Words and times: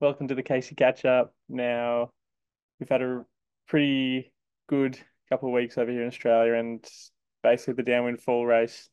welcome 0.00 0.28
to 0.28 0.34
the 0.34 0.42
Casey 0.42 0.76
Catch 0.76 1.04
Up. 1.04 1.34
Now, 1.48 2.10
we've 2.78 2.88
had 2.88 3.02
a 3.02 3.24
pretty 3.66 4.32
good 4.68 4.98
couple 5.28 5.48
of 5.48 5.54
weeks 5.54 5.76
over 5.76 5.90
here 5.90 6.02
in 6.02 6.08
Australia, 6.08 6.54
and 6.54 6.86
basically 7.42 7.74
the 7.74 7.82
downwind 7.82 8.20
foil 8.20 8.46
race 8.46 8.88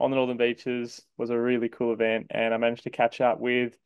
on 0.00 0.10
the 0.10 0.16
Northern 0.16 0.38
Beaches 0.38 1.02
was 1.18 1.30
a 1.30 1.38
really 1.38 1.68
cool 1.68 1.92
event. 1.92 2.28
And 2.30 2.54
I 2.54 2.56
managed 2.56 2.84
to 2.84 2.90
catch 2.90 3.20
up 3.20 3.38
with 3.38 3.76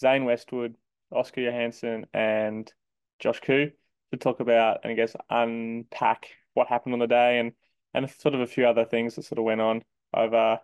Zane 0.00 0.24
Westwood, 0.24 0.76
Oskar 1.12 1.42
Johanson, 1.42 2.06
and 2.14 2.72
Josh 3.18 3.40
Ku 3.40 3.70
to 4.12 4.16
talk 4.16 4.40
about 4.40 4.80
and 4.82 4.92
I 4.92 4.96
guess 4.96 5.14
unpack 5.28 6.28
what 6.54 6.68
happened 6.68 6.94
on 6.94 6.98
the 6.98 7.06
day 7.06 7.38
and 7.38 7.52
and 7.92 8.10
sort 8.10 8.34
of 8.34 8.40
a 8.40 8.46
few 8.46 8.66
other 8.66 8.84
things 8.84 9.16
that 9.16 9.24
sort 9.24 9.38
of 9.38 9.44
went 9.44 9.60
on. 9.60 9.82
I've 10.14 10.32
uh, 10.32 10.58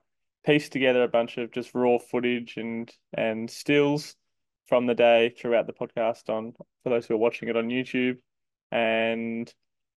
pieced 0.45 0.73
together 0.73 1.03
a 1.03 1.09
bunch 1.09 1.37
of 1.37 1.53
just 1.53 1.75
raw 1.75 1.99
footage 1.99 2.57
and 2.57 2.91
and 3.13 3.51
stills 3.51 4.17
from 4.67 4.87
the 4.87 4.95
day 4.95 5.31
throughout 5.31 5.67
the 5.67 5.73
podcast 5.73 6.29
on 6.29 6.53
for 6.83 6.91
those 6.91 7.07
who 7.07 7.15
are 7.15 7.19
watching 7.19 7.49
it 7.49 7.57
on 7.57 7.69
YouTube 7.69 8.19
and 8.73 9.53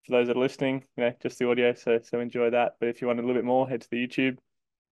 for 0.06 0.12
those 0.12 0.28
that 0.28 0.38
are 0.38 0.40
listening, 0.40 0.84
you 0.96 1.04
know, 1.04 1.14
just 1.22 1.40
the 1.40 1.50
audio. 1.50 1.74
So 1.74 2.00
so 2.04 2.20
enjoy 2.20 2.52
that. 2.52 2.74
But 2.80 2.90
if 2.90 3.02
you 3.02 3.08
want 3.08 3.20
a 3.20 3.22
little 3.22 3.36
bit 3.36 3.46
more, 3.46 3.68
head 3.68 3.82
to 3.82 3.88
the 3.90 4.08
YouTube. 4.08 4.38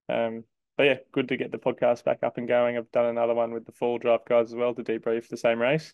Um, 0.10 0.44
but 0.78 0.84
yeah, 0.84 0.98
good 1.12 1.28
to 1.30 1.38
get 1.38 1.52
the 1.52 1.58
podcast 1.58 2.04
back 2.04 2.20
up 2.24 2.38
and 2.38 2.48
going. 2.48 2.78
I've 2.78 2.92
done 2.92 3.06
another 3.06 3.34
one 3.34 3.52
with 3.52 3.66
the 3.66 3.72
Foil 3.72 3.98
Drive 3.98 4.26
guys 4.28 4.52
as 4.52 4.56
well 4.56 4.74
to 4.76 4.84
debrief 4.84 5.28
the 5.28 5.38
same 5.38 5.60
race, 5.60 5.94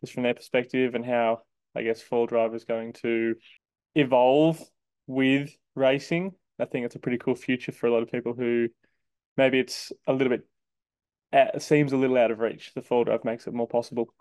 just 0.00 0.12
from 0.12 0.22
their 0.22 0.34
perspective 0.34 0.94
and 0.94 1.04
how 1.04 1.42
I 1.74 1.82
guess 1.82 2.00
Foil 2.00 2.26
Drive 2.26 2.54
is 2.54 2.64
going 2.64 2.92
to 2.94 3.34
evolve 3.94 4.60
with 5.06 5.50
racing. 5.74 6.32
I 6.60 6.66
think 6.66 6.86
it's 6.86 6.94
a 6.94 7.00
pretty 7.00 7.18
cool 7.18 7.34
future 7.34 7.72
for 7.72 7.86
a 7.86 7.92
lot 7.92 8.02
of 8.02 8.12
people 8.12 8.34
who 8.34 8.68
maybe 9.36 9.58
it's 9.58 9.92
a 10.06 10.12
little 10.12 10.28
bit 10.28 10.46
it 11.32 11.62
seems 11.62 11.92
a 11.92 11.96
little 11.96 12.18
out 12.18 12.30
of 12.30 12.40
reach. 12.40 12.72
The 12.74 12.82
Foil 12.82 13.04
Drive 13.04 13.24
makes 13.24 13.46
it 13.46 13.54
more 13.54 13.68
possible. 13.68 14.12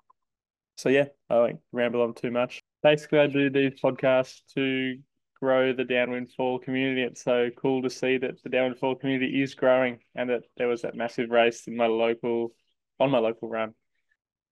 So 0.78 0.90
yeah, 0.90 1.06
I 1.30 1.36
won't 1.36 1.60
ramble 1.72 2.02
on 2.02 2.14
too 2.14 2.32
much. 2.32 2.62
Basically, 2.84 3.20
I 3.20 3.28
do 3.28 3.50
these 3.50 3.80
podcasts 3.82 4.42
to 4.56 4.98
grow 5.40 5.74
the 5.74 5.84
downwind 5.84 6.32
foil 6.32 6.60
community. 6.60 7.04
It's 7.04 7.24
so 7.24 7.50
cool 7.58 7.82
to 7.82 7.90
see 7.90 8.18
that 8.18 8.42
the 8.44 8.50
downwind 8.50 8.80
foil 8.80 8.96
community 8.96 9.42
is 9.42 9.56
growing 9.56 10.00
and 10.16 10.30
that 10.30 10.44
there 10.58 10.68
was 10.68 10.82
that 10.84 10.96
massive 10.96 11.30
race 11.30 11.68
in 11.68 11.76
my 11.76 11.88
local 11.88 12.54
on 13.00 13.12
my 13.12 13.20
local 13.20 13.50
run. 13.50 13.74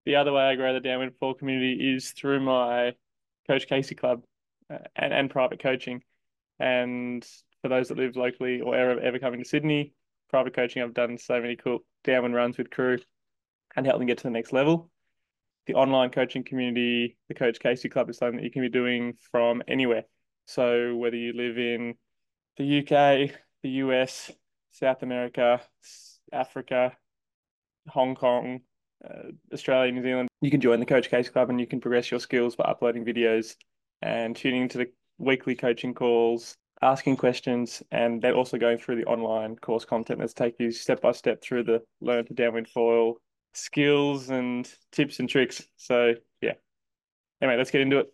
The 0.06 0.16
other 0.16 0.32
way 0.32 0.44
I 0.44 0.56
grow 0.56 0.74
the 0.74 0.80
downwind 0.80 1.16
foil 1.20 1.34
community 1.34 1.94
is 1.96 2.12
through 2.12 2.40
my 2.40 2.96
Coach 3.48 3.68
Casey 3.68 3.96
Club 3.96 4.24
uh, 4.74 4.78
and, 4.96 5.14
and 5.14 5.30
private 5.30 5.62
coaching. 5.62 6.02
And 6.60 7.26
for 7.62 7.68
those 7.68 7.90
that 7.90 7.98
live 7.98 8.16
locally 8.16 8.62
or 8.62 8.76
ever, 8.76 9.00
ever 9.00 9.20
coming 9.20 9.44
to 9.44 9.50
Sydney, 9.50 9.94
private 10.30 10.56
coaching, 10.56 10.82
I've 10.82 10.94
done 10.94 11.18
so 11.18 11.42
many 11.42 11.56
cool 11.56 11.80
downwind 12.04 12.36
runs 12.36 12.58
with 12.58 12.70
crew 12.70 13.00
and 13.76 13.86
help 13.86 14.00
them 14.00 14.08
get 14.08 14.18
to 14.20 14.24
the 14.24 14.30
next 14.30 14.54
level. 14.54 14.90
The 15.66 15.76
online 15.76 16.10
coaching 16.10 16.44
community, 16.44 17.18
the 17.28 17.36
Coach 17.36 17.60
Casey 17.60 17.90
Club, 17.90 18.10
is 18.10 18.18
something 18.18 18.38
that 18.38 18.44
you 18.44 18.52
can 18.52 18.62
be 18.62 18.70
doing 18.70 19.16
from 19.32 19.62
anywhere. 19.68 20.04
So 20.46 20.96
whether 20.96 21.18
you 21.18 21.34
live 21.34 21.58
in 21.58 21.96
the 22.56 22.80
UK, 22.80 23.32
the 23.64 23.70
US, 23.70 24.32
South 24.72 25.04
America, 25.04 25.62
Africa, 26.32 26.96
Hong 27.90 28.16
Kong, 28.16 28.62
uh, 29.04 29.32
Australia, 29.54 29.92
New 29.92 30.04
Zealand, 30.04 30.30
you 30.42 30.52
can 30.52 30.62
join 30.62 30.80
the 30.80 30.86
Coach 30.86 31.10
Casey 31.10 31.30
Club 31.30 31.50
and 31.50 31.60
you 31.60 31.68
can 31.68 31.82
progress 31.82 32.10
your 32.10 32.20
skills 32.20 32.56
by 32.56 32.64
uploading 32.64 33.06
videos 33.06 33.56
and 34.02 34.36
tuning 34.36 34.64
into 34.64 34.78
the 34.78 34.88
weekly 35.18 35.56
coaching 35.56 35.94
calls, 35.94 36.56
asking 36.82 37.18
questions, 37.18 37.82
and 37.92 38.22
then 38.22 38.34
also 38.34 38.58
going 38.58 38.78
through 38.78 38.98
the 38.98 39.06
online 39.06 39.56
course 39.56 39.86
content 39.86 40.20
that's 40.20 40.34
take 40.34 40.56
you 40.60 40.72
step 40.72 41.02
by 41.02 41.12
step 41.12 41.42
through 41.42 41.64
the 41.64 41.82
learn 42.02 42.26
to 42.26 42.34
downwind 42.34 42.68
foil 42.68 43.16
skills 43.54 44.30
and 44.30 44.72
tips 44.92 45.20
and 45.20 45.30
tricks. 45.30 45.64
So 45.78 46.14
yeah. 46.42 46.54
Anyway, 47.42 47.58
let's 47.58 47.72
get 47.72 47.82
into 47.82 48.00
it. 48.00 48.14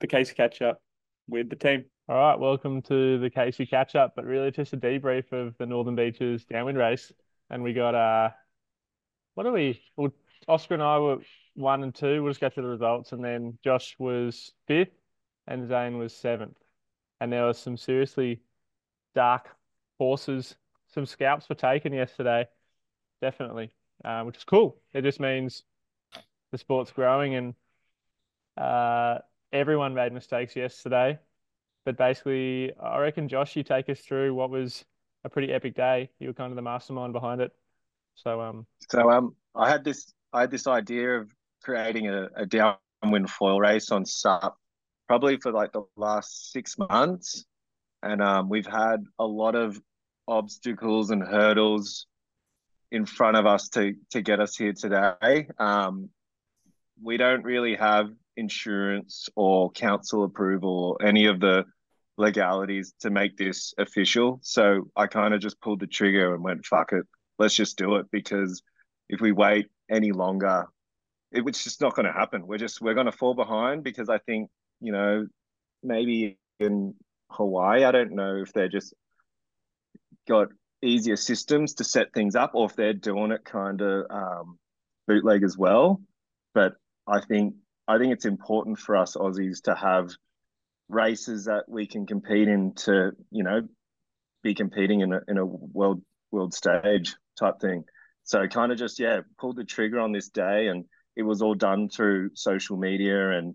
The 0.00 0.06
Casey 0.06 0.34
catch 0.34 0.62
up 0.62 0.82
with 1.28 1.48
the 1.48 1.56
team. 1.56 1.84
All 2.08 2.16
right, 2.16 2.38
welcome 2.38 2.82
to 2.82 3.18
the 3.18 3.30
Casey 3.30 3.66
catch 3.66 3.94
up, 3.94 4.14
but 4.16 4.24
really 4.24 4.50
just 4.50 4.72
a 4.72 4.76
debrief 4.76 5.32
of 5.32 5.56
the 5.58 5.66
Northern 5.66 5.94
Beaches 5.94 6.44
downwind 6.44 6.78
race. 6.78 7.12
And 7.50 7.62
we 7.62 7.72
got 7.72 7.94
uh 7.94 8.30
what 9.34 9.46
are 9.46 9.52
we? 9.52 9.80
Well, 9.96 10.12
Oskar 10.46 10.74
and 10.74 10.82
I 10.82 10.98
were 10.98 11.18
one 11.54 11.82
and 11.82 11.94
two. 11.94 12.22
We'll 12.22 12.32
just 12.32 12.40
go 12.40 12.50
through 12.50 12.64
the 12.64 12.68
results, 12.70 13.12
and 13.12 13.24
then 13.24 13.58
Josh 13.64 13.94
was 13.98 14.52
fifth, 14.66 14.92
and 15.46 15.68
Zane 15.68 15.96
was 15.96 16.14
seventh 16.14 16.56
and 17.20 17.32
there 17.32 17.44
was 17.44 17.58
some 17.58 17.76
seriously 17.76 18.40
dark 19.14 19.48
horses. 19.98 20.54
Some 20.88 21.06
scalps 21.06 21.48
were 21.48 21.54
taken 21.54 21.92
yesterday, 21.92 22.46
definitely, 23.20 23.70
uh, 24.04 24.22
which 24.22 24.36
is 24.36 24.44
cool. 24.44 24.80
It 24.92 25.02
just 25.02 25.20
means 25.20 25.64
the 26.52 26.58
sport's 26.58 26.92
growing, 26.92 27.34
and 27.34 27.54
uh, 28.56 29.18
everyone 29.52 29.94
made 29.94 30.12
mistakes 30.12 30.56
yesterday. 30.56 31.18
But 31.84 31.96
basically, 31.96 32.72
I 32.80 32.98
reckon 32.98 33.28
Josh, 33.28 33.56
you 33.56 33.62
take 33.62 33.88
us 33.88 34.00
through 34.00 34.34
what 34.34 34.50
was 34.50 34.84
a 35.24 35.28
pretty 35.28 35.52
epic 35.52 35.74
day. 35.74 36.10
You 36.18 36.28
were 36.28 36.34
kind 36.34 36.52
of 36.52 36.56
the 36.56 36.62
mastermind 36.62 37.12
behind 37.12 37.40
it. 37.40 37.52
So 38.14 38.40
um. 38.40 38.66
So 38.90 39.10
um, 39.10 39.34
I 39.54 39.68
had 39.68 39.84
this 39.84 40.12
I 40.32 40.42
had 40.42 40.50
this 40.50 40.66
idea 40.66 41.20
of 41.20 41.30
creating 41.62 42.08
a, 42.08 42.28
a 42.36 42.46
downwind 42.46 43.30
foil 43.30 43.60
race 43.60 43.90
on 43.90 44.04
SUP 44.04 44.56
probably 45.08 45.38
for 45.38 45.50
like 45.50 45.72
the 45.72 45.82
last 45.96 46.52
six 46.52 46.76
months. 46.78 47.44
And 48.02 48.22
um, 48.22 48.48
we've 48.48 48.66
had 48.66 49.04
a 49.18 49.26
lot 49.26 49.56
of 49.56 49.80
obstacles 50.28 51.10
and 51.10 51.22
hurdles 51.22 52.06
in 52.92 53.06
front 53.06 53.36
of 53.36 53.46
us 53.46 53.68
to 53.70 53.94
to 54.10 54.22
get 54.22 54.40
us 54.40 54.56
here 54.56 54.72
today. 54.72 55.48
Um, 55.58 56.10
we 57.02 57.16
don't 57.16 57.44
really 57.44 57.74
have 57.74 58.10
insurance 58.36 59.28
or 59.34 59.70
council 59.72 60.24
approval 60.24 60.96
or 61.00 61.06
any 61.06 61.26
of 61.26 61.40
the 61.40 61.64
legalities 62.16 62.94
to 63.00 63.10
make 63.10 63.36
this 63.36 63.74
official. 63.78 64.40
So 64.42 64.90
I 64.96 65.06
kind 65.06 65.34
of 65.34 65.40
just 65.40 65.60
pulled 65.60 65.80
the 65.80 65.86
trigger 65.86 66.34
and 66.34 66.42
went, 66.42 66.66
fuck 66.66 66.92
it, 66.92 67.06
let's 67.38 67.54
just 67.54 67.78
do 67.78 67.96
it 67.96 68.06
because 68.10 68.62
if 69.08 69.20
we 69.20 69.32
wait 69.32 69.68
any 69.90 70.12
longer, 70.12 70.66
it, 71.32 71.44
it's 71.46 71.64
just 71.64 71.80
not 71.80 71.94
going 71.94 72.06
to 72.06 72.12
happen. 72.12 72.46
We're 72.46 72.58
just 72.58 72.80
we're 72.80 72.94
going 72.94 73.06
to 73.06 73.12
fall 73.12 73.34
behind 73.34 73.84
because 73.84 74.08
I 74.08 74.18
think 74.18 74.50
you 74.80 74.92
know, 74.92 75.26
maybe 75.82 76.38
in 76.60 76.94
Hawaii, 77.30 77.84
I 77.84 77.92
don't 77.92 78.12
know 78.12 78.36
if 78.36 78.52
they're 78.52 78.68
just 78.68 78.94
got 80.28 80.48
easier 80.82 81.16
systems 81.16 81.74
to 81.74 81.84
set 81.84 82.12
things 82.12 82.36
up 82.36 82.52
or 82.54 82.66
if 82.66 82.76
they're 82.76 82.92
doing 82.92 83.32
it 83.32 83.44
kind 83.44 83.80
of 83.80 84.06
um, 84.10 84.58
bootleg 85.06 85.42
as 85.42 85.56
well. 85.56 86.00
But 86.54 86.74
I 87.06 87.20
think 87.20 87.54
I 87.86 87.98
think 87.98 88.12
it's 88.12 88.26
important 88.26 88.78
for 88.78 88.96
us 88.96 89.16
Aussies 89.16 89.62
to 89.62 89.74
have 89.74 90.10
races 90.88 91.46
that 91.46 91.64
we 91.68 91.86
can 91.86 92.06
compete 92.06 92.48
in 92.48 92.74
to, 92.74 93.12
you 93.30 93.44
know, 93.44 93.62
be 94.42 94.54
competing 94.54 95.00
in 95.00 95.12
a 95.12 95.20
in 95.28 95.38
a 95.38 95.44
world 95.44 96.02
world 96.30 96.54
stage 96.54 97.16
type 97.38 97.60
thing. 97.60 97.84
So 98.24 98.46
kind 98.46 98.72
of 98.72 98.78
just 98.78 99.00
yeah, 99.00 99.20
pulled 99.38 99.56
the 99.56 99.64
trigger 99.64 100.00
on 100.00 100.12
this 100.12 100.28
day 100.28 100.68
and 100.68 100.84
it 101.16 101.22
was 101.22 101.42
all 101.42 101.54
done 101.54 101.88
through 101.88 102.30
social 102.34 102.76
media 102.76 103.30
and 103.30 103.54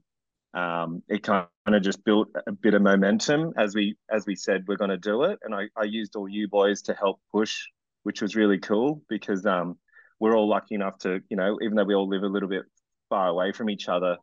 um, 0.54 1.02
it 1.08 1.24
kind 1.24 1.48
of 1.66 1.82
just 1.82 2.04
built 2.04 2.30
a 2.48 2.52
bit 2.52 2.74
of 2.74 2.82
momentum 2.82 3.54
as 3.58 3.74
we 3.74 3.96
as 4.10 4.26
we 4.26 4.36
said 4.36 4.66
we're 4.68 4.78
going 4.78 4.90
to 4.90 4.98
do 4.98 5.24
it. 5.24 5.40
And 5.44 5.54
I, 5.56 5.64
I 5.76 5.84
used 5.84 6.16
all 6.16 6.28
you 6.28 6.48
boys 6.48 6.82
to 6.84 6.94
help 6.94 7.20
push 7.32 7.64
which 8.04 8.22
was 8.22 8.36
really 8.36 8.60
cool 8.60 9.02
because 9.08 9.46
um, 9.46 9.78
we're 10.20 10.36
all 10.36 10.50
lucky 10.50 10.76
enough 10.76 10.98
to 11.00 11.22
you 11.30 11.38
know 11.38 11.58
even 11.62 11.76
though 11.76 11.86
we 11.86 11.96
all 11.96 12.08
live 12.08 12.24
a 12.24 12.28
little 12.28 12.50
bit 12.50 12.64
far 13.10 13.28
away 13.28 13.52
from 13.52 13.70
each 13.70 13.88
other 13.88 14.18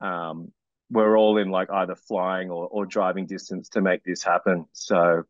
um, 0.00 0.52
we're 0.90 1.18
all 1.18 1.38
in 1.38 1.50
like 1.50 1.70
either 1.70 1.94
flying 1.94 2.50
or, 2.50 2.68
or 2.68 2.86
driving 2.86 3.26
distance 3.26 3.68
to 3.70 3.80
make 3.80 4.04
this 4.04 4.22
happen. 4.22 4.66
So 4.72 5.24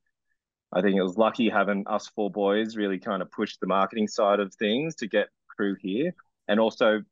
I 0.73 0.83
think 0.83 0.97
it 0.97 1.03
was 1.03 1.17
lucky 1.17 1.49
having 1.49 1.85
us 1.87 2.09
four 2.09 2.31
boys 2.31 2.77
really 2.77 2.99
kind 2.99 3.23
of 3.23 3.31
push 3.31 3.57
the 3.57 3.67
marketing 3.67 4.09
side 4.09 4.41
of 4.41 4.55
things 4.55 4.97
to 4.97 5.09
get 5.09 5.29
crew 5.49 5.77
here. 5.81 6.15
And 6.49 6.61
also 6.61 7.03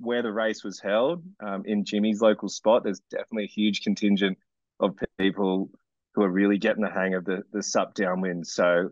where 0.00 0.22
the 0.22 0.32
race 0.32 0.64
was 0.64 0.80
held 0.80 1.22
um, 1.40 1.62
in 1.66 1.84
Jimmy's 1.84 2.20
local 2.20 2.48
spot, 2.48 2.82
there's 2.82 3.00
definitely 3.10 3.44
a 3.44 3.48
huge 3.48 3.82
contingent 3.82 4.38
of 4.80 4.96
people 5.18 5.70
who 6.14 6.22
are 6.22 6.30
really 6.30 6.58
getting 6.58 6.82
the 6.82 6.90
hang 6.90 7.14
of 7.14 7.24
the 7.24 7.42
the 7.52 7.62
sup 7.62 7.94
downwind. 7.94 8.46
So 8.46 8.88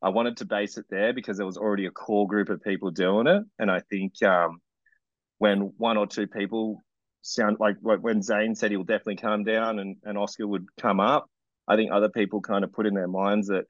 I 0.00 0.08
wanted 0.08 0.38
to 0.38 0.44
base 0.44 0.78
it 0.78 0.86
there 0.88 1.12
because 1.12 1.36
there 1.36 1.46
was 1.46 1.58
already 1.58 1.86
a 1.86 1.90
core 1.90 2.26
group 2.26 2.48
of 2.48 2.62
people 2.62 2.90
doing 2.90 3.26
it, 3.26 3.42
and 3.58 3.70
I 3.70 3.80
think 3.80 4.22
um, 4.22 4.60
when 5.38 5.72
one 5.76 5.96
or 5.96 6.06
two 6.06 6.26
people 6.26 6.80
sound 7.22 7.58
like 7.60 7.76
when 7.80 8.22
Zane 8.22 8.54
said 8.54 8.70
he'll 8.70 8.84
definitely 8.84 9.16
come 9.16 9.44
down 9.44 9.78
and, 9.78 9.96
and 10.04 10.18
Oskar 10.18 10.46
would 10.46 10.66
come 10.80 11.00
up, 11.00 11.28
I 11.68 11.76
think 11.76 11.92
other 11.92 12.08
people 12.08 12.40
kind 12.40 12.64
of 12.64 12.72
put 12.72 12.86
in 12.86 12.94
their 12.94 13.08
minds 13.08 13.48
that 13.48 13.64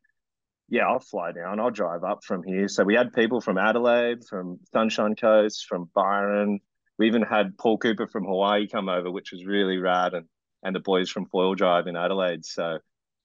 yeah, 0.68 0.86
I'll 0.86 1.00
fly 1.00 1.32
down, 1.32 1.60
I'll 1.60 1.70
drive 1.70 2.02
up 2.02 2.24
from 2.24 2.42
here. 2.42 2.66
So 2.66 2.82
we 2.82 2.94
had 2.94 3.12
people 3.12 3.42
from 3.42 3.58
Adelaide, 3.58 4.24
from 4.24 4.58
Sunshine 4.72 5.14
Coast, 5.14 5.66
from 5.68 5.90
Byron, 5.94 6.60
we 6.98 7.06
even 7.06 7.22
had 7.22 7.56
Paul 7.58 7.78
Cooper 7.78 8.06
from 8.06 8.24
Hawaii 8.24 8.68
come 8.68 8.88
over, 8.88 9.10
which 9.10 9.32
was 9.32 9.44
really 9.44 9.78
rad, 9.78 10.14
and 10.14 10.26
and 10.62 10.74
the 10.74 10.80
boys 10.80 11.10
from 11.10 11.26
Foil 11.26 11.54
Drive 11.54 11.86
in 11.86 11.96
Adelaide. 11.96 12.44
So 12.44 12.78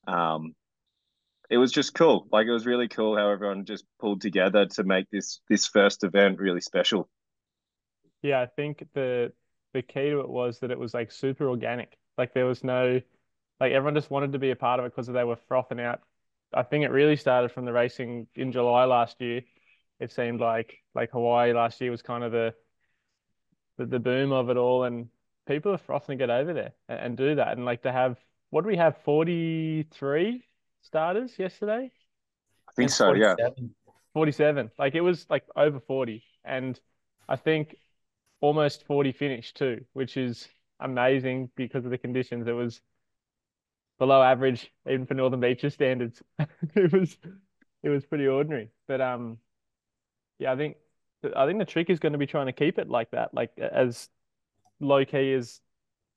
um, 0.08 0.56
it 1.50 1.58
was 1.58 1.72
just 1.72 1.94
cool. 1.94 2.28
Like 2.32 2.48
it 2.48 2.52
was 2.52 2.66
really 2.66 2.88
cool 2.88 3.16
how 3.16 3.30
everyone 3.30 3.66
just 3.66 3.86
pulled 4.00 4.22
together 4.22 4.66
to 4.66 4.84
make 4.84 5.10
this 5.12 5.42
this 5.50 5.68
first 5.68 6.04
event 6.04 6.40
really 6.40 6.62
special. 6.62 7.10
Yeah, 8.22 8.42
I 8.42 8.48
think 8.48 8.84
the 8.94 9.32
the 9.74 9.82
key 9.82 10.10
to 10.10 10.22
it 10.22 10.30
was 10.30 10.60
that 10.60 10.72
it 10.72 10.80
was 10.80 10.94
like 10.94 11.12
super 11.12 11.48
organic. 11.48 11.98
Like 12.18 12.34
there 12.34 12.46
was 12.46 12.64
no 12.64 13.02
like 13.60 13.72
everyone 13.72 13.96
just 13.96 14.12
wanted 14.12 14.34
to 14.34 14.40
be 14.40 14.52
a 14.52 14.56
part 14.56 14.80
of 14.80 14.86
it 14.86 14.94
because 14.96 15.08
they 15.08 15.24
were 15.24 15.38
frothing 15.48 15.80
out. 15.80 16.02
I 16.54 16.64
think 16.64 16.84
it 16.86 16.92
really 16.92 17.16
started 17.18 17.52
from 17.52 17.66
the 17.66 17.74
racing 17.74 18.28
in 18.36 18.52
July 18.52 18.86
last 18.86 19.22
year. 19.22 19.42
It 20.00 20.12
seemed 20.12 20.42
like 20.42 20.78
like 20.96 21.12
Hawaii 21.12 21.54
last 21.54 21.80
year 21.82 21.92
was 21.92 22.02
kind 22.02 22.24
of 22.24 22.32
the 22.32 22.54
the, 23.78 23.86
the 23.86 24.00
boom 24.00 24.32
of 24.32 24.50
it 24.50 24.58
all, 24.58 24.84
and 24.84 25.10
people 25.48 25.72
are 25.72 25.78
frothing 25.78 26.18
to 26.18 26.24
get 26.24 26.30
over 26.30 26.54
there 26.54 26.74
and, 26.90 27.00
and 27.00 27.18
do 27.18 27.36
that. 27.36 27.50
And 27.50 27.66
like 27.66 27.84
to 27.84 27.92
have 27.92 28.18
what 28.50 28.62
do 28.62 28.68
we 28.68 28.78
have 28.78 28.98
43 29.04 30.44
starters 30.82 31.38
yesterday? 31.38 31.92
I 32.68 32.72
think 32.74 32.90
so, 32.90 33.14
yeah. 33.14 33.36
47. 34.14 34.72
Like 34.80 34.96
it 34.96 35.02
was 35.02 35.26
like 35.30 35.44
over 35.56 35.80
40. 35.80 36.24
And 36.46 36.80
I 37.28 37.36
think 37.36 37.76
almost 38.42 38.86
40 38.86 39.12
finished 39.12 39.58
too, 39.58 39.86
which 39.94 40.18
is 40.18 40.48
amazing 40.80 41.50
because 41.56 41.86
of 41.86 41.92
the 41.92 41.98
conditions. 41.98 42.48
It 42.48 42.54
was 42.54 42.82
below 44.00 44.22
average, 44.22 44.72
even 44.90 45.06
for 45.06 45.14
Northern 45.14 45.40
Beaches 45.40 45.74
standards. 45.74 46.22
it 46.76 46.92
was 46.92 47.18
it 47.84 47.90
was 47.90 48.06
pretty 48.06 48.28
ordinary. 48.28 48.70
But 48.88 49.02
um 49.02 49.40
yeah, 50.40 50.54
I 50.54 50.56
think 50.56 50.78
I 51.36 51.46
think 51.46 51.60
the 51.60 51.66
trick 51.66 51.90
is 51.90 52.00
going 52.00 52.14
to 52.14 52.20
be 52.20 52.28
trying 52.28 52.46
to 52.48 52.54
keep 52.54 52.78
it 52.78 52.90
like 52.90 53.12
that, 53.12 53.34
like 53.34 53.52
as 53.58 54.10
low 54.80 55.04
key 55.04 55.34
as 55.34 55.60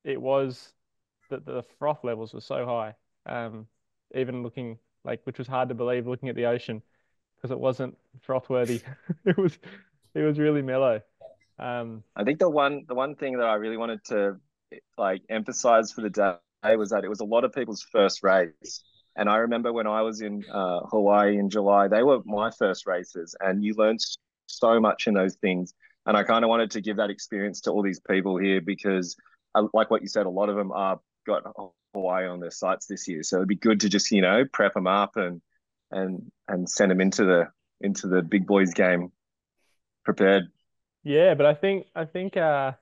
it 0.03 0.21
was 0.21 0.73
that 1.29 1.45
the 1.45 1.63
froth 1.79 2.03
levels 2.03 2.33
were 2.33 2.41
so 2.41 2.65
high. 2.65 2.95
Um, 3.25 3.67
even 4.13 4.43
looking 4.43 4.77
like, 5.03 5.21
which 5.23 5.37
was 5.37 5.47
hard 5.47 5.69
to 5.69 5.75
believe 5.75 6.07
looking 6.07 6.29
at 6.29 6.35
the 6.35 6.45
ocean 6.45 6.81
because 7.35 7.51
it 7.51 7.59
wasn't 7.59 7.97
froth 8.21 8.49
worthy. 8.49 8.81
it 9.25 9.37
was, 9.37 9.57
it 10.13 10.21
was 10.21 10.37
really 10.37 10.61
mellow. 10.61 11.01
Um, 11.57 12.03
I 12.15 12.23
think 12.23 12.39
the 12.39 12.49
one, 12.49 12.85
the 12.87 12.95
one 12.95 13.15
thing 13.15 13.37
that 13.37 13.45
I 13.45 13.55
really 13.55 13.77
wanted 13.77 14.03
to 14.05 14.37
like 14.97 15.21
emphasize 15.29 15.91
for 15.91 16.01
the 16.01 16.09
day 16.09 16.75
was 16.75 16.89
that 16.89 17.03
it 17.03 17.09
was 17.09 17.19
a 17.19 17.25
lot 17.25 17.43
of 17.43 17.53
people's 17.53 17.85
first 17.91 18.23
race. 18.23 18.83
And 19.15 19.27
I 19.29 19.37
remember 19.37 19.73
when 19.73 19.87
I 19.87 20.01
was 20.03 20.21
in 20.21 20.43
uh, 20.51 20.81
Hawaii 20.89 21.37
in 21.37 21.49
July, 21.49 21.87
they 21.87 22.03
were 22.03 22.19
my 22.25 22.49
first 22.51 22.87
races, 22.87 23.35
and 23.39 23.63
you 23.63 23.73
learned 23.73 23.99
so 24.59 24.79
much 24.79 25.07
in 25.07 25.13
those 25.13 25.35
things. 25.35 25.73
And 26.05 26.17
I 26.17 26.23
kind 26.23 26.43
of 26.43 26.49
wanted 26.49 26.71
to 26.71 26.81
give 26.81 26.97
that 26.97 27.09
experience 27.09 27.61
to 27.61 27.71
all 27.71 27.83
these 27.83 27.99
people 27.99 28.37
here 28.37 28.61
because, 28.61 29.15
uh, 29.53 29.67
like 29.73 29.91
what 29.91 30.01
you 30.01 30.07
said, 30.07 30.25
a 30.25 30.29
lot 30.29 30.49
of 30.49 30.55
them 30.55 30.71
are 30.71 30.99
got 31.25 31.43
Hawaii 31.93 32.27
on 32.27 32.39
their 32.39 32.51
sites 32.51 32.87
this 32.87 33.07
year. 33.07 33.23
So 33.23 33.37
it'd 33.37 33.47
be 33.47 33.55
good 33.55 33.81
to 33.81 33.89
just 33.89 34.11
you 34.11 34.21
know 34.21 34.43
prep 34.51 34.73
them 34.73 34.87
up 34.87 35.15
and 35.15 35.41
and 35.91 36.31
and 36.47 36.69
send 36.69 36.91
them 36.91 37.01
into 37.01 37.25
the 37.25 37.47
into 37.81 38.07
the 38.07 38.21
big 38.21 38.47
boys 38.47 38.73
game 38.73 39.11
prepared. 40.03 40.43
Yeah, 41.03 41.33
but 41.35 41.45
I 41.45 41.53
think 41.53 41.87
I 41.95 42.05
think 42.05 42.37
uh, 42.37 42.73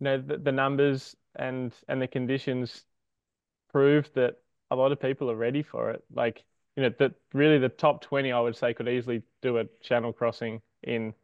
you 0.00 0.04
know 0.04 0.20
the, 0.20 0.38
the 0.38 0.52
numbers 0.52 1.16
and 1.36 1.72
and 1.88 2.00
the 2.00 2.08
conditions 2.08 2.84
proved 3.72 4.14
that 4.14 4.36
a 4.70 4.76
lot 4.76 4.92
of 4.92 5.00
people 5.00 5.30
are 5.30 5.36
ready 5.36 5.62
for 5.62 5.90
it. 5.90 6.04
Like 6.12 6.44
you 6.76 6.82
know 6.84 6.90
that 6.98 7.12
really 7.32 7.58
the 7.58 7.68
top 7.68 8.02
twenty 8.02 8.32
I 8.32 8.40
would 8.40 8.56
say 8.56 8.74
could 8.74 8.88
easily 8.88 9.22
do 9.42 9.58
a 9.58 9.64
channel 9.82 10.12
crossing 10.12 10.62
in 10.82 11.14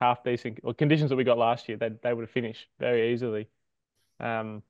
half 0.00 0.22
decent 0.24 0.60
or 0.62 0.74
conditions 0.74 1.10
that 1.10 1.16
we 1.16 1.24
got 1.24 1.38
last 1.38 1.68
year. 1.68 1.78
They 1.78 1.90
they 2.02 2.12
would 2.12 2.22
have 2.22 2.30
finished 2.30 2.68
very 2.78 3.12
easily. 3.12 3.48
Um, 4.20 4.62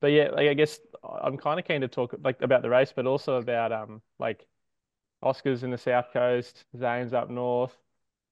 but 0.00 0.08
yeah, 0.08 0.30
like 0.30 0.48
I 0.48 0.54
guess 0.54 0.80
I'm 1.04 1.36
kind 1.36 1.58
of 1.58 1.66
keen 1.66 1.80
to 1.82 1.88
talk 1.88 2.14
like 2.22 2.42
about 2.42 2.62
the 2.62 2.70
race, 2.70 2.92
but 2.94 3.06
also 3.06 3.36
about 3.36 3.72
um 3.72 4.02
like 4.18 4.46
Oskars 5.22 5.62
in 5.62 5.70
the 5.70 5.78
south 5.78 6.12
coast, 6.12 6.64
Zane's 6.76 7.12
up 7.12 7.30
north, 7.30 7.76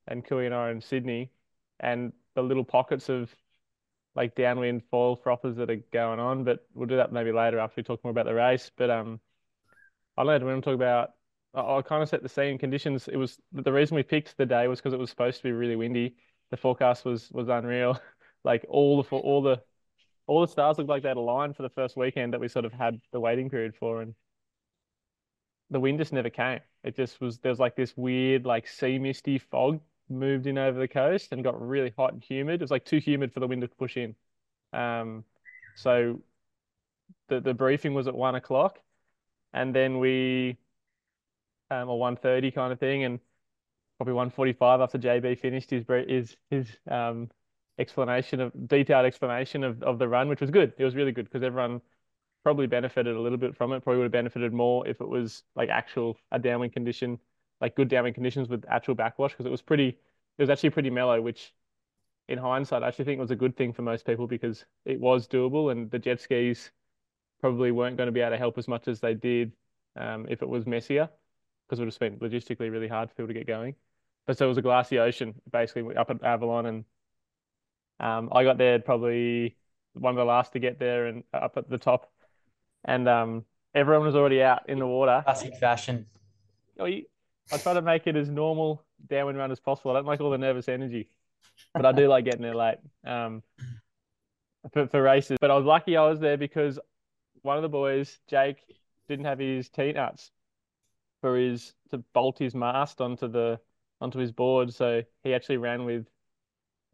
and 0.08 0.25
I 0.32 0.70
in 0.70 0.81
Sydney, 0.81 1.31
and 1.78 2.12
the 2.34 2.43
little 2.43 2.64
pockets 2.64 3.08
of 3.08 3.34
like 4.16 4.34
downwind 4.34 4.82
foil 4.90 5.16
frothers 5.16 5.56
that 5.56 5.70
are 5.70 5.76
going 5.93 6.19
on. 6.19 6.44
But 6.44 6.66
we'll 6.75 6.88
do 6.88 6.96
that 6.96 7.12
maybe 7.12 7.32
later 7.32 7.58
after 7.58 7.75
we 7.78 7.84
talk 7.84 8.02
more 8.05 8.11
about 8.11 8.26
the 8.26 8.34
race. 8.34 8.70
But 8.76 8.90
um, 8.90 9.20
I 10.16 10.25
don't 10.25 10.40
know. 10.40 10.46
We 10.46 10.52
want 10.52 10.64
to 10.64 10.70
talk 10.70 10.75
about. 10.75 11.11
I'll 11.55 11.82
kind 11.82 12.02
of 12.02 12.08
set 12.08 12.23
the 12.23 12.29
scene 12.29 12.58
conditions. 12.58 13.08
It 13.08 13.17
was 13.17 13.38
the 13.52 13.73
reason 13.73 13.97
we 13.97 14.02
picked 14.02 14.37
the 14.37 14.47
day 14.47 14.69
was 14.69 14.79
because 14.81 14.93
it 14.93 14.99
was 14.99 15.11
supposed 15.11 15.38
to 15.38 15.43
be 15.43 15.52
really 15.52 15.76
windy. 15.76 16.17
The 16.50 16.56
forecast 16.56 17.05
was 17.05 17.31
was 17.31 17.49
unreal. 17.49 18.00
Like 18.43 18.64
all 18.70 19.02
the 19.02 19.17
all 19.17 19.43
the 19.43 19.62
all 20.26 20.41
the 20.41 20.49
stars 20.49 20.79
looked 20.79 20.88
like 20.88 21.02
they 21.02 21.08
had 21.08 21.19
aligned 21.19 21.56
for 21.56 21.62
the 21.62 21.69
first 21.69 21.94
weekend 21.94 22.32
that 22.32 22.41
we 22.41 22.49
sort 22.49 22.64
of 22.64 22.73
had 22.73 22.99
the 23.12 23.20
waiting 23.20 23.50
period 23.50 23.75
for, 23.76 24.00
and 24.00 24.14
the 25.69 25.81
wind 25.81 25.99
just 25.99 26.12
never 26.12 26.31
came. 26.31 26.61
It 26.82 26.97
just 26.97 27.20
was 27.20 27.38
there 27.38 27.50
was 27.50 27.58
like 27.58 27.76
this 27.76 27.97
weird 27.97 28.47
like 28.47 28.67
sea 28.67 28.99
misty 28.99 29.38
fog 29.38 29.81
moved 30.08 30.47
in 30.47 30.56
over 30.56 30.79
the 30.79 30.88
coast 30.88 31.32
and 31.32 31.44
got 31.44 31.61
really 31.61 31.93
hot 31.97 32.14
and 32.14 32.25
humid. 32.25 32.61
It 32.61 32.64
was 32.64 32.70
like 32.70 32.85
too 32.87 32.99
humid 32.99 33.32
for 33.32 33.41
the 33.41 33.47
wind 33.47 33.62
to 33.62 33.69
push 33.69 33.97
in. 33.97 34.17
Um, 34.73 35.25
so 35.76 36.23
the 37.29 37.41
the 37.41 37.55
briefing 37.55 37.94
was 37.94 38.06
at 38.06 38.14
one 38.14 38.35
o'clock, 38.35 38.81
and 39.52 39.75
then 39.75 39.99
we 39.99 40.56
um 41.70 41.88
or 41.88 41.99
one 41.99 42.17
thirty 42.17 42.50
kind 42.50 42.72
of 42.72 42.78
thing, 42.81 43.05
and 43.05 43.20
probably 43.99 44.14
one 44.14 44.31
forty 44.31 44.52
five 44.52 44.81
after 44.81 44.99
JB 44.99 45.38
finished 45.38 45.70
his 45.70 45.84
his 46.08 46.37
his 46.50 46.69
um 46.90 47.31
explanation 47.78 48.40
of 48.40 48.52
detailed 48.69 49.06
explanation 49.06 49.64
of, 49.64 49.82
of 49.82 49.99
the 49.99 50.08
run, 50.08 50.28
which 50.28 50.40
was 50.40 50.50
good. 50.50 50.72
It 50.78 50.84
was 50.84 50.94
really 50.96 51.12
good 51.12 51.25
because 51.25 51.43
everyone 51.43 51.81
probably 52.44 52.67
benefited 52.67 53.17
a 53.17 53.20
little 53.20 53.38
bit 53.38 53.56
from 53.56 53.72
it. 53.72 53.82
Probably 53.82 53.99
would 53.99 54.05
have 54.05 54.12
benefited 54.12 54.52
more 54.52 54.87
if 54.87 55.00
it 55.00 55.08
was 55.08 55.43
like 55.56 55.69
actual 55.70 56.17
a 56.32 56.38
downwind 56.38 56.72
condition, 56.72 57.19
like 57.61 57.75
good 57.76 57.88
downwind 57.88 58.14
conditions 58.14 58.49
with 58.49 58.64
actual 58.69 58.94
backwash 58.94 59.32
because 59.32 59.46
it 59.46 59.50
was 59.50 59.62
pretty. 59.62 59.88
It 60.38 60.43
was 60.43 60.50
actually 60.50 60.70
pretty 60.70 60.90
mellow, 60.90 61.20
which 61.20 61.52
in 62.28 62.38
hindsight 62.38 62.82
I 62.82 62.88
actually 62.88 63.05
think 63.06 63.20
was 63.20 63.31
a 63.31 63.37
good 63.37 63.56
thing 63.56 63.73
for 63.73 63.82
most 63.82 64.06
people 64.06 64.26
because 64.26 64.64
it 64.84 65.00
was 65.00 65.28
doable 65.28 65.73
and 65.73 65.90
the 65.90 65.99
jet 65.99 66.20
skis 66.20 66.70
probably 67.40 67.73
weren't 67.73 67.96
going 67.96 68.06
to 68.06 68.12
be 68.12 68.20
able 68.20 68.31
to 68.32 68.38
help 68.38 68.56
as 68.58 68.69
much 68.69 68.88
as 68.88 69.00
they 69.00 69.14
did 69.14 69.52
um, 69.96 70.26
if 70.28 70.43
it 70.43 70.49
was 70.49 70.66
messier 70.66 71.08
because 71.70 71.78
it 71.78 71.84
would 71.84 71.94
have 71.94 72.20
been 72.20 72.31
logistically 72.31 72.70
really 72.70 72.88
hard 72.88 73.08
for 73.08 73.14
people 73.14 73.28
to 73.28 73.34
get 73.34 73.46
going. 73.46 73.76
But 74.26 74.37
so 74.37 74.46
it 74.46 74.49
was 74.49 74.58
a 74.58 74.62
glassy 74.62 74.99
ocean 74.99 75.34
basically 75.52 75.94
up 75.94 76.11
at 76.11 76.22
Avalon 76.25 76.67
and 76.67 76.84
um, 78.00 78.28
I 78.32 78.43
got 78.43 78.58
there 78.58 78.78
probably 78.81 79.56
one 79.93 80.11
of 80.11 80.17
the 80.17 80.25
last 80.25 80.52
to 80.55 80.58
get 80.58 80.78
there 80.78 81.06
and 81.06 81.22
up 81.32 81.56
at 81.56 81.69
the 81.69 81.76
top, 81.76 82.11
and 82.84 83.06
um, 83.06 83.44
everyone 83.75 84.06
was 84.06 84.17
already 84.17 84.43
out 84.43 84.69
in 84.70 84.78
the 84.78 84.87
water. 84.87 85.20
Classic 85.22 85.55
fashion. 85.58 86.06
I 87.52 87.58
try 87.58 87.75
to 87.75 87.82
make 87.82 88.06
it 88.06 88.16
as 88.16 88.31
normal 88.31 88.82
downwind 89.06 89.37
run 89.37 89.52
as 89.52 89.61
possible. 89.61 89.90
I 89.90 89.94
don't 89.94 90.06
like 90.06 90.20
all 90.23 90.31
the 90.31 90.38
nervous 90.38 90.66
energy, 90.66 91.11
but 91.75 91.84
I 91.84 91.93
do 91.93 92.08
like 92.08 92.25
getting 92.25 92.40
there 92.40 92.55
late 92.55 92.78
um, 93.05 93.43
for, 94.73 94.87
for 94.87 95.02
races. 95.02 95.37
But 95.38 95.50
I 95.50 95.56
was 95.56 95.66
lucky 95.66 95.99
I 95.99 96.09
was 96.09 96.21
there 96.21 96.38
because 96.38 96.78
one 97.42 97.59
of 97.59 97.62
the 97.62 97.68
boys, 97.68 98.18
Jake, 98.28 98.64
didn't 99.09 99.26
have 99.26 99.40
his 99.40 99.68
T 99.68 99.92
nuts 99.92 100.30
for 101.20 101.36
his 101.36 101.74
to 101.90 101.98
bolt 102.14 102.38
his 102.38 102.54
mast 102.54 103.00
onto 103.00 103.28
the 103.28 103.60
onto 104.00 104.18
his 104.18 104.32
board, 104.32 104.72
so 104.72 105.02
he 105.22 105.34
actually 105.34 105.58
ran 105.58 105.84
with 105.84 106.06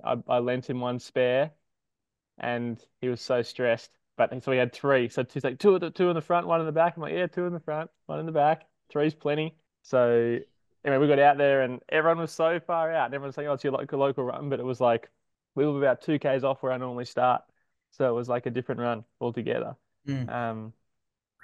I, 0.05 0.17
I 0.29 0.39
lent 0.39 0.69
him 0.69 0.81
one 0.81 0.99
spare, 0.99 1.53
and 2.39 2.83
he 3.01 3.09
was 3.09 3.21
so 3.21 3.43
stressed. 3.43 3.91
But 4.17 4.43
so 4.43 4.51
he 4.53 4.59
had 4.59 4.73
three. 4.73 5.09
So 5.09 5.25
he's 5.31 5.45
like 5.45 5.59
two 5.59 5.75
at 5.75 5.83
the 5.83 5.91
two 5.91 6.09
in 6.09 6.15
the 6.15 6.23
front, 6.23 6.47
one 6.47 6.61
in 6.61 6.67
the 6.67 6.73
back. 6.73 6.97
I'm 6.97 7.03
like, 7.03 7.13
yeah, 7.13 7.27
two 7.27 7.45
in 7.45 7.53
the 7.53 7.61
front, 7.61 7.91
one 8.07 8.19
in 8.19 8.27
the 8.27 8.33
back. 8.33 8.67
Three's 8.89 9.15
plenty. 9.15 9.57
So 9.83 10.39
anyway, 10.85 10.99
we 10.99 11.09
got 11.09 11.19
out 11.19 11.37
there, 11.37 11.63
and 11.63 11.81
everyone 11.91 12.19
was 12.19 12.33
so 12.33 12.59
far 12.61 12.93
out. 12.93 13.07
And 13.07 13.15
everyone's 13.15 13.35
saying, 13.35 13.49
"Oh, 13.49 13.53
it's 13.53 13.65
your 13.65 13.75
local 13.75 13.99
local 13.99 14.25
run," 14.25 14.49
but 14.49 14.59
it 14.59 14.65
was 14.65 14.81
like 14.81 15.11
we 15.55 15.67
were 15.67 15.79
about 15.79 16.01
two 16.01 16.19
k's 16.19 16.45
off 16.45 16.63
where 16.63 16.73
I 16.73 16.79
normally 16.79 17.05
start. 17.05 17.43
So 17.91 18.09
it 18.09 18.13
was 18.13 18.29
like 18.29 18.47
a 18.47 18.51
different 18.51 18.81
run 18.81 19.05
altogether. 19.21 19.77
Mm. 20.07 20.29
Um, 20.31 20.73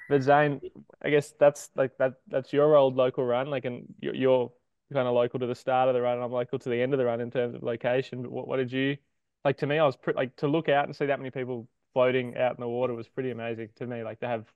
but 0.09 0.23
Zane, 0.23 0.61
I 1.03 1.11
guess 1.11 1.33
that's 1.39 1.71
like 1.75 1.97
that. 1.99 2.15
That's 2.29 2.53
your 2.53 2.77
old 2.77 2.97
local 2.97 3.25
run, 3.25 3.49
like, 3.49 3.65
and 3.65 3.87
you're, 4.01 4.15
you're 4.15 4.53
kind 4.93 5.09
of 5.09 5.15
local 5.15 5.41
to 5.41 5.47
the 5.47 5.55
start 5.55 5.89
of 5.89 5.95
the 5.95 6.03
run 6.03 6.15
and 6.15 6.25
I'm 6.25 6.33
local 6.33 6.59
to 6.59 6.69
the 6.69 6.81
end 6.81 6.93
of 6.93 6.99
the 6.99 7.05
run 7.05 7.21
in 7.21 7.31
terms 7.31 7.55
of 7.55 7.63
location. 7.63 8.23
But 8.23 8.31
what, 8.31 8.47
what 8.47 8.57
did 8.59 8.73
you 8.73 8.97
like 9.45 9.57
to 9.59 9.67
me? 9.67 9.79
I 9.79 9.87
was 9.87 9.97
pretty 9.97 10.17
like 10.17 10.37
to 10.37 10.49
look 10.49 10.69
out 10.69 10.87
and 10.87 10.95
see 10.95 11.07
that 11.07 11.19
many 11.19 11.31
people 11.31 11.69
floating 11.95 12.37
out 12.37 12.55
in 12.57 12.61
the 12.61 12.69
water 12.69 12.95
was 12.95 13.09
pretty 13.09 13.31
amazing 13.31 13.71
to 13.77 13.87
me. 13.87 14.03
Like 14.05 14.21
to 14.21 14.29
have, 14.29 14.47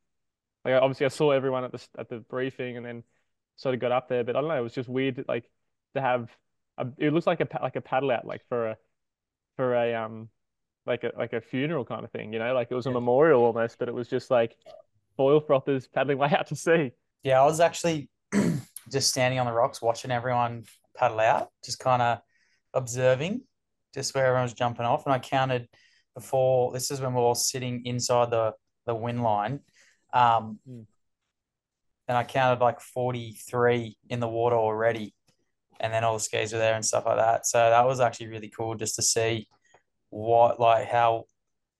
like 0.64 0.74
obviously 0.74 1.06
I 1.06 1.10
saw 1.10 1.30
everyone 1.30 1.64
at 1.64 1.72
the 1.72 1.86
at 1.98 2.08
the 2.08 2.18
briefing 2.18 2.76
and 2.76 2.84
then 2.84 3.02
sort 3.56 3.74
of 3.74 3.80
got 3.80 3.92
up 3.92 4.08
there, 4.08 4.24
but 4.24 4.36
I 4.36 4.40
don't 4.40 4.48
know, 4.48 4.58
it 4.58 4.62
was 4.62 4.74
just 4.74 4.88
weird 4.88 5.24
like 5.28 5.50
to 5.94 6.00
have. 6.00 6.30
A, 6.78 6.86
it 6.98 7.12
looks 7.12 7.26
like 7.26 7.40
a 7.40 7.48
like 7.62 7.76
a 7.76 7.80
paddle 7.80 8.10
out 8.10 8.26
like 8.26 8.42
for 8.48 8.68
a 8.68 8.76
for 9.56 9.74
a 9.74 9.94
um 9.94 10.28
like 10.84 11.04
a 11.04 11.12
like 11.16 11.32
a 11.32 11.40
funeral 11.40 11.84
kind 11.84 12.04
of 12.04 12.10
thing, 12.10 12.32
you 12.32 12.38
know, 12.38 12.52
like 12.54 12.68
it 12.70 12.74
was 12.74 12.86
a 12.86 12.90
memorial 12.90 13.42
almost, 13.44 13.78
but 13.78 13.88
it 13.88 13.94
was 13.94 14.08
just 14.08 14.30
like 14.30 14.56
foil 15.16 15.40
frothers 15.40 15.86
paddling 15.92 16.18
way 16.18 16.28
out 16.36 16.46
to 16.48 16.56
sea. 16.56 16.92
Yeah, 17.22 17.40
I 17.40 17.44
was 17.44 17.60
actually 17.60 18.08
just 18.90 19.08
standing 19.08 19.38
on 19.40 19.46
the 19.46 19.52
rocks, 19.52 19.82
watching 19.82 20.10
everyone 20.10 20.64
paddle 20.96 21.20
out, 21.20 21.50
just 21.64 21.78
kind 21.78 22.02
of 22.02 22.18
observing 22.74 23.42
just 23.94 24.14
where 24.14 24.26
everyone 24.26 24.44
was 24.44 24.52
jumping 24.52 24.84
off. 24.84 25.06
And 25.06 25.14
I 25.14 25.18
counted 25.18 25.68
before, 26.14 26.72
this 26.72 26.90
is 26.90 27.00
when 27.00 27.14
we 27.14 27.20
are 27.20 27.24
all 27.24 27.34
sitting 27.34 27.84
inside 27.86 28.30
the, 28.30 28.52
the 28.84 28.94
wind 28.94 29.22
line. 29.22 29.60
Um, 30.12 30.58
mm. 30.68 30.84
And 32.08 32.16
I 32.16 32.22
counted 32.22 32.62
like 32.62 32.80
43 32.80 33.96
in 34.10 34.20
the 34.20 34.28
water 34.28 34.56
already. 34.56 35.14
and 35.80 35.92
then 35.92 36.04
all 36.04 36.14
the 36.14 36.20
skis 36.20 36.52
were 36.52 36.58
there 36.58 36.74
and 36.74 36.84
stuff 36.84 37.06
like 37.06 37.16
that. 37.16 37.46
So 37.46 37.58
that 37.58 37.86
was 37.86 38.00
actually 38.00 38.28
really 38.28 38.48
cool 38.48 38.74
just 38.74 38.96
to 38.96 39.02
see 39.02 39.48
what 40.10 40.60
like 40.60 40.88
how 40.88 41.24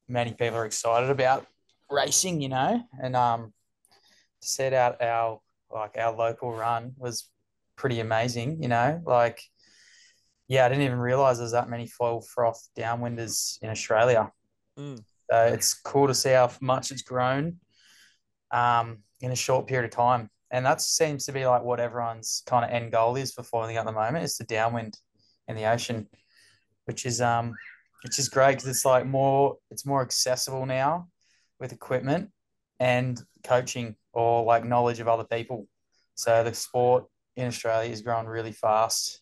many 0.09 0.33
people 0.33 0.57
are 0.57 0.67
excited 0.67 1.11
about 1.11 1.47
racing, 1.91 2.41
you 2.41 2.49
know, 2.49 2.83
and 3.03 3.17
um, 3.17 3.53
set 4.41 4.73
out 4.73 5.03
our 5.03 5.41
like 5.73 5.97
our 5.99 6.15
local 6.15 6.53
run 6.53 6.93
was 6.97 7.29
pretty 7.77 8.01
amazing, 8.01 8.63
you 8.63 8.69
know, 8.69 9.01
like 9.05 9.41
yeah, 10.49 10.65
I 10.65 10.69
didn't 10.69 10.85
even 10.85 10.99
realize 10.99 11.39
there's 11.39 11.53
that 11.53 11.69
many 11.69 11.87
foil 11.87 12.21
froth 12.21 12.69
downwinders 12.79 13.59
in 13.63 13.71
Australia. 13.71 14.31
Mm. 14.79 15.03
So 15.31 15.45
it's 15.47 15.75
cool 15.75 16.07
to 16.07 16.15
see 16.15 16.31
how 16.31 16.51
much 16.61 16.93
it's 16.93 17.03
grown 17.03 17.57
um, 18.53 18.99
in 19.21 19.33
a 19.33 19.37
short 19.37 19.67
period 19.67 19.87
of 19.87 19.91
time. 19.91 20.31
And 20.53 20.65
that 20.65 20.81
seems 20.81 21.27
to 21.27 21.33
be 21.33 21.45
like 21.47 21.65
what 21.65 21.81
everyone's 21.81 22.45
kind 22.47 22.65
of 22.65 22.71
end 22.71 22.93
goal 22.93 23.17
is 23.17 23.33
for 23.33 23.43
foiling 23.43 23.77
at 23.77 23.85
the 23.85 23.93
moment 23.93 24.25
is 24.25 24.37
the 24.37 24.45
downwind 24.45 24.97
in 25.49 25.57
the 25.57 25.65
ocean, 25.65 26.07
which 26.85 27.05
is 27.05 27.21
um 27.21 27.53
which 28.05 28.21
is 28.21 28.29
great 28.29 28.53
because 28.53 28.69
it's 28.69 28.85
like 28.85 29.05
more 29.05 29.57
it's 29.71 29.85
more 29.85 30.03
accessible 30.03 30.65
now 30.65 31.09
with 31.61 31.73
equipment 31.73 32.31
and 32.81 33.21
coaching 33.45 33.97
or 34.13 34.45
like 34.45 34.65
knowledge 34.65 35.01
of 35.01 35.09
other 35.09 35.25
people. 35.25 35.67
So 36.15 36.45
the 36.45 36.55
sport 36.55 37.07
in 37.37 37.47
Australia 37.47 37.91
is 37.91 38.03
growing 38.03 38.27
really 38.27 38.53
fast 38.53 39.21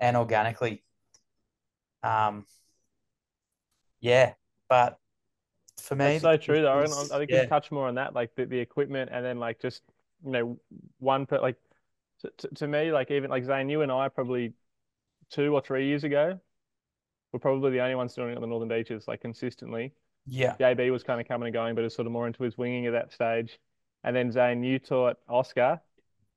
and 0.00 0.16
organically. 0.16 0.84
Um, 2.02 2.44
yeah, 4.00 4.34
but 4.68 4.98
for 5.80 5.94
me, 5.94 6.18
That's 6.18 6.22
so 6.22 6.36
true 6.36 6.62
though. 6.62 6.80
And 6.80 6.92
I 6.92 6.98
was- 6.98 7.10
I 7.10 7.18
think 7.18 7.30
yeah. 7.30 7.42
you 7.42 7.48
touch 7.48 7.70
more 7.70 7.88
on 7.88 7.94
that, 7.96 8.14
like 8.14 8.34
the, 8.34 8.46
the 8.46 8.58
equipment, 8.58 9.10
and 9.12 9.24
then 9.24 9.38
like 9.38 9.60
just 9.60 9.82
you 10.24 10.30
know 10.32 10.58
one 10.98 11.26
per 11.26 11.40
like 11.40 11.56
to, 12.20 12.30
to, 12.38 12.48
to 12.48 12.68
me, 12.68 12.92
like 12.92 13.10
even 13.10 13.30
like 13.30 13.44
Zane, 13.44 13.68
you 13.68 13.82
and 13.82 13.92
I 13.92 14.08
probably 14.08 14.54
two 15.30 15.54
or 15.54 15.60
three 15.60 15.86
years 15.86 16.04
ago 16.04 16.40
were 17.32 17.38
probably 17.38 17.72
the 17.72 17.80
only 17.80 17.94
ones 17.94 18.14
doing 18.14 18.30
it 18.30 18.36
on 18.36 18.40
the 18.40 18.46
Northern 18.46 18.68
Beaches 18.68 19.06
like 19.08 19.20
consistently. 19.20 19.92
Yeah, 20.26 20.54
JB 20.58 20.90
was 20.90 21.02
kind 21.04 21.20
of 21.20 21.28
coming 21.28 21.46
and 21.48 21.54
going, 21.54 21.74
but 21.74 21.82
it 21.82 21.84
was 21.84 21.94
sort 21.94 22.06
of 22.06 22.12
more 22.12 22.26
into 22.26 22.42
his 22.42 22.58
winging 22.58 22.86
at 22.86 22.92
that 22.92 23.12
stage. 23.12 23.58
And 24.04 24.14
then 24.14 24.30
Zane, 24.32 24.62
you 24.64 24.78
taught 24.78 25.16
Oskar 25.28 25.80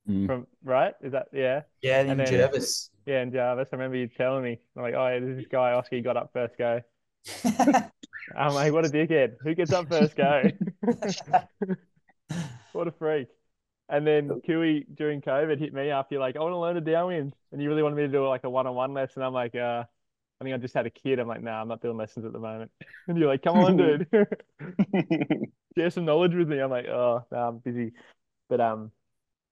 Mm. 0.10 0.25
from 0.25 0.48
right? 0.63 0.93
Is 1.03 1.12
that 1.12 1.27
yeah? 1.34 1.62
yeah, 1.81 2.00
and 2.00 2.10
And 2.12 2.19
then- 2.22 2.27
Jervis. 2.27 2.89
Yeah, 3.05 3.22
and 3.22 3.31
Jarvis. 3.34 3.67
I 3.72 3.75
remember 3.75 3.98
you 3.98 4.08
telling 4.08 4.43
me, 4.43 4.58
I'm 4.75 4.81
like, 4.84 4.93
oh, 4.96 5.08
yeah, 5.08 5.19
this 5.19 5.38
this 5.38 5.48
guy 5.51 5.74
Oskar. 5.74 5.96
He 5.98 6.01
got 6.01 6.17
up 6.17 6.31
first 6.34 6.58
go. 6.58 6.81
I'm 8.38 8.53
like, 8.53 8.72
what 8.74 8.86
a 8.86 8.89
dickhead. 8.89 9.36
Who 9.41 9.53
gets 9.55 9.72
up 9.74 9.88
first 9.89 10.15
go? 10.15 10.43
What 12.72 12.88
a 12.88 12.91
freak. 12.91 13.27
And 13.89 14.05
then 14.05 14.41
Kiwi 14.46 14.86
during 14.96 15.22
COVID 15.22 15.58
hit 15.60 15.74
me 15.74 15.89
up. 15.89 16.12
You're 16.12 16.19
like, 16.22 16.36
I 16.36 16.39
want 16.39 16.53
to 16.53 16.58
learn 16.58 16.77
a 16.77 16.81
downwind. 16.81 17.34
And 17.51 17.62
you 17.62 17.67
really 17.67 17.81
wanted 17.81 17.96
me 17.96 18.03
to 18.03 18.08
do 18.08 18.27
like 18.27 18.43
a 18.43 18.50
one-on-one 18.50 18.93
lesson. 18.93 19.24
I'm 19.24 19.34
like, 19.34 19.55
uh, 19.55 19.84
I 20.39 20.43
think 20.46 20.53
I 20.55 20.58
just 20.58 20.74
had 20.74 20.86
a 20.86 20.89
kid. 20.89 21.19
I'm 21.19 21.27
like, 21.27 21.43
nah, 21.43 21.62
I'm 21.62 21.67
not 21.67 21.81
doing 21.81 21.98
lessons 21.98 22.25
at 22.25 22.34
the 22.34 22.39
moment. 22.39 22.72
And 23.08 23.17
you're 23.17 23.27
like, 23.27 23.41
come 23.43 23.58
on, 23.58 23.75
dude. 23.77 24.08
Share 25.77 25.89
some 25.89 26.05
knowledge 26.05 26.36
with 26.36 26.48
me. 26.48 26.60
I'm 26.60 26.69
like, 26.69 26.88
oh, 26.88 27.25
no, 27.31 27.38
I'm 27.38 27.58
busy. 27.60 27.93
But 28.50 28.62
um, 28.62 28.91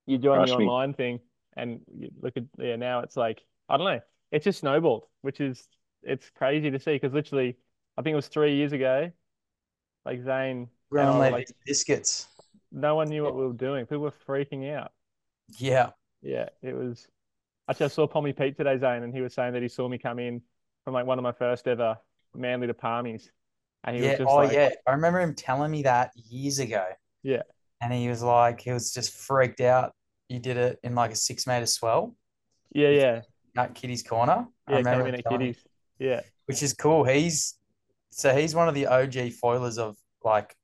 you 0.06 0.18
join 0.18 0.42
the 0.44 0.50
Rush 0.50 0.58
me. 0.58 0.66
online 0.66 0.94
thing 0.94 1.20
and 1.56 1.82
you 1.98 2.12
look 2.22 2.38
at, 2.38 2.44
yeah, 2.60 2.76
now 2.78 3.00
it's 3.02 3.18
like, 3.18 3.42
I 3.70 3.78
don't 3.78 3.88
know. 3.88 4.02
It's 4.32 4.46
just 4.46 4.60
snowballed, 4.60 5.06
which 5.22 5.42
is, 5.42 5.68
it's 6.04 6.30
crazy 6.32 6.72
to 6.72 6.80
see 6.80 6.94
because 6.94 7.14
literally, 7.14 7.58
I 7.98 8.02
think 8.04 8.14
it 8.14 8.18
was 8.18 8.28
three 8.28 8.56
years 8.56 8.74
ago, 8.74 9.12
like 10.06 10.24
Zane, 10.24 10.70
We're 10.90 11.00
and 11.00 11.10
I 11.10 11.12
on 11.12 11.18
were 11.20 11.30
like 11.30 11.32
like, 11.32 11.50
biscuits. 11.66 12.28
no 12.72 12.96
one 12.96 13.10
knew 13.10 13.24
what 13.24 13.36
we 13.36 13.46
were 13.46 13.54
doing. 13.54 13.86
People 13.86 14.00
were 14.04 14.12
freaking 14.12 14.72
out. 14.74 14.92
Yeah, 15.60 15.92
Yeah, 16.22 16.50
it 16.62 16.74
was. 16.76 17.08
Actually, 17.70 17.86
I 17.88 17.90
saw 17.90 18.08
Pommy 18.08 18.34
Pete 18.34 18.58
today, 18.58 18.78
Zane, 18.78 19.04
and 19.04 19.14
he 19.14 19.22
was 19.22 19.34
saying 19.34 19.54
that 19.54 19.62
he 19.62 19.68
saw 19.70 19.88
me 19.88 19.98
come 19.98 20.20
in 20.20 20.42
from 20.88 20.94
like 20.94 21.06
one 21.06 21.20
of 21.20 21.24
my 21.24 21.34
first 21.34 21.68
ever 21.68 21.98
Manly 22.34 22.66
to 22.66 22.74
Palmies, 22.74 23.28
and 23.84 23.98
he 23.98 24.02
yeah. 24.02 24.12
was 24.12 24.20
just 24.20 24.30
Oh, 24.30 24.36
like, 24.38 24.54
yeah. 24.54 24.70
I 24.88 24.92
remember 24.92 25.20
him 25.20 25.36
telling 25.36 25.70
me 25.70 25.84
that 25.84 26.12
years 26.16 26.60
ago. 26.60 26.86
Yeah. 27.24 27.42
And 27.82 27.92
he 27.92 28.08
was 28.08 28.24
like, 28.24 28.62
he 28.62 28.72
was 28.72 28.94
just 28.94 29.12
freaked 29.12 29.60
out. 29.60 29.92
You 30.30 30.40
did 30.40 30.56
it 30.56 30.80
in 30.84 30.96
like 30.96 31.12
a 31.12 31.16
six 31.18 31.46
meter 31.46 31.66
swell 31.66 32.16
yeah, 32.74 32.88
yeah, 32.88 33.22
at 33.58 33.76
Kitty's 33.76 34.02
Corner. 34.02 34.48
I 34.66 34.72
yeah, 34.72 34.78
remember 34.78 35.04
came 35.04 35.14
in 35.16 35.20
at 35.20 35.26
Kitties. 35.26 35.58
Yeah, 36.00 36.22
which 36.46 36.64
is 36.64 36.74
cool. 36.74 37.04
He's 37.04 37.56
so 38.12 38.34
he's 38.34 38.56
one 38.56 38.70
of 38.70 38.74
the 38.74 38.88
OG 38.88 39.34
foilers 39.42 39.78
of 39.78 39.98
like 40.24 40.56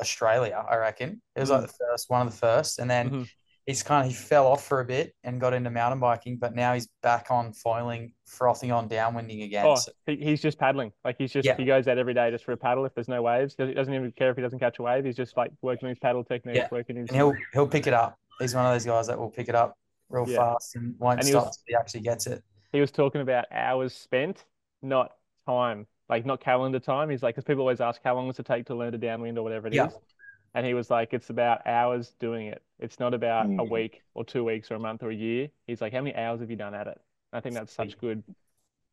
Australia, 0.00 0.64
I 0.68 0.78
reckon. 0.78 1.22
It 1.36 1.40
was 1.40 1.50
like 1.50 1.60
Mm. 1.60 1.68
the 1.68 1.74
first, 1.86 2.10
one 2.10 2.26
of 2.26 2.32
the 2.32 2.38
first, 2.38 2.80
and 2.80 2.90
then 2.90 3.10
Mhm. 3.10 3.28
He's 3.66 3.82
kind 3.82 4.04
of 4.04 4.10
he 4.10 4.16
fell 4.16 4.46
off 4.46 4.64
for 4.66 4.80
a 4.80 4.84
bit 4.84 5.14
and 5.24 5.40
got 5.40 5.52
into 5.54 5.70
mountain 5.70 6.00
biking, 6.00 6.36
but 6.36 6.54
now 6.54 6.74
he's 6.74 6.88
back 7.02 7.26
on 7.30 7.52
foiling, 7.52 8.12
frothing 8.26 8.72
on 8.72 8.88
downwinding 8.88 9.44
again. 9.44 9.64
Oh, 9.66 9.74
So- 9.76 9.92
he, 10.06 10.16
he's 10.16 10.40
just 10.42 10.58
paddling. 10.58 10.92
Like 11.04 11.16
he's 11.18 11.32
just 11.32 11.46
Yeah. 11.46 11.56
he 11.56 11.64
goes 11.64 11.86
out 11.88 11.98
every 11.98 12.14
day 12.14 12.30
just 12.30 12.44
for 12.44 12.52
a 12.52 12.56
paddle 12.56 12.84
if 12.84 12.94
there's 12.94 13.08
no 13.08 13.22
waves. 13.22 13.54
He 13.58 13.72
doesn't 13.74 13.92
even 13.94 14.12
care 14.12 14.30
if 14.30 14.36
he 14.36 14.42
doesn't 14.42 14.58
catch 14.58 14.78
a 14.78 14.82
wave. 14.82 15.04
He's 15.04 15.16
just 15.16 15.36
like 15.36 15.52
working 15.62 15.86
on 15.86 15.90
his 15.90 15.98
paddle 15.98 16.24
technique, 16.24 16.56
Yeah. 16.56 16.68
working 16.72 16.96
his. 16.96 17.08
and 17.08 17.16
he'll 17.16 17.34
he'll 17.52 17.68
pick 17.68 17.86
it 17.86 17.92
up. 17.94 18.18
He's 18.38 18.54
one 18.54 18.64
of 18.66 18.72
those 18.72 18.86
guys 18.86 19.06
that 19.08 19.18
will 19.18 19.30
pick 19.30 19.48
it 19.48 19.54
up 19.54 19.76
real 20.08 20.28
Yeah. 20.28 20.38
fast 20.38 20.74
and 20.76 20.94
won't 20.98 21.20
And 21.20 21.26
he 21.26 21.32
stop 21.32 21.46
was- 21.46 21.56
till 21.58 21.64
he 21.68 21.74
actually 21.76 22.00
gets 22.00 22.26
it. 22.26 22.42
he 22.72 22.80
was 22.80 22.90
talking 22.90 23.20
about 23.20 23.44
hours 23.52 23.94
spent, 23.94 24.44
not 24.82 25.12
time, 25.46 25.86
like 26.08 26.24
not 26.26 26.40
calendar 26.40 26.80
time. 26.80 27.10
He's 27.10 27.22
like, 27.22 27.34
because 27.34 27.44
people 27.44 27.60
always 27.60 27.80
ask 27.80 28.00
how 28.02 28.14
long 28.16 28.26
does 28.28 28.38
it 28.38 28.46
take 28.46 28.66
to 28.66 28.74
learn 28.74 28.92
to 28.92 28.98
downwind 28.98 29.38
or 29.38 29.42
whatever 29.42 29.68
it 29.68 29.74
is. 29.74 29.92
And 30.54 30.66
he 30.66 30.74
was 30.74 30.90
like, 30.90 31.12
it's 31.12 31.30
about 31.30 31.66
hours 31.66 32.12
doing 32.18 32.48
it. 32.48 32.62
It's 32.78 32.98
not 32.98 33.14
about 33.14 33.46
a 33.46 33.48
Mm. 33.48 33.70
week 33.70 34.02
or 34.14 34.24
two 34.24 34.42
weeks 34.44 34.70
or 34.70 34.74
a 34.74 34.80
month 34.80 35.02
or 35.02 35.10
a 35.10 35.14
year. 35.14 35.48
He's 35.66 35.80
like, 35.80 35.92
how 35.92 36.00
many 36.00 36.14
hours 36.16 36.40
have 36.40 36.50
you 36.50 36.56
done 36.56 36.74
at 36.74 36.86
it? 36.88 37.00
I 37.32 37.40
think 37.40 37.54
that's 37.54 37.72
such 37.72 37.96
good 37.98 38.22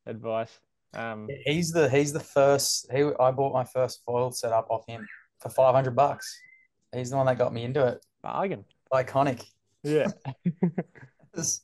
advice. 0.06 0.60
Um, 0.94 1.28
He's 1.46 1.72
the 1.72 1.90
he's 1.90 2.14
the 2.14 2.20
first. 2.20 2.88
He 2.92 3.02
I 3.20 3.32
bought 3.32 3.54
my 3.54 3.64
first 3.66 4.04
foil 4.06 4.32
setup 4.32 4.68
off 4.70 4.86
him 4.88 5.08
for 5.40 5.50
five 5.50 5.74
hundred 5.76 5.96
bucks. 5.96 6.40
He's 6.96 7.10
the 7.10 7.18
one 7.18 7.26
that 7.26 7.38
got 7.38 7.54
me 7.54 7.64
into 7.64 7.86
it. 7.86 8.06
bargain. 8.22 8.64
Iconic. 8.94 9.44
Yeah, 9.84 10.08
It's- 11.34 11.62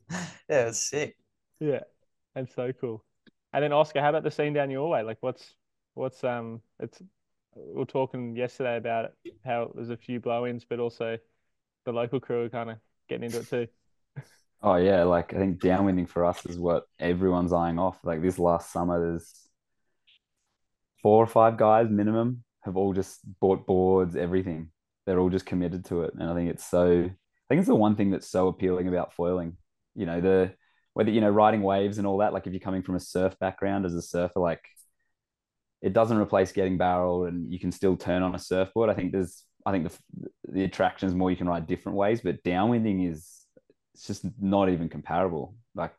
yeah, 0.49 0.67
it's 0.67 0.89
sick. 0.89 1.15
yeah, 1.59 1.79
that's 2.35 2.53
so 2.53 2.71
cool. 2.73 3.03
And 3.53 3.63
then 3.63 3.71
Oskar, 3.71 4.01
how 4.01 4.09
about 4.09 4.23
the 4.23 4.31
scene 4.31 4.53
down 4.53 4.69
your 4.71 4.89
way? 4.89 5.03
Like, 5.03 5.17
what's 5.21 5.55
what's 5.93 6.23
um, 6.23 6.61
it's 6.79 7.01
we 7.55 7.79
were 7.79 7.85
talking 7.85 8.35
yesterday 8.35 8.77
about 8.77 9.05
it, 9.05 9.33
how 9.45 9.71
there's 9.75 9.89
a 9.89 9.97
few 9.97 10.19
blow-ins, 10.19 10.65
but 10.65 10.79
also 10.79 11.17
the 11.85 11.91
local 11.91 12.19
crew 12.19 12.45
are 12.45 12.49
kind 12.49 12.71
of 12.71 12.77
getting 13.09 13.25
into 13.25 13.39
it 13.39 13.49
too. 13.49 13.67
Oh 14.65 14.75
yeah, 14.75 15.03
like 15.03 15.33
I 15.33 15.37
think 15.39 15.59
downwinding 15.59 16.07
for 16.07 16.23
us 16.23 16.45
is 16.45 16.57
what 16.57 16.85
everyone's 16.97 17.51
eyeing 17.51 17.79
off. 17.79 17.99
Like 18.05 18.21
this 18.21 18.39
last 18.39 18.71
summer, 18.71 18.97
there's 18.97 19.29
four 21.01 21.21
or 21.21 21.27
five 21.27 21.57
guys 21.57 21.89
minimum 21.89 22.45
have 22.61 22.77
all 22.77 22.93
just 22.93 23.19
bought 23.41 23.65
boards, 23.67 24.15
everything. 24.15 24.69
They're 25.05 25.19
all 25.19 25.29
just 25.29 25.45
committed 25.45 25.83
to 25.85 26.03
it, 26.03 26.13
and 26.13 26.29
I 26.29 26.33
think 26.33 26.49
it's 26.49 26.65
so. 26.65 27.03
I 27.03 27.45
think 27.49 27.59
it's 27.59 27.67
the 27.67 27.75
one 27.75 27.97
thing 27.97 28.11
that's 28.11 28.29
so 28.29 28.47
appealing 28.47 28.87
about 28.87 29.13
foiling. 29.13 29.57
You 29.95 30.05
know, 30.05 30.21
the 30.21 30.53
whether 30.93 31.11
you 31.11 31.19
know 31.19 31.29
riding 31.29 31.61
waves 31.61 31.97
and 31.97 32.07
all 32.07 32.19
that. 32.19 32.31
Like 32.31 32.47
if 32.47 32.53
you're 32.53 32.61
coming 32.61 32.83
from 32.83 32.95
a 32.95 33.01
surf 33.01 33.37
background 33.39 33.85
as 33.85 33.93
a 33.95 34.01
surfer, 34.01 34.39
like 34.39 34.63
it 35.83 35.91
doesn't 35.91 36.17
replace 36.17 36.53
getting 36.53 36.77
barreled, 36.77 37.27
and 37.27 37.51
you 37.51 37.59
can 37.59 37.71
still 37.71 37.97
turn 37.97 38.23
on 38.23 38.33
a 38.33 38.39
surfboard. 38.39 38.89
I 38.89 38.95
think 38.95 39.11
there's. 39.11 39.43
I 39.65 39.71
think 39.71 39.89
the 39.89 40.29
the 40.49 40.63
attraction 40.63 41.07
is 41.07 41.15
more 41.15 41.29
you 41.29 41.37
can 41.37 41.47
ride 41.47 41.67
different 41.67 41.97
ways, 41.97 42.21
but 42.21 42.43
downwinding 42.43 43.09
is 43.11 43.45
it's 43.93 44.07
just 44.07 44.25
not 44.41 44.69
even 44.69 44.89
comparable. 44.89 45.55
Like 45.75 45.93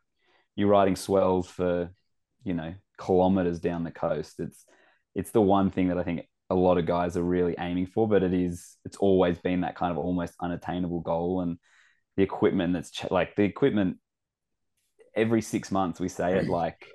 you're 0.55 0.69
riding 0.69 0.95
swells 0.95 1.47
for, 1.47 1.89
you 2.43 2.53
know, 2.53 2.73
kilometers 2.97 3.59
down 3.59 3.83
the 3.83 3.91
coast. 3.91 4.39
It's 4.39 4.65
it's 5.13 5.31
the 5.31 5.41
one 5.41 5.69
thing 5.69 5.87
that 5.89 5.97
I 5.97 6.03
think 6.03 6.27
a 6.49 6.55
lot 6.55 6.77
of 6.77 6.85
guys 6.85 7.15
are 7.15 7.23
really 7.23 7.55
aiming 7.59 7.87
for, 7.87 8.07
but 8.07 8.23
it 8.23 8.33
is 8.33 8.77
it's 8.85 8.97
always 8.97 9.37
been 9.37 9.61
that 9.61 9.75
kind 9.75 9.91
of 9.91 9.97
almost 9.97 10.33
unattainable 10.41 11.01
goal. 11.01 11.41
And 11.41 11.57
the 12.17 12.23
equipment 12.23 12.73
that's 12.73 12.91
ch- 12.91 13.11
like 13.11 13.35
the 13.35 13.43
equipment 13.43 13.97
every 15.15 15.41
six 15.41 15.71
months 15.71 15.99
we 15.99 16.09
say 16.09 16.37
it 16.37 16.49
like, 16.49 16.87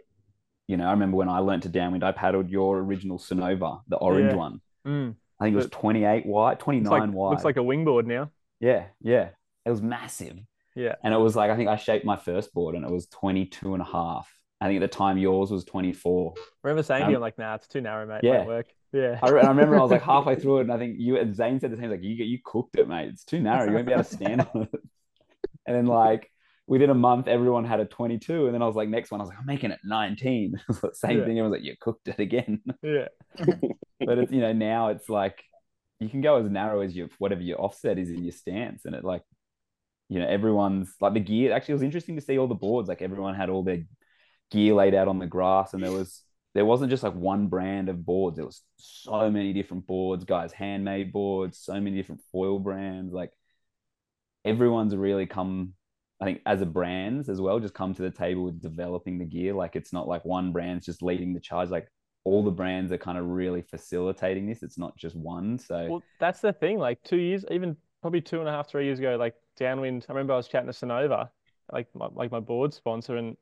you 0.71 0.77
know, 0.77 0.87
I 0.87 0.93
remember 0.93 1.17
when 1.17 1.29
I 1.29 1.39
learned 1.41 1.63
to 1.65 1.69
downwind, 1.69 2.05
I 2.05 2.13
paddled 2.13 2.49
your 2.49 2.79
original 2.79 3.19
Sunova, 3.19 3.81
the 3.89 3.97
orange 3.97 4.31
Yeah. 4.33 4.37
one. 4.37 4.61
Mm. 4.87 5.17
I 5.39 5.45
think 5.45 5.55
it 5.55 5.57
was 5.57 5.69
28 5.71 6.27
wide, 6.27 6.61
29 6.61 6.85
Looks 6.91 7.01
like, 7.09 7.15
wide. 7.15 7.31
looks 7.31 7.45
like 7.45 7.57
a 7.57 7.61
wingboard 7.61 8.07
now. 8.07 8.31
Yeah, 8.61 8.85
yeah. 9.01 9.31
It 9.65 9.71
was 9.71 9.83
massive. 9.83 10.37
Yeah. 10.77 10.95
And 11.03 11.13
it 11.13 11.17
was 11.19 11.35
like, 11.35 11.51
I 11.51 11.57
think 11.57 11.69
I 11.69 11.77
shaped 11.77 12.05
my 12.05 12.17
first 12.17 12.53
board 12.55 12.75
and 12.75 12.85
it 12.85 12.91
was 12.91 13.07
22 13.09 13.73
and 13.75 13.83
a 13.83 13.87
half. 13.87 14.31
I 14.61 14.67
think 14.69 14.83
at 14.83 14.91
the 14.91 14.97
time 14.97 15.17
yours 15.19 15.51
was 15.51 15.65
24. 15.65 16.35
remember 16.63 16.83
saying 16.83 17.01
to 17.01 17.05
Um, 17.07 17.11
you, 17.13 17.17
I'm 17.17 17.23
like, 17.23 17.39
nah, 17.39 17.55
it's 17.55 17.67
too 17.69 17.81
narrow, 17.81 18.07
mate. 18.07 18.21
yeah. 18.23 18.37
Won't 18.39 18.49
work. 18.49 18.67
Yeah. 18.93 19.19
I, 19.23 19.31
re- 19.31 19.41
I 19.41 19.49
remember 19.49 19.79
I 19.79 19.83
was 19.83 19.91
like 19.91 20.03
halfway 20.15 20.37
through 20.37 20.59
it 20.59 20.63
and 20.63 20.73
I 20.73 20.79
think 20.79 20.97
you 20.99 21.17
and 21.17 21.35
Zane 21.35 21.59
said 21.59 21.73
the 21.73 21.77
same, 21.79 21.91
like, 21.91 22.03
you, 22.03 22.23
you 22.25 22.39
cooked 22.45 22.77
it, 22.77 22.87
mate. 22.87 23.09
It's 23.09 23.25
too 23.25 23.41
narrow. 23.41 23.67
You 23.69 23.75
won't 23.75 23.87
be 23.87 23.93
able 23.93 24.05
to 24.05 24.11
stand 24.11 24.47
on 24.55 24.63
it. 24.73 24.81
And 25.67 25.77
then 25.77 25.87
like 25.87 26.31
within 26.71 26.89
a 26.89 26.95
month, 26.95 27.27
everyone 27.27 27.65
had 27.65 27.81
a 27.81 27.85
22. 27.85 28.47
And 28.47 28.55
then 28.55 28.63
I 28.63 28.67
was 28.67 28.77
like, 28.77 28.89
next 28.89 29.11
one, 29.11 29.21
I 29.21 29.25
was 29.25 29.29
like, 29.29 29.39
I'm 29.41 29.47
making 29.47 29.73
it 29.73 29.81
19. 29.85 30.55
It 30.61 30.61
was 30.69 30.81
the 30.81 30.95
same 30.95 31.19
Yeah. 31.19 31.25
thing. 31.25 31.43
Was 31.43 31.51
like, 31.51 31.65
you 31.65 31.75
cooked 31.81 32.07
it 32.09 32.21
again. 32.21 32.63
Yeah. 32.83 33.09
but 33.99 34.19
it's, 34.19 34.31
you 34.37 34.41
know, 34.41 34.53
now 34.53 34.89
it's 34.89 35.09
like, 35.09 35.43
you 35.99 36.09
can 36.09 36.21
go 36.21 36.37
as 36.37 36.49
narrow 36.49 36.81
as 36.81 36.95
your, 36.97 37.09
whatever 37.19 37.43
your 37.43 37.61
offset 37.61 37.99
is 37.99 38.09
in 38.09 38.23
your 38.23 38.33
stance. 38.33 38.85
And 38.85 38.95
it 38.95 39.05
like, 39.05 39.23
you 40.09 40.21
know, 40.21 40.29
everyone's 40.29 40.95
like 41.01 41.13
the 41.15 41.21
gear. 41.21 41.53
Actually, 41.53 41.73
it 41.73 41.81
was 41.81 41.83
interesting 41.83 42.15
to 42.17 42.23
see 42.23 42.39
all 42.39 42.47
the 42.47 42.55
boards. 42.55 42.89
Like 42.89 43.03
everyone 43.03 43.35
had 43.35 43.51
all 43.51 43.65
their 43.65 43.83
gear 44.53 44.75
laid 44.75 44.95
out 44.95 45.09
on 45.09 45.19
the 45.19 45.27
grass, 45.27 45.75
and 45.75 45.83
there 45.83 45.93
was 45.93 46.23
there 46.55 46.65
wasn't 46.65 46.91
just 46.91 47.03
like 47.05 47.15
one 47.15 47.47
brand 47.49 47.89
of 47.89 48.05
boards. 48.05 48.39
It 48.39 48.45
was 48.47 48.63
so 48.77 49.31
many 49.31 49.53
different 49.53 49.87
boards, 49.87 50.25
guys, 50.25 50.53
handmade 50.53 51.13
boards, 51.13 51.59
so 51.59 51.75
many 51.75 51.97
different 51.97 52.23
foil 52.33 52.59
brands. 52.59 53.13
Like 53.13 53.31
everyone's 54.45 54.97
really 54.97 55.27
come, 55.27 55.75
I 56.21 56.27
think, 56.27 56.43
as 56.47 56.61
a 56.61 56.67
brands 56.67 57.29
as 57.29 57.41
well, 57.41 57.59
just 57.59 57.75
come 57.75 57.95
to 57.95 58.03
the 58.03 58.11
table 58.11 58.45
with 58.45 58.61
developing 58.61 59.19
the 59.19 59.25
gear. 59.25 59.55
Like 59.55 59.77
it's 59.77 59.93
not 59.93 60.07
like 60.07 60.25
one 60.25 60.53
brand's 60.53 60.85
just 60.85 61.03
leading 61.03 61.33
the 61.33 61.41
charge. 61.41 61.71
Like 61.71 61.89
all 62.25 62.45
the 62.45 62.51
brands 62.51 62.93
are 62.93 62.99
kind 62.99 63.17
of 63.17 63.27
really 63.27 63.63
facilitating 63.63 64.47
this. 64.47 64.63
It's 64.63 64.79
not 64.79 64.97
just 64.97 65.17
one. 65.17 65.59
So 65.59 65.87
Well, 65.89 66.03
that's 66.19 66.41
the 66.41 66.53
thing. 66.53 66.79
Like 66.79 67.03
two 67.03 67.17
years, 67.17 67.45
even 67.51 67.77
probably 68.03 68.21
two 68.21 68.41
and 68.41 68.49
a 68.49 68.53
half, 68.53 68.69
three 68.69 68.85
years 68.85 68.99
ago, 68.99 69.17
like 69.17 69.35
Downwind. 69.57 70.07
I 70.09 70.13
remember 70.13 70.35
I 70.35 70.37
was 70.37 70.49
chatting 70.49 70.71
to 70.71 70.73
Sunova, 70.73 71.31
like 71.73 71.89
my, 71.95 72.09
like 72.13 72.31
my 72.31 72.41
board 72.41 72.75
sponsor, 72.75 73.17
and 73.17 73.37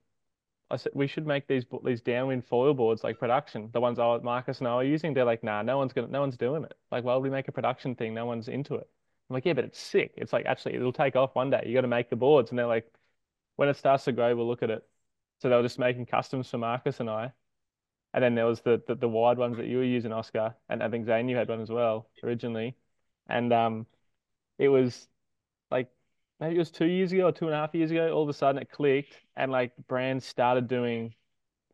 I 0.71 0.77
said 0.77 0.93
we 0.95 1.07
should 1.07 1.27
make 1.27 1.49
these 1.49 1.65
these 1.85 2.01
Downwind 2.01 2.45
foil 2.45 2.75
boards 2.75 3.03
like 3.03 3.19
production. 3.19 3.71
The 3.73 3.81
ones 3.81 3.99
I 3.99 4.19
Marcus 4.19 4.59
and 4.59 4.69
I 4.69 4.73
are 4.73 4.85
using. 4.85 5.15
They're 5.15 5.25
like, 5.25 5.43
nah, 5.43 5.63
no 5.63 5.79
one's 5.79 5.93
gonna, 5.93 6.09
no 6.09 6.21
one's 6.21 6.37
doing 6.37 6.65
it. 6.65 6.75
Like, 6.93 7.05
why 7.05 7.15
would 7.15 7.23
we 7.23 7.31
make 7.31 7.49
a 7.49 7.53
production 7.53 7.95
thing? 7.95 8.15
No 8.15 8.27
one's 8.27 8.49
into 8.49 8.75
it. 8.77 8.89
I'm 9.29 9.35
like, 9.35 9.45
yeah, 9.45 9.53
but 9.53 9.65
it's 9.65 9.79
sick. 9.79 10.15
It's 10.17 10.33
like 10.33 10.47
actually 10.47 10.75
it'll 10.75 10.93
take 10.93 11.17
off 11.17 11.35
one 11.35 11.51
day. 11.51 11.65
You 11.67 11.75
got 11.75 11.83
to 11.83 11.89
make 11.89 12.11
the 12.11 12.17
boards, 12.17 12.51
and 12.51 12.59
they're 12.59 12.67
like, 12.67 12.91
when 13.57 13.69
it 13.69 13.77
starts 13.77 14.05
to 14.05 14.13
grow, 14.13 14.35
we'll 14.37 14.49
look 14.49 14.63
at 14.63 14.71
it. 14.71 14.87
So 15.41 15.49
they 15.49 15.57
were 15.57 15.63
just 15.63 15.79
making 15.79 16.07
customs 16.07 16.51
for 16.51 16.59
Marcus 16.59 17.01
and 17.01 17.11
I. 17.11 17.33
And 18.15 18.25
then 18.25 18.35
there 18.35 18.47
was 18.47 18.63
the, 18.63 18.83
the 18.87 18.95
the 18.95 19.09
wide 19.09 19.39
ones 19.39 19.57
that 19.59 19.67
you 19.67 19.79
were 19.79 19.85
using, 19.85 20.13
Oskar, 20.13 20.55
and 20.69 20.83
I 20.83 20.89
think 20.91 21.07
Zane, 21.07 21.29
you 21.29 21.37
had 21.37 21.49
one 21.49 21.61
as 21.61 21.71
well 21.71 22.09
originally. 22.23 22.77
And 23.29 23.53
um, 23.53 23.87
it 24.59 24.69
was 24.69 25.09
like 25.71 25.91
maybe 26.41 26.57
it 26.57 26.59
was 26.59 26.71
two 26.71 26.87
years 26.87 27.13
ago 27.13 27.29
or 27.29 27.33
two 27.33 27.47
and 27.47 27.55
a 27.55 27.59
half 27.59 27.75
years 27.75 27.91
ago. 27.91 28.13
All 28.13 28.23
of 28.23 28.29
a 28.29 28.35
sudden 28.35 28.63
it 28.63 28.71
clicked, 28.71 29.15
and 29.37 29.53
like 29.53 29.73
brands 29.89 30.27
started 30.27 30.69
doing. 30.69 31.15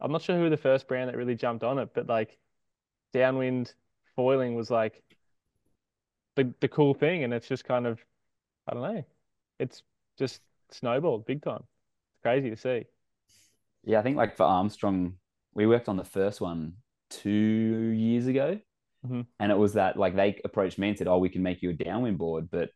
I'm 0.01 0.13
not 0.13 0.23
sure 0.23 0.37
who 0.39 0.51
the 0.51 0.57
first 0.57 0.89
brand 0.89 1.09
that 1.11 1.17
really 1.17 1.37
jumped 1.37 1.65
on 1.65 1.79
it, 1.79 1.91
but 1.95 2.09
like 2.09 2.39
downwind 3.13 3.75
foiling 4.17 4.55
was 4.55 4.71
like 4.71 5.03
the 6.37 6.53
the 6.61 6.69
cool 6.69 6.95
thing, 6.95 7.25
and 7.25 7.33
it's 7.35 7.49
just 7.49 7.65
kind 7.65 7.87
of 7.87 8.01
I 8.69 8.75
don't 8.75 8.83
know, 8.95 9.05
it's 9.59 9.83
just 10.19 10.41
snowballed 10.71 11.27
big 11.27 11.43
time. 11.43 11.63
It's 12.13 12.23
crazy 12.23 12.51
to 12.51 12.57
see. 12.57 12.87
yeah, 13.85 13.99
I 13.99 14.03
think 14.03 14.17
like 14.17 14.37
for 14.37 14.45
Armstrong, 14.45 15.15
we 15.55 15.67
worked 15.67 15.89
on 15.89 15.97
the 15.97 16.05
first 16.05 16.41
one 16.41 16.75
two 17.11 17.31
years 17.31 18.27
ago. 18.27 18.59
Mhm. 19.07 19.27
And 19.39 19.53
it 19.53 19.59
was 19.59 19.75
that 19.75 19.97
like 19.99 20.17
they 20.17 20.41
approached 20.45 20.79
me 20.79 20.89
and 20.89 20.99
said, 20.99 21.09
Oh, 21.09 21.19
we 21.19 21.29
can 21.29 21.43
make 21.43 21.63
you 21.63 21.71
a 21.71 21.75
downwind 21.75 22.19
board, 22.19 22.49
but 22.51 22.71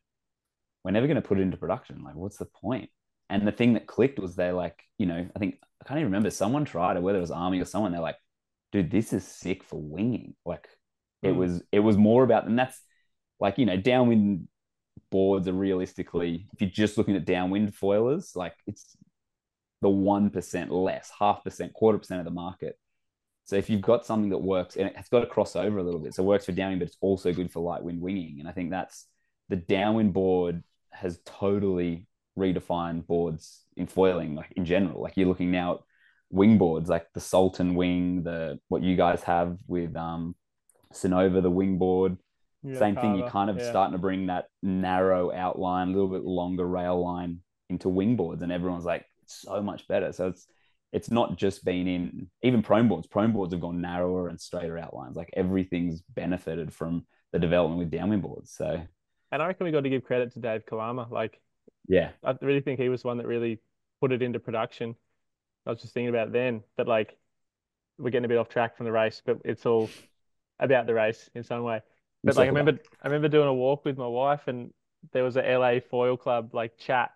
we're 0.84 0.90
never 0.92 1.06
going 1.06 1.16
to 1.20 1.26
put 1.26 1.38
it 1.38 1.42
into 1.42 1.56
production. 1.56 2.02
Like, 2.04 2.14
what's 2.14 2.36
the 2.38 2.44
point? 2.46 2.90
And 3.30 3.46
the 3.46 3.52
thing 3.52 3.74
that 3.74 3.86
clicked 3.86 4.18
was 4.18 4.36
they 4.36 4.52
like, 4.52 4.82
you 4.98 5.06
know, 5.06 5.28
I 5.34 5.38
think 5.38 5.56
I 5.82 5.84
can't 5.88 5.98
even 5.98 6.10
remember. 6.12 6.30
Someone 6.30 6.64
tried 6.64 6.96
it, 6.96 7.02
whether 7.02 7.18
it 7.18 7.22
was 7.22 7.30
Army 7.30 7.60
or 7.60 7.64
someone. 7.64 7.92
They're 7.92 8.00
like, 8.00 8.16
dude, 8.72 8.90
this 8.90 9.12
is 9.12 9.26
sick 9.26 9.64
for 9.64 9.80
winging. 9.80 10.34
Like, 10.44 10.68
it 11.22 11.34
Mm. 11.34 11.36
was 11.36 11.62
it 11.72 11.80
was 11.80 11.96
more 11.96 12.22
about, 12.24 12.46
and 12.46 12.58
that's 12.58 12.80
like, 13.40 13.59
you 13.59 13.66
know, 13.66 13.76
downwind 13.76 14.49
boards 15.11 15.49
are 15.49 15.52
realistically, 15.52 16.47
if 16.52 16.61
you're 16.61 16.71
just 16.71 16.99
looking 16.99 17.16
at 17.16 17.25
downwind 17.25 17.75
foilers, 17.75 18.37
like 18.37 18.54
it's 18.66 18.97
the 19.80 19.88
one 19.88 20.30
percent 20.30 20.71
less, 20.73 21.11
half 21.18 21.45
percent, 21.45 21.73
quarter 21.73 21.99
percent 21.99 22.21
of 22.21 22.25
the 22.25 22.30
market. 22.30 22.78
So 23.45 23.57
if 23.57 23.71
you've 23.71 23.80
got 23.80 24.04
something 24.04 24.30
that 24.30 24.38
works, 24.38 24.76
and 24.76 24.90
it's 24.95 25.09
got 25.09 25.21
to 25.21 25.26
cross 25.26 25.57
over 25.57 25.78
a 25.78 25.83
little 25.83 26.00
bit, 26.00 26.14
so 26.14 26.23
it 26.23 26.26
works 26.26 26.45
for 26.45 26.52
downwind, 26.52 26.80
but 26.80 26.88
it's 26.88 26.99
also 27.00 27.33
good 27.33 27.50
for 27.50 27.61
light 27.61 27.83
wind 27.83 28.00
winging. 28.00 28.40
And 28.40 28.49
I 28.49 28.52
think 28.52 28.71
that's 28.71 29.07
the 29.49 29.57
downwind 29.57 30.12
board 30.12 30.62
has 30.90 31.21
totally 31.25 32.07
redefined 32.38 33.07
boards 33.07 33.64
in 33.76 33.87
foiling, 33.87 34.35
like 34.35 34.52
in 34.57 34.64
general. 34.64 35.00
Like 35.00 35.16
you're 35.16 35.28
looking 35.28 35.50
now 35.50 35.75
at 35.75 35.80
wing 36.30 36.59
boards, 36.59 36.90
like 36.90 37.07
the 37.14 37.21
Sultan 37.21 37.75
wing, 37.75 38.23
the 38.25 38.59
what 38.68 38.83
you 38.83 38.97
guys 38.97 39.23
have 39.23 39.57
with 39.66 39.97
um 39.97 40.35
Sunova, 40.92 41.42
the 41.42 41.50
wing 41.50 41.78
board. 41.78 42.18
Yeah, 42.62 42.78
Same 42.78 42.96
thing, 42.96 43.14
you're 43.14 43.28
kind 43.30 43.50
of 43.50 43.58
yeah. 43.58 43.71
starting 43.71 43.92
to 43.92 43.99
bring 43.99 44.26
that 44.26 44.47
narrow 44.62 45.32
outline, 45.32 45.88
a 45.88 45.92
little 45.92 46.08
bit 46.08 46.25
longer 46.25 46.66
rail 46.66 47.02
line 47.02 47.40
into 47.71 47.88
wing 47.88 48.16
boards, 48.16 48.42
and 48.42 48.50
everyone's 48.52 48.84
like, 48.84 49.04
it's 49.23 49.42
so 49.42 49.62
much 49.62 49.86
better. 49.88 50.12
So 50.12 50.28
it's 50.28 50.47
it's 50.92 51.10
not 51.10 51.36
just 51.36 51.64
been 51.64 51.86
in 51.86 52.30
even 52.42 52.62
prone 52.62 52.88
boards. 52.88 53.06
Prone 53.06 53.32
boards 53.32 53.52
have 53.52 53.60
gone 53.60 53.80
narrower 53.80 54.28
and 54.28 54.40
straighter 54.40 54.78
outlines. 54.78 55.16
Like 55.16 55.30
everything's 55.36 56.02
benefited 56.02 56.73
from 56.73 57.06
the 57.32 57.38
development 57.38 57.78
with 57.78 57.90
downwind 57.90 58.23
boards. 58.23 58.52
So 58.52 58.80
And 59.30 59.42
I 59.42 59.47
reckon 59.47 59.64
we 59.64 59.73
got 59.73 59.82
to 59.82 59.90
give 59.90 60.04
credit 60.04 60.32
to 60.32 60.40
Dave 60.40 60.66
Kalama. 60.66 61.06
Like 61.10 61.40
yeah, 61.88 62.10
I 62.25 62.36
really 62.42 62.60
think 62.60 62.80
he 62.80 62.88
was 62.88 63.02
the 63.02 63.08
one 63.08 63.18
that 63.18 63.26
really 63.26 63.60
put 64.00 64.12
it 64.12 64.23
into 64.23 64.40
production. 64.40 64.97
I 65.66 65.71
was 65.71 65.82
just 65.82 65.94
thinking 65.94 66.10
about 66.10 66.32
then, 66.32 66.64
but 66.76 66.88
like 66.88 67.16
we're 67.99 68.10
getting 68.10 68.26
a 68.26 68.28
bit 68.28 68.38
off 68.38 68.49
track 68.49 68.76
from 68.76 68.86
the 68.86 68.92
race, 68.92 69.23
but 69.25 69.38
it's 69.44 69.66
all 69.66 69.90
about 70.60 70.86
the 70.86 70.94
race 70.94 71.30
in 71.34 71.44
some 71.44 71.62
way. 71.64 71.82
But 72.25 72.37
like 72.37 72.47
I 72.47 72.49
remember, 72.49 72.78
I 73.02 73.07
remember 73.07 73.28
doing 73.28 73.49
a 73.49 73.54
walk 73.54 73.85
with 73.85 73.97
my 73.97 74.07
wife, 74.07 74.49
and 74.49 74.73
there 75.13 75.25
was 75.25 75.37
a 75.37 75.43
LA 75.43 75.81
Foil 75.81 76.17
Club 76.17 76.54
like 76.54 76.76
chat, 76.76 77.13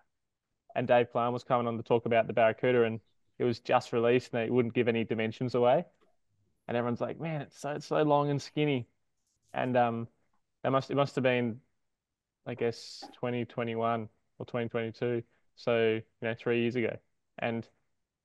and 0.75 0.87
Dave 0.87 1.11
Kalama 1.11 1.31
was 1.31 1.43
coming 1.43 1.67
on 1.67 1.77
to 1.77 1.83
talk 1.83 2.05
about 2.05 2.27
the 2.27 2.33
Barracuda, 2.33 2.83
and 2.83 2.99
it 3.37 3.43
was 3.43 3.59
just 3.59 3.93
released, 3.93 4.33
and 4.33 4.41
they 4.43 4.49
wouldn't 4.49 4.73
give 4.73 4.87
any 4.87 5.03
dimensions 5.03 5.55
away, 5.55 5.85
and 6.67 6.77
everyone's 6.77 7.01
like, 7.01 7.19
"Man, 7.19 7.41
it's 7.41 7.59
so 7.59 7.71
it's 7.71 7.85
so 7.85 8.01
long 8.03 8.29
and 8.29 8.41
skinny," 8.41 8.87
and 9.53 9.75
um, 9.75 10.07
that 10.63 10.71
must 10.71 10.89
it 10.89 10.95
must 10.95 11.15
have 11.15 11.23
been, 11.23 11.59
I 12.45 12.55
guess, 12.55 13.03
2021 13.15 14.09
or 14.39 14.45
2022, 14.45 15.23
so 15.55 15.95
you 15.95 16.01
know, 16.21 16.33
three 16.33 16.61
years 16.61 16.75
ago, 16.75 16.97
and 17.39 17.67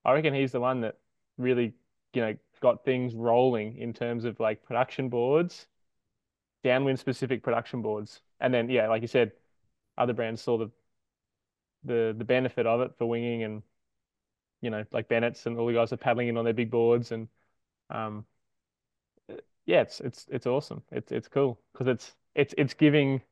I 0.04 0.12
reckon 0.12 0.32
he's 0.32 0.52
the 0.52 0.60
one 0.60 0.82
that 0.82 0.96
really, 1.38 1.74
you 2.14 2.22
know, 2.22 2.36
got 2.60 2.84
things 2.84 3.14
rolling 3.14 3.78
in 3.78 3.92
terms 3.92 4.24
of 4.24 4.38
like 4.40 4.62
production 4.62 5.08
boards 5.08 5.66
downwind 6.64 6.98
specific 6.98 7.42
production 7.42 7.82
boards. 7.82 8.20
And 8.40 8.52
then 8.52 8.68
yeah, 8.70 8.88
like 8.88 9.02
you 9.02 9.08
said, 9.08 9.32
other 9.96 10.12
brands 10.12 10.42
saw 10.42 10.58
the 10.58 10.70
the 11.84 12.14
the 12.16 12.24
benefit 12.24 12.66
of 12.66 12.80
it 12.80 12.92
for 12.98 13.06
winging 13.06 13.42
and 13.42 13.62
you 14.60 14.70
know, 14.70 14.84
like 14.92 15.08
Bennett's 15.08 15.46
and 15.46 15.56
all 15.58 15.66
the 15.66 15.74
guys 15.74 15.92
are 15.92 15.96
paddling 15.96 16.28
in 16.28 16.36
on 16.36 16.44
their 16.44 16.54
big 16.54 16.70
boards 16.70 17.12
and 17.12 17.28
um 17.90 18.26
yeah, 19.66 19.82
it's 19.82 20.00
it's 20.00 20.26
it's 20.30 20.46
awesome. 20.46 20.82
It's 20.90 21.12
it's 21.12 21.28
cool 21.28 21.60
because 21.72 21.88
it's 21.88 22.14
it's 22.34 22.54
it's 22.56 22.74
giving 22.74 23.22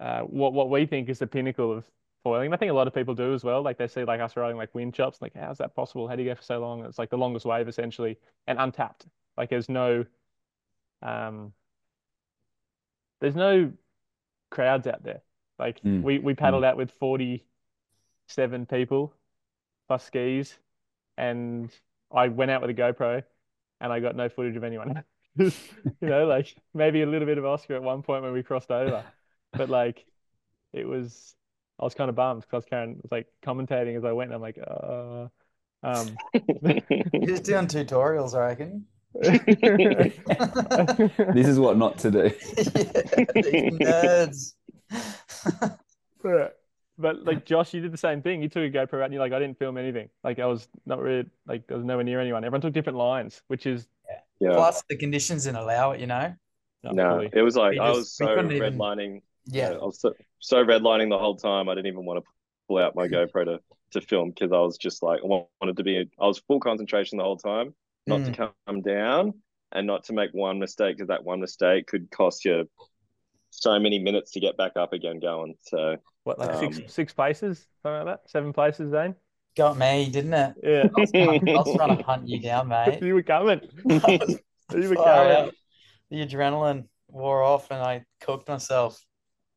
uh 0.00 0.20
what 0.22 0.52
what 0.52 0.70
we 0.70 0.86
think 0.86 1.08
is 1.08 1.18
the 1.18 1.26
pinnacle 1.26 1.72
of 1.72 1.84
foiling. 2.24 2.52
I 2.52 2.56
think 2.56 2.70
a 2.70 2.74
lot 2.74 2.86
of 2.86 2.94
people 2.94 3.14
do 3.14 3.32
as 3.34 3.44
well. 3.44 3.62
Like 3.62 3.78
they 3.78 3.86
see 3.86 4.04
like 4.04 4.20
us 4.20 4.36
riding 4.36 4.56
like 4.56 4.74
wind 4.74 4.94
chops, 4.94 5.22
like 5.22 5.34
how's 5.34 5.58
that 5.58 5.74
possible? 5.74 6.08
How 6.08 6.16
do 6.16 6.22
you 6.22 6.30
go 6.30 6.34
for 6.34 6.42
so 6.42 6.58
long? 6.60 6.84
It's 6.84 6.98
like 6.98 7.10
the 7.10 7.18
longest 7.18 7.46
wave 7.46 7.68
essentially 7.68 8.18
and 8.46 8.58
untapped. 8.58 9.06
Like 9.36 9.50
there's 9.50 9.68
no 9.68 10.04
um 11.02 11.52
there's 13.20 13.36
no 13.36 13.72
crowds 14.50 14.86
out 14.86 15.02
there. 15.02 15.22
Like 15.58 15.80
Mm, 15.84 16.02
we 16.02 16.18
we 16.18 16.34
paddled 16.34 16.64
out 16.64 16.76
with 16.76 16.90
47 16.92 18.66
people 18.66 19.14
plus 19.88 20.04
skis, 20.04 20.58
and 21.16 21.70
I 22.12 22.28
went 22.28 22.50
out 22.50 22.62
with 22.62 22.70
a 22.70 22.74
GoPro, 22.74 23.22
and 23.80 23.92
I 23.92 24.00
got 24.00 24.16
no 24.16 24.28
footage 24.28 24.56
of 24.56 24.64
anyone. 24.64 25.04
You 26.02 26.08
know, 26.08 26.26
like 26.26 26.54
maybe 26.74 27.02
a 27.02 27.06
little 27.06 27.26
bit 27.26 27.38
of 27.38 27.44
Oskar 27.44 27.74
at 27.76 27.82
one 27.82 28.02
point 28.02 28.22
when 28.22 28.32
we 28.32 28.42
crossed 28.42 28.70
over, 28.70 29.04
but 29.56 29.70
like 29.70 30.04
it 30.72 30.86
was, 30.86 31.34
I 31.78 31.84
was 31.84 31.94
kind 31.94 32.10
of 32.10 32.16
bummed 32.16 32.42
because 32.42 32.64
Karen 32.64 32.98
was 33.02 33.12
like 33.12 33.26
commentating 33.42 33.96
as 33.96 34.04
I 34.04 34.12
went, 34.12 34.32
and 34.32 34.36
I'm 34.36 34.42
like, 34.42 34.58
uh, 34.58 35.28
um, 35.82 36.20
You're 37.20 37.28
just 37.28 37.44
doing 37.44 37.66
tutorials, 37.66 38.34
I 38.34 38.48
reckon. 38.48 38.86
this 41.34 41.46
is 41.46 41.58
what 41.58 41.76
not 41.76 41.98
to 41.98 42.10
do. 42.10 42.28
These 42.28 43.72
nerds. 43.78 44.54
But, 46.22 46.58
but 46.98 47.24
like 47.24 47.44
Josh, 47.46 47.72
you 47.74 47.80
did 47.80 47.92
the 47.92 47.96
same 47.98 48.22
thing. 48.22 48.42
You 48.42 48.48
took 48.48 48.62
a 48.62 48.70
GoPro 48.70 48.98
out 49.00 49.04
and 49.04 49.12
you're 49.14 49.22
like, 49.22 49.32
I 49.32 49.38
didn't 49.38 49.58
film 49.58 49.78
anything. 49.78 50.08
Like 50.22 50.38
I 50.38 50.46
was 50.46 50.68
not 50.86 51.00
really 51.00 51.26
like 51.46 51.64
I 51.70 51.74
was 51.74 51.84
nowhere 51.84 52.04
near 52.04 52.20
anyone. 52.20 52.44
Everyone 52.44 52.60
took 52.60 52.72
different 52.74 52.98
lines, 52.98 53.42
which 53.48 53.66
is 53.66 53.88
Yeah. 54.40 54.52
Plus, 54.52 54.82
the 54.88 54.96
conditions 54.96 55.44
didn't 55.44 55.58
allow 55.58 55.92
it, 55.92 56.00
you 56.00 56.06
know? 56.06 56.34
No, 56.82 57.16
fully. 57.16 57.30
it 57.32 57.42
was 57.42 57.56
like 57.56 57.72
We 57.72 57.78
I 57.80 57.88
just- 57.88 57.98
was 57.98 58.12
so 58.12 58.26
couldn't 58.26 58.52
even- 58.52 58.78
redlining. 58.78 59.22
Yeah. 59.46 59.70
I 59.70 59.84
was 59.84 60.00
so, 60.00 60.12
so 60.38 60.64
redlining 60.64 61.08
the 61.08 61.18
whole 61.18 61.36
time. 61.36 61.68
I 61.68 61.74
didn't 61.74 61.86
even 61.88 62.04
want 62.04 62.22
to 62.24 62.30
pull 62.68 62.78
out 62.78 62.94
my 62.94 63.08
GoPro 63.14 63.44
to, 63.46 63.60
to 63.92 64.00
film 64.02 64.30
because 64.30 64.52
I 64.52 64.58
was 64.58 64.76
just 64.76 65.02
like 65.02 65.20
I 65.24 65.26
wanted 65.26 65.76
to 65.78 65.82
be. 65.82 66.08
I 66.20 66.26
was 66.26 66.38
full 66.38 66.60
concentration 66.60 67.18
the 67.18 67.24
whole 67.24 67.36
time, 67.38 67.74
not 68.10 68.20
Mm. 68.22 68.34
to 68.34 68.52
come 68.66 68.82
down 68.82 69.34
and 69.72 69.86
not 69.86 70.04
to 70.04 70.12
make 70.12 70.30
one 70.32 70.58
mistake 70.58 70.96
because 70.96 71.08
that 71.08 71.24
one 71.24 71.40
mistake 71.40 71.86
could 71.86 72.10
cost 72.10 72.44
you 72.44 72.68
so 73.50 73.78
many 73.78 73.98
minutes 73.98 74.32
to 74.32 74.40
get 74.40 74.56
back 74.56 74.76
up 74.76 74.92
again 74.92 75.20
going. 75.20 75.54
So 75.62 75.96
What 76.24 76.38
like 76.38 76.54
six 76.54 76.76
Um, 76.76 76.84
six 76.88 77.12
places, 77.14 77.66
something 77.82 78.06
like 78.06 78.22
that, 78.22 78.30
seven 78.30 78.52
places, 78.52 78.90
Zane. 78.90 79.14
Got 79.56 79.78
me, 79.78 80.08
didn't 80.10 80.34
it? 80.34 80.54
Yeah, 80.62 80.88
I 80.94 81.00
was, 81.00 81.10
trying, 81.12 81.40
I 81.48 81.58
was 81.58 81.74
trying 81.74 81.98
to 81.98 82.04
hunt 82.04 82.28
you 82.28 82.40
down, 82.40 82.68
mate. 82.68 83.00
you 83.02 83.14
were 83.14 83.22
coming. 83.22 83.60
Was 83.84 84.40
You 84.72 84.88
were 84.88 84.96
coming. 84.96 85.32
out. 85.32 85.52
The 86.10 86.26
adrenaline 86.26 86.84
wore 87.08 87.42
off 87.42 87.70
and 87.70 87.80
I 87.80 88.04
cooked 88.20 88.48
myself. 88.48 89.04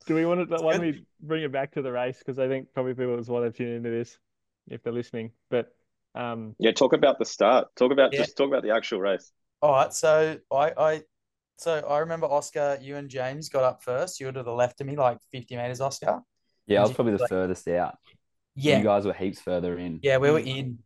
Do 0.07 0.15
we 0.15 0.25
want 0.25 0.49
to, 0.49 0.63
why 0.63 0.73
don't 0.73 0.81
we 0.81 1.05
bring 1.21 1.43
it 1.43 1.51
back 1.51 1.71
to 1.73 1.81
the 1.81 1.91
race? 1.91 2.17
Because 2.19 2.39
I 2.39 2.47
think 2.47 2.73
probably 2.73 2.93
people 2.93 3.15
just 3.17 3.29
want 3.29 3.45
to 3.45 3.55
tune 3.57 3.75
into 3.75 3.89
this 3.89 4.17
if 4.67 4.83
they're 4.83 4.93
listening. 4.93 5.31
But 5.49 5.73
um, 6.15 6.55
Yeah, 6.59 6.71
talk 6.71 6.93
about 6.93 7.19
the 7.19 7.25
start. 7.25 7.67
Talk 7.75 7.91
about 7.91 8.13
Yeah. 8.13 8.19
just 8.19 8.37
talk 8.37 8.47
about 8.47 8.63
the 8.63 8.71
actual 8.71 8.99
race. 9.01 9.31
All 9.61 9.71
right, 9.71 9.93
so 9.93 10.37
I, 10.51 10.71
I, 10.77 11.01
so 11.57 11.79
I 11.87 11.99
remember 11.99 12.27
Oskar, 12.27 12.77
you 12.81 12.97
and 12.97 13.09
James 13.09 13.49
got 13.49 13.63
up 13.63 13.81
first. 13.83 14.19
You 14.19 14.25
were 14.27 14.31
to 14.33 14.43
the 14.43 14.51
left 14.53 14.81
of 14.81 14.87
me, 14.87 14.95
like 14.95 15.17
50 15.31 15.55
meters, 15.55 15.79
Oskar. 15.81 16.21
Yeah, 16.67 16.79
I 16.79 16.83
was 16.83 16.93
probably 16.93 17.13
the 17.13 17.19
like- 17.19 17.29
furthest 17.29 17.67
out. 17.69 17.97
Yeah, 18.55 18.77
You 18.77 18.83
guys 18.83 19.05
were 19.05 19.13
heaps 19.13 19.39
further 19.41 19.77
in. 19.79 19.99
yeah, 20.03 20.17
we 20.17 20.29
were 20.29 20.39
in 20.39 20.77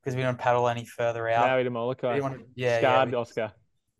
because 0.00 0.14
we 0.16 0.22
didn't 0.22 0.38
paddle 0.38 0.68
any 0.68 0.84
further 0.84 1.28
out. 1.28 1.46
Maui 1.46 1.64
to 1.64 1.70
We 1.70 1.74
Molokai, 1.74 2.14
didn't 2.14 2.22
want 2.22 2.38
to- 2.40 2.46
yeah, 2.54 2.68
yeah, 2.74 2.78
scarred 2.78 3.10
we- 3.10 3.16
Oskar. 3.16 3.52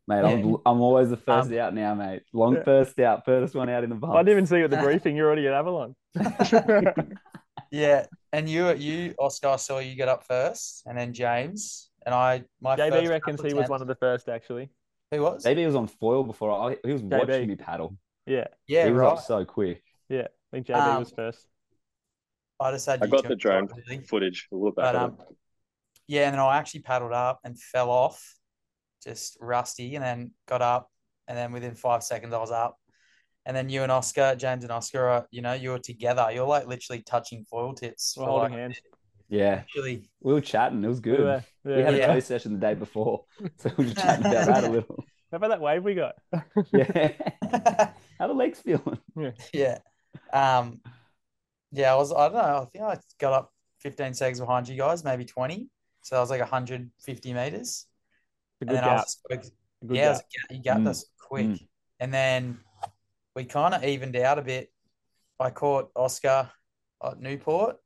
Mate, 0.09 0.23
Yeah. 0.23 0.29
I'm 0.31 0.57
I'm 0.67 0.81
always 0.81 1.11
the 1.11 1.17
first 1.17 1.51
Um, 1.53 1.59
out 1.59 1.75
now, 1.75 1.95
mate. 1.95 2.23
Long 2.33 2.55
Yeah. 2.57 2.65
first 2.65 2.99
out, 3.01 3.25
furthest 3.25 3.55
one 3.55 3.69
out 3.71 3.85
in 3.85 3.91
the 3.91 3.97
bump. 3.97 4.15
I 4.15 4.19
didn't 4.23 4.33
even 4.33 4.47
see 4.47 4.59
you 4.59 4.65
at 4.65 4.71
the 4.71 4.77
briefing. 4.83 5.17
You're 5.17 5.27
already 5.27 5.47
at 5.47 5.55
Avalon. 5.55 5.95
yeah, 7.71 8.07
and 8.33 8.49
you, 8.49 8.73
you, 8.75 9.15
Oskar, 9.19 9.49
I 9.49 9.57
saw 9.57 9.79
you 9.79 9.95
get 9.95 10.09
up 10.09 10.25
first, 10.27 10.83
and 10.87 10.97
then 10.97 11.13
James 11.13 11.91
and 12.05 12.15
I. 12.15 12.45
My 12.61 12.77
JB 12.77 12.91
first 12.91 13.09
reckons 13.11 13.37
couple 13.37 13.51
he 13.51 13.55
was 13.55 13.69
one 13.69 13.83
of 13.83 13.89
the 13.89 13.95
first, 13.97 14.29
actually. 14.29 14.71
Who 15.11 15.23
was? 15.23 15.45
Maybe 15.45 15.61
he 15.61 15.67
was 15.67 15.77
on 15.77 15.87
foil 15.87 16.25
before 16.25 16.51
I 16.51 16.77
he 16.85 16.93
was 16.93 17.03
JB. 17.03 17.19
watching 17.29 17.49
me 17.49 17.57
paddle. 17.57 17.97
Yeah, 18.27 18.47
Yeah, 18.67 18.87
he 18.87 18.93
was 18.93 19.01
right. 19.01 19.13
up 19.13 19.21
so 19.21 19.45
quick. 19.45 19.83
yeah. 20.09 20.23
I 20.53 20.57
think 20.57 20.67
JB 20.67 20.77
Um, 20.77 20.99
was 21.01 21.11
first. 21.11 21.47
I 22.61 22.71
just 22.73 22.87
had 22.87 23.03
I 23.03 23.07
got 23.07 23.25
the 23.25 23.31
on 23.33 23.39
drone 23.39 23.69
top, 23.69 23.79
really. 23.89 24.03
footage. 24.05 24.47
We'll 24.51 24.65
look 24.67 24.77
back 24.77 24.93
But 24.93 24.95
at 24.97 25.03
um, 25.03 25.19
yeah, 26.07 26.27
and 26.27 26.35
then 26.35 26.41
I 26.41 26.57
actually 26.59 26.81
paddled 26.81 27.13
up 27.13 27.41
and 27.45 27.59
fell 27.59 27.91
off, 27.91 28.37
just 29.03 29.37
rusty, 29.41 29.95
and 29.97 30.05
then 30.05 30.31
got 30.47 30.63
up, 30.63 30.91
and 31.27 31.37
then 31.37 31.53
within 31.53 31.75
five 31.75 32.03
seconds 32.05 32.33
I 32.33 32.39
was 32.39 32.51
up, 32.51 32.79
and 33.47 33.57
then 33.57 33.69
you 33.69 33.83
and 33.83 33.91
Oskar, 33.93 34.35
James 34.37 34.63
and 34.65 34.73
Oskar, 34.73 35.07
are 35.09 35.27
you 35.31 35.43
know 35.43 35.53
you 35.53 35.71
were 35.71 35.79
together. 35.79 36.29
You're 36.33 36.47
like 36.47 36.67
literally 36.67 37.03
touching 37.03 37.45
foil 37.45 37.75
tips. 37.75 38.15
We're 38.17 38.27
holding 38.27 38.53
like, 38.53 38.61
hands. 38.61 38.81
Yeah, 39.29 39.63
Really, 39.75 40.11
we 40.21 40.35
were 40.35 40.41
chatting. 40.43 40.85
It 40.85 40.89
was 40.89 40.99
We 40.99 41.03
good. 41.13 41.21
were- 41.21 41.45
We 41.65 41.77
yeah. 41.79 41.85
had 41.85 41.95
a 41.95 41.99
Yeah. 41.99 42.07
tow 42.09 42.21
session 42.21 42.53
the 42.53 42.59
day 42.59 42.75
before, 42.75 43.25
so 43.59 43.71
we 43.77 43.85
were 43.85 43.91
just 43.91 43.97
chatting 44.05 44.27
about 44.27 44.47
that 44.47 44.65
a 44.65 44.69
little. 44.77 45.05
How 45.31 45.37
about 45.37 45.49
that 45.49 45.61
wave 45.63 45.83
we 45.85 45.95
got? 45.95 46.17
Yeah, 46.73 47.93
how 48.19 48.27
the 48.27 48.35
legs 48.35 48.61
feeling? 48.61 48.99
yeah, 49.55 49.79
um, 50.33 50.81
yeah. 51.71 51.93
I 51.93 51.97
was 51.97 52.13
I 52.13 52.29
don't 52.29 52.35
know. 52.35 52.41
I 52.41 52.65
think 52.67 52.85
I 52.85 52.99
got 53.19 53.33
up 53.33 53.53
15 53.81 54.13
seconds 54.15 54.39
behind 54.41 54.69
you 54.69 54.77
guys, 54.77 55.03
maybe 55.05 55.25
20. 55.25 55.69
So 56.03 56.17
I 56.17 56.21
was 56.21 56.29
like 56.31 56.41
150 56.41 57.33
meters, 57.33 57.87
A 58.61 58.65
and 58.65 58.69
good 58.69 58.77
then 58.77 58.85
I 58.85 58.89
gap. 58.89 59.05
was 59.05 59.21
a 59.31 59.37
good 59.37 59.97
yeah, 59.97 60.07
it 60.07 60.09
was 60.11 60.19
a 60.19 60.23
gap. 60.23 60.57
you 60.57 60.63
gapped 60.63 60.81
Mm. 60.81 60.89
us 60.89 61.07
quick. 61.19 61.47
Mm. 61.47 61.67
And 62.01 62.13
then 62.15 62.59
we 63.35 63.45
kind 63.45 63.75
of 63.75 63.85
evened 63.85 64.17
out 64.17 64.39
a 64.39 64.43
bit. 64.43 64.71
I 65.41 65.51
caught 65.51 65.91
Oskar 65.97 66.51
at 67.05 67.21
Newport. 67.21 67.77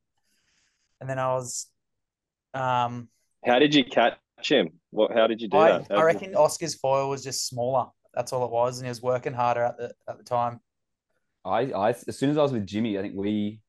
And 0.99 1.09
then 1.09 1.19
I 1.19 1.33
was 1.33 1.67
um 2.53 3.09
How 3.45 3.59
did 3.59 3.73
you 3.73 3.83
catch 3.83 4.17
him? 4.43 4.71
What? 4.91 5.11
How 5.13 5.27
did 5.27 5.41
you 5.41 5.47
do 5.47 5.57
I, 5.57 5.79
that? 5.79 5.91
I 5.91 6.03
reckon 6.03 6.35
Oskar's 6.35 6.75
foil 6.75 7.09
was 7.09 7.23
just 7.23 7.47
smaller. 7.47 7.87
That's 8.13 8.33
all 8.33 8.45
it 8.45 8.51
was. 8.51 8.79
And 8.79 8.85
he 8.87 8.89
was 8.89 9.01
working 9.01 9.33
harder 9.33 9.63
at 9.63 9.77
the 9.77 9.93
at 10.07 10.17
the 10.17 10.23
time. 10.23 10.59
I, 11.45 11.71
I 11.71 11.89
as 11.89 12.17
soon 12.17 12.29
as 12.29 12.37
I 12.37 12.41
was 12.41 12.51
with 12.51 12.65
Jimmy, 12.65 12.97
I 12.97 13.01
think 13.01 13.15
we 13.15 13.61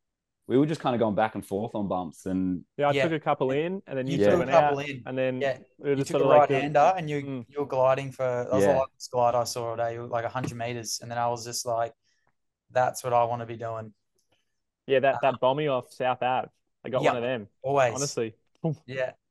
we 0.48 0.56
were 0.58 0.66
just 0.66 0.80
kind 0.80 0.94
of 0.96 0.98
going 0.98 1.14
back 1.14 1.34
and 1.36 1.44
forth 1.46 1.74
on 1.74 1.86
bumps, 1.86 2.26
and 2.26 2.64
Yeah, 2.76 2.88
I 2.88 2.92
Yeah. 2.92 3.02
took 3.04 3.12
a 3.12 3.20
couple 3.20 3.50
in, 3.52 3.82
and 3.86 3.96
then 3.98 4.06
you 4.06 4.12
You 4.14 4.18
two 4.18 4.24
took 4.24 4.34
a 4.34 4.38
went 4.38 4.50
couple 4.50 4.78
out, 4.80 4.88
in. 4.88 5.02
and 5.06 5.16
then 5.16 5.40
Yeah. 5.40 5.58
we 5.78 5.84
were 5.84 5.90
You 5.90 5.96
just 5.96 6.08
took 6.10 6.20
sort 6.20 6.22
a 6.22 6.24
of 6.24 6.38
like 6.40 6.50
right 6.50 6.62
hander 6.62 6.94
and 6.96 7.08
you 7.10 7.22
Mm. 7.22 7.46
you 7.48 7.60
were 7.60 7.66
gliding 7.66 8.10
for 8.10 8.24
that 8.24 8.50
was 8.52 8.64
Yeah. 8.64 8.72
the 8.72 8.78
longest 8.78 9.10
glide 9.12 9.34
I 9.36 9.44
saw 9.44 9.70
all 9.70 9.76
day. 9.76 9.92
You 9.94 10.00
were 10.00 10.06
like 10.06 10.24
hundred 10.24 10.56
meters. 10.56 10.98
And 11.02 11.10
then 11.10 11.18
I 11.18 11.28
was 11.28 11.44
just 11.44 11.64
like, 11.66 11.92
that's 12.70 13.04
what 13.04 13.12
I 13.12 13.24
want 13.24 13.40
to 13.40 13.46
be 13.46 13.56
doing. 13.56 13.92
yeah, 14.86 15.00
that 15.00 15.20
that 15.20 15.38
bombing 15.38 15.68
off 15.68 15.92
South 15.92 16.22
Ave. 16.22 16.48
I 16.82 16.88
got 16.88 17.02
Yeah. 17.02 17.10
one 17.10 17.16
of 17.18 17.22
them. 17.22 17.48
Always. 17.62 17.94
Honestly, 17.94 18.34
Yeah. 18.86 19.12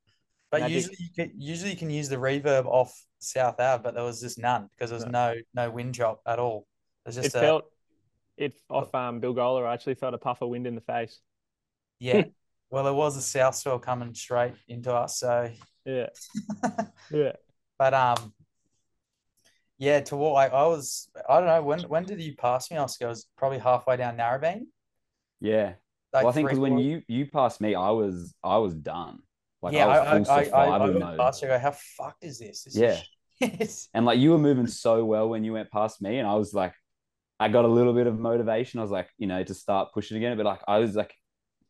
But 0.52 0.62
Magic. 0.62 0.76
usually 0.76 0.98
you 1.00 1.10
can 1.14 1.32
usually 1.42 1.72
you 1.72 1.78
can 1.78 1.90
use 1.90 2.08
the 2.10 2.16
reverb 2.16 2.66
off 2.68 2.94
South 3.20 3.60
Ave, 3.60 3.82
but 3.84 3.96
there 3.96 4.04
was 4.04 4.22
just 4.22 4.38
none 4.38 4.70
because 4.76 4.92
there 4.92 4.98
was 5.00 5.06
no 5.08 5.36
no 5.54 5.70
wind 5.72 5.94
drop 5.96 6.22
at 6.26 6.38
all. 6.40 6.68
There's 7.04 7.18
it 7.18 7.24
just 7.24 7.36
a 7.36 7.40
felt 7.40 7.66
it 8.38 8.60
off 8.70 8.94
um 8.96 9.22
Bilgola. 9.22 9.66
I 9.66 9.74
actually 9.74 9.96
felt 9.96 10.14
a 10.14 10.18
puff 10.18 10.42
of 10.42 10.50
wind 10.50 10.68
in 10.68 10.76
the 10.76 10.82
face. 10.82 11.20
yeah. 12.00 12.24
Well, 12.70 12.84
there 12.84 12.94
was 12.94 13.16
a 13.16 13.22
south 13.22 13.56
swell 13.56 13.80
coming 13.80 14.14
straight 14.14 14.56
into 14.68 14.94
us, 14.94 15.20
so 15.20 15.50
Yeah, 15.86 16.08
yeah. 17.10 17.32
but 17.80 17.94
um 17.94 18.34
yeah, 19.78 20.02
to 20.02 20.16
what 20.18 20.34
I, 20.34 20.48
I 20.48 20.66
was 20.68 21.10
I 21.30 21.38
don't 21.40 21.48
know 21.48 21.62
when 21.62 21.80
when 21.84 22.04
did 22.04 22.22
you 22.22 22.36
pass 22.36 22.70
me, 22.72 22.78
Oskar? 22.78 23.06
It 23.06 23.10
was 23.10 23.28
probably 23.38 23.60
halfway 23.60 23.96
down 23.98 24.18
Narrabeen. 24.18 24.66
yeah. 25.40 25.74
Like 26.14 26.24
well, 26.24 26.30
I 26.30 26.34
think 26.34 26.48
because 26.48 26.60
when 26.60 26.78
you 26.78 27.02
you 27.08 27.26
passed 27.28 27.62
me, 27.62 27.76
I 27.76 27.90
was 27.92 28.34
I 28.44 28.58
was 28.58 28.74
done. 28.74 29.20
Like 29.62 29.74
yeah, 29.74 29.86
I 29.88 29.98
I 29.98 30.20
was 30.20 30.30
I, 30.30 30.44
full 30.44 30.54
I, 30.54 30.60
I, 30.64 30.64
I 30.64 30.88
survival 30.90 31.18
past 31.18 31.42
you, 31.42 31.48
I 31.50 31.52
go, 31.52 31.60
how 31.60 31.72
fucked 31.72 32.24
is 32.24 32.40
this? 32.40 32.64
This 32.64 32.76
Yeah. 32.76 32.98
is 33.42 33.90
And 33.94 34.06
like 34.06 34.20
you 34.20 34.32
were 34.32 34.38
moving 34.40 34.68
so 34.68 35.06
well 35.06 35.30
when 35.30 35.44
you 35.44 35.54
went 35.54 35.70
past 35.72 36.02
me, 36.02 36.18
and 36.18 36.28
I 36.28 36.36
was 36.36 36.54
like, 36.54 36.74
I 37.40 37.50
got 37.50 37.66
a 37.66 37.68
little 37.68 37.94
bit 37.94 38.08
of 38.08 38.18
motivation. 38.20 38.80
I 38.80 38.84
was 38.84 38.92
like, 38.92 39.10
you 39.18 39.28
know, 39.28 39.44
to 39.44 39.54
start 39.54 39.94
pushing 39.94 40.18
again. 40.18 40.36
But 40.38 40.46
like, 40.46 40.62
I 40.68 40.80
was 40.80 40.96
like, 40.96 41.14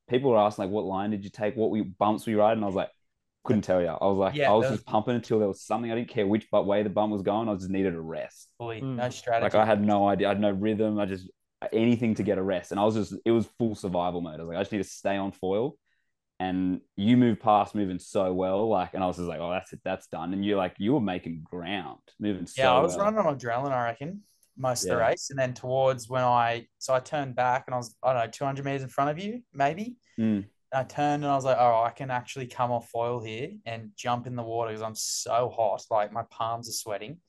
people 0.09 0.31
were 0.31 0.37
asking 0.37 0.65
like, 0.65 0.71
what 0.71 0.85
line 0.85 1.11
did 1.11 1.23
you 1.23 1.29
take? 1.29 1.55
What 1.55 1.71
we 1.71 1.81
bumps 1.81 2.25
were 2.25 2.31
you 2.31 2.39
riding? 2.39 2.63
I 2.63 2.67
was 2.67 2.75
like, 2.75 2.89
couldn't 3.43 3.63
tell 3.63 3.81
you. 3.81 3.87
I 3.87 4.05
was 4.05 4.17
like, 4.17 4.35
Yeah, 4.35 4.51
I 4.51 4.53
was 4.55 4.67
there 4.67 4.71
just 4.73 4.85
pumping 4.85 5.15
until 5.15 5.39
there 5.39 5.47
was 5.47 5.61
something. 5.61 5.91
I 5.91 5.95
didn't 5.95 6.09
care 6.09 6.27
which 6.27 6.47
but 6.51 6.65
way 6.65 6.83
the 6.83 6.89
bump 6.89 7.11
was 7.11 7.21
going. 7.21 7.49
I 7.49 7.53
just 7.55 7.69
needed 7.69 7.93
a 7.95 8.01
rest. 8.01 8.49
fully 8.57 8.81
Mm. 8.81 8.95
no 8.95 9.09
strategy. 9.09 9.43
Like 9.43 9.55
I 9.55 9.65
had 9.65 9.81
no 9.81 10.07
idea. 10.07 10.27
I 10.27 10.31
had 10.31 10.39
no 10.39 10.51
rhythm. 10.51 10.99
I 10.99 11.05
just 11.05 11.29
anything 11.73 12.15
to 12.15 12.23
get 12.23 12.37
a 12.37 12.43
rest. 12.43 12.71
And 12.71 12.79
I 12.79 12.83
was 12.83 12.95
just, 12.95 13.15
it 13.25 13.31
was 13.31 13.47
full 13.57 13.75
survival 13.75 14.21
mode. 14.21 14.39
I 14.39 14.43
was 14.43 14.47
like, 14.49 14.57
I 14.57 14.61
just 14.61 14.71
need 14.71 14.77
to 14.79 14.83
stay 14.83 15.17
on 15.17 15.31
foil. 15.31 15.75
And 16.39 16.81
you 16.95 17.17
moved 17.17 17.39
past 17.41 17.73
moving 17.73 17.97
so 17.97 18.31
well, 18.31 18.69
like, 18.69 18.93
and 18.93 19.03
I 19.03 19.07
was 19.07 19.15
just 19.17 19.27
like, 19.27 19.39
oh, 19.39 19.49
that's 19.49 19.73
it, 19.73 19.79
that's 19.83 20.05
done. 20.07 20.33
And 20.33 20.45
you're 20.45 20.57
like, 20.57 20.75
you 20.77 20.93
were 20.93 21.01
making 21.01 21.41
ground, 21.43 21.99
moving 22.19 22.45
so 22.45 22.61
Yeah, 22.61 22.73
I 22.73 22.79
was 22.79 22.95
well. 22.95 23.05
running 23.05 23.19
on 23.25 23.39
adrenaline, 23.39 23.71
I 23.71 23.85
reckon, 23.85 24.21
most 24.57 24.83
of 24.83 24.89
the 24.89 24.97
race. 24.97 25.29
And 25.29 25.39
then 25.39 25.53
towards 25.53 26.09
when 26.09 26.23
I, 26.23 26.67
so 26.79 26.93
I 26.93 26.99
turned 26.99 27.35
back 27.35 27.65
and 27.67 27.75
I 27.75 27.77
was, 27.77 27.95
I 28.03 28.13
don't 28.13 28.25
know, 28.25 28.31
200 28.31 28.65
meters 28.65 28.83
in 28.83 28.89
front 28.89 29.11
of 29.11 29.19
you, 29.19 29.41
maybe. 29.53 29.97
Mm. 30.19 30.45
I 30.73 30.83
turned 30.83 31.23
and 31.23 31.31
I 31.31 31.35
was 31.35 31.45
like, 31.45 31.57
oh, 31.59 31.83
I 31.83 31.91
can 31.91 32.11
actually 32.11 32.47
come 32.47 32.71
off 32.71 32.89
foil 32.89 33.23
here 33.23 33.51
and 33.65 33.91
jump 33.95 34.27
in 34.27 34.35
the 34.35 34.43
water 34.43 34.71
because 34.71 34.81
I'm 34.81 34.95
so 34.95 35.53
hot. 35.55 35.83
Like 35.89 36.11
my 36.11 36.23
palms 36.29 36.67
are 36.67 36.73
sweating. 36.73 37.19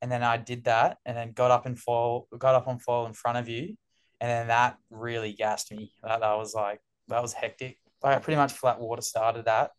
And 0.00 0.10
then 0.10 0.22
I 0.22 0.36
did 0.36 0.64
that 0.64 0.98
and 1.04 1.16
then 1.16 1.32
got 1.32 1.50
up 1.50 1.66
in 1.66 1.76
foil, 1.76 2.28
got 2.38 2.54
up 2.54 2.68
on 2.68 2.78
foil 2.78 3.06
in 3.06 3.12
front 3.14 3.38
of 3.38 3.48
you. 3.48 3.76
And 4.20 4.30
then 4.30 4.48
that 4.48 4.76
really 4.90 5.32
gassed 5.32 5.72
me. 5.72 5.92
That, 6.02 6.20
that 6.20 6.36
was 6.36 6.54
like, 6.54 6.80
that 7.08 7.22
was 7.22 7.32
hectic. 7.32 7.78
Like 8.02 8.16
I 8.16 8.20
pretty 8.20 8.36
much 8.36 8.52
flat 8.52 8.80
water 8.80 9.02
started 9.02 9.46
that. 9.46 9.70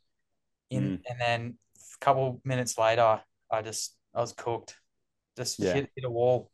In 0.69 1.01
and 1.07 1.19
then 1.19 1.57
a 1.77 2.05
couple 2.05 2.41
minutes 2.43 2.77
later, 2.77 3.21
I 3.51 3.61
just 3.61 3.95
I 4.15 4.21
was 4.21 4.33
cooked. 4.33 4.75
Just 5.37 5.59
Yeah. 5.59 5.73
hit, 5.73 5.89
hit 5.95 6.05
a 6.05 6.09
wall. 6.09 6.51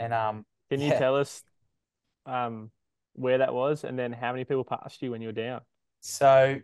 And 0.00 0.12
um 0.12 0.44
Can 0.68 0.80
you 0.80 0.88
Yeah. 0.88 0.98
tell 0.98 1.16
us 1.16 1.42
um 2.26 2.72
where 3.14 3.38
that 3.38 3.52
was, 3.54 3.84
and 3.84 3.96
then 3.98 4.12
how 4.12 4.32
many 4.32 4.44
people 4.44 4.64
passed 4.64 5.00
you 5.02 5.12
when 5.12 5.20
you 5.22 5.28
were 5.28 5.32
down? 5.32 5.60
so 6.00 6.58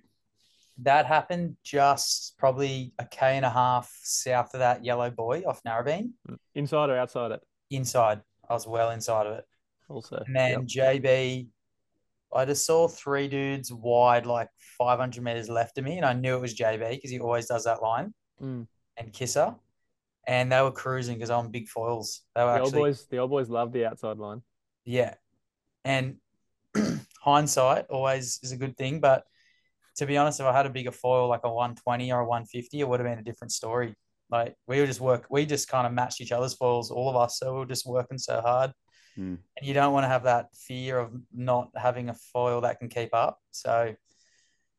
that 0.78 1.06
happened 1.06 1.56
just 1.62 2.36
probably 2.38 2.92
a 2.98 3.04
K 3.04 3.36
and 3.36 3.44
a 3.44 3.50
half 3.50 3.90
south 4.02 4.52
of 4.54 4.60
that 4.60 4.84
yellow 4.84 5.10
buoy 5.10 5.44
off 5.44 5.62
Narrabeen. 5.62 6.10
Inside 6.54 6.90
or 6.90 6.98
outside 6.98 7.30
it? 7.32 7.40
Inside. 7.70 8.20
I 8.48 8.52
was 8.52 8.66
well 8.66 8.90
inside 8.90 9.26
of 9.26 9.38
it. 9.38 9.44
Also, 9.88 10.22
And 10.26 10.36
then 10.36 10.66
JB, 10.66 11.48
I 12.34 12.44
just 12.44 12.66
saw 12.66 12.88
three 12.88 13.26
dudes 13.28 13.72
wide, 13.72 14.26
like 14.26 14.50
500 14.78 15.22
meters 15.24 15.48
left 15.48 15.78
of 15.78 15.84
me, 15.84 15.96
and 15.96 16.04
I 16.04 16.12
knew 16.12 16.36
it 16.36 16.40
was 16.42 16.54
JB 16.54 16.90
because 16.90 17.10
he 17.10 17.20
always 17.20 17.46
does 17.46 17.64
that 17.64 17.82
line 17.82 18.12
Mm. 18.42 18.66
and 18.98 19.12
Kisser. 19.12 19.54
And 20.26 20.50
they 20.50 20.60
were 20.60 20.72
cruising 20.72 21.14
because 21.14 21.30
I'm 21.30 21.50
big 21.50 21.68
foils. 21.68 22.22
They 22.34 22.42
were 22.42 22.54
the 22.54 22.60
old 22.60 22.72
boys, 22.72 23.06
the 23.06 23.18
old 23.18 23.30
boys 23.30 23.48
love 23.48 23.72
the 23.72 23.86
outside 23.86 24.18
line. 24.18 24.42
Yeah. 24.84 25.14
And 25.84 26.16
hindsight 27.20 27.86
always 27.90 28.40
is 28.42 28.52
a 28.52 28.56
good 28.56 28.76
thing. 28.76 29.00
But 29.00 29.24
to 29.96 30.06
be 30.06 30.16
honest, 30.16 30.40
if 30.40 30.46
I 30.46 30.52
had 30.52 30.66
a 30.66 30.70
bigger 30.70 30.90
foil 30.90 31.28
like 31.28 31.44
a 31.44 31.52
120 31.52 32.12
or 32.12 32.20
a 32.20 32.26
150, 32.26 32.80
it 32.80 32.88
would 32.88 33.00
have 33.00 33.08
been 33.08 33.18
a 33.18 33.22
different 33.22 33.52
story. 33.52 33.94
Like 34.30 34.56
we 34.66 34.80
were 34.80 34.86
just 34.86 35.00
work, 35.00 35.26
we 35.30 35.46
just 35.46 35.68
kind 35.68 35.86
of 35.86 35.92
matched 35.92 36.20
each 36.20 36.32
other's 36.32 36.54
foils, 36.54 36.90
all 36.90 37.08
of 37.08 37.16
us. 37.16 37.38
So 37.38 37.52
we 37.52 37.58
were 37.60 37.66
just 37.66 37.86
working 37.86 38.18
so 38.18 38.40
hard. 38.40 38.72
Mm. 39.16 39.38
And 39.56 39.66
you 39.66 39.74
don't 39.74 39.92
want 39.92 40.04
to 40.04 40.08
have 40.08 40.24
that 40.24 40.48
fear 40.56 40.98
of 40.98 41.12
not 41.32 41.70
having 41.76 42.08
a 42.08 42.14
foil 42.14 42.62
that 42.62 42.78
can 42.78 42.88
keep 42.88 43.14
up. 43.14 43.38
So 43.52 43.94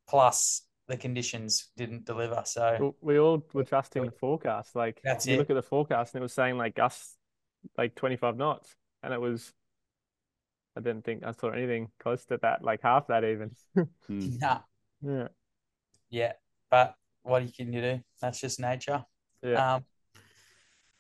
plus 0.08 0.67
the 0.88 0.98
conditions 0.98 1.70
didn't 1.76 2.06
deliver. 2.06 2.42
So 2.46 2.96
We 3.02 3.20
all 3.20 3.44
were 3.54 3.64
trusting 3.64 4.06
the 4.06 4.12
forecast. 4.12 4.76
Like 4.76 5.02
That's 5.04 5.28
you 5.28 5.36
it. 5.36 5.40
look 5.40 5.50
at 5.50 5.56
the 5.56 5.62
forecast, 5.62 6.14
and 6.14 6.22
it 6.22 6.24
was 6.24 6.34
saying 6.34 6.58
like 6.58 6.76
gusts, 6.76 7.16
like 7.78 7.96
25 7.96 8.38
knots, 8.38 8.76
and 9.04 9.14
it 9.14 9.22
was. 9.22 9.54
I 10.76 10.80
didn't 10.80 11.06
think 11.06 11.24
I 11.26 11.32
saw 11.32 11.50
anything 11.50 11.90
close 12.00 12.24
to 12.26 12.38
that, 12.44 12.64
like 12.64 12.82
half 12.84 13.08
that 13.08 13.24
even. 13.24 13.52
Nah, 14.10 14.60
Yeah, 15.02 15.28
yeah. 16.10 16.34
But 16.70 16.94
what 17.24 17.44
can 17.56 17.74
you 17.74 17.82
do? 17.82 18.00
That's 18.22 18.40
just 18.40 18.60
nature. 18.60 19.04
yeah. 19.42 19.76
Um, 19.76 19.86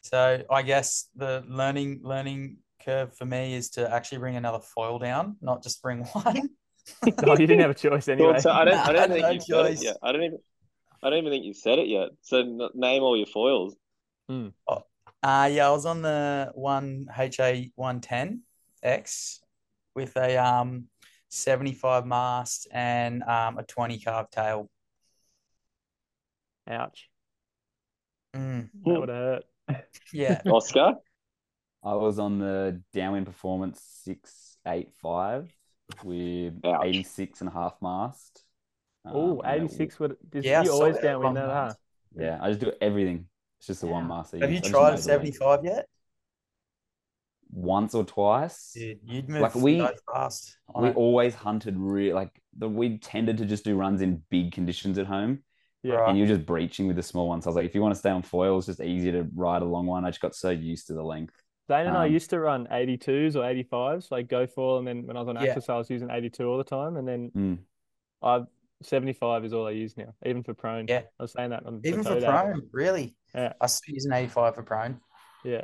so 0.02 0.44
I 0.50 0.62
guess 0.64 1.10
the 1.16 1.44
learning 1.48 2.00
learning 2.04 2.58
curve 2.84 3.16
for 3.16 3.26
me 3.26 3.54
is 3.54 3.70
to 3.72 3.92
actually 3.94 4.20
bring 4.20 4.36
another 4.36 4.60
foil 4.60 4.98
down, 5.00 5.36
not 5.42 5.62
just 5.64 5.82
bring 5.82 6.00
one. 6.14 6.50
Oh, 7.26 7.32
you 7.38 7.48
didn't 7.48 7.60
have 7.62 7.72
a 7.72 7.74
choice 7.74 8.08
anyway. 8.08 8.32
Well, 8.34 8.42
so 8.42 8.52
I 8.52 8.66
don't, 8.66 8.78
I 8.78 8.94
don't 8.94 9.10
think 9.12 9.24
no 9.24 9.32
you've 9.32 9.44
said 9.44 9.66
it 9.66 9.82
yet. 9.84 9.98
I 10.02 10.12
don't 10.12 10.24
even, 10.24 10.40
I 11.04 11.10
don't 11.10 11.20
even 11.20 11.32
think 11.32 11.46
you've 11.46 11.58
said 11.58 11.80
it 11.80 11.88
yet. 11.88 12.10
So 12.22 12.40
n- 12.40 12.70
name 12.74 13.04
all 13.04 13.18
your 13.18 13.28
foils. 13.28 13.76
Uh 14.30 15.50
yeah, 15.52 15.68
I 15.68 15.72
was 15.72 15.86
on 15.86 16.02
the 16.02 16.52
one 16.54 17.08
HA 17.18 17.72
one 17.76 18.02
ten 18.02 18.42
X 18.84 19.42
with 19.96 20.16
a 20.16 20.38
um 20.38 20.86
seventy 21.30 21.74
five 21.74 22.06
mast 22.06 22.68
and 22.72 23.24
um 23.24 23.58
a 23.58 23.64
twenty 23.64 24.00
carb 24.00 24.30
tail. 24.32 24.70
Ouch. 26.70 27.10
Mm, 28.36 28.70
That 28.86 29.00
would 29.00 29.10
hurt. 29.10 29.44
yeah. 30.14 30.42
Oskar. 30.46 30.96
I 31.84 31.94
was 31.94 32.20
on 32.20 32.40
the 32.40 32.82
downwind 32.94 33.26
performance 33.26 33.82
685 34.04 35.52
with 36.04 36.54
Ouch. 36.66 36.82
86 36.86 37.42
and 37.42 37.50
a 37.50 37.54
half 37.54 37.76
mast. 37.82 38.44
Oh, 39.06 39.42
Um, 39.44 39.48
86 39.48 40.00
would 40.00 40.18
did 40.30 40.44
Yeah, 40.46 40.62
I 40.62 40.64
you 40.64 40.72
always 40.72 40.96
that 40.96 41.04
downwind 41.04 41.38
on 41.38 41.48
that, 41.48 41.50
huh? 41.70 41.74
Yeah, 42.16 42.40
I 42.42 42.50
just 42.50 42.60
do 42.60 42.72
everything. 42.82 43.28
It's 43.60 43.68
just 43.68 43.82
the 43.82 43.88
one 43.88 44.08
mast. 44.08 44.34
I 44.36 44.40
Have 44.40 44.50
you 44.52 44.58
use. 44.58 44.66
I 44.66 44.70
just 44.70 44.72
tried 44.74 44.88
a 44.88 44.92
know 44.92 44.96
the 44.98 45.02
seventy 45.02 45.32
length. 45.32 45.38
five 45.40 45.64
yet? 45.66 45.88
Once 47.50 47.96
or 47.96 48.04
twice. 48.04 48.74
Dude, 48.74 49.00
you'd 49.06 49.30
move 49.30 49.42
Like, 49.42 49.56
we- 49.56 49.80
so 49.80 49.94
fast 50.14 50.58
on 50.76 50.84
We 50.84 50.90
it. 50.90 50.96
always 50.98 51.34
hunted 51.36 51.78
real 51.78 52.16
like 52.16 52.32
the 52.58 52.68
we 52.68 52.98
tended 52.98 53.38
to 53.38 53.46
just 53.46 53.64
do 53.64 53.76
runs 53.78 54.02
in 54.02 54.24
big 54.30 54.52
conditions 54.52 54.98
at 54.98 55.06
home, 55.08 55.44
Yeah. 55.84 56.10
And 56.10 56.18
you're 56.18 56.28
just 56.28 56.46
breaching 56.46 56.88
with 56.88 56.98
the 56.98 57.04
small 57.04 57.30
ones. 57.30 57.44
So 57.46 57.50
I 57.50 57.52
was 57.52 57.56
like, 57.56 57.66
if 57.66 57.74
you 57.76 57.82
want 57.82 57.94
to 57.94 58.00
stay 58.00 58.10
on 58.10 58.24
foil, 58.24 58.58
it's 58.58 58.66
just 58.68 58.82
easier 58.82 59.12
to 59.14 59.30
ride 59.36 59.62
a 59.62 59.66
long 59.66 59.86
one. 59.86 60.04
I 60.06 60.10
just 60.10 60.20
got 60.22 60.36
so 60.36 60.50
used 60.50 60.88
to 60.88 60.94
the 60.94 61.04
length. 61.04 61.42
Dane 61.68 61.88
and 61.88 61.98
I 61.98 62.06
Um, 62.08 62.14
used 62.14 62.30
to 62.30 62.40
run 62.40 62.68
82s 62.72 63.36
or 63.36 63.44
85s, 63.44 64.10
like 64.12 64.28
go 64.28 64.48
for, 64.48 64.80
and 64.80 64.88
then 64.88 65.06
when 65.06 65.18
I 65.18 65.20
was 65.20 65.28
on 65.28 65.36
Yeah. 65.36 65.44
Axis, 65.52 65.70
I 65.70 65.76
was 65.78 65.90
using 65.90 66.10
82 66.10 66.46
all 66.48 66.58
the 66.58 66.64
time, 66.64 66.96
and 66.98 67.08
then 67.08 67.32
Mm. 67.32 67.60
I 68.22 68.46
75 68.82 69.44
is 69.44 69.54
all 69.54 69.66
I 69.68 69.72
use 69.72 69.98
now, 69.98 70.14
even 70.26 70.44
for 70.44 70.54
prone. 70.54 70.88
Yeah. 70.88 71.02
I 71.20 71.24
was 71.24 71.32
saying 71.34 71.50
that 71.50 71.66
on 71.66 71.82
the 71.82 71.88
Even 71.90 72.04
for 72.04 72.10
Toad 72.12 72.24
app. 72.24 72.46
prone, 72.46 72.70
really. 72.72 73.16
Yeah. 73.34 73.54
I 73.60 73.66
still 73.68 73.94
use 73.96 74.06
an 74.06 74.14
eighty 74.14 74.28
five 74.30 74.56
for 74.56 74.64
prone. 74.64 75.02
Yeah. 75.44 75.64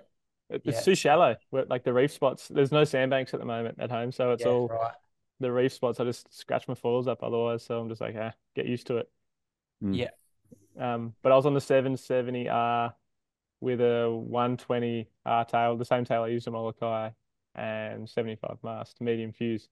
It- 0.50 0.62
Yeah. 0.66 0.72
It's 0.74 0.84
too 0.84 0.96
shallow. 0.96 1.36
Where, 1.52 1.66
like 1.66 1.84
the 1.84 1.94
reef 1.94 2.12
spots, 2.12 2.48
there's 2.48 2.72
no 2.72 2.84
sandbanks 2.84 3.34
at 3.34 3.40
the 3.40 3.46
moment 3.46 3.80
at 3.80 3.90
home, 3.92 4.12
so 4.12 4.32
it's 4.32 4.44
Yeah, 4.44 4.52
all 4.52 4.68
right. 4.68 4.94
the 5.40 5.52
reef 5.52 5.72
spots. 5.74 6.00
I 6.00 6.04
just 6.06 6.32
scratch 6.34 6.68
my 6.68 6.74
foils 6.76 7.08
up 7.08 7.24
otherwise, 7.24 7.64
so 7.64 7.80
I'm 7.80 7.88
just 7.88 8.02
like, 8.02 8.16
ah, 8.18 8.34
get 8.56 8.66
used 8.66 8.88
to 8.88 8.98
it. 8.98 9.12
Mm. 9.84 9.96
Yeah. 9.96 10.10
Um, 10.78 11.16
but 11.22 11.32
I 11.32 11.36
was 11.36 11.46
on 11.46 11.54
the 11.54 11.60
770R 11.62 12.96
with 13.64 13.82
a 13.82 14.12
120 14.12 15.10
R 15.26 15.46
tail, 15.46 15.78
the 15.78 15.86
same 15.86 16.06
tail 16.06 16.24
I 16.24 16.28
used 16.28 16.48
on 16.48 16.54
Molokai, 16.54 17.12
and 17.56 18.10
75 18.10 18.58
mast, 18.64 19.00
medium 19.02 19.32
fuse. 19.32 19.70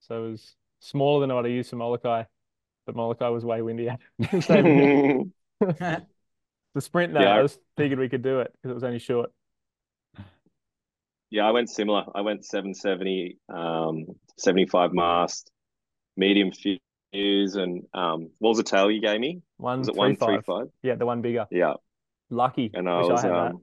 So 0.00 0.24
it 0.26 0.30
was 0.32 0.56
smaller 0.80 1.20
than 1.26 1.34
what 1.34 1.44
I 1.44 1.48
used 1.48 1.70
for 1.70 1.76
Molokai, 1.76 2.24
but 2.86 2.96
Molokai 2.96 3.28
was 3.28 3.44
way 3.44 3.62
windier. 3.62 3.98
The 6.74 6.80
sprint, 6.80 7.12
though, 7.12 7.20
Yeah, 7.20 7.34
I- 7.34 7.38
I 7.38 7.42
was 7.42 7.58
figured 7.76 7.98
we 7.98 8.08
could 8.08 8.22
do 8.22 8.40
it 8.40 8.52
because 8.54 8.70
it 8.70 8.74
was 8.74 8.84
only 8.84 8.98
short. 8.98 9.30
Yeah, 11.30 11.46
I 11.46 11.50
went 11.50 11.70
similar. 11.70 12.04
I 12.14 12.20
went 12.20 12.44
770, 12.44 13.38
um, 13.48 14.04
75 14.38 14.92
mast, 14.92 15.50
medium 16.16 16.50
fuse, 16.52 17.56
and 17.56 17.84
um, 17.94 18.30
what 18.38 18.50
was 18.50 18.58
the 18.58 18.64
tail 18.64 18.90
you 18.90 19.00
gave 19.00 19.20
me? 19.20 19.42
One 19.56 19.80
Was 19.80 19.88
it 19.88 19.94
three 19.94 19.98
one 19.98 20.16
three 20.16 20.36
five. 20.36 20.44
five? 20.44 20.68
Yeah, 20.82 20.96
the 20.96 21.06
one 21.06 21.22
bigger. 21.22 21.46
Yeah, 21.50 21.74
Lucky. 22.32 22.70
and 22.74 22.88
I 22.88 22.98
Wish 22.98 23.08
was 23.10 23.24
I 23.24 23.26
had 23.26 23.34
that. 23.34 23.50
um, 23.52 23.60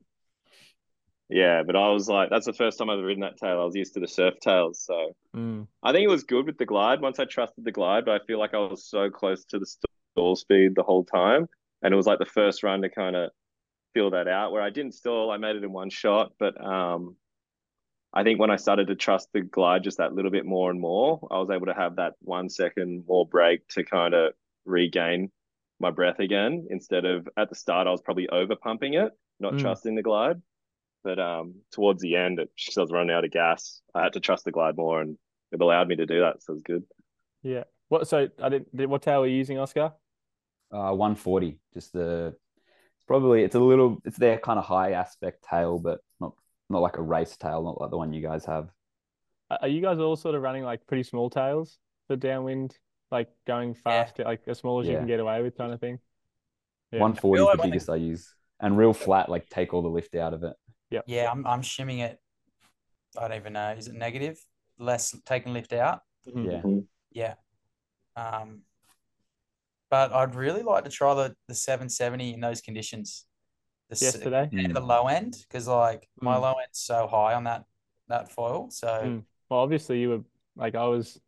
yeah, 1.29 1.63
but 1.63 1.75
I 1.75 1.89
was 1.89 2.07
like, 2.09 2.29
that's 2.29 2.45
the 2.45 2.53
first 2.53 2.77
time 2.77 2.89
I've 2.89 2.97
ever 2.97 3.05
ridden 3.07 3.21
that 3.21 3.37
tail. 3.37 3.59
I 3.59 3.65
was 3.65 3.75
used 3.75 3.93
to 3.95 3.99
the 3.99 4.07
surf 4.07 4.35
tails, 4.41 4.83
so 4.85 5.15
Mm. 5.35 5.67
I 5.83 5.91
think 5.91 6.03
it 6.03 6.09
was 6.09 6.23
good 6.23 6.47
with 6.47 6.57
the 6.57 6.65
glide 6.65 7.01
once 7.01 7.19
I 7.19 7.25
trusted 7.25 7.63
the 7.63 7.71
glide, 7.71 8.03
but 8.05 8.19
I 8.19 8.25
feel 8.25 8.39
like 8.39 8.55
I 8.55 8.57
was 8.57 8.83
so 8.85 9.11
close 9.11 9.45
to 9.45 9.59
the 9.59 9.67
stall 9.67 10.35
speed 10.35 10.73
the 10.75 10.81
whole 10.83 11.03
time, 11.05 11.47
and 11.83 11.93
it 11.93 11.97
was 11.97 12.07
like 12.07 12.17
the 12.19 12.25
first 12.25 12.63
run 12.63 12.81
to 12.81 12.89
kind 12.89 13.15
of 13.15 13.29
feel 13.93 14.09
that 14.11 14.27
out. 14.27 14.51
Where 14.51 14.63
I 14.63 14.71
didn't 14.71 14.93
stall, 14.93 15.29
I 15.29 15.37
made 15.37 15.55
it 15.55 15.63
in 15.63 15.71
one 15.71 15.91
shot, 15.91 16.33
but 16.39 16.59
um, 16.63 17.15
I 18.11 18.23
think 18.23 18.39
when 18.39 18.49
I 18.49 18.55
started 18.55 18.87
to 18.87 18.95
trust 18.95 19.29
the 19.33 19.41
glide 19.41 19.83
just 19.83 19.99
that 19.99 20.13
little 20.15 20.31
bit 20.31 20.45
more 20.47 20.71
and 20.71 20.81
more, 20.81 21.27
I 21.29 21.37
was 21.37 21.51
able 21.51 21.67
to 21.67 21.75
have 21.75 21.97
that 21.97 22.13
one 22.21 22.49
second 22.49 23.03
more 23.07 23.27
break 23.27 23.67
to 23.69 23.83
kind 23.83 24.15
of 24.15 24.33
regain 24.65 25.31
my 25.79 25.91
breath 25.91 26.19
again. 26.19 26.67
Instead 26.69 27.05
of 27.05 27.27
at 27.37 27.49
the 27.49 27.55
start, 27.55 27.87
I 27.87 27.91
was 27.91 28.01
probably 28.01 28.27
over 28.29 28.55
pumping 28.55 28.93
it, 28.95 29.11
not 29.39 29.53
Mm. 29.53 29.61
trusting 29.61 29.95
the 29.95 30.03
glide. 30.03 30.41
But 31.03 31.17
um, 31.19 31.55
towards 31.71 32.01
the 32.01 32.15
end, 32.17 32.39
it 32.39 32.51
just 32.57 32.77
I 32.77 32.81
was 32.81 32.91
running 32.91 33.15
out 33.15 33.23
of 33.23 33.31
gas. 33.31 33.81
I 33.95 34.03
had 34.03 34.13
to 34.13 34.19
trust 34.19 34.43
the 34.45 34.51
glide 34.51 34.75
more, 34.75 34.99
and 35.01 35.17
it 35.51 35.61
allowed 35.61 35.87
me 35.87 35.95
to 35.95 36.05
do 36.05 36.19
that. 36.21 36.43
So 36.43 36.51
it 36.51 36.55
was 36.55 36.63
good. 36.63 36.83
Yeah. 37.41 37.63
What? 37.87 38.07
So 38.07 38.27
I 38.41 38.49
didn't. 38.49 38.89
What 38.89 39.01
tail 39.01 39.21
are 39.23 39.27
you 39.27 39.37
using, 39.37 39.57
Oskar? 39.57 39.93
Uh, 40.71 40.91
140. 40.93 41.57
Just 41.73 41.93
the 41.93 42.35
it's 42.97 43.05
probably 43.07 43.43
it's 43.43 43.55
a 43.55 43.59
little 43.59 44.01
it's 44.05 44.17
their 44.17 44.37
kind 44.37 44.59
of 44.59 44.65
high 44.65 44.91
aspect 44.91 45.45
tail, 45.49 45.79
but 45.79 46.01
not 46.19 46.33
not 46.69 46.79
like 46.81 46.97
a 46.97 47.01
race 47.01 47.37
tail, 47.37 47.63
not 47.63 47.79
like 47.79 47.89
the 47.91 47.97
one 47.97 48.11
you 48.11 48.21
guys 48.21 48.43
have. 48.45 48.69
Are 49.49 49.59
are 49.61 49.67
you 49.69 49.81
guys 49.81 49.99
all 49.99 50.17
sort 50.17 50.35
of 50.35 50.41
running 50.41 50.63
like 50.63 50.85
pretty 50.85 51.03
small 51.03 51.29
tails 51.29 51.79
for 52.07 52.17
downwind, 52.17 52.77
like 53.11 53.29
going 53.47 53.73
fast, 53.73 54.19
like 54.19 54.41
as 54.47 54.59
small 54.59 54.79
as 54.81 54.87
you 54.87 54.95
can 54.95 55.07
get 55.07 55.19
away 55.19 55.41
with, 55.41 55.57
kind 55.57 55.73
of 55.73 55.79
thing? 55.79 55.99
Yeah. 56.91 56.99
140 56.99 57.41
is 57.41 57.45
the 57.45 57.47
when 57.49 57.57
they- 57.57 57.63
biggest 57.71 57.89
I 57.89 57.95
use, 57.95 58.33
and 58.59 58.77
real 58.77 58.93
flat, 58.93 59.29
like 59.29 59.47
take 59.49 59.73
all 59.73 59.81
the 59.81 59.89
lift 59.89 60.15
out 60.15 60.33
of 60.33 60.43
it. 60.43 60.53
Yeah, 60.89 61.01
yeah, 61.07 61.29
I'm 61.31 61.45
I'm 61.45 61.61
shimming 61.61 61.99
it. 61.99 62.19
I 63.17 63.27
don't 63.27 63.37
even 63.37 63.53
know. 63.53 63.71
Is 63.77 63.87
it 63.87 63.93
negative? 63.95 64.39
Less 64.77 65.15
taking 65.25 65.53
lift 65.53 65.73
out. 65.73 66.01
Mhm. 66.27 66.85
Yeah, 67.11 67.35
Yeah. 68.15 68.23
Um, 68.41 68.63
but 69.89 70.11
I'd 70.13 70.35
really 70.35 70.61
like 70.61 70.83
to 70.85 70.89
try 70.89 71.13
the 71.13 71.35
the 71.47 71.55
770 71.55 72.33
in 72.33 72.39
those 72.39 72.61
conditions. 72.61 73.25
The 73.89 73.97
Yesterday. 74.05 74.49
and 74.53 74.75
the 74.75 74.79
low 74.81 75.07
end 75.07 75.35
because 75.47 75.67
like 75.67 76.07
my 76.21 76.35
Mm. 76.37 76.41
low 76.41 76.53
end's 76.63 76.77
so 76.79 77.07
high 77.07 77.33
on 77.33 77.45
that 77.45 77.65
that 78.07 78.31
foil. 78.31 78.69
So 78.71 78.87
Mm. 78.87 79.25
Well, 79.49 79.59
obviously 79.61 79.99
you 79.99 80.09
were 80.09 80.23
like 80.55 80.75
I 80.75 80.85
was. 80.85 81.19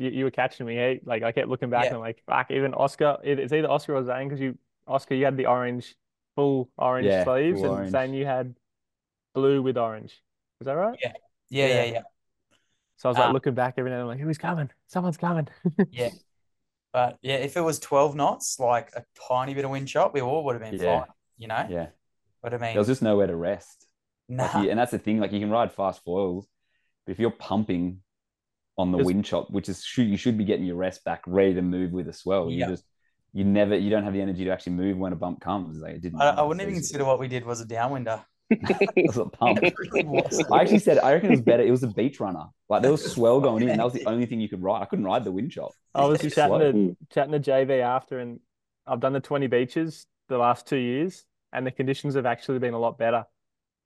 You, 0.00 0.10
you 0.10 0.24
were 0.24 0.30
catching 0.30 0.66
me. 0.66 0.78
Eh? 0.78 0.94
Like 1.04 1.22
I 1.22 1.30
kept 1.32 1.48
looking 1.48 1.70
back 1.70 1.82
Yeah. 1.84 1.88
and 1.88 1.96
I'm 1.96 2.02
like, 2.02 2.22
fuck. 2.26 2.50
Even 2.50 2.72
Oskar, 2.74 3.18
it- 3.22 3.38
it's 3.38 3.52
either 3.52 3.70
Oskar 3.70 3.94
or 3.96 4.04
Zane 4.04 4.28
because 4.28 4.40
you, 4.40 4.56
Oskar, 4.86 5.14
you 5.14 5.24
had 5.26 5.36
the 5.36 5.46
orange, 5.46 5.94
full 6.36 6.70
orange 6.78 7.06
Yeah, 7.06 7.24
sleeves, 7.24 7.60
full 7.60 7.66
and 7.70 7.74
orange. 7.80 7.92
Zane, 7.92 8.14
you 8.14 8.24
had 8.26 8.54
blue 9.34 9.60
with 9.62 9.76
orange. 9.76 10.12
Is 10.60 10.64
that 10.66 10.72
right? 10.72 10.98
Yeah. 11.02 11.12
yeah, 11.50 11.66
yeah, 11.66 11.74
Yeah. 11.84 11.92
yeah. 11.92 12.02
So 12.96 13.08
I 13.08 13.12
was 13.12 13.18
like 13.18 13.28
Ah. 13.28 13.32
looking 13.32 13.54
back 13.54 13.74
every 13.78 13.90
now 13.90 13.96
and 13.96 14.02
I'm 14.02 14.08
like, 14.08 14.20
who's 14.20 14.38
coming? 14.38 14.70
Someone's 14.88 15.16
coming. 15.18 15.48
Yeah. 15.90 16.10
But 16.92 17.18
yeah, 17.22 17.36
if 17.36 17.56
it 17.56 17.60
was 17.60 17.78
12 17.78 18.16
knots, 18.16 18.58
like 18.58 18.90
a 18.96 19.04
tiny 19.28 19.54
bit 19.54 19.64
of 19.64 19.70
wind 19.70 19.86
chop, 19.86 20.12
we 20.12 20.20
all 20.20 20.44
would 20.44 20.60
have 20.60 20.70
been 20.70 20.80
Yeah. 20.80 21.00
fine, 21.00 21.08
you 21.38 21.46
know? 21.46 21.66
yeah. 21.70 21.86
But 22.42 22.52
I 22.54 22.56
mean, 22.58 22.72
There 22.72 22.78
was 22.80 22.88
just 22.88 23.02
nowhere 23.02 23.26
to 23.28 23.36
rest. 23.36 23.86
Like 24.28 24.54
you, 24.64 24.70
and 24.70 24.78
that's 24.78 24.90
the 24.92 24.98
thing. 24.98 25.18
Like 25.20 25.30
you 25.32 25.40
can 25.40 25.50
ride 25.50 25.72
fast 25.72 26.02
foils, 26.04 26.46
but 27.04 27.12
if 27.12 27.18
you're 27.18 27.30
pumping 27.30 28.02
on 28.80 28.90
the 28.92 28.98
Just- 28.98 29.06
wind 29.06 29.24
chop, 29.24 29.50
which 29.50 29.68
is 29.68 29.84
you 29.96 30.16
should 30.16 30.38
be 30.38 30.44
getting 30.44 30.64
your 30.66 30.76
rest 30.76 31.04
back, 31.04 31.22
ready 31.26 31.54
to 31.54 31.62
move 31.62 31.92
with 31.92 32.08
a 32.08 32.12
swell. 32.12 32.50
You 32.50 32.58
Yeah. 32.60 32.68
just 32.68 32.84
you 33.32 33.44
never 33.44 33.76
you 33.76 33.90
don't 33.90 34.04
have 34.04 34.12
the 34.12 34.20
energy 34.20 34.44
to 34.44 34.50
actually 34.50 34.72
move 34.72 34.96
when 34.98 35.12
a 35.12 35.16
bump 35.16 35.40
comes. 35.40 35.78
Like 35.78 35.94
it 35.96 36.02
didn't. 36.02 36.20
I, 36.20 36.30
I 36.30 36.42
wouldn't 36.42 36.62
even 36.62 36.74
consider 36.74 37.04
what 37.04 37.18
we 37.20 37.28
did 37.28 37.44
was 37.44 37.60
a 37.60 37.66
downwinder. 37.66 38.24
it 38.50 39.06
was 39.06 39.16
a 39.18 39.26
pump. 39.26 39.60
Was. 39.94 40.44
I 40.50 40.60
actually 40.62 40.80
said 40.80 40.98
I 40.98 41.12
reckon 41.12 41.28
it 41.28 41.32
was 41.38 41.40
better. 41.40 41.62
It 41.62 41.70
was 41.70 41.84
a 41.84 41.88
beach 41.88 42.18
runner. 42.18 42.46
Like 42.68 42.82
there 42.82 42.90
was 42.90 43.04
swell 43.14 43.40
going 43.40 43.62
in, 43.68 43.76
that 43.76 43.84
was 43.84 43.92
the 43.92 44.06
only 44.06 44.26
thing 44.26 44.40
you 44.40 44.48
could 44.48 44.60
ride. 44.62 44.82
I 44.82 44.86
couldn't 44.86 45.04
ride 45.04 45.22
the 45.22 45.30
wind 45.30 45.52
chop. 45.52 45.70
I 45.94 46.04
was 46.06 46.24
It's 46.24 46.34
chatting 46.34 46.56
slow. 46.58 46.72
to 46.72 46.96
chatting 47.14 47.32
to 47.32 47.38
JB 47.38 47.80
after, 47.80 48.18
and 48.18 48.40
I've 48.88 48.98
done 48.98 49.12
the 49.12 49.20
20 49.20 49.46
beaches 49.46 50.06
the 50.28 50.36
last 50.38 50.66
two 50.66 50.78
years, 50.78 51.24
and 51.52 51.64
the 51.64 51.70
conditions 51.70 52.14
have 52.16 52.26
actually 52.26 52.58
been 52.58 52.74
a 52.74 52.78
lot 52.78 52.98
better 52.98 53.24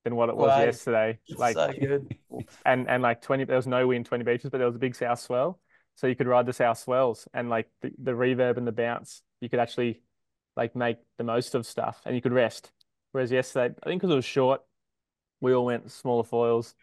than 0.04 0.16
what 0.16 0.28
it 0.28 0.36
was 0.36 0.50
Right. 0.50 0.66
yesterday. 0.66 1.18
It's 1.28 1.38
Like, 1.40 1.56
so 1.56 1.72
good. 1.72 2.16
and 2.64 2.88
and 2.88 3.02
like 3.02 3.22
20, 3.22 3.44
there 3.44 3.56
was 3.56 3.66
no 3.66 3.86
wind 3.88 4.06
20 4.06 4.24
beaches, 4.24 4.50
but 4.50 4.58
there 4.58 4.66
was 4.66 4.76
a 4.76 4.78
big 4.80 4.94
south 4.94 5.18
swell, 5.18 5.58
so 5.96 6.06
you 6.06 6.14
could 6.14 6.26
ride 6.26 6.46
the 6.46 6.52
south 6.52 6.78
swells, 6.78 7.26
and 7.34 7.48
like 7.50 7.68
the, 7.82 7.90
the 7.98 8.12
reverb 8.12 8.56
and 8.58 8.66
the 8.66 8.72
bounce, 8.72 9.22
you 9.40 9.48
could 9.48 9.58
actually 9.60 10.02
like 10.56 10.76
make 10.76 10.98
the 11.18 11.24
most 11.24 11.54
of 11.54 11.66
stuff, 11.66 12.00
and 12.04 12.14
you 12.14 12.20
could 12.22 12.32
rest. 12.32 12.70
Whereas 13.12 13.32
yesterday, 13.32 13.74
I 13.82 13.88
think 13.88 14.00
because 14.00 14.12
it 14.12 14.16
was 14.16 14.24
short, 14.24 14.60
we 15.40 15.54
all 15.54 15.64
went 15.64 15.90
smaller 15.90 16.24
foils, 16.24 16.74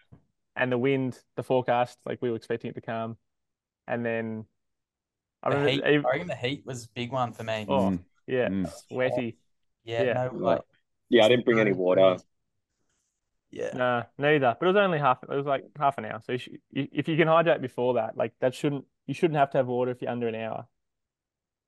and 0.55 0.71
the 0.71 0.77
wind, 0.77 1.19
the 1.35 1.43
forecast, 1.43 1.99
like 2.05 2.21
we 2.21 2.29
were 2.29 2.35
expecting 2.35 2.69
it 2.71 2.73
to 2.73 2.81
calm, 2.81 3.17
and 3.87 4.05
then. 4.05 4.45
I 5.43 5.49
The 5.49 5.55
remember, 5.55 5.71
heat, 5.87 5.93
even- 5.93 6.05
I 6.05 6.09
reckon 6.09 6.27
the 6.27 6.35
heat 6.35 6.65
was 6.67 6.85
a 6.85 6.89
big 6.89 7.11
one 7.11 7.33
for 7.33 7.43
me. 7.43 7.65
Oh, 7.67 7.89
Mm, 7.89 7.99
yeah, 8.27 8.49
mm. 8.49 8.71
sweaty. 8.87 9.37
Yeah, 9.83 10.03
yeah. 10.03 10.13
no, 10.13 10.37
like 10.37 10.61
Yeah, 11.09 11.25
I 11.25 11.29
didn't 11.29 11.45
bring 11.45 11.59
any 11.59 11.71
water. 11.73 12.17
Yeah. 13.51 13.71
Nah, 13.73 14.03
neither. 14.17 14.55
But 14.59 14.65
it 14.65 14.69
was 14.73 14.77
only 14.77 14.97
half. 14.99 15.21
It 15.23 15.29
was 15.29 15.45
like 15.45 15.65
half 15.77 15.97
an 15.97 16.05
hour. 16.05 16.21
So 16.25 16.31
you 16.33 16.37
should, 16.37 16.57
if 16.71 17.07
you 17.07 17.17
can 17.17 17.27
hydrate 17.27 17.61
before 17.61 17.95
that, 17.95 18.15
like 18.17 18.33
that 18.39 18.55
shouldn't 18.55 18.85
you 19.07 19.13
shouldn't 19.13 19.37
have 19.37 19.51
to 19.51 19.57
have 19.57 19.67
water 19.67 19.91
if 19.91 20.01
you're 20.01 20.11
under 20.11 20.27
an 20.27 20.35
hour. 20.35 20.65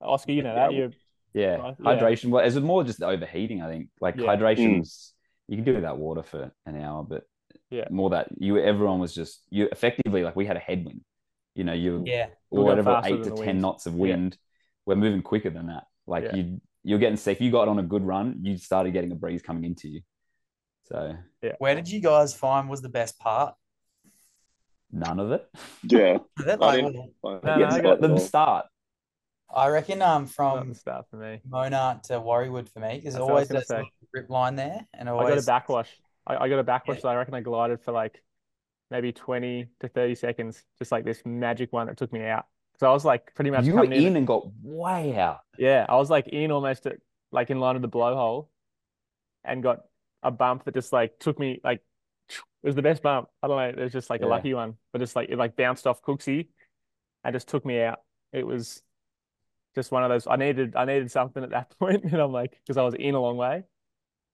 Oskar, 0.01 0.31
you 0.31 0.43
know 0.43 0.55
that 0.55 0.71
Yeah. 0.71 0.77
you're 0.77 0.91
Yeah, 1.33 1.55
Right, 1.55 1.75
yeah. 1.79 1.85
hydration. 1.85 2.29
Well, 2.29 2.45
it's 2.45 2.55
more 2.55 2.83
just 2.83 3.01
overheating. 3.01 3.61
I 3.61 3.67
think 3.67 3.89
like 3.99 4.15
Yeah. 4.17 4.27
hydration's 4.27 5.13
mm. 5.49 5.51
you 5.51 5.57
can 5.57 5.65
do 5.65 5.73
without 5.75 5.97
water 5.97 6.21
for 6.23 6.51
an 6.65 6.79
hour, 6.79 7.03
but 7.03 7.23
Yeah. 7.69 7.87
more 7.89 8.11
that 8.11 8.27
you 8.37 8.59
everyone 8.59 8.99
was 8.99 9.13
just 9.15 9.43
you 9.49 9.67
effectively 9.71 10.23
like 10.23 10.35
we 10.35 10.45
had 10.45 10.57
a 10.57 10.59
headwind. 10.61 11.01
You 11.55 11.63
know, 11.63 11.73
you 11.73 12.03
Yeah. 12.05 12.27
We're 12.49 12.63
going 12.65 12.77
whatever 12.85 13.01
eight 13.05 13.23
to 13.23 13.31
ten 13.31 13.45
wind. 13.47 13.61
knots 13.61 13.85
of 13.87 13.93
Yeah. 13.93 13.99
wind. 14.01 14.37
We're 14.85 14.95
moving 14.95 15.21
quicker 15.21 15.49
than 15.49 15.67
that. 15.67 15.85
Like 16.07 16.25
Yeah. 16.25 16.35
you 16.35 16.61
you're 16.85 16.99
getting 16.99 17.17
sick. 17.17 17.39
You 17.39 17.49
got 17.49 17.67
on 17.69 17.79
a 17.79 17.83
good 17.83 18.03
run, 18.03 18.39
you 18.41 18.57
started 18.57 18.91
getting 18.91 19.11
a 19.11 19.15
breeze 19.15 19.41
coming 19.41 19.63
into 19.63 19.87
you. 19.87 20.01
So 20.87 21.15
yeah. 21.41 21.53
Where 21.59 21.75
did 21.75 21.89
you 21.89 21.99
guys 22.01 22.33
find 22.33 22.69
was 22.69 22.81
the 22.81 22.89
best 22.89 23.19
part? 23.19 23.55
none 24.91 25.19
of 25.19 25.31
it. 25.31 25.49
Yeah. 25.83 26.17
Is 26.39 26.45
it 26.45 26.49
I 26.61 26.65
like, 26.65 26.75
didn't 26.85 27.13
find 27.21 27.43
No, 27.43 27.55
no, 27.57 27.65
I 27.65 27.69
spot 27.69 27.83
got 27.83 27.93
at 27.93 28.01
the 28.01 28.11
all. 28.11 28.17
start. 28.19 28.65
I 29.55 29.67
reckon 29.69 30.01
um 30.01 30.25
from 30.27 30.69
the 30.69 30.75
start 30.75 31.05
for 31.09 31.17
me. 31.17 31.41
Mona 31.47 31.99
to 32.05 32.13
Warriewood 32.13 32.69
for 32.69 32.79
me 32.79 32.97
because 32.97 33.13
That's 33.13 33.21
always 33.21 33.41
was 33.41 33.47
gonna 33.49 33.59
there's 33.59 33.67
say. 33.67 33.79
a 34.03 34.05
grip 34.11 34.29
line 34.29 34.55
there 34.55 34.85
and 34.93 35.09
I 35.09 35.13
got 35.13 35.37
a 35.37 35.41
backwash. 35.41 35.89
I, 36.27 36.37
I 36.37 36.49
got 36.49 36.59
a 36.59 36.63
backwash 36.63 36.97
Yeah. 36.97 37.01
that 37.03 37.07
I 37.09 37.15
reckon 37.15 37.33
I 37.33 37.41
glided 37.41 37.81
for 37.81 37.91
like 37.91 38.21
maybe 38.91 39.11
20 39.11 39.67
to 39.79 39.87
30 39.87 40.15
seconds, 40.15 40.63
just 40.77 40.91
like 40.91 41.05
this 41.05 41.21
magic 41.25 41.73
one 41.73 41.87
that 41.87 41.97
took 41.97 42.13
me 42.13 42.23
out. 42.23 42.45
So 42.79 42.87
I 42.89 42.93
was 42.93 43.03
like 43.05 43.33
pretty 43.35 43.49
much 43.51 43.65
You 43.65 43.73
were 43.73 43.83
coming 43.83 43.99
in 44.03 44.15
and 44.15 44.27
got 44.27 44.43
way 44.61 45.15
out. 45.17 45.39
Yeah, 45.57 45.85
I 45.89 45.95
was 45.95 46.09
like 46.11 46.27
in 46.27 46.51
almost 46.51 46.85
at, 46.85 46.97
like 47.31 47.49
in 47.49 47.59
line 47.59 47.73
with 47.75 47.81
the 47.81 47.89
blowhole 47.89 48.47
and 49.43 49.61
got 49.63 49.81
a 50.23 50.31
bump 50.31 50.65
that 50.65 50.73
just 50.73 50.93
like 50.93 51.19
took 51.19 51.39
me 51.39 51.59
like 51.63 51.81
it 52.29 52.67
was 52.67 52.75
the 52.75 52.81
best 52.81 53.03
bump. 53.03 53.27
I 53.41 53.47
don't 53.47 53.57
know, 53.57 53.81
it 53.81 53.83
was 53.83 53.91
just 53.91 54.09
like 54.09 54.21
a 54.21 54.27
lucky 54.27 54.53
one, 54.53 54.75
but 54.91 54.99
just 54.99 55.15
like 55.15 55.29
it 55.29 55.37
like 55.37 55.55
bounced 55.55 55.85
off 55.85 56.01
Cooksey 56.01 56.47
and 57.23 57.33
just 57.33 57.47
took 57.47 57.65
me 57.65 57.81
out. 57.81 57.99
It 58.31 58.47
was 58.47 58.81
just 59.75 59.91
one 59.91 60.03
of 60.03 60.09
those 60.09 60.27
I 60.27 60.35
needed 60.35 60.75
I 60.75 60.85
needed 60.85 61.11
something 61.11 61.43
at 61.43 61.49
that 61.51 61.75
point. 61.79 62.03
and 62.03 62.15
I'm 62.15 62.31
like 62.31 62.59
because 62.65 62.77
I 62.77 62.83
was 62.83 62.95
in 62.95 63.15
a 63.15 63.19
long 63.19 63.37
way. 63.37 63.63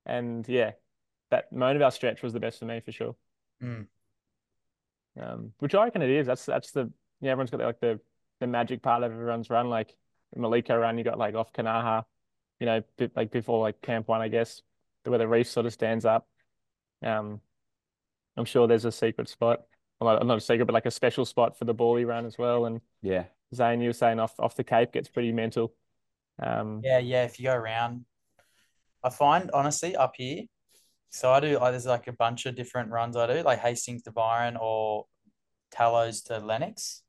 And 0.06 0.48
yeah, 0.48 0.72
that 1.32 1.52
Mona 1.52 1.80
Vale 1.80 1.92
stretch 1.92 2.22
was 2.22 2.34
the 2.34 2.40
best 2.40 2.60
for 2.60 2.66
me 2.66 2.82
for 2.82 2.92
sure. 2.92 3.16
Mm. 3.62 3.88
Um, 5.20 5.54
which 5.60 5.76
I 5.76 5.84
reckon 5.84 6.02
it 6.02 6.10
is. 6.10 6.28
That's 6.28 6.46
that's 6.46 6.72
the 6.72 6.92
yeah, 7.22 7.32
everyone's 7.32 7.50
got 7.50 7.60
like 7.60 7.80
the 7.80 8.00
the 8.40 8.48
magic 8.48 8.82
part 8.82 9.04
of 9.04 9.12
everyone's 9.12 9.50
run. 9.50 9.70
Like 9.70 9.96
Maliko 10.38 10.80
run, 10.80 10.98
you 10.98 11.04
got 11.04 11.18
like 11.18 11.36
off 11.36 11.52
Kanaha, 11.52 12.06
you 12.60 12.66
know, 12.66 12.84
like 13.16 13.32
before 13.32 13.62
like 13.62 13.82
camp 13.82 14.08
one, 14.08 14.22
I 14.22 14.28
guess, 14.28 14.62
where 15.04 15.20
the 15.20 15.28
reef 15.28 15.48
sort 15.48 15.66
of 15.66 15.74
stands 15.74 16.06
up. 16.06 16.28
Um, 17.04 17.42
I'm 18.38 18.46
sure 18.46 18.68
there's 18.68 18.86
a 18.86 18.92
secret 18.92 19.30
spot. 19.30 19.62
Well, 20.00 20.16
not, 20.16 20.26
not 20.26 20.38
a 20.38 20.42
secret, 20.42 20.66
but 20.66 20.74
like 20.74 20.86
a 20.86 20.92
special 20.92 21.26
spot 21.26 21.58
for 21.58 21.66
the 21.66 21.74
Bally 21.74 22.06
run 22.06 22.26
as 22.26 22.38
well. 22.38 22.66
And 22.66 22.82
Yeah. 23.02 23.26
Zane, 23.54 23.82
you 23.82 23.90
were 23.90 23.94
saying 23.94 24.20
off 24.20 24.40
off 24.40 24.56
the 24.56 24.64
Cape 24.64 24.92
gets 24.92 25.10
pretty 25.10 25.32
mental. 25.32 25.74
Um, 26.42 26.82
Yeah, 26.84 27.00
yeah. 27.00 27.24
If 27.24 27.40
you 27.40 27.46
go 27.46 27.56
around, 27.56 28.06
I 29.04 29.10
find 29.10 29.50
honestly 29.52 29.96
up 29.96 30.14
here. 30.16 30.44
So 31.10 31.32
I 31.32 31.40
do 31.40 31.58
like 31.58 31.72
there's 31.72 31.88
like 31.88 32.08
a 32.08 32.14
bunch 32.14 32.46
of 32.46 32.56
different 32.56 32.92
runs 32.92 33.18
I 33.18 33.26
do, 33.28 33.42
like 33.42 33.60
Hastings 33.60 34.04
to 34.04 34.12
Byron 34.12 34.58
or 34.60 35.06
Tallows 35.72 36.22
to 36.26 36.38
Lennox. 36.38 37.02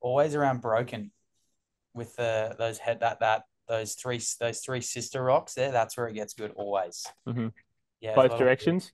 Always 0.00 0.34
around 0.34 0.60
Broken, 0.60 1.12
with 1.94 2.16
the 2.16 2.54
those 2.58 2.78
head 2.78 3.00
that 3.00 3.20
that 3.20 3.44
those 3.70 3.94
three 3.94 4.20
those 4.40 4.60
three 4.60 4.80
sister 4.80 5.22
rocks 5.22 5.54
there. 5.54 5.70
That's 5.70 5.96
where 5.96 6.08
it 6.08 6.14
gets 6.14 6.34
good 6.34 6.50
always. 6.56 7.06
Mhm. 7.26 7.52
Yeah, 8.00 8.14
both 8.14 8.16
there's 8.16 8.16
a 8.16 8.18
lot 8.18 8.32
of- 8.32 8.38
directions. 8.38 8.92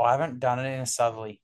I 0.00 0.10
haven't 0.12 0.40
done 0.40 0.58
it 0.58 0.68
in 0.68 0.80
a 0.80 0.86
southerly. 0.86 1.40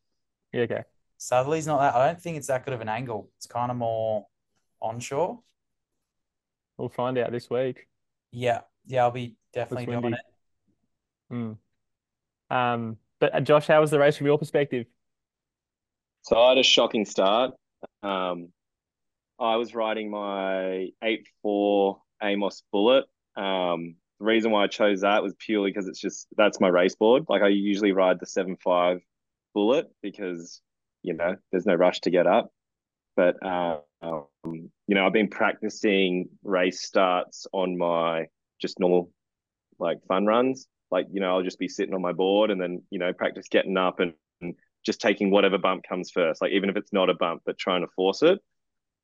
Yeah, 0.53 0.63
okay. 0.63 0.85
Southerly's 1.19 1.67
not 1.67 1.79
that. 1.81 1.95
I 1.95 2.07
don't 2.07 2.21
think 2.21 2.39
it's 2.39 2.49
that 2.49 2.65
good 2.65 2.75
of 2.75 2.81
an 2.81 2.89
angle. 2.89 3.31
It's 3.37 3.47
kind 3.47 3.71
of 3.71 3.77
more 3.77 4.27
onshore. 4.81 5.41
We'll 6.77 6.89
find 6.89 7.19
out 7.19 7.31
this 7.31 7.51
week. 7.51 7.87
Yeah, 8.33 8.63
yeah. 8.87 9.03
I'll 9.03 9.11
be 9.11 9.37
definitely 9.53 9.87
doing 9.87 10.15
it. 10.15 10.21
Mm. 11.33 11.59
Um, 12.51 12.97
but 13.21 13.35
uh, 13.35 13.41
Josh, 13.41 13.67
how 13.67 13.81
was 13.81 13.91
the 13.91 13.99
race 13.99 14.17
from 14.17 14.27
your 14.27 14.39
perspective? 14.39 14.87
So 16.23 16.41
I 16.41 16.49
had 16.51 16.59
a 16.59 16.63
shocking 16.63 17.05
start. 17.05 17.55
Um, 18.03 18.53
I 19.41 19.57
was 19.57 19.75
riding 19.75 20.11
my 20.11 20.89
8.4 21.03 21.99
Amos 22.23 22.63
Bullet. 22.73 23.05
Um, 23.37 23.97
the 24.19 24.27
reason 24.27 24.51
why 24.51 24.65
I 24.65 24.67
chose 24.67 25.03
that 25.03 25.23
was 25.23 25.35
purely 25.39 25.71
because 25.71 25.87
it's 25.87 26.01
just 26.01 26.27
that's 26.37 26.61
my 26.61 26.69
race 26.69 26.97
board. 26.97 27.25
Like 27.29 27.43
I 27.43 27.49
usually 27.49 27.93
ride 27.93 28.19
the 28.19 28.27
7.5 28.27 29.01
Bullet 29.55 29.91
because 30.03 30.61
you 31.03 31.15
know 31.15 31.37
there's 31.51 31.67
no 31.67 31.75
rush 31.75 32.01
to 32.01 32.11
get 32.11 32.27
up. 32.27 32.51
But 33.17 33.37
um, 33.47 33.83
you 34.03 34.95
know 34.95 35.07
I've 35.07 35.13
been 35.13 35.29
practicing 35.29 36.29
race 36.43 36.83
starts 36.83 37.47
on 37.53 37.79
my 37.79 38.27
just 38.61 38.81
normal 38.81 39.11
like 39.79 39.99
fun 40.09 40.27
runs. 40.27 40.67
Like 40.91 41.07
you 41.13 41.21
know 41.21 41.31
I'll 41.31 41.43
just 41.45 41.61
be 41.61 41.69
sitting 41.69 41.95
on 41.95 42.03
my 42.03 42.13
board 42.13 42.51
and 42.51 42.61
then 42.61 42.83
you 42.91 42.99
know 42.99 43.13
practice 43.13 43.47
getting 43.49 43.77
up 43.77 44.01
and 44.01 44.15
just 44.85 45.01
taking 45.01 45.31
whatever 45.31 45.59
bump 45.59 45.85
comes 45.89 46.11
first, 46.11 46.41
like 46.41 46.53
even 46.53 46.71
if 46.71 46.77
it's 46.77 46.93
not 46.93 47.11
a 47.11 47.15
bump, 47.15 47.43
but 47.45 47.59
trying 47.59 47.83
to 47.83 47.89
force 47.95 48.23
it. 48.23 48.39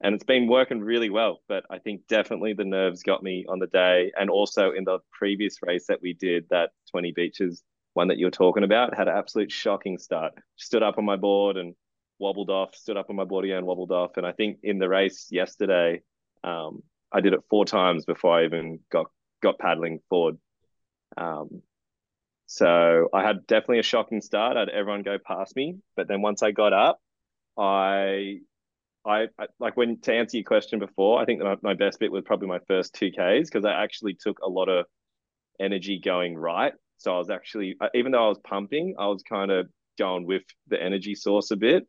And 0.04 0.14
it's 0.14 0.24
been 0.24 0.46
working 0.46 0.80
really 0.80 1.08
well. 1.08 1.40
But 1.48 1.64
I 1.70 1.78
think 1.78 2.06
definitely 2.08 2.52
the 2.52 2.64
nerves 2.64 3.02
got 3.02 3.22
me 3.22 3.46
on 3.48 3.58
the 3.58 3.66
day. 3.66 4.12
And 4.16 4.28
also 4.28 4.70
in 4.70 4.84
the 4.84 4.98
previous 5.10 5.62
race 5.62 5.86
that 5.88 6.02
we 6.02 6.12
did, 6.12 6.44
that 6.50 6.70
20 6.90 7.12
beaches 7.12 7.62
one 7.94 8.08
that 8.08 8.18
you 8.18 8.26
were 8.26 8.30
talking 8.30 8.64
about, 8.64 8.96
had 8.96 9.08
an 9.08 9.16
absolute 9.16 9.50
shocking 9.50 9.98
start. 9.98 10.34
Stood 10.56 10.82
up 10.82 10.98
on 10.98 11.04
my 11.04 11.16
board 11.16 11.56
and 11.56 11.74
wobbled 12.18 12.50
off, 12.50 12.74
stood 12.74 12.96
up 12.96 13.08
on 13.08 13.16
my 13.16 13.24
body 13.24 13.52
and 13.52 13.66
wobbled 13.66 13.92
off. 13.92 14.16
And 14.16 14.26
I 14.26 14.32
think 14.32 14.58
in 14.62 14.78
the 14.78 14.88
race 14.88 15.28
yesterday, 15.30 16.02
um, 16.42 16.82
I 17.10 17.20
did 17.20 17.32
it 17.32 17.40
four 17.48 17.64
times 17.64 18.04
before 18.04 18.38
I 18.38 18.44
even 18.44 18.80
got 18.90 19.06
got 19.42 19.58
paddling 19.58 20.00
forward. 20.10 20.36
Um, 21.16 21.62
so 22.46 23.08
I 23.14 23.22
had 23.22 23.46
definitely 23.46 23.78
a 23.78 23.84
shocking 23.84 24.20
start. 24.20 24.56
I 24.56 24.60
had 24.60 24.68
everyone 24.68 25.02
go 25.02 25.18
past 25.18 25.56
me, 25.56 25.76
but 25.96 26.08
then 26.08 26.20
once 26.20 26.42
I 26.42 26.50
got 26.50 26.72
up, 26.72 27.00
I, 27.56 28.40
I, 29.06 29.28
I 29.38 29.46
like 29.58 29.76
when 29.76 30.00
to 30.02 30.14
answer 30.14 30.38
your 30.38 30.44
question 30.44 30.78
before. 30.78 31.20
I 31.20 31.24
think 31.24 31.40
that 31.40 31.44
my, 31.44 31.56
my 31.62 31.74
best 31.74 32.00
bit 32.00 32.10
was 32.10 32.24
probably 32.24 32.48
my 32.48 32.60
first 32.68 32.94
two 32.94 33.10
Ks 33.10 33.48
because 33.48 33.64
I 33.64 33.82
actually 33.82 34.14
took 34.14 34.38
a 34.40 34.48
lot 34.48 34.68
of 34.68 34.86
energy 35.60 36.00
going 36.02 36.36
right. 36.36 36.72
So 36.98 37.14
I 37.14 37.18
was 37.18 37.30
actually, 37.30 37.76
uh, 37.80 37.88
even 37.94 38.12
though 38.12 38.24
I 38.24 38.28
was 38.28 38.40
pumping, 38.44 38.94
I 38.98 39.06
was 39.06 39.22
kind 39.28 39.50
of 39.50 39.66
going 39.98 40.26
with 40.26 40.42
the 40.68 40.82
energy 40.82 41.14
source 41.14 41.50
a 41.50 41.56
bit. 41.56 41.86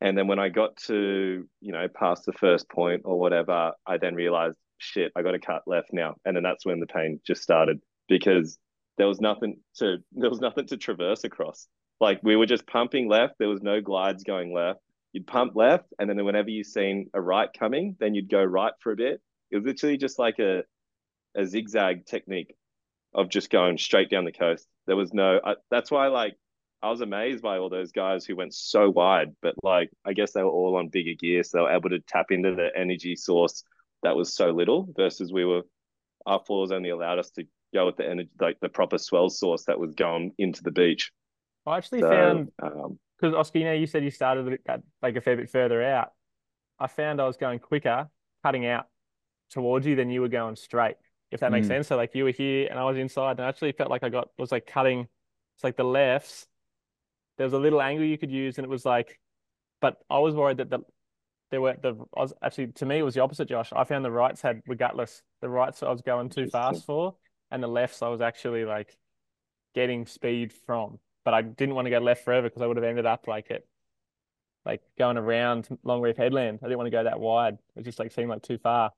And 0.00 0.16
then 0.16 0.28
when 0.28 0.38
I 0.38 0.48
got 0.48 0.76
to, 0.86 1.46
you 1.60 1.72
know, 1.72 1.86
past 1.88 2.24
the 2.24 2.32
first 2.32 2.70
point 2.70 3.02
or 3.04 3.18
whatever, 3.18 3.72
I 3.86 3.98
then 3.98 4.14
realized, 4.14 4.56
shit, 4.78 5.12
I 5.16 5.22
got 5.22 5.32
to 5.32 5.40
cut 5.40 5.62
left 5.66 5.92
now. 5.92 6.14
And 6.24 6.36
then 6.36 6.44
that's 6.44 6.64
when 6.64 6.80
the 6.80 6.86
pain 6.86 7.20
just 7.26 7.42
started 7.42 7.80
because 8.08 8.58
there 8.96 9.08
was 9.08 9.20
nothing 9.20 9.60
to 9.78 9.98
there 10.12 10.30
was 10.30 10.40
nothing 10.40 10.66
to 10.68 10.76
traverse 10.76 11.24
across. 11.24 11.66
Like 12.00 12.20
we 12.22 12.36
were 12.36 12.46
just 12.46 12.66
pumping 12.66 13.08
left. 13.08 13.34
There 13.38 13.48
was 13.48 13.62
no 13.62 13.80
glides 13.80 14.22
going 14.22 14.54
left. 14.54 14.80
You'd 15.12 15.26
pump 15.26 15.56
left, 15.56 15.86
and 15.98 16.08
then 16.08 16.24
whenever 16.24 16.50
you 16.50 16.64
seen 16.64 17.08
a 17.14 17.20
right 17.20 17.48
coming, 17.58 17.96
then 17.98 18.14
you'd 18.14 18.30
go 18.30 18.42
right 18.42 18.72
for 18.80 18.92
a 18.92 18.96
bit. 18.96 19.20
It 19.50 19.56
was 19.56 19.64
literally 19.64 19.96
just 19.96 20.18
like 20.18 20.38
a 20.38 20.64
a 21.36 21.46
zigzag 21.46 22.06
technique 22.06 22.54
of 23.14 23.28
just 23.28 23.50
going 23.50 23.78
straight 23.78 24.10
down 24.10 24.24
the 24.24 24.32
coast. 24.32 24.66
There 24.86 24.96
was 24.96 25.12
no. 25.12 25.40
I, 25.44 25.54
that's 25.70 25.90
why, 25.90 26.08
like, 26.08 26.34
I 26.82 26.90
was 26.90 27.00
amazed 27.00 27.42
by 27.42 27.58
all 27.58 27.68
those 27.70 27.92
guys 27.92 28.24
who 28.24 28.36
went 28.36 28.54
so 28.54 28.90
wide. 28.90 29.34
But 29.42 29.54
like, 29.62 29.90
I 30.04 30.12
guess 30.12 30.32
they 30.32 30.42
were 30.42 30.50
all 30.50 30.76
on 30.76 30.88
bigger 30.88 31.14
gear, 31.18 31.42
so 31.42 31.58
they 31.58 31.62
were 31.62 31.72
able 31.72 31.90
to 31.90 32.00
tap 32.00 32.26
into 32.30 32.54
the 32.54 32.68
energy 32.76 33.16
source 33.16 33.64
that 34.02 34.16
was 34.16 34.34
so 34.34 34.50
little. 34.50 34.88
Versus 34.96 35.32
we 35.32 35.44
were, 35.44 35.62
our 36.26 36.40
foils 36.46 36.70
only 36.70 36.90
allowed 36.90 37.18
us 37.18 37.30
to 37.32 37.44
go 37.74 37.86
with 37.86 37.96
the 37.96 38.06
energy, 38.06 38.30
like 38.40 38.58
the 38.60 38.68
proper 38.68 38.98
swell 38.98 39.28
source 39.30 39.64
that 39.64 39.78
was 39.78 39.94
going 39.94 40.32
into 40.38 40.62
the 40.62 40.70
beach. 40.70 41.12
I 41.66 41.78
actually 41.78 42.00
So, 42.00 42.10
found 42.10 42.48
um, 42.62 42.98
because 43.18 43.34
Oskar, 43.34 43.58
you 43.58 43.64
know, 43.64 43.72
you 43.72 43.86
said 43.86 44.04
you 44.04 44.10
started 44.10 44.60
at 44.66 44.82
like 45.02 45.16
a 45.16 45.20
fair 45.20 45.36
bit 45.36 45.50
further 45.50 45.82
out. 45.82 46.12
I 46.78 46.86
found 46.86 47.20
I 47.20 47.26
was 47.26 47.36
going 47.36 47.58
quicker, 47.58 48.08
cutting 48.44 48.66
out 48.66 48.86
towards 49.50 49.86
you 49.86 49.96
than 49.96 50.10
you 50.10 50.20
were 50.20 50.28
going 50.28 50.56
straight, 50.56 50.96
if 51.30 51.40
that 51.40 51.50
makes 51.50 51.66
Mm. 51.66 51.70
sense. 51.70 51.88
So 51.88 51.96
like 51.96 52.14
you 52.14 52.24
were 52.24 52.30
here 52.30 52.68
and 52.70 52.78
I 52.78 52.84
was 52.84 52.96
inside, 52.96 53.32
and 53.32 53.40
I 53.40 53.48
actually 53.48 53.72
felt 53.72 53.90
like 53.90 54.04
I 54.04 54.08
got 54.08 54.28
was 54.38 54.52
like 54.52 54.66
cutting. 54.66 55.08
It's 55.56 55.64
like 55.64 55.76
the 55.76 55.84
lefts. 55.84 56.46
There 57.36 57.44
was 57.46 57.52
a 57.52 57.58
little 57.58 57.80
angle 57.80 58.04
you 58.04 58.18
could 58.18 58.30
use, 58.30 58.58
and 58.58 58.64
it 58.64 58.70
was 58.70 58.84
like, 58.84 59.18
but 59.80 59.96
I 60.08 60.18
was 60.18 60.34
worried 60.34 60.58
that 60.58 60.70
the 60.70 60.80
there 61.50 61.60
were 61.60 61.76
the 61.80 61.94
I 62.16 62.20
was 62.20 62.32
actually 62.42 62.68
to 62.72 62.86
me 62.86 62.98
it 62.98 63.02
was 63.02 63.14
the 63.14 63.22
opposite, 63.22 63.48
Josh. 63.48 63.72
I 63.74 63.84
found 63.84 64.04
the 64.04 64.10
rights 64.10 64.42
had 64.42 64.60
were 64.66 64.74
gutless. 64.76 65.22
the 65.40 65.48
rights 65.48 65.82
I 65.82 65.90
was 65.90 66.02
going 66.02 66.28
too 66.28 66.46
fast 66.48 66.84
for, 66.84 67.16
and 67.50 67.62
the 67.62 67.68
lefts 67.68 68.02
I 68.02 68.08
was 68.08 68.20
actually 68.20 68.64
like 68.64 68.96
getting 69.74 70.06
speed 70.06 70.52
from. 70.66 70.98
But 71.28 71.34
I 71.34 71.42
didn't 71.42 71.74
want 71.74 71.84
to 71.84 71.90
go 71.90 71.98
left 71.98 72.24
forever 72.24 72.48
because 72.48 72.62
I 72.62 72.66
would 72.66 72.78
have 72.78 72.84
ended 72.84 73.04
up 73.04 73.26
like 73.28 73.50
it, 73.50 73.68
like 74.64 74.80
going 74.96 75.18
around 75.18 75.68
Long 75.82 76.00
Reef 76.00 76.16
Headland. 76.16 76.60
I 76.62 76.66
didn't 76.68 76.78
want 76.78 76.86
to 76.86 76.90
go 76.90 77.04
that 77.04 77.20
wide. 77.20 77.58
It 77.76 77.84
just 77.84 77.98
like 77.98 78.12
seemed 78.12 78.30
like 78.30 78.40
too 78.40 78.56
far. 78.56 78.92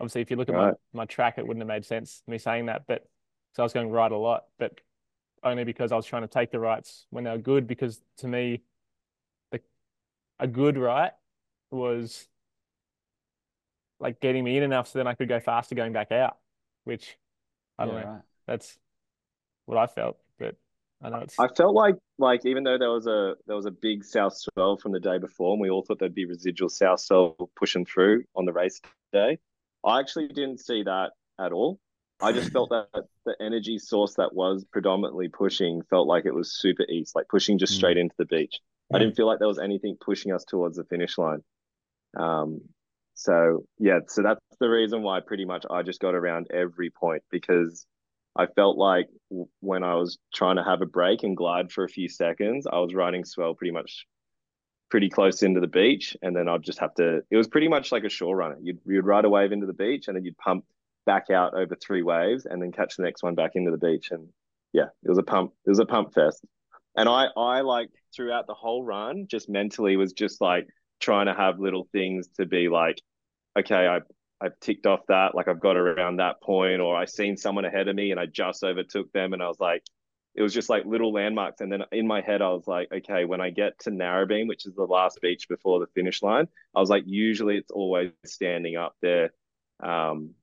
Obviously, 0.00 0.22
if 0.22 0.30
you 0.32 0.36
look 0.36 0.48
at 0.48 0.56
Right. 0.56 0.74
my, 0.74 0.74
my 0.92 1.04
track, 1.04 1.38
it 1.38 1.46
wouldn't 1.46 1.62
have 1.62 1.68
made 1.68 1.84
sense 1.84 2.24
me 2.26 2.36
saying 2.36 2.66
that. 2.66 2.88
But 2.88 3.06
so 3.54 3.62
I 3.62 3.64
was 3.64 3.72
going 3.72 3.90
right 3.92 4.10
a 4.10 4.16
lot, 4.16 4.46
but 4.58 4.80
only 5.44 5.62
because 5.62 5.92
I 5.92 5.96
was 5.96 6.04
trying 6.04 6.22
to 6.22 6.28
take 6.28 6.50
the 6.50 6.58
rights 6.58 7.06
when 7.10 7.22
they 7.22 7.30
were 7.30 7.38
good. 7.38 7.68
Because 7.68 8.02
to 8.16 8.26
me, 8.26 8.64
the 9.52 9.60
a 10.40 10.48
good 10.48 10.78
right 10.78 11.12
was 11.70 12.28
like 14.00 14.20
getting 14.20 14.44
me 14.44 14.56
in 14.56 14.62
enough 14.62 14.88
so 14.88 14.98
then 14.98 15.06
I 15.06 15.14
could 15.14 15.28
go 15.28 15.40
faster 15.40 15.74
going 15.74 15.92
back 15.92 16.12
out, 16.12 16.36
which 16.84 17.16
I 17.78 17.86
don't 17.86 17.94
Yeah, 17.94 18.00
know. 18.00 18.08
right. 18.14 18.22
That's 18.46 18.78
what 19.66 19.78
I 19.78 19.86
felt. 19.86 20.18
I 21.02 21.10
know 21.10 21.18
it's 21.18 21.38
I 21.38 21.48
felt 21.48 21.74
like 21.74 21.94
like 22.18 22.44
even 22.44 22.64
though 22.64 22.78
there 22.78 22.90
was 22.90 23.06
a 23.06 23.36
there 23.46 23.56
was 23.56 23.66
a 23.66 23.70
big 23.70 24.04
south 24.04 24.36
swell 24.36 24.76
from 24.76 24.92
the 24.92 25.00
day 25.00 25.18
before, 25.18 25.52
and 25.52 25.60
we 25.60 25.70
all 25.70 25.82
thought 25.82 25.98
there'd 26.00 26.14
be 26.14 26.24
residual 26.24 26.68
south 26.68 27.00
swell 27.00 27.36
pushing 27.56 27.84
through 27.84 28.24
on 28.34 28.44
the 28.44 28.52
race 28.52 28.80
day, 29.12 29.38
I 29.84 30.00
actually 30.00 30.28
didn't 30.28 30.58
see 30.58 30.82
that 30.82 31.12
at 31.38 31.52
all. 31.52 31.78
I 32.20 32.32
just 32.32 32.50
felt 32.52 32.70
that 32.70 33.04
the 33.24 33.36
energy 33.40 33.78
source 33.78 34.14
that 34.14 34.34
was 34.34 34.64
predominantly 34.64 35.28
pushing 35.28 35.82
felt 35.82 36.08
like 36.08 36.26
it 36.26 36.34
was 36.34 36.50
super 36.58 36.82
east, 36.88 37.14
like 37.14 37.28
pushing 37.28 37.58
just 37.58 37.74
Mm. 37.74 37.76
straight 37.76 37.96
into 37.96 38.16
the 38.18 38.26
beach. 38.26 38.60
I 38.92 38.96
Mm. 38.96 39.00
didn't 39.00 39.16
feel 39.16 39.26
like 39.26 39.38
there 39.38 39.46
was 39.46 39.60
anything 39.60 39.96
pushing 40.00 40.32
us 40.32 40.44
towards 40.44 40.76
the 40.78 40.84
finish 40.84 41.16
line. 41.16 41.44
Um, 42.16 42.60
so 43.14 43.64
yeah, 43.78 44.00
so 44.08 44.22
that's 44.22 44.40
the 44.58 44.68
reason 44.68 45.02
why 45.02 45.20
pretty 45.20 45.44
much 45.44 45.64
I 45.70 45.82
just 45.82 46.00
got 46.00 46.16
around 46.16 46.48
every 46.50 46.90
point 46.90 47.22
because 47.30 47.86
I 48.38 48.46
felt 48.46 48.78
like 48.78 49.08
when 49.60 49.82
I 49.82 49.94
was 49.96 50.16
trying 50.32 50.56
to 50.56 50.64
have 50.64 50.80
a 50.80 50.86
break 50.86 51.24
and 51.24 51.36
glide 51.36 51.72
for 51.72 51.82
a 51.82 51.88
few 51.88 52.08
seconds, 52.08 52.66
I 52.66 52.78
was 52.78 52.94
riding 52.94 53.24
swell 53.24 53.54
pretty 53.54 53.72
much 53.72 54.06
pretty 54.90 55.10
close 55.10 55.42
into 55.42 55.60
the 55.60 55.66
beach, 55.66 56.16
and 56.22 56.34
then 56.34 56.48
I'd 56.48 56.62
just 56.62 56.78
have 56.78 56.94
to. 56.94 57.22
It 57.30 57.36
was 57.36 57.48
pretty 57.48 57.68
much 57.68 57.90
like 57.90 58.04
a 58.04 58.08
shore 58.08 58.36
runner. 58.36 58.56
You'd 58.62 58.78
you'd 58.86 59.04
ride 59.04 59.24
a 59.24 59.28
wave 59.28 59.52
into 59.52 59.66
the 59.66 59.72
beach, 59.72 60.06
and 60.06 60.16
then 60.16 60.24
you'd 60.24 60.38
pump 60.38 60.64
back 61.04 61.30
out 61.30 61.54
over 61.54 61.74
three 61.74 62.02
waves, 62.02 62.46
and 62.46 62.62
then 62.62 62.70
catch 62.70 62.96
the 62.96 63.02
next 63.02 63.22
one 63.22 63.34
back 63.34 63.52
into 63.54 63.72
the 63.72 63.78
beach. 63.78 64.10
And 64.12 64.28
yeah, 64.72 64.86
it 65.02 65.08
was 65.08 65.18
a 65.18 65.22
pump. 65.22 65.52
It 65.66 65.70
was 65.70 65.80
a 65.80 65.86
pump 65.86 66.14
fest. 66.14 66.44
And 66.96 67.08
I 67.08 67.26
I 67.36 67.62
like 67.62 67.90
throughout 68.14 68.46
the 68.46 68.54
whole 68.54 68.84
run, 68.84 69.26
just 69.28 69.48
mentally 69.48 69.96
was 69.96 70.12
just 70.12 70.40
like 70.40 70.68
trying 71.00 71.26
to 71.26 71.34
have 71.34 71.58
little 71.58 71.88
things 71.92 72.28
to 72.36 72.46
be 72.46 72.68
like, 72.68 73.02
okay, 73.58 73.86
I 73.86 74.00
I've 74.40 74.58
ticked 74.60 74.86
off 74.86 75.00
that, 75.08 75.34
like 75.34 75.48
I've 75.48 75.60
got 75.60 75.76
around 75.76 76.16
that 76.16 76.40
point, 76.40 76.80
or 76.80 76.96
I 76.96 77.06
seen 77.06 77.36
someone 77.36 77.64
ahead 77.64 77.88
of 77.88 77.96
me 77.96 78.10
and 78.10 78.20
I 78.20 78.26
just 78.26 78.62
overtook 78.62 79.12
them, 79.12 79.32
and 79.32 79.42
I 79.42 79.48
was 79.48 79.60
like, 79.60 79.82
it 80.34 80.42
was 80.42 80.54
just 80.54 80.70
like 80.70 80.84
little 80.86 81.12
landmarks. 81.12 81.60
And 81.60 81.72
then 81.72 81.82
in 81.90 82.06
my 82.06 82.20
head, 82.20 82.42
I 82.42 82.50
was 82.50 82.66
like, 82.68 82.88
okay, 82.92 83.24
when 83.24 83.40
I 83.40 83.50
get 83.50 83.78
to 83.80 83.90
Narrabeen, 83.90 84.46
which 84.46 84.66
is 84.66 84.74
the 84.74 84.84
last 84.84 85.20
beach 85.20 85.48
before 85.48 85.80
the 85.80 85.88
finish 85.94 86.22
line, 86.22 86.46
I 86.76 86.80
was 86.80 86.90
like, 86.90 87.02
usually 87.06 87.56
it's 87.56 87.72
always 87.72 88.12
standing 88.24 88.76
up 88.76 88.94
there, 89.02 89.32
um, 89.82 90.34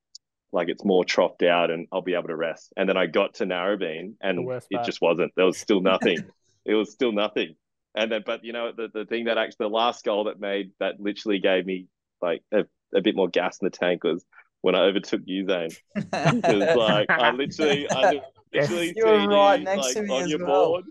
like 0.52 0.68
it's 0.68 0.84
more 0.84 1.06
troughed 1.06 1.48
out, 1.48 1.72
and 1.72 1.88
I'll 1.94 2.02
be 2.02 2.16
able 2.16 2.28
to 2.28 2.36
rest. 2.36 2.74
And 2.76 2.90
then 2.90 2.98
I 2.98 3.06
got 3.06 3.36
to 3.36 3.46
Narrabeen, 3.46 4.16
and 4.20 4.40
it 4.40 4.72
part. 4.74 4.86
just 4.86 5.02
wasn't. 5.02 5.32
There 5.38 5.46
was 5.46 5.58
still 5.58 5.82
nothing. 5.94 6.18
it 6.66 6.74
was 6.74 6.92
still 6.92 7.14
nothing. 7.14 7.56
And 7.96 8.12
then, 8.12 8.24
but 8.26 8.44
you 8.44 8.52
know, 8.52 8.74
the, 8.76 8.90
the 8.94 9.06
thing 9.06 9.26
that 9.26 9.38
actually, 9.38 9.68
the 9.68 9.76
last 9.76 10.04
goal 10.04 10.26
that 10.26 10.40
made 10.40 10.72
that 10.82 11.00
literally 11.00 11.40
gave 11.40 11.66
me 11.66 11.88
like 12.22 12.42
a, 12.54 12.66
a 12.94 13.02
bit 13.02 13.16
more 13.16 13.28
gas 13.30 13.60
in 13.62 13.66
the 13.66 13.72
tank 13.72 14.04
was 14.04 14.26
when 14.62 14.76
I 14.76 14.82
overtook 14.82 15.22
you, 15.26 15.46
Zane. 15.48 15.78
Because 16.32 16.74
like 16.74 17.12
I 17.18 17.32
literally, 17.32 17.88
I 17.90 18.08
literally 18.54 18.96
You 18.96 19.06
were 19.08 19.20
seen 19.20 19.30
right 19.30 19.60
you, 19.60 19.64
next 19.64 19.76
like, 19.76 19.94
to 19.94 20.04
me 20.04 20.22
on 20.22 20.24
as 20.24 20.30
your 20.30 20.40
well. 20.40 20.74
board. 20.74 20.86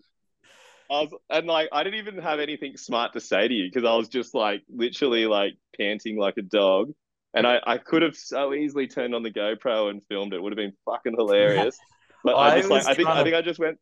I 0.90 1.00
was, 1.02 1.10
and 1.30 1.46
like 1.46 1.68
I 1.72 1.82
didn't 1.82 1.98
even 2.00 2.18
have 2.18 2.40
anything 2.40 2.76
smart 2.76 3.14
to 3.14 3.20
say 3.20 3.48
to 3.48 3.54
you 3.54 3.68
because 3.68 3.84
I 3.84 3.94
was 3.96 4.08
just 4.08 4.34
like 4.34 4.62
literally 4.68 5.26
like 5.26 5.54
panting 5.78 6.18
like 6.18 6.36
a 6.36 6.42
dog. 6.42 6.92
And 7.34 7.46
I, 7.46 7.60
I 7.66 7.78
could 7.78 8.02
have 8.02 8.16
so 8.16 8.54
easily 8.54 8.86
turned 8.86 9.14
on 9.14 9.22
the 9.24 9.30
GoPro 9.32 9.90
and 9.90 10.02
filmed 10.08 10.34
it. 10.34 10.42
Would 10.42 10.52
have 10.52 10.56
been 10.56 10.74
fucking 10.84 11.14
hilarious. 11.16 11.82
But 12.24 12.36
I, 12.36 12.52
I 12.52 12.52
just 12.52 12.70
like 12.70 12.86
I 12.86 12.94
think 12.94 13.08
trying 13.08 13.18
I 13.18 13.22
think 13.22 13.34
I 13.34 13.42
just 13.42 13.58
went 13.60 13.78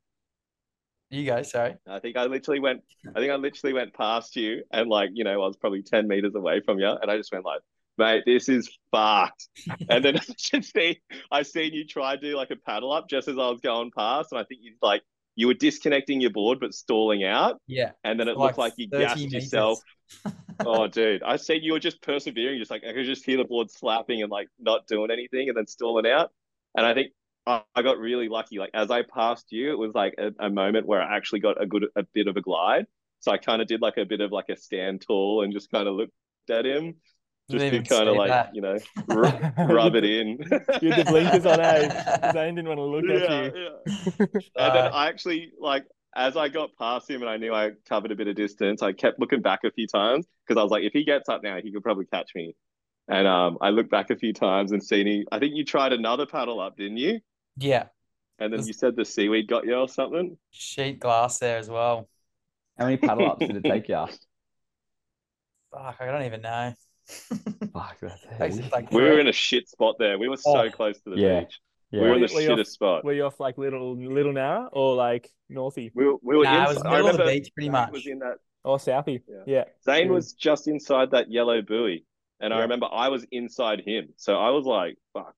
You 1.11 1.27
go, 1.27 1.43
sorry. 1.43 1.77
I 1.87 1.99
think 2.01 2.17
I 2.17 2.25
literally 2.25 2.61
went. 2.61 2.83
I 3.15 3.21
think 3.21 3.31
I 3.31 3.37
literally 3.37 3.75
went 3.75 3.93
past 3.95 4.35
you, 4.37 4.65
and 4.73 4.89
like 4.89 5.11
you 5.13 5.25
know, 5.25 5.33
I 5.35 5.47
was 5.47 5.57
probably 5.57 5.83
ten 5.83 6.09
meters 6.09 6.35
away 6.35 6.61
from 6.65 6.79
you, 6.79 6.89
and 6.89 7.11
I 7.11 7.17
just 7.17 7.33
went 7.33 7.45
like, 7.45 7.61
"Mate, 7.99 8.25
this 8.27 8.49
is 8.49 8.71
fucked." 8.91 9.49
and 9.89 10.05
then 10.05 10.17
I 10.19 10.21
just 10.39 10.73
see, 10.73 11.01
I 11.31 11.43
seen 11.43 11.73
you 11.75 11.87
try 11.87 12.17
to 12.17 12.21
do 12.21 12.37
like 12.37 12.51
a 12.51 12.57
paddle 12.57 12.93
up 12.93 13.09
just 13.09 13.29
as 13.29 13.39
I 13.39 13.49
was 13.51 13.61
going 13.61 13.91
past, 13.97 14.33
and 14.33 14.41
I 14.41 14.45
think 14.45 14.61
you 14.63 14.75
like 14.83 15.03
you 15.37 15.47
were 15.47 15.55
disconnecting 15.55 16.21
your 16.21 16.31
board 16.31 16.61
but 16.61 16.75
stalling 16.75 17.25
out, 17.25 17.61
Yeah. 17.67 17.93
and 18.05 18.19
then 18.21 18.29
it 18.29 18.37
Like 18.37 18.37
looked 18.39 18.59
like 18.59 18.75
you 18.77 18.89
gassed 18.89 19.17
meters. 19.17 19.35
yourself. 19.35 19.81
oh, 20.65 20.87
dude, 20.87 21.23
I 21.23 21.37
seen 21.37 21.63
you 21.63 21.73
were 21.73 21.81
just 21.81 22.03
persevering, 22.03 22.59
just 22.59 22.71
like 22.71 22.85
I 22.85 22.93
could 22.93 23.07
just 23.07 23.25
hear 23.25 23.37
the 23.39 23.45
board 23.45 23.71
slapping 23.71 24.23
and 24.23 24.31
like 24.31 24.49
not 24.59 24.87
doing 24.87 25.11
anything, 25.11 25.49
and 25.49 25.57
then 25.57 25.67
stalling 25.67 26.07
out. 26.07 26.31
And 26.77 26.87
I 26.87 26.95
think 26.95 27.13
I 27.47 27.83
got 27.83 27.99
really 27.99 28.29
lucky. 28.29 28.59
Like 28.59 28.71
as 28.75 28.91
I 28.91 29.03
passed 29.03 29.47
you, 29.51 29.73
it 29.73 29.79
was 29.79 29.95
like 29.95 30.15
a, 30.19 30.33
a 30.39 30.51
moment 30.51 30.87
where 30.87 31.03
I 31.03 31.17
actually 31.17 31.41
got 31.41 31.61
a 31.61 31.67
good 31.67 31.87
a 31.97 32.05
bit 32.15 32.29
of 32.29 32.37
a 32.37 32.41
glide. 32.41 32.87
So 33.21 33.31
I 33.33 33.39
kind 33.39 33.63
of 33.63 33.69
did 33.69 33.81
like 33.81 33.97
a 33.99 34.05
bit 34.05 34.21
of 34.21 34.33
like 34.33 34.49
a 34.49 34.57
stand 34.57 35.03
tall 35.03 35.43
and 35.43 35.53
just 35.53 35.71
kind 35.71 35.89
of 35.89 35.95
looked 35.95 36.13
at 36.51 36.67
him, 36.67 36.97
just 37.51 37.71
Didn't 37.71 37.73
to 37.73 37.83
kind 37.83 38.09
of 38.09 38.17
like 38.17 38.29
that. 38.29 38.51
you 38.51 38.63
know 38.63 38.79
r- 39.09 39.37
rub 39.69 39.95
it 39.95 40.05
in. 40.05 40.39
You 40.81 40.91
had 40.91 40.97
the 40.97 41.05
blinkers 41.05 41.45
on, 41.47 41.61
eh? 41.61 41.89
Zane 42.33 42.55
didn't 42.55 42.69
want 42.69 42.79
to 42.79 42.85
look 42.85 43.07
yeah, 43.09 43.25
at 43.27 43.27
you. 43.29 43.53
yeah. 43.55 44.27
And 44.57 44.75
then 44.75 44.87
I 44.93 45.09
actually 45.09 45.53
like 45.59 45.85
as 46.15 46.37
I 46.37 46.49
got 46.49 46.71
past 46.79 47.09
him 47.09 47.23
and 47.23 47.31
I 47.31 47.37
knew 47.39 47.55
I 47.55 47.71
covered 47.89 48.13
a 48.13 48.17
bit 48.17 48.29
of 48.29 48.37
distance, 48.37 48.83
I 48.83 48.93
kept 48.93 49.19
looking 49.19 49.41
back 49.41 49.61
a 49.65 49.71
few 49.71 49.87
times 49.87 50.27
because 50.47 50.61
I 50.61 50.63
was 50.63 50.71
like, 50.71 50.85
if 50.85 50.93
he 50.93 51.05
gets 51.05 51.29
up 51.29 51.43
now, 51.43 51.59
he 51.63 51.73
could 51.73 51.83
probably 51.83 52.05
catch 52.07 52.31
me. 52.35 52.55
And 53.09 53.27
um, 53.27 53.59
I 53.63 53.71
looked 53.71 53.91
back 53.91 54.11
a 54.11 54.17
few 54.17 54.33
times 54.33 54.73
and 54.73 54.83
seen 54.83 55.07
he. 55.07 55.27
I 55.33 55.39
think 55.39 55.55
you 55.57 55.65
tried 55.65 55.93
another 55.93 56.27
paddle 56.27 56.61
up, 56.61 56.77
didn't 56.77 56.99
you? 56.99 57.21
yeah. 57.57 57.89
And 58.39 58.53
then 58.53 58.59
Was- 58.59 58.69
you 58.69 58.73
said 58.75 58.97
the 58.97 59.05
seaweed 59.05 59.49
got 59.49 59.65
you 59.67 59.75
or 59.75 59.89
something. 59.89 60.37
Sheet 60.51 61.01
glass 61.01 61.39
there 61.39 61.59
as 61.59 61.69
well. 61.69 62.09
How 62.79 62.85
many 62.85 62.99
paddle 62.99 63.31
ups 63.31 63.47
did 63.47 63.57
it 63.57 63.65
take 63.65 63.89
you? 63.89 64.07
Fuck, 65.73 65.97
I 66.01 66.07
don't 66.07 66.25
even 66.25 66.43
know. 66.43 66.75
Fuck, 67.07 67.99
that's 68.01 68.23
Takes 68.39 68.73
like 68.73 68.91
We 68.91 69.03
were 69.03 69.19
in 69.19 69.29
a 69.29 69.33
shit 69.33 69.69
spot 69.69 69.97
there. 69.99 70.19
We 70.19 70.29
were 70.29 70.37
so 70.37 70.57
Oh. 70.65 70.71
close 70.71 71.01
to 71.03 71.11
the 71.11 71.17
Yeah. 71.21 71.41
beach. 71.41 71.61
We 71.91 72.01
were 72.01 72.15
in 72.15 72.23
the 72.23 72.33
Were 72.35 72.41
you 72.41 72.53
off- 72.53 72.67
spot. 72.67 73.05
Were 73.05 73.13
you 73.13 73.25
off 73.25 73.39
like 73.39 73.59
little 73.59 73.95
little 73.97 74.33
Narra 74.33 74.69
or 74.73 74.95
like 74.95 75.29
Northy 75.51 75.91
We 75.95 76.07
were, 76.07 76.17
we 76.23 76.37
were 76.39 76.45
Nah, 76.45 76.69
was 76.69 76.77
inside. 76.79 76.89
I 76.89 76.91
middle 76.97 77.09
of 77.11 77.17
the 77.19 77.25
beach 77.25 77.51
pretty 77.55 77.67
Zane 77.67 77.73
much. 77.73 77.91
Was 77.93 78.07
in 78.07 78.19
that. 78.21 78.39
or 78.65 78.79
Southie? 78.79 79.21
Yeah. 79.29 79.43
Yeah. 79.47 79.65
Zane 79.85 80.07
Good. 80.09 80.15
was 80.15 80.33
just 80.33 80.69
inside 80.69 81.11
that 81.11 81.31
yellow 81.31 81.61
buoy, 81.61 82.07
and 82.41 82.55
I 82.55 82.61
remember 82.61 82.87
I 82.91 83.09
was 83.09 83.25
inside 83.31 83.81
him. 83.81 84.15
So 84.17 84.37
I 84.39 84.51
was 84.51 84.65
like, 84.65 84.97
"Fuck!" 85.13 85.35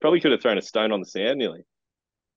Probably 0.00 0.20
could 0.20 0.32
have 0.32 0.42
thrown 0.42 0.58
a 0.58 0.62
stone 0.62 0.92
on 0.92 1.00
the 1.00 1.06
sand 1.06 1.38
nearly. 1.38 1.62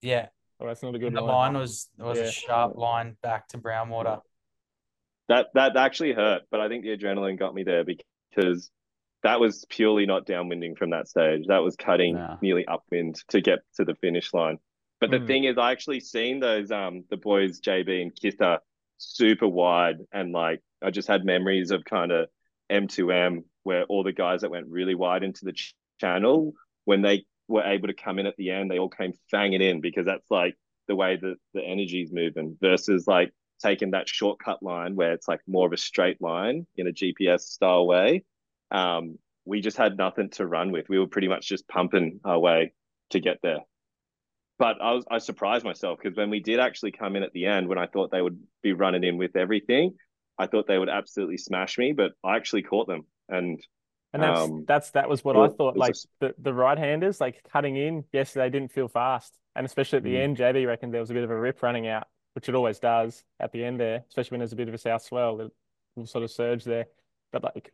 Yeah. 0.00 0.28
Oh, 0.60 0.66
that's 0.66 0.82
not 0.82 0.94
a 0.94 0.98
good 0.98 1.12
The 1.12 1.20
line. 1.20 1.52
line 1.52 1.60
was 1.60 1.90
was 1.98 2.18
Yeah. 2.18 2.24
a 2.24 2.30
sharp 2.30 2.76
line 2.76 3.16
back 3.22 3.48
to 3.48 3.58
brown 3.58 3.90
water. 3.90 4.20
That 5.28 5.48
that 5.54 5.76
actually 5.76 6.12
hurt, 6.14 6.44
but 6.50 6.60
I 6.60 6.68
think 6.68 6.84
the 6.84 6.96
adrenaline 6.96 7.38
got 7.38 7.54
me 7.54 7.64
there 7.64 7.84
because 7.84 8.06
that 9.22 9.40
was 9.40 9.64
purely 9.68 10.06
not 10.06 10.26
downwinding 10.26 10.76
from 10.76 10.90
that 10.90 11.08
stage. 11.08 11.46
That 11.48 11.62
was 11.62 11.76
cutting 11.76 12.14
Nah. 12.16 12.36
nearly 12.40 12.66
upwind 12.66 13.16
to 13.28 13.40
get 13.40 13.60
to 13.76 13.84
the 13.84 13.94
finish 13.96 14.32
line. 14.32 14.58
But 15.00 15.10
the 15.10 15.18
Mm. 15.20 15.26
thing 15.26 15.44
is, 15.44 15.58
I 15.58 15.72
actually 15.72 16.00
seen 16.00 16.40
those 16.40 16.70
um 16.70 17.04
the 17.10 17.16
boys 17.16 17.60
JB 17.60 18.02
and 18.02 18.14
Kita 18.14 18.60
super 18.98 19.48
wide, 19.48 19.98
and 20.12 20.32
like 20.32 20.60
I 20.82 20.90
just 20.90 21.08
had 21.08 21.24
memories 21.24 21.70
of 21.70 21.84
kind 21.84 22.12
of 22.12 22.28
M2M 22.70 23.44
where 23.62 23.84
all 23.84 24.02
the 24.02 24.12
guys 24.12 24.40
that 24.42 24.50
went 24.50 24.66
really 24.68 24.94
wide 24.94 25.22
into 25.22 25.44
the 25.44 25.52
ch- 25.52 25.74
channel 26.00 26.52
when 26.84 27.02
they 27.02 27.24
were 27.48 27.62
able 27.64 27.88
to 27.88 27.94
come 27.94 28.18
in 28.18 28.26
at 28.26 28.36
the 28.36 28.50
end, 28.50 28.70
they 28.70 28.78
all 28.78 28.88
came 28.88 29.12
fanging 29.32 29.62
in 29.62 29.80
because 29.80 30.06
that's 30.06 30.30
like 30.30 30.56
the 30.86 30.94
way 30.96 31.16
that 31.16 31.36
the 31.54 31.62
energy's 31.62 32.12
moving 32.12 32.56
versus 32.60 33.06
like 33.06 33.32
taking 33.60 33.90
that 33.92 34.08
shortcut 34.08 34.62
line 34.62 34.94
where 34.96 35.12
it's 35.12 35.28
like 35.28 35.40
more 35.46 35.66
of 35.66 35.72
a 35.72 35.76
straight 35.76 36.20
line 36.20 36.66
in 36.76 36.86
a 36.86 36.92
GPS 36.92 37.40
style 37.42 37.86
way. 37.86 38.24
Um, 38.70 39.18
we 39.44 39.60
just 39.60 39.76
had 39.76 39.96
nothing 39.96 40.30
to 40.30 40.46
run 40.46 40.72
with. 40.72 40.88
We 40.88 40.98
were 40.98 41.06
pretty 41.06 41.28
much 41.28 41.48
just 41.48 41.66
pumping 41.68 42.20
our 42.24 42.38
way 42.38 42.72
to 43.10 43.20
get 43.20 43.38
there. 43.42 43.60
But 44.58 44.80
I 44.82 44.92
was 44.92 45.04
I 45.10 45.18
surprised 45.18 45.64
myself 45.64 45.98
because 46.02 46.16
when 46.16 46.30
we 46.30 46.40
did 46.40 46.58
actually 46.58 46.92
come 46.92 47.14
in 47.16 47.22
at 47.22 47.32
the 47.32 47.46
end, 47.46 47.68
when 47.68 47.78
I 47.78 47.86
thought 47.86 48.10
they 48.10 48.20
would 48.22 48.38
be 48.62 48.72
running 48.72 49.04
in 49.04 49.16
with 49.16 49.36
everything, 49.36 49.94
I 50.36 50.46
thought 50.48 50.66
they 50.66 50.78
would 50.78 50.88
absolutely 50.88 51.38
smash 51.38 51.78
me, 51.78 51.92
but 51.92 52.12
I 52.24 52.36
actually 52.36 52.62
caught 52.62 52.88
them. 52.88 53.06
And 53.28 53.60
And 54.12 54.22
that's 54.22 54.40
Um, 54.40 54.64
that's 54.66 54.90
that 54.92 55.08
was 55.08 55.24
what 55.24 55.36
well, 55.36 55.44
I 55.44 55.48
thought. 55.48 55.76
Like 55.76 55.94
just- 55.94 56.08
the, 56.20 56.34
the 56.38 56.52
right 56.52 56.76
handers, 56.76 57.20
like 57.20 57.42
cutting 57.52 57.76
in, 57.76 58.04
yes, 58.12 58.32
they 58.34 58.50
didn't 58.50 58.72
feel 58.72 58.88
fast. 58.88 59.38
And 59.54 59.64
especially 59.64 59.98
at 59.98 60.02
the 60.04 60.14
Mm. 60.14 60.22
end, 60.22 60.36
JB 60.38 60.66
reckoned 60.66 60.92
there 60.92 61.00
was 61.00 61.10
a 61.10 61.14
bit 61.14 61.24
of 61.24 61.30
a 61.30 61.38
rip 61.38 61.62
running 61.62 61.86
out, 61.88 62.06
which 62.38 62.48
it 62.48 62.54
always 62.54 62.78
does 62.78 63.24
at 63.40 63.50
the 63.50 63.64
end 63.64 63.80
there, 63.80 64.04
especially 64.08 64.36
when 64.36 64.38
there's 64.38 64.52
a 64.52 64.56
bit 64.56 64.68
of 64.68 64.74
a 64.74 64.78
south 64.78 65.02
swell, 65.02 65.40
it 65.40 65.50
will 65.96 66.06
sort 66.06 66.22
of 66.22 66.30
surge 66.30 66.62
there. 66.62 66.86
But 67.32 67.42
like 67.42 67.72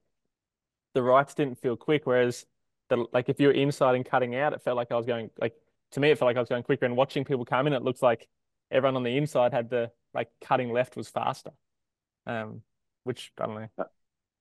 the 0.95 1.03
rights 1.03 1.35
didn't 1.35 1.59
feel 1.59 1.77
quick, 1.77 2.07
whereas 2.07 2.47
the 2.89 3.05
like 3.13 3.29
if 3.29 3.39
you 3.39 3.49
were 3.49 3.53
inside 3.53 3.95
and 3.95 4.07
cutting 4.07 4.35
out, 4.35 4.55
it 4.55 4.63
felt 4.63 4.79
like 4.79 4.91
I 4.91 4.97
was 4.97 5.05
going 5.05 5.29
like 5.39 5.55
to 5.91 6.01
me 6.01 6.11
it 6.11 6.19
felt 6.19 6.29
like 6.29 6.39
I 6.39 6.41
was 6.41 6.49
going 6.49 6.63
quicker 6.63 6.87
and 6.87 6.97
watching 6.97 7.27
people 7.27 7.45
come 7.45 7.67
in, 7.67 7.75
it 7.75 7.83
looks 7.83 8.01
like 8.01 8.27
everyone 8.71 8.97
on 8.97 9.03
the 9.03 9.19
inside 9.19 9.53
had 9.53 9.69
the 9.69 9.91
like 10.15 10.31
cutting 10.41 10.73
left 10.73 10.97
was 10.97 11.11
faster. 11.11 11.51
Um, 12.27 12.63
which 13.03 13.33
I 13.39 13.45
don't 13.45 13.57
know. 13.57 13.85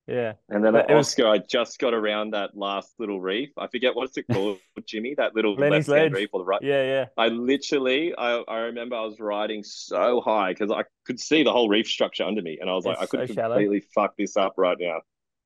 Yeah. 0.07 0.33
and 0.49 0.63
then 0.65 0.73
But 0.73 0.85
at 0.85 0.91
it 0.91 0.95
was... 0.95 1.17
I 1.19 1.37
just 1.37 1.79
got 1.79 1.93
around 1.93 2.31
that 2.31 2.57
last 2.57 2.93
little 2.99 3.21
reef. 3.21 3.49
I 3.57 3.67
forget 3.67 3.95
what's 3.95 4.17
it 4.17 4.25
called, 4.31 4.59
Jimmy. 4.85 5.15
That 5.15 5.35
little 5.35 5.55
left-hand 5.55 5.87
Ledge. 5.87 6.11
reef 6.11 6.29
or 6.33 6.39
the 6.39 6.45
right. 6.45 6.61
Yeah, 6.61 6.83
yeah. 6.83 7.05
I 7.17 7.29
literally, 7.29 8.13
I, 8.17 8.43
I 8.47 8.57
remember 8.59 8.95
I 8.95 9.01
was 9.05 9.19
riding 9.19 9.63
so 9.63 10.21
high 10.21 10.51
because 10.53 10.71
I 10.71 10.83
could 11.05 11.19
see 11.19 11.43
the 11.43 11.51
whole 11.51 11.69
reef 11.69 11.87
structure 11.87 12.23
under 12.23 12.41
me, 12.41 12.57
and 12.59 12.69
I 12.69 12.73
was 12.73 12.85
like, 12.85 12.97
It's 13.01 13.03
I 13.03 13.17
could 13.17 13.29
so 13.29 13.33
shallow. 13.33 13.55
completely 13.55 13.87
fuck 13.95 14.15
this 14.17 14.35
up 14.35 14.55
right 14.57 14.77
now. 14.79 15.01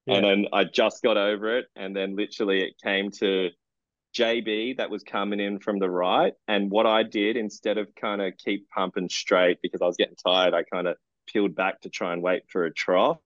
Yeah. 0.08 0.16
And 0.16 0.26
then 0.26 0.46
I 0.54 0.64
just 0.64 1.04
got 1.04 1.18
over 1.18 1.58
it, 1.58 1.66
and 1.76 1.96
then 1.96 2.16
literally 2.16 2.64
it 2.64 2.74
came 2.84 3.12
to 3.20 3.50
JB 4.16 4.78
that 4.78 4.90
was 4.90 5.04
coming 5.04 5.40
in 5.40 5.60
from 5.60 5.80
the 5.80 5.90
right. 5.90 6.34
And 6.48 6.72
what 6.72 6.88
I 6.88 7.04
did 7.04 7.38
instead 7.38 7.78
of 7.78 7.94
kind 7.94 8.22
of 8.22 8.34
keep 8.38 8.68
pumping 8.70 9.10
straight 9.10 9.60
because 9.62 9.82
I 9.82 9.86
was 9.86 9.98
getting 9.98 10.16
tired, 10.16 10.54
I 10.54 10.64
kind 10.64 10.88
of 10.88 10.96
peeled 11.28 11.56
back 11.56 11.82
to 11.82 11.90
try 11.90 12.14
and 12.14 12.24
wait 12.24 12.44
for 12.50 12.66
a 12.66 12.74
trough. 12.74 13.20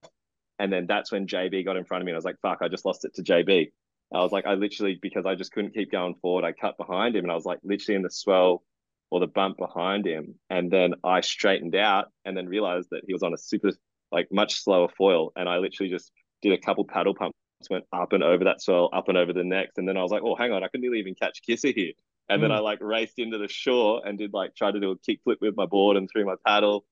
And 0.62 0.72
then 0.72 0.86
that's 0.86 1.10
when 1.10 1.26
JB 1.26 1.64
got 1.64 1.76
in 1.76 1.84
front 1.84 2.02
of 2.02 2.06
me. 2.06 2.12
And 2.12 2.16
I 2.16 2.18
was 2.18 2.24
like, 2.24 2.40
fuck, 2.40 2.58
I 2.62 2.68
just 2.68 2.84
lost 2.84 3.04
it 3.04 3.12
to 3.14 3.22
JB. 3.24 3.72
I 4.14 4.18
was 4.20 4.30
like, 4.30 4.46
I 4.46 4.54
literally, 4.54 4.96
because 5.02 5.26
I 5.26 5.34
just 5.34 5.50
couldn't 5.50 5.74
keep 5.74 5.90
going 5.90 6.14
forward, 6.22 6.44
I 6.44 6.52
cut 6.52 6.76
behind 6.76 7.16
him 7.16 7.24
and 7.24 7.32
I 7.32 7.34
was 7.34 7.44
like 7.44 7.58
literally 7.64 7.96
in 7.96 8.02
the 8.02 8.10
swell 8.10 8.62
or 9.10 9.18
the 9.18 9.26
bump 9.26 9.56
behind 9.56 10.06
him. 10.06 10.36
And 10.50 10.70
then 10.70 10.94
I 11.02 11.20
straightened 11.20 11.74
out 11.74 12.12
and 12.24 12.36
then 12.36 12.46
realized 12.46 12.90
that 12.92 13.02
he 13.08 13.12
was 13.12 13.24
on 13.24 13.34
a 13.34 13.38
super, 13.38 13.72
like 14.12 14.28
much 14.30 14.62
slower 14.62 14.86
foil. 14.96 15.32
And 15.34 15.48
I 15.48 15.58
literally 15.58 15.90
just 15.90 16.12
did 16.42 16.52
a 16.52 16.58
couple 16.58 16.84
paddle 16.84 17.16
pumps, 17.16 17.36
went 17.68 17.84
up 17.92 18.12
and 18.12 18.22
over 18.22 18.44
that 18.44 18.62
swell, 18.62 18.88
up 18.92 19.08
and 19.08 19.18
over 19.18 19.32
the 19.32 19.42
next. 19.42 19.78
And 19.78 19.88
then 19.88 19.96
I 19.96 20.02
was 20.02 20.12
like, 20.12 20.22
oh, 20.24 20.36
hang 20.36 20.52
on, 20.52 20.62
I 20.62 20.68
could 20.68 20.80
nearly 20.80 21.00
even 21.00 21.16
catch 21.16 21.42
Kisser 21.42 21.72
here. 21.74 21.92
And 22.28 22.38
mm. 22.38 22.44
then 22.44 22.52
I 22.52 22.60
like 22.60 22.80
raced 22.80 23.18
into 23.18 23.38
the 23.38 23.48
shore 23.48 24.02
and 24.06 24.16
did 24.16 24.32
like 24.32 24.54
try 24.54 24.70
to 24.70 24.78
do 24.78 24.92
a 24.92 24.98
kick 24.98 25.22
flip 25.24 25.38
with 25.40 25.56
my 25.56 25.66
board 25.66 25.96
and 25.96 26.08
threw 26.08 26.24
my 26.24 26.36
paddle. 26.46 26.84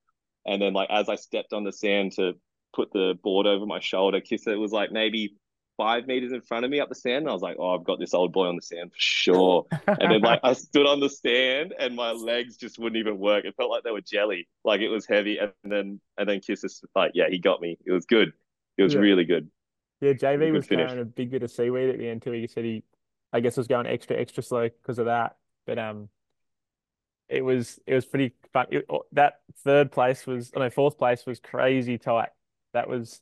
And 0.45 0.61
then 0.61 0.73
like 0.73 0.89
as 0.91 1.07
I 1.07 1.15
stepped 1.15 1.53
on 1.53 1.63
the 1.63 1.71
sand 1.71 2.11
to 2.17 2.33
put 2.73 2.91
the 2.93 3.17
board 3.23 3.47
over 3.47 3.65
my 3.65 3.79
shoulder, 3.79 4.21
Kisser 4.21 4.57
was 4.57 4.71
like 4.71 4.91
maybe 4.91 5.35
five 5.77 6.05
meters 6.05 6.31
in 6.31 6.41
front 6.41 6.65
of 6.65 6.71
me 6.71 6.79
up 6.79 6.89
the 6.89 6.95
sand. 6.95 7.23
And 7.23 7.29
I 7.29 7.33
was 7.33 7.41
like, 7.41 7.57
oh, 7.59 7.75
I've 7.75 7.83
got 7.83 7.99
this 7.99 8.13
old 8.13 8.31
boy 8.31 8.47
on 8.47 8.55
the 8.55 8.61
sand 8.61 8.91
for 8.91 8.99
sure. 8.99 9.65
and 9.87 10.11
then 10.11 10.21
like 10.21 10.39
I 10.43 10.53
stood 10.53 10.85
on 10.85 10.99
the 10.99 11.09
stand 11.09 11.73
and 11.79 11.95
my 11.95 12.11
legs 12.11 12.57
just 12.57 12.77
wouldn't 12.77 12.99
even 12.99 13.17
work. 13.17 13.45
It 13.45 13.55
felt 13.55 13.71
like 13.71 13.83
they 13.83 13.91
were 13.91 14.01
jelly, 14.01 14.47
like 14.63 14.81
it 14.81 14.89
was 14.89 15.07
heavy. 15.07 15.39
And 15.39 15.51
then 15.63 15.99
and 16.17 16.29
then 16.29 16.39
Kiss 16.39 16.63
is 16.63 16.83
like, 16.95 17.11
yeah, 17.13 17.29
he 17.29 17.39
got 17.39 17.61
me. 17.61 17.77
It 17.85 17.91
was 17.91 18.05
good. 18.05 18.33
It 18.77 18.83
was 18.83 18.93
yeah. 18.93 18.99
really 18.99 19.25
good. 19.25 19.49
Yeah, 20.01 20.13
JB 20.13 20.51
was, 20.51 20.61
was 20.61 20.67
carrying 20.67 20.99
a 20.99 21.05
big 21.05 21.31
bit 21.31 21.43
of 21.43 21.51
seaweed 21.51 21.89
at 21.89 21.99
the 21.99 22.09
end 22.09 22.23
too. 22.23 22.31
He 22.31 22.47
said 22.47 22.63
he, 22.63 22.83
I 23.31 23.39
guess, 23.39 23.57
was 23.57 23.67
going 23.67 23.85
extra 23.85 24.17
extra 24.17 24.43
slow 24.43 24.67
because 24.67 24.97
of 24.97 25.05
that. 25.05 25.37
But 25.67 25.77
um, 25.77 26.09
it 27.29 27.43
was 27.43 27.79
it 27.87 27.95
was 27.95 28.05
pretty 28.05 28.33
fun. 28.51 28.65
It, 28.71 28.85
that 29.13 29.41
third 29.63 29.91
place 29.91 30.27
was, 30.27 30.51
I 30.55 30.59
know, 30.59 30.69
fourth 30.69 30.97
place 30.97 31.25
was 31.25 31.39
crazy 31.39 31.97
tight. 31.97 32.29
That 32.73 32.89
was 32.89 33.19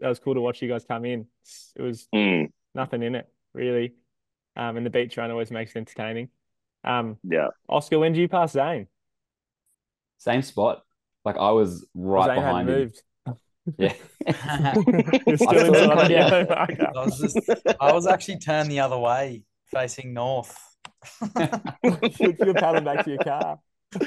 that 0.00 0.08
was 0.08 0.18
cool 0.18 0.34
to 0.34 0.40
watch 0.40 0.62
you 0.62 0.68
guys 0.68 0.84
come 0.84 1.04
in. 1.04 1.26
It 1.76 1.82
was 1.82 2.08
mm. 2.14 2.50
nothing 2.74 3.02
in 3.02 3.14
it 3.14 3.28
really, 3.54 3.94
um, 4.56 4.76
and 4.76 4.84
the 4.84 4.90
beach 4.90 5.16
run 5.16 5.30
always 5.30 5.50
makes 5.50 5.72
it 5.72 5.78
entertaining. 5.78 6.28
Um, 6.84 7.16
yeah. 7.22 7.48
Oskar, 7.68 7.98
when 7.98 8.12
did 8.12 8.20
you 8.20 8.28
pass 8.28 8.52
Zane? 8.52 8.86
Same 10.18 10.42
spot. 10.42 10.82
Like 11.24 11.36
I 11.36 11.50
was 11.50 11.86
right 11.94 12.26
Zane 12.26 12.36
behind 12.36 12.68
him. 12.68 12.74
Moved. 12.76 13.02
Yeah. 13.76 13.92
I, 14.26 14.74
was 16.94 17.18
just, 17.18 17.38
I 17.80 17.92
was 17.92 18.06
actually 18.06 18.38
turned 18.38 18.70
the 18.70 18.80
other 18.80 18.98
way, 18.98 19.42
facing 19.66 20.14
north. 20.14 20.56
Should 21.20 22.38
have 22.40 22.56
paddled 22.56 22.84
back 22.84 23.04
to 23.04 23.10
your 23.10 23.22
car. 23.22 23.58
I 23.94 24.00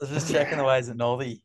was 0.00 0.10
just 0.10 0.32
checking 0.32 0.58
the 0.58 0.64
ways 0.64 0.88
at 0.88 0.96
Northie. 0.96 1.40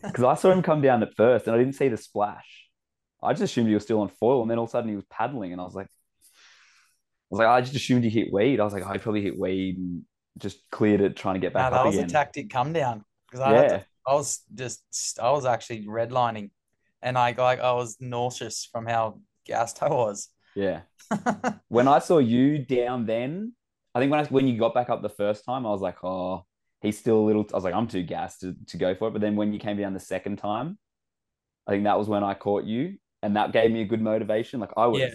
Because 0.00 0.24
oh. 0.24 0.28
I 0.28 0.34
saw 0.34 0.50
him 0.50 0.62
come 0.62 0.82
down 0.82 1.02
at 1.02 1.14
first 1.16 1.46
and 1.46 1.54
I 1.54 1.58
didn't 1.58 1.74
see 1.74 1.88
the 1.88 1.96
splash. 1.96 2.68
I 3.22 3.32
just 3.32 3.42
assumed 3.42 3.68
he 3.68 3.74
was 3.74 3.84
still 3.84 4.00
on 4.00 4.08
foil 4.08 4.42
and 4.42 4.50
then 4.50 4.58
all 4.58 4.64
of 4.64 4.70
a 4.70 4.72
sudden 4.72 4.90
he 4.90 4.96
was 4.96 5.04
paddling 5.08 5.52
and 5.52 5.60
I 5.60 5.64
was 5.64 5.74
like, 5.74 5.86
I 5.86 5.88
was 7.30 7.38
like, 7.38 7.48
oh, 7.48 7.52
I 7.52 7.60
just 7.62 7.74
assumed 7.74 8.04
he 8.04 8.10
hit 8.10 8.32
weed. 8.32 8.60
I 8.60 8.64
was 8.64 8.74
like, 8.74 8.84
oh, 8.84 8.90
I 8.90 8.98
probably 8.98 9.22
hit 9.22 9.38
weed 9.38 9.78
and 9.78 10.02
just 10.38 10.58
cleared 10.70 11.00
it 11.00 11.16
trying 11.16 11.34
to 11.34 11.40
get 11.40 11.54
back 11.54 11.70
no, 11.70 11.78
that 11.78 11.86
was 11.86 11.94
again. 11.94 12.06
a 12.06 12.12
tactic 12.12 12.50
come 12.50 12.72
down 12.72 13.04
because 13.30 13.40
I, 13.40 13.52
yeah. 13.52 13.82
I 14.06 14.14
was 14.14 14.40
just 14.54 14.82
I 15.20 15.30
was 15.30 15.44
actually 15.44 15.86
redlining 15.86 16.50
and 17.00 17.16
I 17.16 17.34
like 17.36 17.60
I 17.60 17.72
was 17.72 17.96
nauseous 18.00 18.68
from 18.70 18.86
how 18.86 19.20
gassed 19.46 19.82
I 19.82 19.88
was. 19.88 20.28
Yeah. 20.54 20.82
when 21.68 21.88
I 21.88 21.98
saw 21.98 22.18
you 22.18 22.58
down 22.58 23.06
then, 23.06 23.52
I 23.94 24.00
think 24.00 24.10
when 24.10 24.20
I, 24.20 24.24
when 24.24 24.46
you 24.46 24.58
got 24.58 24.74
back 24.74 24.90
up 24.90 25.02
the 25.02 25.08
first 25.08 25.44
time, 25.44 25.66
I 25.66 25.70
was 25.70 25.80
like, 25.80 26.02
oh, 26.02 26.44
he's 26.80 26.98
still 26.98 27.18
a 27.18 27.24
little. 27.24 27.46
I 27.52 27.56
was 27.56 27.64
like, 27.64 27.74
I'm 27.74 27.86
too 27.86 28.02
gassed 28.02 28.40
to, 28.40 28.54
to 28.68 28.76
go 28.76 28.94
for 28.94 29.08
it. 29.08 29.12
But 29.12 29.20
then 29.20 29.36
when 29.36 29.52
you 29.52 29.58
came 29.58 29.76
down 29.76 29.94
the 29.94 30.00
second 30.00 30.36
time, 30.36 30.78
I 31.66 31.72
think 31.72 31.84
that 31.84 31.98
was 31.98 32.08
when 32.08 32.24
I 32.24 32.34
caught 32.34 32.64
you, 32.64 32.96
and 33.22 33.36
that 33.36 33.52
gave 33.52 33.70
me 33.70 33.82
a 33.82 33.86
good 33.86 34.02
motivation. 34.02 34.60
Like 34.60 34.72
I 34.76 34.86
was 34.86 35.00
yeah. 35.00 35.10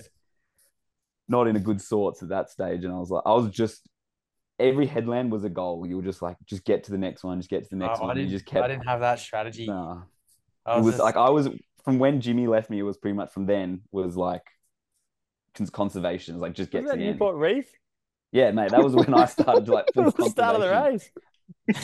not 1.27 1.47
in 1.47 1.55
a 1.55 1.59
good 1.59 1.81
sorts 1.81 2.23
at 2.23 2.29
that 2.29 2.49
stage, 2.49 2.83
and 2.83 2.93
I 2.93 2.97
was 2.97 3.09
like, 3.09 3.23
I 3.25 3.33
was 3.33 3.49
just 3.49 3.87
every 4.59 4.87
headland 4.87 5.31
was 5.31 5.43
a 5.43 5.49
goal. 5.49 5.85
You 5.85 5.97
were 5.97 6.03
just 6.03 6.21
like, 6.21 6.37
just 6.45 6.63
get 6.63 6.83
to 6.85 6.91
the 6.91 6.97
next 6.97 7.23
one, 7.23 7.39
just 7.39 7.49
get 7.49 7.63
to 7.63 7.69
the 7.69 7.75
next 7.75 7.99
oh, 7.99 8.03
one. 8.03 8.11
I 8.11 8.13
didn't, 8.13 8.29
you 8.29 8.35
just 8.35 8.45
kept. 8.45 8.63
I 8.63 8.67
didn't 8.67 8.87
have 8.87 9.01
that 9.01 9.19
strategy. 9.19 9.67
Nah. 9.67 10.03
Was 10.65 10.77
it 10.77 10.83
was 10.83 10.93
just... 10.93 11.03
like 11.03 11.15
I 11.15 11.29
was 11.29 11.49
from 11.83 11.99
when 11.99 12.21
Jimmy 12.21 12.47
left 12.47 12.69
me. 12.69 12.79
It 12.79 12.83
was 12.83 12.97
pretty 12.97 13.15
much 13.15 13.31
from 13.31 13.45
then 13.45 13.81
was 13.91 14.15
like 14.15 14.43
conservation. 15.69 16.35
It's 16.35 16.41
like 16.41 16.53
just 16.53 16.71
get 16.71 16.83
Wasn't 16.83 16.99
to 16.99 17.05
the 17.05 17.11
Newport 17.11 17.35
end. 17.35 17.41
Reef. 17.41 17.71
Yeah, 18.31 18.51
mate, 18.51 18.71
that 18.71 18.83
was 18.83 18.95
when 18.95 19.13
I 19.13 19.25
started 19.25 19.65
to 19.65 19.73
like 19.73 19.85
the 19.95 20.11
start 20.29 20.55
of 20.55 20.61
the 20.61 20.69
race. 20.69 21.09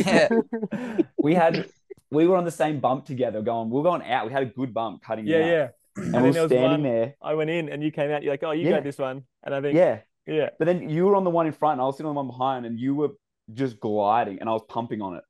Yeah, 0.06 1.00
we 1.18 1.34
had 1.34 1.70
we 2.12 2.28
were 2.28 2.36
on 2.36 2.46
the 2.46 2.52
same 2.52 2.80
bump 2.80 3.06
together, 3.06 3.42
going. 3.42 3.70
We 3.70 3.80
are 3.80 3.84
going 3.84 4.04
out. 4.04 4.28
We 4.28 4.34
had 4.34 4.44
a 4.44 4.48
good 4.48 4.74
bump 4.74 5.02
cutting. 5.04 5.26
Yeah, 5.26 5.38
yeah. 5.46 5.68
And, 5.96 6.16
and 6.16 6.24
we 6.24 6.30
were 6.32 6.48
standing 6.48 6.62
one, 6.62 6.84
there. 6.84 7.16
I 7.22 7.34
went 7.36 7.50
in, 7.50 7.70
and 7.70 7.84
you 7.84 7.92
came 7.92 8.12
out. 8.12 8.24
You're 8.24 8.34
like, 8.34 8.44
"Oh, 8.44 8.52
you 8.52 8.70
yeah. 8.70 8.78
go 8.78 8.82
this 8.82 8.98
one," 8.98 9.24
and 9.44 9.56
I 9.56 9.62
think, 9.62 9.76
yeah, 9.76 10.00
yeah. 10.26 10.50
But 10.58 10.66
then 10.66 10.90
you 10.90 11.06
were 11.06 11.16
on 11.16 11.24
the 11.24 11.30
one 11.30 11.48
in 11.48 11.54
front, 11.54 11.74
and 11.74 11.82
I 11.82 11.86
was 11.86 11.96
sitting 11.96 12.08
on 12.08 12.16
the 12.16 12.22
one 12.22 12.28
behind, 12.28 12.66
and 12.66 12.80
you 12.80 12.96
were 12.96 13.10
just 13.54 13.80
gliding, 13.80 14.40
and 14.40 14.50
I 14.50 14.54
was 14.54 14.64
pumping 14.68 15.02
on 15.02 15.16
it, 15.16 15.24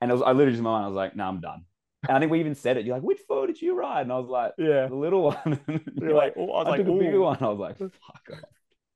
and 0.00 0.10
I 0.10 0.14
was 0.14 0.22
I 0.22 0.32
literally 0.32 0.52
just 0.52 0.62
my 0.62 0.70
mind, 0.70 0.84
I 0.84 0.88
was 0.88 0.96
like, 0.96 1.16
"No, 1.16 1.24
nah, 1.24 1.28
I'm 1.30 1.40
done." 1.40 1.64
And 2.08 2.16
I 2.16 2.20
think 2.20 2.30
we 2.30 2.40
even 2.40 2.54
said 2.54 2.76
it. 2.76 2.84
You're 2.84 2.96
like, 2.96 3.02
which 3.02 3.20
four 3.26 3.46
did 3.46 3.60
you 3.60 3.74
ride? 3.74 4.02
And 4.02 4.12
I 4.12 4.18
was 4.18 4.28
like, 4.28 4.52
yeah, 4.58 4.86
the 4.86 4.94
little 4.94 5.22
one. 5.22 5.60
You're 5.94 6.14
like, 6.14 6.34
oh, 6.36 6.50
I 6.52 6.58
was 6.58 6.66
I 6.66 6.70
like, 6.70 6.80
took 6.80 6.94
a 6.94 6.98
bigger 6.98 7.20
one. 7.20 7.38
I 7.40 7.48
was 7.48 7.58
like, 7.58 7.78
fuck 7.78 8.42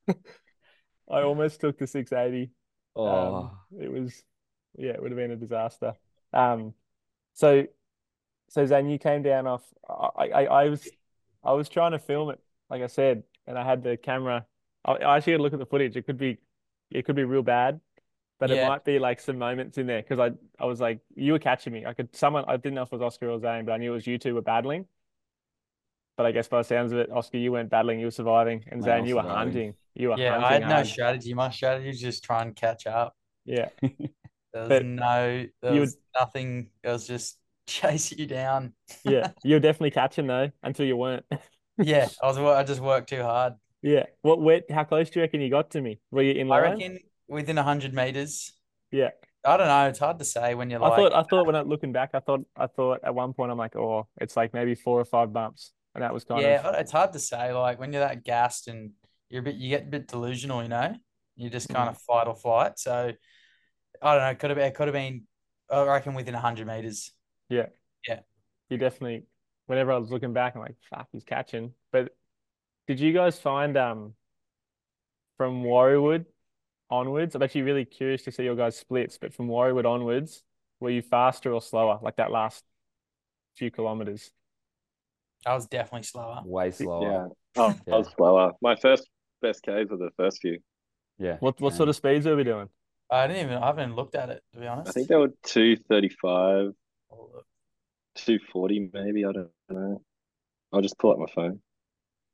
off. 0.09 0.17
I 1.11 1.23
almost 1.23 1.61
took 1.61 1.79
the 1.79 1.87
680. 1.87 2.53
Oh, 2.95 3.09
um, 3.09 3.51
it 3.81 3.91
was, 3.91 4.23
yeah, 4.77 4.93
it 4.93 5.03
would 5.03 5.11
have 5.11 5.19
been 5.19 5.33
a 5.33 5.37
disaster. 5.37 5.95
Um, 6.33 6.75
so, 7.35 7.67
so 8.49 8.67
Zane, 8.67 8.89
you 8.89 8.99
came 8.99 9.23
down 9.23 9.47
off. 9.47 9.65
I, 9.89 10.29
I, 10.29 10.45
I 10.45 10.69
was, 10.69 10.89
I 11.43 11.53
was 11.53 11.69
trying 11.69 11.93
to 11.93 11.99
film 11.99 12.31
it, 12.31 12.39
like 12.69 12.83
I 12.83 12.87
said, 12.87 13.25
and 13.47 13.59
I 13.59 13.65
had 13.65 13.83
the 13.83 13.97
camera. 13.97 14.47
I, 14.85 14.93
I 14.93 15.17
actually 15.17 15.33
had 15.33 15.39
to 15.39 15.43
look 15.43 15.53
at 15.53 15.59
the 15.59 15.67
footage. 15.67 15.97
It 15.97 16.07
could 16.07 16.19
be, 16.19 16.39
it 16.91 17.05
could 17.05 17.17
be 17.17 17.25
real 17.25 17.43
bad 17.43 17.81
but 18.41 18.51
yeah. 18.51 18.65
it 18.65 18.69
might 18.69 18.85
be 18.85 18.99
like 18.99 19.21
some 19.21 19.39
moments 19.39 19.79
in 19.79 19.87
there 19.87 20.03
because 20.03 20.19
I 20.19 20.63
I 20.63 20.67
was 20.67 20.81
like 20.81 21.01
you 21.15 21.33
were 21.33 21.39
catching 21.39 21.73
me. 21.73 21.85
I 21.87 21.93
could 21.93 22.15
someone 22.17 22.45
I 22.49 22.57
didn't 22.57 22.75
know 22.75 22.83
if 22.83 22.93
it 22.93 22.99
was 22.99 23.03
Oskar 23.03 23.31
or 23.31 23.39
Zane, 23.39 23.67
but 23.67 23.73
I 23.73 23.77
knew 23.77 23.93
it 23.93 23.95
was 23.95 24.07
you 24.07 24.19
two 24.19 24.35
were 24.35 24.43
battling. 24.43 24.87
But 26.17 26.27
I 26.27 26.33
guess 26.33 26.49
by 26.49 26.59
the 26.59 26.65
sounds 26.65 26.93
of 26.93 26.99
it, 26.99 27.11
Oskar, 27.13 27.39
you 27.39 27.53
weren't 27.53 27.71
battling, 27.71 28.01
you 28.01 28.07
were 28.07 28.11
surviving, 28.11 28.65
and 28.69 28.83
Zane, 28.83 29.07
you 29.07 29.17
were 29.17 29.23
surviving. 29.23 29.39
hunting. 29.39 29.75
You 29.95 30.09
were 30.09 30.19
yeah. 30.19 30.45
I 30.45 30.55
had 30.55 30.69
no 30.69 30.83
strategy. 30.83 31.33
My 31.35 31.51
strategy 31.51 31.89
was 31.89 32.01
just 32.01 32.25
try 32.25 32.43
and 32.43 32.57
catch 32.57 32.87
up. 32.87 33.15
Yeah. 33.45 33.69
There 34.53 34.63
was 34.63 34.69
but 34.69 34.85
no, 34.85 35.47
there 35.63 35.73
was 35.81 35.91
would, 35.91 36.21
nothing. 36.21 36.71
It 36.83 36.89
was 36.89 37.07
just 37.07 37.39
chase 37.69 38.11
you 38.11 38.27
down. 38.27 38.73
yeah, 39.05 39.31
you're 39.45 39.61
definitely 39.61 39.93
catching 39.93 40.27
though 40.27 40.51
until 40.65 40.87
you 40.87 40.97
weren't. 40.97 41.25
yeah, 41.79 42.09
I 42.21 42.27
was. 42.27 42.37
I 42.37 42.65
just 42.65 42.81
worked 42.81 43.11
too 43.11 43.23
hard. 43.23 43.53
Yeah. 43.81 44.07
What? 44.23 44.41
Where? 44.41 44.63
How 44.69 44.83
close 44.83 45.09
do 45.09 45.21
you 45.21 45.23
reckon 45.23 45.41
you 45.41 45.51
got 45.51 45.71
to 45.71 45.81
me? 45.81 46.01
Were 46.11 46.23
you 46.23 46.33
in 46.33 46.49
line? 46.49 46.65
I 46.65 46.71
reckon 46.71 46.99
within 47.31 47.57
hundred 47.57 47.95
meters. 47.95 48.53
Yeah. 48.91 49.11
I 49.45 49.57
don't 49.57 49.69
know. 49.69 49.89
It's 49.89 49.99
hard 49.99 50.19
to 50.19 50.25
say 50.25 50.55
when 50.55 50.69
you're 50.69 50.81
like, 50.81 50.93
I 50.93 51.03
like. 51.03 51.13
thought. 51.13 51.19
I 51.19 51.29
thought 51.29 51.47
when 51.47 51.57
I'm 51.57 51.69
looking 51.69 51.93
back, 51.93 52.11
I 52.13 52.21
thought. 52.21 52.41
I 52.57 52.67
thought 52.67 53.01
at 53.03 53.15
one 53.15 53.33
point 53.33 53.51
I'm 53.51 53.57
like, 53.57 53.75
oh, 53.75 54.07
it's 54.21 54.37
like 54.37 54.53
maybe 54.53 54.75
four 54.75 55.01
or 55.01 55.05
five 55.05 55.33
bumps, 55.33 55.73
and 55.95 56.05
that 56.05 56.13
was 56.13 56.25
kind 56.25 56.43
yeah, 56.43 56.59
of. 56.59 56.75
Yeah, 56.75 56.81
it's 56.81 56.93
hard 56.93 57.15
to 57.15 57.19
say. 57.19 57.53
Like 57.53 57.79
when 57.81 57.93
you're 57.93 58.07
that 58.07 58.23
gassed 58.23 58.69
and 58.69 58.91
you're 59.31 59.41
a 59.41 59.45
bit, 59.45 59.55
you 59.55 59.71
get 59.71 59.85
a 59.85 59.87
bit 59.87 60.09
delusional, 60.09 60.63
you 60.63 60.69
know. 60.69 60.95
You 61.37 61.49
just 61.49 61.71
kind 61.71 61.89
mm. 61.89 61.93
of 61.93 62.03
fight 62.03 62.27
or 62.27 62.37
flight. 62.37 62.79
So 62.79 63.13
I 64.03 64.15
don't 64.15 64.23
know. 64.23 64.31
It 64.31 64.39
could 64.39 64.51
have 64.51 64.59
been. 64.59 64.67
It 64.67 64.75
could 64.75 64.89
have 64.89 64.95
been. 64.95 65.23
I 65.71 65.85
reckon 65.85 66.13
within 66.13 66.35
hundred 66.35 66.67
meters. 66.67 67.13
Yeah. 67.49 67.67
Yeah. 68.07 68.21
You 68.69 68.77
definitely. 68.77 69.25
Whenever 69.67 69.93
I 69.93 69.99
was 69.99 70.11
looking 70.11 70.35
back, 70.35 70.55
I'm 70.55 70.63
like, 70.63 70.77
fuck, 70.91 71.09
he's 71.13 71.25
catching. 71.25 71.73
But 71.93 72.13
did 72.89 73.01
you 73.01 73.13
guys 73.15 73.39
find 73.39 73.77
um 73.79 74.15
from 75.39 75.63
Warriewood 75.63 76.27
onwards, 76.91 77.35
I'm 77.35 77.43
actually 77.43 77.63
really 77.63 77.85
curious 77.85 78.23
to 78.25 78.33
see 78.33 78.45
your 78.45 78.57
guys' 78.57 78.77
splits, 78.77 79.19
but 79.19 79.33
from 79.33 79.49
Warriewood 79.49 79.87
onwards, 79.87 80.43
were 80.81 80.91
you 80.91 81.03
faster 81.03 81.53
or 81.53 81.63
slower, 81.63 81.99
like 82.03 82.17
that 82.17 82.31
last 82.31 82.65
few 83.57 83.71
kilometers? 83.71 84.31
I 85.47 85.55
was 85.55 85.67
definitely 85.67 86.05
slower. 86.05 86.43
Way 86.45 86.71
slower. 86.71 87.03
Yeah. 87.57 87.63
Oh, 87.63 87.75
yeah. 87.87 87.95
I 87.95 87.99
was 87.99 88.09
slower. 88.17 88.53
My 88.61 88.77
first 88.77 89.09
best 89.41 89.63
Ks 89.63 89.91
were 89.91 89.97
the 89.97 90.11
first 90.17 90.41
few. 90.41 90.59
Yeah. 91.19 91.37
What 91.41 91.61
what 91.61 91.75
sort 91.75 91.89
of 91.89 91.97
speeds 91.97 92.27
are 92.27 92.37
we 92.37 92.45
doing? 92.45 92.69
I 93.11 93.27
didn't 93.27 93.45
even 93.45 93.63
I 93.63 93.67
haven't 93.67 93.97
looked 93.97 94.15
at 94.15 94.31
it 94.31 94.43
to 94.55 94.61
be 94.61 94.67
honest. 94.67 94.91
I 94.91 94.93
think 94.93 95.09
they 95.09 95.17
were 95.17 95.33
two 95.43 95.77
thirty 95.77 96.09
five. 96.09 96.73
Oh, 97.13 97.43
two 98.15 98.39
forty 98.53 98.91
maybe, 98.93 99.25
I 99.25 99.33
don't 99.33 99.51
know. 99.69 100.03
I'll 100.73 100.83
just 100.83 100.99
pull 100.99 101.13
up 101.13 101.19
my 101.19 101.27
phone. 101.35 101.61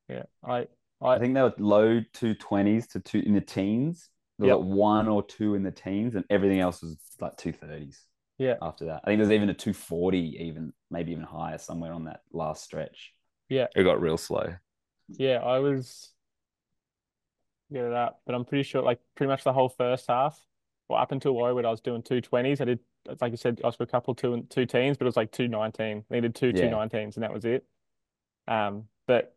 Yeah. 0.08 0.24
I 0.44 0.66
I, 1.00 1.08
I 1.08 1.18
think 1.18 1.34
they 1.34 1.42
were 1.42 1.54
low 1.58 2.00
two 2.12 2.34
twenties 2.34 2.86
to 2.88 3.00
two 3.00 3.20
in 3.20 3.34
the 3.34 3.40
teens 3.40 4.10
there 4.38 4.48
yep. 4.48 4.58
like 4.58 4.66
one 4.66 5.08
or 5.08 5.22
two 5.24 5.54
in 5.54 5.62
the 5.62 5.70
teens, 5.70 6.14
and 6.14 6.24
everything 6.28 6.60
else 6.60 6.82
was 6.82 6.96
like 7.20 7.36
two 7.36 7.52
thirties. 7.52 8.02
Yeah. 8.38 8.56
After 8.60 8.86
that, 8.86 9.00
I 9.04 9.06
think 9.08 9.18
there's 9.20 9.32
even 9.32 9.48
a 9.48 9.54
two 9.54 9.72
forty, 9.72 10.36
even 10.40 10.72
maybe 10.90 11.12
even 11.12 11.24
higher 11.24 11.58
somewhere 11.58 11.92
on 11.92 12.04
that 12.04 12.20
last 12.32 12.64
stretch. 12.64 13.14
Yeah. 13.48 13.66
It 13.74 13.84
got 13.84 14.00
real 14.00 14.18
slow. 14.18 14.54
Yeah, 15.08 15.38
I 15.38 15.58
was 15.60 16.10
get 17.72 17.84
it 17.84 17.92
up, 17.92 18.20
but 18.26 18.34
I'm 18.34 18.44
pretty 18.44 18.62
sure 18.62 18.82
like 18.82 19.00
pretty 19.14 19.28
much 19.28 19.44
the 19.44 19.52
whole 19.52 19.68
first 19.68 20.06
half, 20.08 20.38
well 20.88 20.98
up 20.98 21.12
until 21.12 21.34
Warriewood, 21.34 21.64
I 21.64 21.70
was 21.70 21.80
doing 21.80 22.02
two 22.02 22.20
twenties. 22.20 22.60
I 22.60 22.64
did 22.64 22.80
like 23.20 23.30
you 23.30 23.36
said, 23.36 23.60
I 23.62 23.68
was 23.68 23.76
for 23.76 23.84
a 23.84 23.86
couple 23.86 24.14
two 24.14 24.34
and 24.34 24.50
two 24.50 24.66
teens, 24.66 24.96
but 24.96 25.04
it 25.04 25.08
was 25.08 25.16
like 25.16 25.32
two 25.32 25.48
nineteen. 25.48 26.04
Needed 26.10 26.34
two 26.34 26.52
two 26.52 26.64
Yeah. 26.64 26.72
nineteens, 26.72 27.14
and 27.14 27.22
that 27.22 27.32
was 27.32 27.44
it. 27.44 27.64
Um, 28.48 28.84
but 29.06 29.36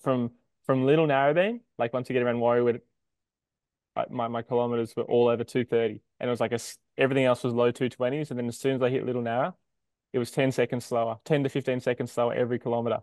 from 0.00 0.30
from 0.64 0.84
Little 0.84 1.06
Narrabeen, 1.06 1.60
like 1.78 1.92
once 1.92 2.08
you 2.08 2.14
get 2.14 2.22
around 2.22 2.36
Warriewood, 2.36 2.74
like 2.74 2.82
my 4.10 4.28
my 4.28 4.42
kilometers 4.42 4.94
were 4.96 5.02
all 5.04 5.28
over 5.28 5.44
two 5.44 5.64
thirty, 5.64 6.00
and 6.20 6.28
it 6.28 6.30
was 6.30 6.40
like 6.40 6.52
a 6.52 6.58
everything 6.96 7.24
else 7.24 7.42
was 7.44 7.52
low 7.54 7.70
two 7.70 7.88
twenties, 7.88 8.30
and 8.30 8.38
then 8.38 8.46
as 8.46 8.58
soon 8.58 8.76
as 8.76 8.82
I 8.82 8.90
hit 8.90 9.04
Little 9.04 9.22
Narra, 9.22 9.54
it 10.12 10.18
was 10.18 10.30
ten 10.30 10.52
seconds 10.52 10.84
slower, 10.86 11.18
ten 11.24 11.42
to 11.42 11.48
fifteen 11.48 11.80
seconds 11.80 12.12
slower 12.12 12.32
every 12.34 12.58
kilometer. 12.58 13.00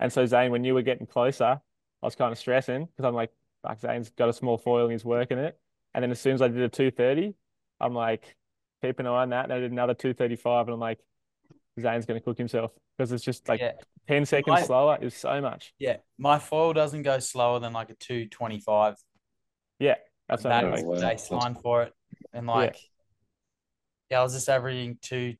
And 0.00 0.12
so 0.12 0.26
Zane, 0.26 0.50
when 0.50 0.64
you 0.64 0.74
were 0.74 0.82
getting 0.82 1.06
closer, 1.06 1.44
I 1.44 1.60
was 2.06 2.16
kind 2.16 2.32
of 2.32 2.38
stressing 2.38 2.86
because 2.86 3.04
I'm 3.06 3.14
like, 3.14 3.30
fuck, 3.62 3.78
Zane's 3.78 4.10
got 4.10 4.28
a 4.28 4.32
small 4.32 4.58
foil 4.58 4.84
and 4.84 4.92
he's 4.92 5.04
working 5.04 5.38
it. 5.38 5.56
And 5.94 6.02
then 6.02 6.10
as 6.10 6.20
soon 6.20 6.34
as 6.34 6.42
I 6.42 6.48
did 6.48 6.60
a 6.62 6.68
230, 6.68 7.34
I'm 7.78 7.94
like, 7.94 8.34
keep 8.82 8.98
an 8.98 9.06
eye 9.06 9.10
on 9.22 9.30
that. 9.30 9.44
And 9.44 9.52
I 9.52 9.60
did 9.60 9.70
another 9.70 9.94
235 9.94 10.66
and 10.66 10.74
I'm 10.74 10.80
like, 10.80 10.98
Zane's 11.80 12.04
going 12.06 12.18
to 12.18 12.24
cook 12.24 12.36
himself 12.38 12.72
because 12.96 13.12
it's 13.12 13.22
just 13.22 13.48
like 13.48 13.60
Yeah. 13.60 13.72
10 14.08 14.26
seconds 14.26 14.52
My- 14.52 14.62
slower 14.62 14.98
is 15.00 15.14
so 15.14 15.40
much. 15.40 15.72
Yeah, 15.78 15.98
my 16.18 16.38
foil 16.40 16.72
doesn't 16.72 17.02
go 17.02 17.20
slower 17.20 17.60
than 17.60 17.72
like 17.72 17.90
a 17.90 17.94
two 17.94 18.26
twenty 18.26 18.58
five. 18.58 18.96
Yeah. 19.78 19.96
That's 20.28 20.44
what 20.44 20.50
That 20.50 20.64
mean. 20.64 20.74
is 20.74 20.82
wow. 20.84 20.94
the 20.96 21.00
baseline 21.02 21.60
for 21.60 21.82
it, 21.82 21.92
and 22.32 22.46
like, 22.46 22.78
yeah. 24.10 24.20
I 24.20 24.22
was 24.22 24.34
just 24.34 24.48
averaging 24.48 24.98
two 25.02 25.34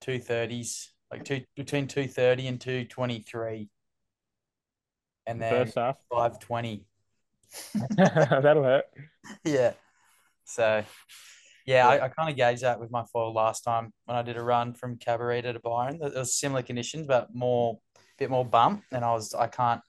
two 0.00 0.18
thirties, 0.18 0.92
like 1.10 1.24
two 1.24 1.42
between 1.56 1.86
two 1.86 2.06
thirty 2.08 2.46
and 2.46 2.60
two 2.60 2.84
twenty 2.84 3.20
three, 3.20 3.68
and 5.26 5.40
then 5.40 5.50
first 5.64 5.76
half. 5.76 5.96
five 6.10 6.38
twenty. 6.38 6.84
That'll 7.96 8.64
hurt. 8.64 8.84
Yeah. 9.44 9.72
So, 10.44 10.84
yeah, 11.64 11.88
I, 11.88 12.04
I 12.04 12.08
kind 12.10 12.28
of 12.28 12.36
gauged 12.36 12.62
that 12.62 12.78
with 12.78 12.90
my 12.90 13.04
foil 13.10 13.32
last 13.32 13.62
time 13.62 13.90
when 14.04 14.18
I 14.18 14.22
did 14.22 14.36
a 14.36 14.42
run 14.42 14.74
from 14.74 14.98
Cabarita 14.98 15.54
to 15.54 15.60
Byron. 15.60 15.98
It 16.02 16.14
was 16.14 16.34
similar 16.38 16.60
conditions, 16.60 17.06
but 17.06 17.34
more, 17.34 17.78
bit 18.18 18.28
more 18.28 18.44
bump. 18.44 18.82
And 18.92 19.02
I 19.02 19.12
was, 19.12 19.32
I 19.32 19.46
can't, 19.46 19.80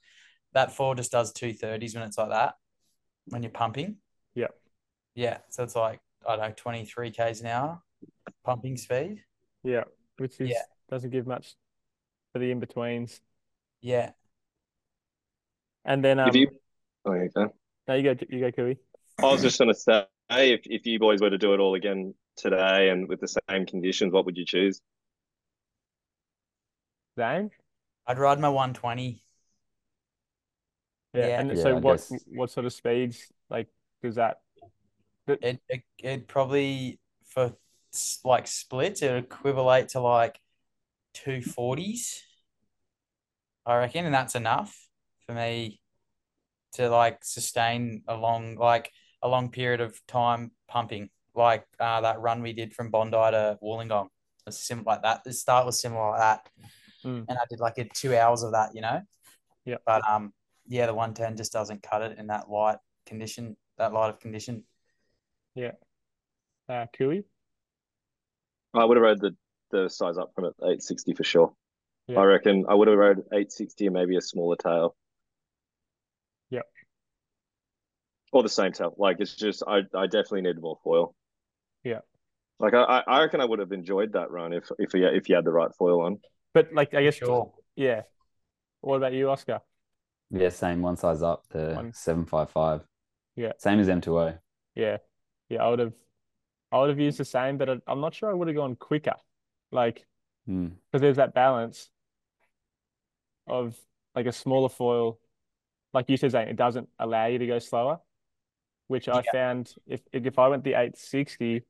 that 0.54 0.72
foil 0.72 0.94
just 0.94 1.12
does 1.12 1.34
230s 1.34 1.94
when 1.94 2.04
it's 2.04 2.16
like 2.16 2.30
that, 2.30 2.54
when 3.26 3.42
you're 3.42 3.52
pumping. 3.52 3.96
Yep. 5.16 5.32
Yeah. 5.32 5.38
So 5.48 5.64
it's 5.64 5.74
like, 5.74 6.00
I 6.26 6.36
don't 6.36 6.48
know, 6.48 6.54
23 6.56 7.10
Ks 7.10 7.40
an 7.40 7.46
hour 7.48 7.82
pumping 8.44 8.76
speed. 8.76 9.24
Yeah. 9.64 9.84
Which 10.18 10.40
is 10.40 10.50
Yeah. 10.50 10.62
doesn't 10.88 11.10
give 11.10 11.26
much 11.26 11.54
for 12.32 12.38
the 12.38 12.50
in-betweens. 12.50 13.20
Yeah. 13.80 14.12
And 15.84 16.04
then 16.04 16.18
um 16.20 16.28
If 16.28 16.36
you, 16.36 16.48
oh, 17.04 17.12
yeah, 17.14 17.28
okay. 17.36 17.52
no, 17.88 17.94
you 17.94 18.02
go 18.14 18.26
you 18.28 18.40
go 18.40 18.52
Cooey. 18.52 18.78
I 19.18 19.24
was 19.32 19.40
just 19.42 19.58
going 19.58 19.72
to 19.72 19.74
say, 19.74 20.04
if 20.30 20.60
if 20.66 20.86
you 20.86 20.98
boys 20.98 21.20
were 21.20 21.30
to 21.30 21.38
do 21.38 21.54
it 21.54 21.60
all 21.60 21.74
again 21.74 22.14
today 22.36 22.90
and 22.90 23.08
with 23.08 23.20
the 23.20 23.28
same 23.48 23.64
conditions, 23.66 24.12
what 24.12 24.26
would 24.26 24.36
you 24.36 24.44
choose? 24.44 24.80
Zane? 27.18 27.50
I'd 28.06 28.18
ride 28.18 28.38
my 28.40 28.48
120. 28.50 29.22
Yeah. 31.14 31.26
Yeah. 31.26 31.40
And 31.40 31.56
Yeah, 31.56 31.62
so 31.62 31.70
I 31.70 31.72
what 31.80 31.96
guess- 31.96 32.24
what 32.28 32.50
sort 32.50 32.66
of 32.66 32.72
speeds 32.72 33.32
like 33.48 33.68
does 34.02 34.16
that 34.16 34.40
It, 35.26 35.60
it, 35.68 35.82
it 35.98 36.28
probably, 36.28 37.00
for 37.26 37.54
like 38.24 38.46
splits, 38.46 39.02
it 39.02 39.16
equivalent 39.16 39.90
to 39.90 40.00
like 40.00 40.38
240s, 41.14 42.22
I 43.64 43.76
reckon. 43.76 44.06
And 44.06 44.14
that's 44.14 44.34
enough 44.34 44.76
for 45.26 45.32
me 45.32 45.80
to 46.74 46.88
like 46.88 47.24
sustain 47.24 48.02
a 48.06 48.16
long, 48.16 48.56
like 48.56 48.92
a 49.22 49.28
long 49.28 49.50
period 49.50 49.80
of 49.80 49.98
time 50.06 50.52
pumping, 50.68 51.10
like 51.34 51.64
uh, 51.80 52.00
that 52.02 52.20
run 52.20 52.42
we 52.42 52.52
did 52.52 52.74
from 52.74 52.90
Bondi 52.90 53.16
to 53.16 53.58
Wollongong. 53.62 54.08
It's 54.46 54.58
sim 54.58 54.84
like 54.86 55.02
that. 55.02 55.24
The 55.24 55.32
start 55.32 55.66
was 55.66 55.80
similar 55.80 56.10
like 56.10 56.20
that. 56.20 56.48
Mm. 57.04 57.24
And 57.28 57.38
I 57.38 57.42
did 57.50 57.60
like 57.60 57.78
a 57.78 57.84
two 57.84 58.16
hours 58.16 58.42
of 58.42 58.52
that, 58.52 58.74
you 58.74 58.80
know? 58.80 59.00
Yeah. 59.64 59.76
But 59.84 60.08
um, 60.08 60.32
yeah, 60.68 60.86
the 60.86 60.94
110 60.94 61.36
just 61.36 61.52
doesn't 61.52 61.82
cut 61.82 62.02
it 62.02 62.18
in 62.18 62.28
that 62.28 62.48
light 62.48 62.78
condition, 63.06 63.56
that 63.78 63.92
light 63.92 64.10
of 64.10 64.20
condition. 64.20 64.64
Uh 66.68 66.86
Cooey? 66.98 67.24
I 68.74 68.84
would 68.84 68.96
have 68.96 69.02
rode 69.04 69.20
the 69.20 69.36
the 69.70 69.88
size 69.88 70.18
up 70.18 70.32
from 70.34 70.44
it, 70.46 70.54
860 70.60 71.14
for 71.14 71.24
sure. 71.24 71.52
Yeah. 72.06 72.20
I 72.20 72.24
reckon 72.24 72.64
I 72.68 72.74
would 72.74 72.88
have 72.88 72.96
rode 72.98 73.18
860 73.32 73.86
and 73.86 73.94
maybe 73.94 74.16
a 74.16 74.20
smaller 74.20 74.56
tail. 74.56 74.94
Yep. 76.50 76.64
Or 78.32 78.42
the 78.42 78.48
same 78.48 78.72
tail. 78.72 78.94
Like 78.98 79.16
it's 79.20 79.34
just 79.34 79.62
I 79.66 79.80
I 79.94 80.06
definitely 80.06 80.42
need 80.42 80.60
more 80.60 80.78
foil. 80.84 81.14
Yeah. 81.84 82.00
Like 82.58 82.74
I 82.74 82.82
I- 82.82 83.04
I 83.06 83.20
reckon 83.22 83.40
I 83.40 83.44
would 83.44 83.58
have 83.58 83.72
enjoyed 83.72 84.12
that 84.12 84.30
run 84.30 84.52
if 84.52 84.68
if 84.78 84.94
you 84.94 85.06
if 85.06 85.28
you 85.28 85.34
had 85.36 85.44
the 85.44 85.52
right 85.52 85.70
foil 85.78 86.00
on. 86.02 86.18
But 86.54 86.72
like 86.72 86.94
I 86.94 87.02
guess 87.02 87.14
Sure. 87.16 87.52
yeah. 87.76 88.02
What 88.80 88.96
about 88.96 89.12
you, 89.14 89.28
Oskar? 89.30 89.60
Yeah, 90.30 90.48
same 90.50 90.82
one 90.82 90.96
size 90.96 91.22
up, 91.22 91.44
the 91.50 91.72
One- 91.74 91.92
755. 91.92 92.82
Yeah. 93.36 93.52
Same 93.58 93.78
as 93.80 93.88
M2O. 93.88 94.38
Yeah. 94.74 94.98
Yeah, 95.48 95.64
I 95.64 95.70
would 95.70 95.78
have 95.78 95.92
I 96.72 96.80
would 96.80 96.90
have 96.90 96.98
used 97.00 97.18
the 97.18 97.24
same, 97.24 97.58
but 97.58 97.68
I'm 97.86 98.00
not 98.00 98.14
sure 98.14 98.30
I 98.30 98.34
would 98.34 98.48
have 98.48 98.56
gone 98.56 98.76
quicker. 98.76 99.14
Like 99.72 100.06
Hmm. 100.46 100.68
because 100.90 101.02
there's 101.02 101.16
that 101.16 101.34
balance 101.34 101.90
of 103.46 103.76
like 104.14 104.26
a 104.26 104.32
smaller 104.32 104.68
foil, 104.68 105.18
like 105.92 106.08
you 106.08 106.16
said, 106.16 106.32
Zane, 106.32 106.48
it 106.48 106.56
doesn't 106.56 106.88
allow 106.98 107.26
you 107.26 107.38
to 107.38 107.46
go 107.46 107.58
slower, 107.58 108.00
which 108.88 109.08
I 109.08 109.22
Yeah. 109.22 109.32
found 109.32 109.74
if 109.86 110.02
if 110.12 110.38
I 110.38 110.48
went 110.48 110.64
the 110.64 110.74
860, 110.74 111.64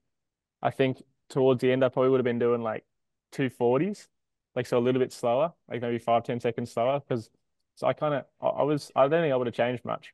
I 0.63 0.71
think 0.71 1.03
towards 1.29 1.61
the 1.61 1.73
end 1.73 1.85
I 1.85 1.89
probably 1.89 2.11
would 2.11 2.21
have 2.21 2.25
been 2.25 2.39
doing 2.39 2.63
like 2.63 2.85
240s, 3.33 4.09
like 4.55 4.67
so 4.67 4.79
a 4.79 4.81
little 4.81 5.01
bit 5.01 5.13
slower, 5.13 5.53
like 5.69 5.83
maybe 5.83 5.99
five 5.99 6.25
ten 6.25 6.41
seconds 6.41 6.73
slower. 6.73 7.01
Because 7.01 7.31
so 7.75 7.87
I 7.87 7.93
kind 7.93 8.15
of 8.15 8.25
I, 8.41 8.47
I 8.49 8.63
was 8.63 8.91
I 8.97 9.03
don't 9.09 9.23
think 9.23 9.33
I 9.33 9.37
would 9.37 9.47
have 9.49 9.55
changed 9.55 9.85
much. 9.85 10.13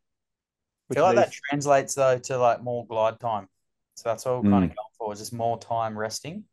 I 0.90 0.94
feel 0.94 1.04
like 1.04 1.16
that 1.16 1.32
translates 1.32 1.94
though 1.94 2.18
to 2.18 2.38
like 2.38 2.62
more 2.62 2.86
glide 2.86 3.18
time. 3.20 3.48
So 3.94 4.08
that's 4.08 4.24
what 4.24 4.42
we're 4.42 4.50
kind 4.50 4.64
of 4.64 4.70
Mm. 4.70 4.74
going 4.76 4.88
for, 4.98 5.12
is 5.12 5.18
just 5.18 5.32
more 5.32 5.58
time 5.58 5.98
resting. 5.98 6.44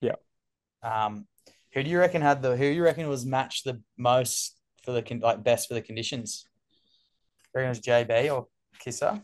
Yeah. 0.00 0.16
Um, 0.82 1.26
who 1.72 1.82
do 1.82 1.90
you 1.90 1.98
reckon 1.98 2.22
had 2.22 2.42
the 2.42 2.50
who 2.56 2.64
do 2.64 2.70
you 2.72 2.82
reckon 2.84 3.08
was 3.08 3.24
matched 3.26 3.64
the 3.64 3.80
most 3.96 4.58
for 4.84 4.92
the 4.92 5.02
con 5.02 5.20
like 5.20 5.42
best 5.42 5.68
for 5.68 5.74
the 5.74 5.82
conditions? 5.82 6.44
Do 7.54 7.60
you 7.60 7.66
reckon 7.66 7.66
it 7.66 7.70
was 7.70 7.80
JB 7.80 8.34
or 8.34 8.48
Kisser? 8.78 9.22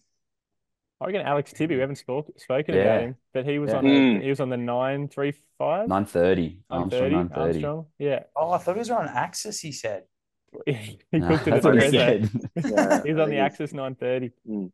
I 1.01 1.07
reckon 1.07 1.23
Alex 1.23 1.53
Tibby, 1.53 1.75
we 1.75 1.81
haven't 1.81 1.97
spoke, 1.97 2.31
spoken 2.39 2.75
Yeah. 2.77 2.81
about 2.83 3.01
him, 3.03 3.17
but 3.35 3.45
he 3.45 3.59
was 3.59 3.71
Yeah. 3.71 3.79
on 3.79 3.85
the, 3.85 3.91
Mm. 3.91 4.23
he 4.23 4.29
was 4.31 4.41
on 4.41 4.49
the 4.51 4.57
935, 4.57 5.89
930. 5.89 6.61
Armstrong 6.71 7.01
930, 7.11 7.15
930. 7.15 7.65
Armstrong. 7.65 7.87
Yeah. 7.99 8.23
Oh, 8.37 8.53
I 8.53 8.59
thought 8.59 8.75
he 8.77 8.79
was 8.79 8.91
on 8.91 9.09
Axis, 9.09 9.61
he 9.61 9.73
said. 9.73 10.05
He 10.67 10.99
Nah, 11.13 11.29
cooked 11.29 11.49
it 11.49 11.55
at 11.55 11.63
that's 11.63 11.65
what 11.65 11.83
he 11.83 11.91
said. 11.91 12.31
Yeah, 12.57 13.03
He's 13.05 13.17
I 13.17 13.21
on 13.23 13.31
the 13.31 13.39
Axis 13.39 13.73
930. 13.73 14.31
Mm. 14.49 14.71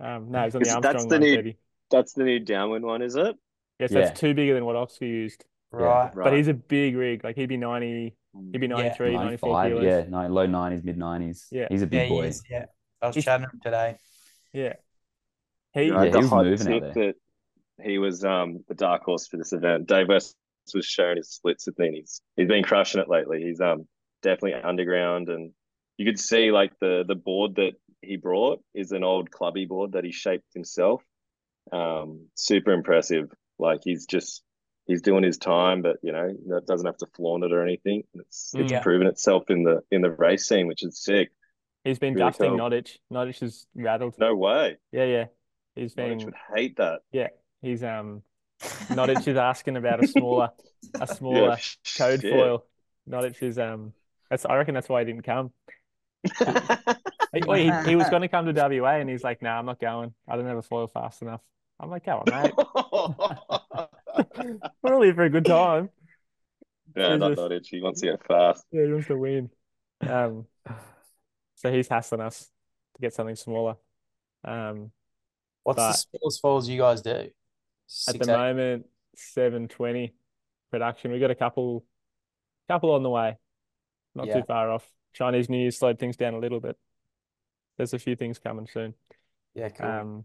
Um, 0.00 0.30
no, 0.30 0.44
he's 0.44 0.54
on 0.56 0.62
the 0.62 0.68
that's 0.68 0.76
Armstrong 0.86 1.08
the 1.08 1.18
new- 1.18 1.36
930. 1.36 1.58
That's 1.90 2.12
the 2.12 2.24
new 2.24 2.38
downwind 2.40 2.84
one, 2.84 3.02
is 3.02 3.16
it? 3.16 3.36
Yes, 3.78 3.90
Yeah. 3.92 4.00
that's 4.02 4.20
two 4.20 4.34
bigger 4.34 4.54
than 4.54 4.64
what 4.64 4.76
Oskar 4.76 5.04
used. 5.06 5.44
Right. 5.72 6.14
right. 6.14 6.24
But 6.24 6.32
he's 6.34 6.48
a 6.48 6.54
big 6.54 6.96
rig. 6.96 7.22
Like 7.24 7.36
he'd 7.36 7.48
be 7.48 7.56
90, 7.56 8.14
he'd 8.52 8.60
be 8.60 8.66
Mm. 8.66 8.70
93, 8.70 9.14
94 9.14 9.62
kilos. 9.64 9.84
yeah, 9.84 10.04
no, 10.08 10.26
low 10.28 10.46
90s, 10.46 10.82
mid 10.84 10.96
90s. 10.96 11.46
Yeah. 11.50 11.68
He's 11.70 11.82
a 11.82 11.84
Yeah, 11.84 11.88
big 11.90 12.08
he 12.08 12.14
boy. 12.14 12.22
is, 12.26 12.42
yeah. 12.50 12.66
I 13.00 13.06
was 13.06 13.14
He's- 13.16 13.24
chatting 13.24 13.44
him 13.52 13.60
today. 13.62 13.96
Yeah. 14.52 14.74
He, 15.72 15.84
Yeah, 15.84 16.04
Yeah, 16.04 16.10
he 16.10 16.16
was 16.16 16.30
moving 16.30 16.72
out 16.84 16.94
there. 16.94 17.12
that 17.12 17.16
he 17.84 17.98
was 17.98 18.24
um 18.24 18.64
the 18.68 18.74
dark 18.74 19.04
horse 19.04 19.26
for 19.28 19.36
this 19.36 19.52
event. 19.52 19.86
Dave 19.88 20.08
West 20.08 20.36
was 20.74 20.84
showing 20.86 21.16
his 21.16 21.30
splits 21.30 21.66
with 21.66 21.78
me. 21.78 21.86
And 21.88 21.96
he's 21.96 22.20
he's 22.36 22.48
been 22.48 22.64
crushing 22.64 23.00
it 23.00 23.08
lately. 23.08 23.42
He's 23.42 23.60
um 23.60 23.86
definitely 24.22 24.54
underground, 24.54 25.28
and 25.28 25.52
you 25.96 26.04
could 26.04 26.18
see 26.18 26.50
like 26.50 26.72
the 26.80 27.04
the 27.06 27.14
board 27.14 27.54
that 27.56 27.72
he 28.02 28.16
brought 28.16 28.60
is 28.74 28.90
an 28.92 29.04
old 29.04 29.30
clubby 29.30 29.66
board 29.66 29.92
that 29.92 30.04
he 30.04 30.10
shaped 30.12 30.52
himself. 30.52 31.02
Um, 31.72 32.28
super 32.34 32.72
impressive. 32.72 33.30
Like 33.58 33.80
he's 33.84 34.06
just 34.06 34.42
he's 34.86 35.02
doing 35.02 35.22
his 35.22 35.38
time, 35.38 35.82
but 35.82 35.96
you 36.02 36.12
know 36.12 36.28
that 36.48 36.66
doesn't 36.66 36.86
have 36.86 36.96
to 36.98 37.06
flaunt 37.14 37.44
it 37.44 37.52
or 37.52 37.62
anything. 37.62 38.04
It's 38.14 38.54
it's 38.58 38.72
Yeah. 38.72 38.80
proven 38.82 39.06
itself 39.06 39.50
in 39.50 39.64
the 39.64 39.82
in 39.90 40.02
the 40.02 40.10
race 40.10 40.46
scene, 40.46 40.66
which 40.66 40.82
is 40.82 41.02
sick. 41.02 41.30
he's 41.84 41.98
been 41.98 42.14
Really 42.14 42.30
dusting 42.30 42.50
cool. 42.50 42.58
Nottage. 42.58 42.98
Nottage 43.12 43.42
is 43.42 43.66
rattled. 43.74 44.16
No 44.18 44.34
way. 44.34 44.78
Yeah, 44.92 45.04
yeah. 45.04 45.24
He's 45.74 45.94
Norwich 45.96 46.18
been, 46.18 46.26
would 46.26 46.34
hate 46.54 46.76
that. 46.76 47.00
Yeah, 47.12 47.28
he's, 47.62 47.82
um, 47.84 48.22
Nottage 48.90 49.28
is 49.28 49.36
asking 49.36 49.76
about 49.76 50.00
a 50.00 50.04
smaller, 50.04 50.50
a 50.98 51.06
smaller 51.06 51.50
Yeah, 51.50 51.56
code 51.96 52.20
shit. 52.20 52.30
foil. 52.30 52.66
Nottage 53.08 53.42
is, 53.42 53.58
um, 53.58 53.92
that's, 54.28 54.44
I 54.44 54.56
reckon 54.56 54.74
that's 54.74 54.88
why 54.88 55.00
he 55.00 55.06
didn't 55.06 55.22
come. 55.22 55.52
He, 57.32 57.42
he, 57.42 57.78
he 57.84 57.96
was 57.96 58.08
going 58.10 58.22
to 58.22 58.28
come 58.28 58.52
to 58.52 58.52
WA 58.52 58.96
and 58.96 59.08
he's 59.08 59.22
like, 59.22 59.40
nah, 59.40 59.58
I'm 59.58 59.66
not 59.66 59.78
going. 59.78 60.12
I 60.28 60.36
don't 60.36 60.46
have 60.46 60.56
a 60.58 60.62
foil 60.62 60.88
fast 60.88 61.22
enough. 61.22 61.40
I'm 61.80 61.90
like, 61.90 62.04
come 62.04 62.22
on, 62.26 62.42
mate. 62.42 62.52
We're 64.82 64.94
all 64.94 65.02
here 65.02 65.14
for 65.14 65.24
a 65.24 65.30
good 65.30 65.44
time. 65.46 65.88
yeah, 66.96 67.16
not 67.16 67.30
Jesus. 67.30 67.44
Nottage. 67.44 67.66
He 67.68 67.80
wants 67.80 68.00
to 68.00 68.06
get 68.08 68.26
fast. 68.26 68.64
Yeah, 68.70 68.84
he 68.86 68.92
wants 68.92 69.06
to 69.08 69.16
win. 69.16 69.50
Um, 70.06 70.46
so 71.56 71.72
he's 71.72 71.88
hassling 71.88 72.20
us 72.20 72.50
to 72.94 73.00
get 73.00 73.14
something 73.14 73.36
smaller. 73.36 73.76
Um, 74.44 74.90
What's 75.62 75.78
the 75.78 75.92
smallest 75.92 76.40
foils 76.40 76.68
you 76.68 76.78
guys 76.78 77.02
do? 77.02 77.10
at 77.10 78.18
the 78.18 78.22
eight? 78.22 78.26
moment, 78.26 78.86
720 79.16 80.14
production. 80.70 81.12
We 81.12 81.18
got 81.18 81.30
a 81.30 81.34
couple, 81.34 81.84
couple 82.68 82.92
on 82.92 83.02
the 83.02 83.10
way, 83.10 83.36
not 84.14 84.26
Yeah. 84.26 84.40
too 84.40 84.44
far 84.46 84.70
off. 84.70 84.88
Chinese 85.12 85.48
New 85.48 85.58
Year 85.58 85.70
slowed 85.70 85.98
things 85.98 86.16
down 86.16 86.34
a 86.34 86.38
little 86.38 86.60
bit. 86.60 86.76
There's 87.76 87.92
a 87.94 87.98
few 87.98 88.16
things 88.16 88.38
coming 88.38 88.66
soon. 88.66 88.94
Yeah, 89.54 89.68
cool. 89.70 89.86
Um, 89.86 90.24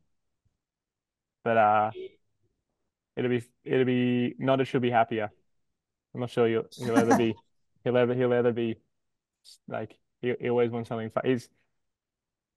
but 1.46 1.58
uh, 1.58 1.92
it'll 3.16 3.30
be 3.30 3.44
it'll 3.64 3.86
be 3.86 4.36
Nodder 4.40 4.66
should 4.66 4.82
be 4.82 4.90
happier. 4.90 5.32
I'm 6.14 6.20
not 6.20 6.32
sure 6.32 6.48
he'll 6.48 6.66
he'll 6.76 6.98
ever 6.98 7.16
be 7.16 7.36
he'll 7.86 7.96
ever 7.96 8.14
he'll 8.14 8.34
ever 8.34 8.52
be 8.52 8.78
like 9.68 9.96
he, 10.22 10.34
he 10.42 10.50
always 10.50 10.72
wants 10.72 10.90
something 10.90 11.12
fun. 11.12 11.24
He's 11.24 11.48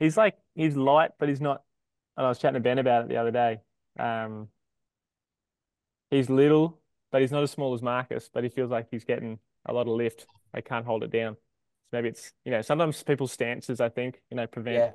he's 0.01 0.17
like 0.17 0.37
he's 0.55 0.75
light, 0.75 1.13
but 1.19 1.29
he's 1.29 1.41
not. 1.41 1.63
And 2.17 2.27
I 2.27 2.31
was 2.31 2.39
chatting 2.39 2.55
to 2.55 2.61
Ben 2.61 2.79
about 2.79 3.05
it 3.05 3.09
the 3.11 3.19
other 3.19 3.31
day. 3.31 3.61
Um, 3.99 4.49
he's 6.11 6.31
little, 6.31 6.81
but 7.13 7.21
he's 7.21 7.31
not 7.31 7.43
as 7.43 7.51
small 7.51 7.75
as 7.75 7.83
Marcus. 7.83 8.31
But 8.33 8.43
he 8.43 8.49
feels 8.49 8.71
like 8.71 8.89
he's 8.91 9.05
getting 9.05 9.39
a 9.67 9.73
lot 9.73 9.83
of 9.83 9.95
lift. 9.95 10.27
They 10.55 10.63
can't 10.63 10.87
hold 10.87 11.05
it 11.05 11.13
down. 11.13 11.35
So 11.35 11.99
maybe 11.99 12.09
it's 12.09 12.33
you 12.47 12.53
know 12.53 12.63
sometimes 12.63 13.03
people's 13.03 13.33
stances 13.33 13.83
I 13.83 13.91
think 13.91 14.23
you 14.31 14.37
know 14.39 14.47
prevent 14.47 14.77
yeah. 14.77 14.91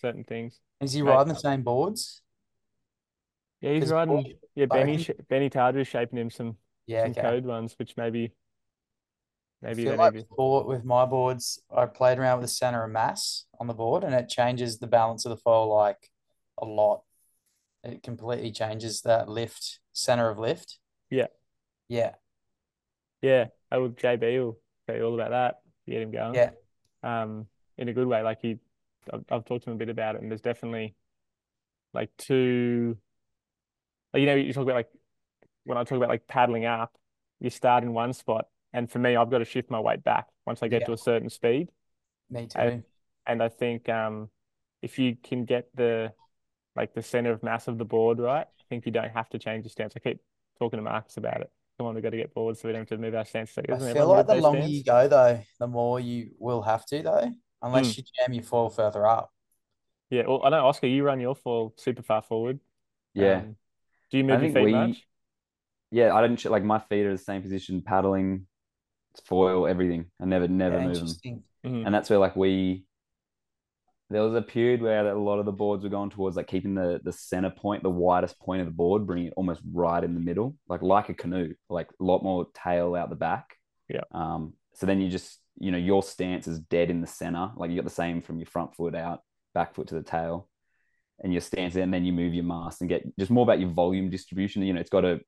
certain 0.00 0.24
things. 0.24 0.60
Is 0.80 0.94
he 0.94 1.02
Mate. 1.02 1.10
riding 1.10 1.34
the 1.34 1.38
same 1.38 1.62
boards? 1.62 2.22
Yeah, 3.64 3.72
he's 3.72 3.90
riding. 3.90 4.14
board- 4.14 4.38
Yeah, 4.54 4.64
I 4.64 4.66
Benny 4.66 4.98
sh 4.98 5.10
Benny 5.28 5.48
Tadra 5.48 5.86
shaping 5.86 6.18
him 6.18 6.30
some 6.30 6.58
Yeah, 6.86 7.04
some 7.04 7.12
okay. 7.12 7.22
code 7.22 7.46
ones, 7.46 7.74
which 7.78 7.96
maybe 7.96 8.34
I 9.62 9.68
maybe 9.68 9.84
feel 9.84 9.96
like 9.96 10.12
with, 10.12 10.28
board, 10.28 10.66
with 10.66 10.84
my 10.84 11.06
boards, 11.06 11.62
I 11.74 11.86
played 11.86 12.18
around 12.18 12.40
with 12.40 12.50
the 12.50 12.54
center 12.54 12.84
of 12.84 12.90
mass 12.90 13.46
on 13.58 13.66
the 13.66 13.72
board, 13.72 14.04
and 14.04 14.14
it 14.14 14.28
changes 14.28 14.78
the 14.78 14.86
balance 14.86 15.24
of 15.24 15.30
the 15.30 15.38
foil 15.38 15.74
like 15.74 16.10
a 16.58 16.66
lot. 16.66 17.02
It 17.82 18.02
completely 18.02 18.50
changes 18.52 19.00
that 19.02 19.28
lift, 19.30 19.80
center 19.94 20.28
of 20.28 20.38
lift. 20.38 20.78
Yeah. 21.08 21.28
Yeah. 21.88 22.14
yeah. 23.22 23.46
I 23.70 23.78
would 23.78 23.96
JB 23.96 24.38
will 24.44 24.58
tell 24.86 24.96
you 24.96 25.04
all 25.04 25.14
about 25.14 25.30
that. 25.30 25.60
Get 25.88 26.02
him 26.02 26.10
going. 26.10 26.34
Yeah. 26.34 26.50
Um, 27.02 27.46
in 27.78 27.88
a 27.88 27.92
good 27.94 28.06
way. 28.06 28.22
Like 28.22 28.40
he, 28.42 28.58
I've, 29.10 29.24
I've 29.30 29.44
talked 29.46 29.64
to 29.64 29.70
him 29.70 29.76
a 29.76 29.78
bit 29.78 29.88
about 29.88 30.16
it, 30.16 30.22
and 30.22 30.30
there's 30.30 30.42
definitely 30.42 30.94
like 31.94 32.10
two. 32.18 32.98
Like, 34.14 34.20
you 34.20 34.26
know, 34.26 34.34
you 34.36 34.52
talk 34.52 34.62
about 34.62 34.76
like 34.76 34.88
when 35.64 35.76
I 35.76 35.82
talk 35.84 35.96
about 35.96 36.08
like 36.08 36.26
paddling 36.28 36.64
up, 36.64 36.94
you 37.40 37.50
start 37.50 37.82
in 37.82 37.92
one 37.92 38.12
spot, 38.12 38.46
and 38.72 38.88
for 38.90 39.00
me, 39.00 39.16
I've 39.16 39.28
got 39.30 39.38
to 39.38 39.44
shift 39.44 39.70
my 39.70 39.80
weight 39.80 40.04
back 40.04 40.28
once 40.46 40.62
I 40.62 40.68
get 40.68 40.82
Yeah. 40.82 40.86
to 40.86 40.92
a 40.92 40.98
certain 40.98 41.28
speed. 41.28 41.68
Me 42.30 42.46
too. 42.46 42.58
I- 42.58 42.82
And 43.26 43.42
I 43.42 43.48
think 43.48 43.88
um, 43.88 44.30
if 44.82 44.98
you 44.98 45.16
can 45.16 45.44
get 45.46 45.68
the 45.74 46.12
like 46.76 46.94
the 46.94 47.02
center 47.02 47.32
of 47.32 47.42
mass 47.42 47.68
of 47.68 47.76
the 47.78 47.84
board 47.84 48.18
right, 48.18 48.46
I 48.46 48.62
think 48.68 48.86
you 48.86 48.92
don't 48.92 49.10
have 49.10 49.28
to 49.30 49.38
change 49.38 49.64
your 49.64 49.70
stance. 49.70 49.94
I 49.96 50.00
keep 50.00 50.20
talking 50.58 50.76
to 50.78 50.82
Marcus 50.82 51.16
about 51.16 51.40
it. 51.40 51.50
Come 51.78 51.86
on, 51.88 51.94
we've 51.94 52.02
got 52.04 52.10
to 52.10 52.16
get 52.16 52.32
bored 52.34 52.56
so 52.56 52.68
we 52.68 52.72
don't 52.72 52.82
have 52.82 52.88
to 52.90 52.98
move 52.98 53.14
our 53.16 53.24
stance. 53.24 53.56
Like, 53.56 53.70
I 53.70 53.78
feel 53.78 53.86
everyone 53.88 54.08
like 54.18 54.26
the 54.26 54.34
longer 54.36 54.58
stance? 54.60 54.72
you 54.72 54.84
go, 54.84 55.08
though, 55.08 55.40
the 55.58 55.66
more 55.66 55.98
you 55.98 56.30
will 56.38 56.62
have 56.62 56.84
to, 56.86 57.02
though, 57.02 57.32
unless 57.62 57.94
Mm. 57.94 57.96
you 57.98 58.04
jam 58.16 58.32
your 58.34 58.42
foil 58.44 58.70
further 58.70 59.04
up. 59.06 59.32
Yeah, 60.10 60.24
well, 60.28 60.42
I 60.44 60.50
know 60.50 60.66
Oskar, 60.66 60.86
you 60.86 61.02
run 61.02 61.18
your 61.20 61.34
foil 61.34 61.72
super 61.78 62.02
far 62.02 62.22
forward. 62.22 62.60
Yeah. 63.14 63.38
Um, 63.38 63.56
do 64.10 64.18
you 64.18 64.24
I 64.24 64.26
move 64.26 64.30
your 64.30 64.40
think 64.40 64.54
feet 64.54 64.64
we- 64.64 64.72
much? 64.72 65.06
Yeah, 65.90 66.14
I 66.14 66.20
don't 66.22 66.36
sh- 66.36 66.46
like 66.46 66.64
my 66.64 66.80
feet 66.80 67.06
are 67.06 67.12
the 67.12 67.18
same 67.18 67.40
position, 67.42 67.80
paddling, 67.82 68.46
foil, 69.26 69.66
everything. 69.66 70.06
I 70.20 70.24
never, 70.24 70.48
never 70.48 70.76
Yeah, 70.78 70.86
move 70.86 70.94
them. 70.94 71.02
interesting. 71.04 71.42
Mhm. 71.64 71.86
And 71.86 71.94
that's 71.94 72.10
where 72.10 72.18
like 72.18 72.34
we 72.36 72.84
there 74.10 74.22
was 74.22 74.34
a 74.34 74.42
period 74.42 74.82
where 74.82 75.08
a 75.08 75.18
lot 75.18 75.38
of 75.38 75.46
the 75.46 75.52
boards 75.52 75.82
were 75.82 75.90
going 75.90 76.10
towards 76.10 76.36
like 76.36 76.46
keeping 76.46 76.74
the 76.74 77.00
the 77.02 77.12
center 77.12 77.50
point, 77.50 77.82
the 77.82 77.90
widest 77.90 78.38
point 78.38 78.60
of 78.60 78.66
the 78.66 78.72
board, 78.72 79.06
bringing 79.06 79.28
it 79.28 79.34
almost 79.36 79.62
right 79.72 80.02
in 80.04 80.14
the 80.14 80.20
middle, 80.20 80.56
like 80.68 80.82
like 80.82 81.08
a 81.08 81.14
canoe, 81.14 81.54
like 81.70 81.88
a 82.00 82.04
lot 82.04 82.22
more 82.22 82.46
tail 82.54 82.94
out 82.94 83.08
the 83.08 83.16
back. 83.16 83.56
Yeah. 83.88 84.02
Um. 84.12 84.54
So 84.74 84.86
then 84.86 85.00
you 85.00 85.08
just 85.08 85.40
you 85.58 85.70
know 85.70 85.78
your 85.78 86.02
stance 86.02 86.46
is 86.48 86.58
dead 86.60 86.90
in 86.90 87.00
the 87.00 87.06
center, 87.06 87.52
like 87.56 87.70
you 87.70 87.76
got 87.76 87.84
the 87.84 87.90
same 87.90 88.20
from 88.20 88.38
your 88.38 88.46
front 88.46 88.74
foot 88.74 88.94
out, 88.94 89.20
back 89.54 89.74
foot 89.74 89.86
to 89.88 89.94
the 89.94 90.02
tail, 90.02 90.48
and 91.22 91.32
your 91.32 91.40
stance, 91.40 91.76
and 91.76 91.92
then 91.92 92.04
you 92.04 92.12
move 92.12 92.34
your 92.34 92.44
mast 92.44 92.80
and 92.80 92.88
get 92.90 93.04
just 93.18 93.30
more 93.30 93.44
about 93.44 93.60
your 93.60 93.70
volume 93.70 94.10
distribution. 94.10 94.62
You 94.62 94.72
know, 94.72 94.80
it's 94.80 94.90
got 94.90 95.02
to 95.02 95.20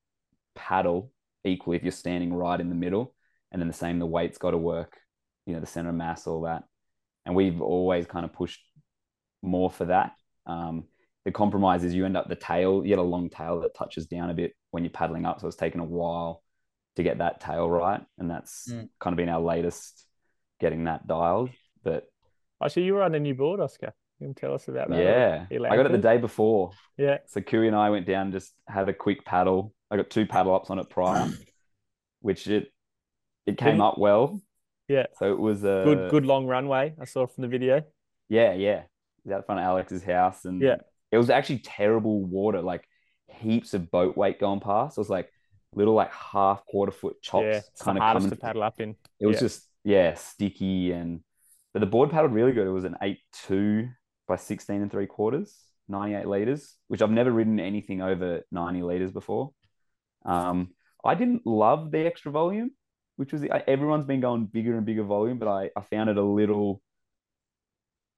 paddle 0.55 1.13
equally 1.45 1.77
if 1.77 1.83
you're 1.83 1.93
standing 1.93 2.35
right 2.35 2.61
in 2.61 2.69
the 2.69 2.75
middle, 2.75 3.15
and 3.53 3.61
then 3.61 3.69
the 3.69 3.75
same 3.75 3.99
the 3.99 4.07
weight's 4.07 4.39
got 4.39 4.51
to 4.51 4.59
work. 4.59 4.99
You 5.47 5.55
know, 5.55 5.61
the 5.61 5.67
center 5.67 5.91
of 5.91 5.95
mass, 5.95 6.27
all 6.27 6.43
that 6.43 6.65
and 7.27 7.35
we've 7.35 7.61
always 7.61 8.07
kind 8.07 8.25
of 8.25 8.33
pushed 8.33 8.61
more 9.43 9.69
for 9.69 9.87
that. 9.87 10.13
Um, 10.47 10.85
the 11.25 11.33
compromise 11.33 11.83
is 11.83 11.93
you 11.93 12.05
end 12.05 12.17
up 12.17 12.29
the 12.29 12.37
tail, 12.37 12.83
you 12.85 12.91
get 12.91 13.01
a 13.01 13.03
long 13.03 13.29
tail 13.29 13.61
that 13.63 13.75
touches 13.75 14.07
down 14.07 14.31
a 14.31 14.35
bit 14.35 14.53
when 14.71 14.85
you're 14.85 14.93
paddling 14.93 15.27
up. 15.27 15.41
So 15.41 15.49
it's 15.49 15.57
taken 15.57 15.81
a 15.81 15.85
while 15.85 16.45
to 16.95 17.03
get 17.03 17.19
that 17.19 17.41
tail 17.41 17.69
right. 17.69 18.01
And 18.19 18.31
that's 18.31 18.69
Mm. 18.71 18.89
kind 19.01 19.13
of 19.13 19.17
been 19.17 19.29
our 19.29 19.41
latest 19.41 20.07
getting 20.61 20.85
that 20.85 21.09
dialed. 21.09 21.51
But 21.83 22.07
I 22.61 22.69
see 22.69 22.83
you 22.83 22.95
were 22.95 23.03
on 23.03 23.17
a 23.17 23.19
new 23.19 23.35
board, 23.35 23.59
Oskar. 23.59 23.93
You 24.21 24.29
can 24.29 24.35
tell 24.35 24.55
us 24.55 24.67
about 24.69 24.89
that. 24.91 24.99
yeah, 24.99 25.47
I 25.51 25.77
got 25.77 25.87
it 25.87 25.93
the 25.93 25.99
day 25.99 26.17
before. 26.17 26.71
Yeah. 26.97 27.19
So 27.27 27.41
Kui 27.43 27.67
and 27.67 27.77
I 27.77 27.91
went 27.91 28.07
down, 28.07 28.33
just 28.33 28.53
had 28.67 28.89
a 28.89 28.95
quick 28.95 29.25
paddle. 29.25 29.75
I 29.91 29.97
got 29.97 30.09
two 30.11 30.27
paddle 30.27 30.55
ups 30.55 30.71
on 30.71 30.79
it 30.79 30.89
prior, 30.89 31.29
which 32.21 32.47
it 32.49 32.73
it 33.47 33.59
came 33.59 33.81
up 33.81 33.99
well. 33.99 34.41
Yeah. 34.89 35.07
So 35.19 35.33
it 35.33 35.39
was 35.39 35.65
a 35.65 35.83
Good, 35.85 36.11
good 36.11 36.27
long 36.27 36.47
runway. 36.47 36.95
I 37.01 37.05
saw 37.05 37.27
from 37.27 37.43
the 37.43 37.49
video. 37.49 37.83
Yeah, 38.29 38.55
yeah. 38.55 38.79
It 38.79 38.89
was 39.25 39.33
out 39.33 39.47
front 39.47 39.61
of 39.61 39.65
Alex's 39.67 40.03
house, 40.03 40.45
and 40.45 40.63
Yeah. 40.63 40.77
it 41.13 41.19
was 41.19 41.29
actually 41.31 41.59
terrible 41.59 42.25
water, 42.25 42.63
like 42.63 42.89
heaps 43.29 43.75
of 43.75 43.91
boat 43.91 44.17
weight 44.17 44.41
going 44.41 44.61
past. 44.61 44.97
It 44.97 45.01
was 45.01 45.11
like 45.11 45.31
little, 45.75 45.95
like 45.95 46.13
half 46.13 46.65
quarter 46.67 46.93
foot 46.93 47.21
chops 47.21 47.45
Yeah, 47.45 47.61
kind 47.81 47.99
of 47.99 48.03
coming. 48.03 48.31
to 48.31 48.37
paddle 48.37 48.63
up 48.63 48.81
in. 48.81 48.97
It 49.21 49.27
was 49.27 49.37
yeah. 49.37 49.41
just 49.41 49.69
yeah, 49.85 50.15
sticky 50.15 50.93
and 50.93 51.21
but 51.75 51.81
the 51.81 51.87
board 51.87 52.11
paddled 52.11 52.33
really 52.33 52.53
good. 52.53 52.67
It 52.67 52.71
was 52.71 52.85
an 52.85 52.97
eight 53.03 53.19
two 53.47 53.89
by 54.27 54.37
sixteen 54.37 54.83
and 54.83 54.91
three 54.91 55.07
quarters, 55.07 55.55
ninety 55.89 56.15
eight 56.15 56.27
liters, 56.27 56.75
which 56.89 57.03
I've 57.03 57.11
never 57.11 57.31
ridden 57.31 57.61
anything 57.61 58.03
over 58.03 58.43
ninety 58.51 58.83
liters 58.83 59.13
before. 59.13 59.53
Um, 60.25 60.71
I 61.05 61.15
didn't 61.15 61.47
love 61.47 61.91
the 61.91 62.07
extra 62.07 62.33
volume, 62.33 62.73
which 63.17 63.33
was 63.33 63.45
everyone's 63.67 64.07
been 64.07 64.21
going 64.21 64.47
bigger 64.47 64.77
and 64.77 64.87
bigger 64.87 65.05
volume, 65.05 65.39
but 65.39 65.49
I 65.49 65.71
I 65.77 65.83
found 65.83 66.11
it 66.11 66.17
a 66.17 66.23
little 66.23 66.83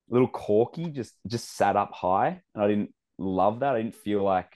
little 0.08 0.28
corky, 0.28 0.90
just 0.90 1.14
just 1.26 1.54
sat 1.56 1.76
up 1.76 1.92
high, 1.92 2.40
and 2.54 2.64
I 2.64 2.68
didn't 2.68 2.94
love 3.18 3.60
that. 3.60 3.74
I 3.74 3.82
didn't 3.82 3.96
feel 3.96 4.22
like 4.22 4.52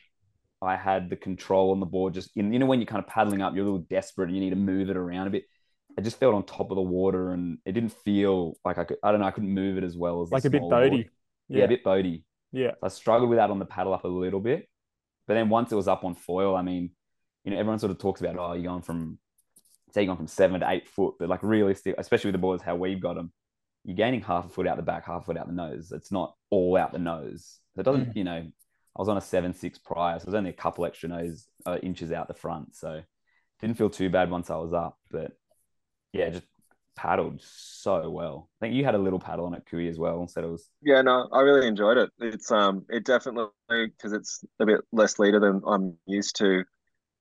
I 0.60 0.76
had 0.76 1.10
the 1.10 1.16
control 1.16 1.72
on 1.72 1.80
the 1.80 1.86
board. 1.86 2.14
Just 2.14 2.30
in, 2.36 2.52
you 2.52 2.58
know 2.58 2.66
when 2.66 2.80
you're 2.80 2.86
kind 2.86 3.02
of 3.04 3.08
paddling 3.08 3.42
up, 3.42 3.54
you're 3.54 3.64
a 3.64 3.70
little 3.70 3.86
desperate 3.90 4.28
and 4.28 4.36
you 4.36 4.42
need 4.42 4.50
to 4.50 4.56
move 4.56 4.90
it 4.90 4.96
around 4.96 5.26
a 5.26 5.30
bit. 5.30 5.44
I 5.98 6.00
just 6.00 6.18
felt 6.18 6.34
on 6.34 6.44
top 6.44 6.70
of 6.70 6.76
the 6.76 6.82
water, 6.82 7.32
and 7.32 7.58
it 7.66 7.72
didn't 7.72 7.92
feel 7.92 8.54
like 8.64 8.78
I 8.78 8.84
could. 8.84 8.96
I 9.02 9.10
don't 9.10 9.20
know. 9.20 9.26
I 9.26 9.30
couldn't 9.30 9.52
move 9.52 9.76
it 9.76 9.84
as 9.84 9.96
well 9.96 10.22
as 10.22 10.32
Like 10.32 10.44
a 10.46 10.50
bit 10.50 10.62
boaty. 10.62 11.08
Yeah, 11.58 11.64
a 11.64 11.68
bit 11.68 11.84
boaty. 11.84 12.24
Yeah. 12.52 12.72
I 12.82 12.88
struggled 12.88 13.30
with 13.30 13.38
that 13.38 13.50
on 13.50 13.58
the 13.58 13.64
paddle 13.64 13.94
up 13.94 14.04
a 14.04 14.08
little 14.08 14.40
bit, 14.40 14.68
but 15.26 15.34
then 15.34 15.48
once 15.48 15.72
it 15.72 15.76
was 15.76 15.88
up 15.88 16.04
on 16.04 16.14
foil, 16.14 16.54
I 16.56 16.62
mean, 16.62 16.90
you 17.44 17.50
know, 17.50 17.58
everyone 17.58 17.78
sort 17.78 17.90
of 17.90 17.98
talks 17.98 18.20
about 18.20 18.36
oh, 18.38 18.52
you're 18.52 18.70
going 18.70 18.82
from 18.82 19.18
say 19.90 20.02
you're 20.02 20.06
going 20.06 20.18
from 20.18 20.26
seven 20.26 20.60
to 20.60 20.70
eight 20.70 20.88
foot, 20.88 21.14
but 21.18 21.28
like 21.28 21.42
realistic, 21.42 21.94
especially 21.98 22.28
with 22.28 22.34
the 22.34 22.38
boards 22.38 22.62
how 22.62 22.76
we've 22.76 23.00
got 23.00 23.14
them, 23.14 23.32
you're 23.84 23.96
gaining 23.96 24.22
half 24.22 24.46
a 24.46 24.48
foot 24.48 24.66
out 24.66 24.76
the 24.76 24.82
back, 24.82 25.06
half 25.06 25.22
a 25.22 25.24
foot 25.26 25.36
out 25.36 25.46
the 25.46 25.52
nose. 25.52 25.92
It's 25.92 26.12
not 26.12 26.34
all 26.50 26.76
out 26.76 26.92
the 26.92 26.98
nose. 26.98 27.58
So 27.74 27.80
it 27.80 27.84
doesn't, 27.84 28.16
you 28.16 28.24
know, 28.24 28.46
I 28.96 29.00
was 29.00 29.08
on 29.08 29.16
a 29.16 29.22
seven 29.22 29.54
six 29.54 29.78
prior, 29.78 30.18
so 30.18 30.22
it 30.22 30.26
was 30.26 30.34
only 30.34 30.50
a 30.50 30.54
couple 30.54 30.84
extra 30.84 31.08
nose 31.08 31.46
uh, 31.66 31.78
inches 31.82 32.12
out 32.12 32.28
the 32.28 32.34
front, 32.34 32.74
so 32.74 33.02
didn't 33.60 33.78
feel 33.78 33.90
too 33.90 34.10
bad 34.10 34.30
once 34.30 34.50
I 34.50 34.56
was 34.56 34.72
up, 34.72 34.98
but 35.10 35.32
yeah, 36.12 36.28
just 36.30 36.44
paddled 36.94 37.40
so 37.42 38.10
well. 38.10 38.48
I 38.60 38.66
think 38.66 38.74
you 38.74 38.84
had 38.84 38.94
a 38.94 38.98
little 38.98 39.18
paddle 39.18 39.46
on 39.46 39.54
it, 39.54 39.64
Kui, 39.68 39.88
as 39.88 39.98
well. 39.98 40.26
Said 40.26 40.44
it 40.44 40.50
was 40.50 40.68
Yeah, 40.82 41.02
no, 41.02 41.28
I 41.32 41.40
really 41.40 41.66
enjoyed 41.66 41.96
it. 41.96 42.10
It's 42.18 42.50
um, 42.50 42.84
it 42.88 43.04
definitely 43.04 43.46
because 43.68 44.12
it's 44.12 44.44
a 44.60 44.66
bit 44.66 44.80
less 44.92 45.18
leader 45.18 45.40
than 45.40 45.62
I'm 45.66 45.96
used 46.06 46.36
to. 46.36 46.64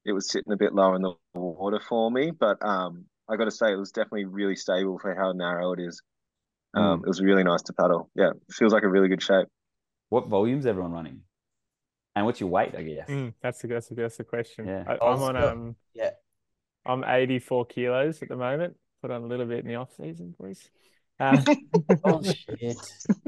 It 0.05 0.13
was 0.13 0.29
sitting 0.29 0.51
a 0.51 0.57
bit 0.57 0.73
lower 0.73 0.95
in 0.95 1.03
the 1.03 1.13
water 1.33 1.79
for 1.87 2.09
me, 2.09 2.31
but 2.31 2.57
um, 2.65 3.05
I 3.29 3.35
got 3.35 3.45
to 3.45 3.51
say 3.51 3.71
it 3.71 3.75
was 3.75 3.91
definitely 3.91 4.25
really 4.25 4.55
stable 4.55 4.97
for 4.99 5.13
how 5.15 5.31
narrow 5.31 5.73
it 5.73 5.79
is. 5.79 6.01
Um, 6.73 7.01
it 7.03 7.07
was 7.07 7.21
really 7.21 7.43
nice 7.43 7.61
to 7.63 7.73
paddle. 7.73 8.09
Yeah, 8.15 8.31
feels 8.51 8.73
like 8.73 8.83
a 8.83 8.89
really 8.89 9.09
good 9.09 9.21
shape. 9.21 9.47
what 10.09 10.27
volume's 10.27 10.65
everyone 10.65 10.91
running? 10.91 11.21
And 12.15 12.25
what's 12.25 12.39
your 12.39 12.49
weight, 12.49 12.75
I 12.75 12.83
guess? 12.83 13.09
Mm, 13.09 13.33
that's 13.41 13.61
the 13.61 13.67
that's 13.67 13.87
the 13.87 13.95
that's 13.95 14.17
the 14.17 14.23
question. 14.23 14.67
Yeah. 14.67 14.83
I, 14.87 14.93
I'm 14.93 15.21
on 15.21 15.35
um 15.37 15.75
Yeah. 15.93 16.11
I'm 16.85 17.03
84 17.03 17.65
kilos 17.67 18.21
at 18.21 18.29
the 18.29 18.35
moment. 18.35 18.75
Put 19.01 19.11
on 19.11 19.23
a 19.23 19.27
little 19.27 19.45
bit 19.45 19.59
in 19.59 19.67
the 19.67 19.75
off 19.75 19.95
season, 19.97 20.35
please. 20.39 20.69
Uh, 21.19 21.41
Oh 22.03 22.21
shit. 22.23 22.77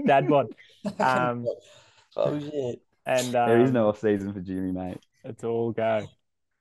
dad 0.05 0.27
bod. 0.27 0.47
Um, 0.99 1.47
oh 2.17 2.39
shit. 2.39 2.81
and 3.05 3.33
there 3.33 3.61
is 3.61 3.69
um, 3.69 3.73
no 3.73 3.89
off 3.89 3.99
season 3.99 4.33
for 4.33 4.41
Jimmy, 4.41 4.71
mate. 4.71 4.97
It's 5.23 5.43
all 5.43 5.71
go. 5.71 6.05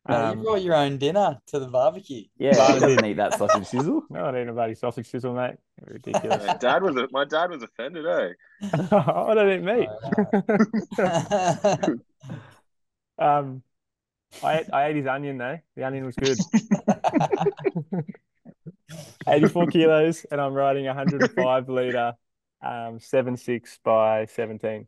No, 0.08 0.16
Um, 0.16 0.38
you 0.38 0.44
brought 0.44 0.62
your 0.62 0.74
own 0.74 0.98
dinner 0.98 1.38
to 1.48 1.58
the 1.58 1.68
barbecue. 1.68 2.24
Yeah, 2.38 2.56
Barney 2.56 2.74
he 2.74 2.80
doesn't 2.80 3.04
eat 3.04 3.16
that 3.16 3.38
sausage 3.38 3.66
sizzle. 3.66 4.04
no, 4.10 4.24
I 4.24 4.30
didn't 4.32 4.46
know 4.48 4.52
about 4.52 4.68
his 4.68 4.80
sausage 4.80 5.08
sizzle, 5.08 5.34
mate. 5.34 5.56
Ridiculous. 5.80 6.42
Yeah, 6.44 6.56
dad 6.58 6.82
was 6.82 6.96
my 7.12 7.24
dad 7.24 7.50
was 7.50 7.62
offended, 7.62 8.06
eh? 8.06 8.32
oh, 8.92 9.34
that 9.34 9.48
ain't 9.48 9.64
me. 9.64 9.88
Oh, 13.18 13.26
Um, 13.38 13.62
I 14.42 14.60
ate, 14.60 14.66
I 14.72 14.86
ate 14.86 14.96
his 14.96 15.06
onion 15.06 15.38
though. 15.38 15.58
The 15.76 15.84
onion 15.84 16.06
was 16.06 16.16
good. 16.16 16.38
84 19.26 19.66
kilos, 19.68 20.26
and 20.30 20.40
I'm 20.40 20.54
riding 20.54 20.86
a 20.86 20.94
105 20.94 21.68
liter, 21.68 22.14
um, 22.62 22.98
7.6 22.98 23.78
by 23.84 24.26
17. 24.26 24.86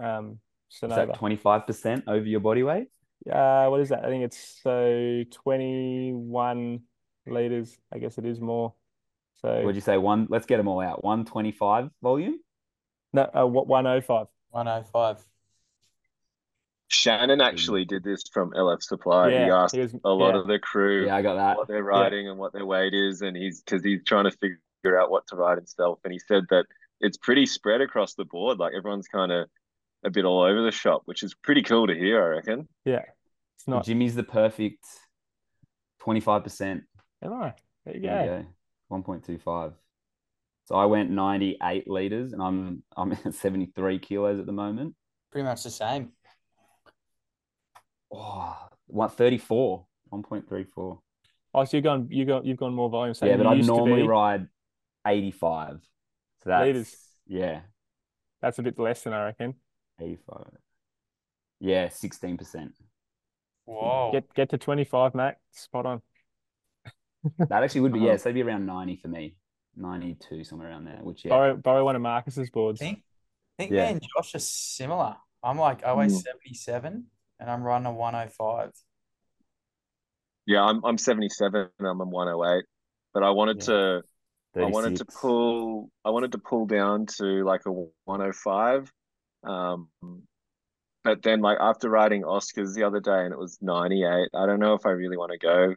Um, 0.00 0.40
Is 0.70 0.80
that 0.80 1.14
25% 1.14 2.04
over 2.08 2.26
your 2.26 2.40
body 2.40 2.62
weight? 2.62 2.88
Uh, 3.30 3.66
what 3.68 3.80
is 3.80 3.88
that? 3.88 4.04
I 4.04 4.08
think 4.08 4.24
it's 4.24 4.60
so 4.62 5.24
21 5.30 6.80
liters. 7.26 7.78
I 7.92 7.98
guess 7.98 8.18
it 8.18 8.26
is 8.26 8.40
more. 8.40 8.74
So 9.40 9.62
Would 9.64 9.74
you 9.74 9.80
say 9.80 9.96
one? 9.96 10.26
Let's 10.28 10.46
get 10.46 10.58
them 10.58 10.68
all 10.68 10.80
out. 10.80 11.04
125 11.04 11.90
volume? 12.02 12.38
no, 13.12 13.22
uh, 13.22 13.46
what 13.46 13.66
105. 13.66 14.26
105. 14.50 15.24
Shannon 17.04 17.40
mm. 17.40 17.46
actually 17.46 17.84
did 17.84 18.02
this 18.02 18.22
from 18.32 18.52
LF 18.52 18.82
Supply. 18.82 19.30
He 19.30 19.36
asked 19.36 19.74
he 19.74 19.82
was- 19.82 19.94
a 20.04 20.08
lot 20.08 20.34
yeah. 20.34 20.40
of 20.40 20.46
the 20.46 20.58
crew 20.58 21.06
Yeah, 21.06 21.16
I 21.16 21.22
got 21.22 21.34
that. 21.34 21.58
what 21.58 21.68
they're 21.68 21.84
riding 21.84 22.28
and 22.28 22.38
what 22.38 22.54
their 22.54 22.64
weight 22.64 22.94
is, 22.94 23.20
and 23.20 23.36
he's 23.36 23.62
because 23.62 23.84
he's 23.84 24.02
trying 24.04 24.24
to 24.24 24.30
figure 24.30 24.98
out 24.98 25.10
what 25.10 25.26
to 25.28 25.36
ride 25.36 25.58
himself. 25.58 25.98
And 26.04 26.12
he 26.12 26.18
said 26.18 26.44
that 26.48 26.64
it's 27.00 27.18
pretty 27.18 27.44
spread 27.44 27.82
across 27.82 28.14
the 28.14 28.24
board. 28.24 28.58
Like 28.58 28.72
everyone's 28.74 29.08
kind 29.08 29.30
of 29.30 29.48
a 30.02 30.10
bit 30.10 30.24
all 30.24 30.42
over 30.42 30.62
the 30.62 30.70
shop, 30.70 31.02
which 31.04 31.22
is 31.22 31.34
pretty 31.34 31.62
cool 31.62 31.86
to 31.86 31.94
hear. 31.94 32.24
I 32.24 32.28
reckon. 32.36 32.68
Yeah, 32.86 33.02
it's 33.58 33.68
not. 33.68 33.84
Jimmy's 33.84 34.14
the 34.14 34.22
perfect 34.22 34.84
25%. 36.02 36.82
Am 37.22 37.32
I? 37.34 37.54
There 37.84 37.96
you 37.96 38.00
There 38.00 38.24
you 38.24 38.30
go. 38.30 38.46
go. 38.96 39.02
1.25. 39.02 39.74
So 40.66 40.76
I 40.76 40.86
went 40.86 41.10
98 41.10 41.86
liters 41.86 42.32
and 42.32 42.40
I'm 42.42 42.82
I'm 42.96 43.12
at 43.24 43.34
73 43.34 43.98
kilos 43.98 44.40
at 44.40 44.46
the 44.46 44.52
moment. 44.52 44.94
Pretty 45.30 45.44
much 45.44 45.64
the 45.64 45.70
same. 45.70 46.12
Oh, 48.14 48.56
what 48.86 49.12
34, 49.16 49.84
1.34. 50.12 50.98
Oh, 51.56 51.64
so 51.64 51.76
you've 51.76 51.84
gone, 51.84 52.08
you 52.10 52.24
got, 52.24 52.44
you've 52.44 52.56
gone 52.56 52.74
more 52.74 52.88
volume. 52.90 53.14
So 53.14 53.26
yeah, 53.26 53.36
but 53.36 53.46
I 53.46 53.54
normally 53.60 54.02
be- 54.02 54.08
ride 54.08 54.48
85. 55.06 55.80
So 56.42 56.50
that's 56.50 56.66
Liters. 56.66 56.96
yeah, 57.26 57.60
That's 58.42 58.58
a 58.58 58.62
bit 58.62 58.78
less 58.78 59.02
than 59.02 59.12
I 59.12 59.24
reckon. 59.26 59.54
85. 60.00 60.46
Yeah, 61.60 61.86
16%. 61.88 62.70
Whoa. 63.66 64.10
Get 64.12 64.34
get 64.34 64.50
to 64.50 64.58
25, 64.58 65.14
mate. 65.14 65.34
Spot 65.52 65.86
on. 65.86 66.02
That 67.48 67.62
actually 67.62 67.80
would 67.82 67.92
be 67.94 68.00
yeah, 68.00 68.08
Uh-huh. 68.10 68.18
so 68.18 68.28
it'd 68.28 68.34
be 68.34 68.42
around 68.42 68.66
90 68.66 68.96
for 68.96 69.08
me. 69.08 69.36
92 69.76 70.44
somewhere 70.44 70.68
around 70.68 70.84
there, 70.84 70.98
which 71.02 71.24
yeah. 71.24 71.30
Borrow 71.30 71.56
borrow 71.56 71.84
one 71.84 71.96
of 71.96 72.02
Marcus's 72.02 72.50
boards. 72.50 72.80
I 72.82 72.84
think 72.84 72.98
I 73.58 73.62
think 73.62 73.72
Yeah. 73.72 73.86
me 73.86 73.92
and 73.92 74.02
Josh 74.14 74.34
are 74.34 74.38
similar. 74.40 75.16
I'm 75.42 75.58
like 75.58 75.82
I 75.84 75.94
weigh 75.94 76.06
Mm. 76.06 76.20
77 76.22 77.06
and 77.40 77.50
I'm 77.50 77.62
running 77.62 77.86
a 77.86 77.92
105. 77.92 78.72
Yeah, 80.46 80.62
I'm 80.64 80.84
I'm 80.84 80.98
77 80.98 81.68
and 81.78 81.88
I'm 81.88 82.00
on 82.00 82.10
108, 82.10 82.64
but 83.14 83.22
I 83.22 83.30
wanted 83.30 83.60
Yeah. 83.60 83.62
to 83.62 84.02
I 84.60 84.66
wanted 84.66 84.96
to 84.96 85.06
pull 85.06 85.90
I 86.04 86.10
wanted 86.10 86.32
to 86.32 86.38
pull 86.38 86.66
down 86.66 87.06
to 87.18 87.44
like 87.44 87.62
a 87.66 87.72
105. 88.04 88.92
Um, 89.44 89.90
but 91.02 91.22
then 91.22 91.40
like 91.40 91.58
after 91.60 91.88
riding 91.90 92.24
Oskars 92.24 92.74
the 92.74 92.84
other 92.84 93.00
day 93.00 93.24
and 93.24 93.32
it 93.32 93.38
was 93.38 93.58
98, 93.60 94.28
I 94.34 94.46
don't 94.46 94.60
know 94.60 94.74
if 94.74 94.86
I 94.86 94.90
really 94.90 95.16
want 95.16 95.32
to 95.32 95.38
go 95.38 95.74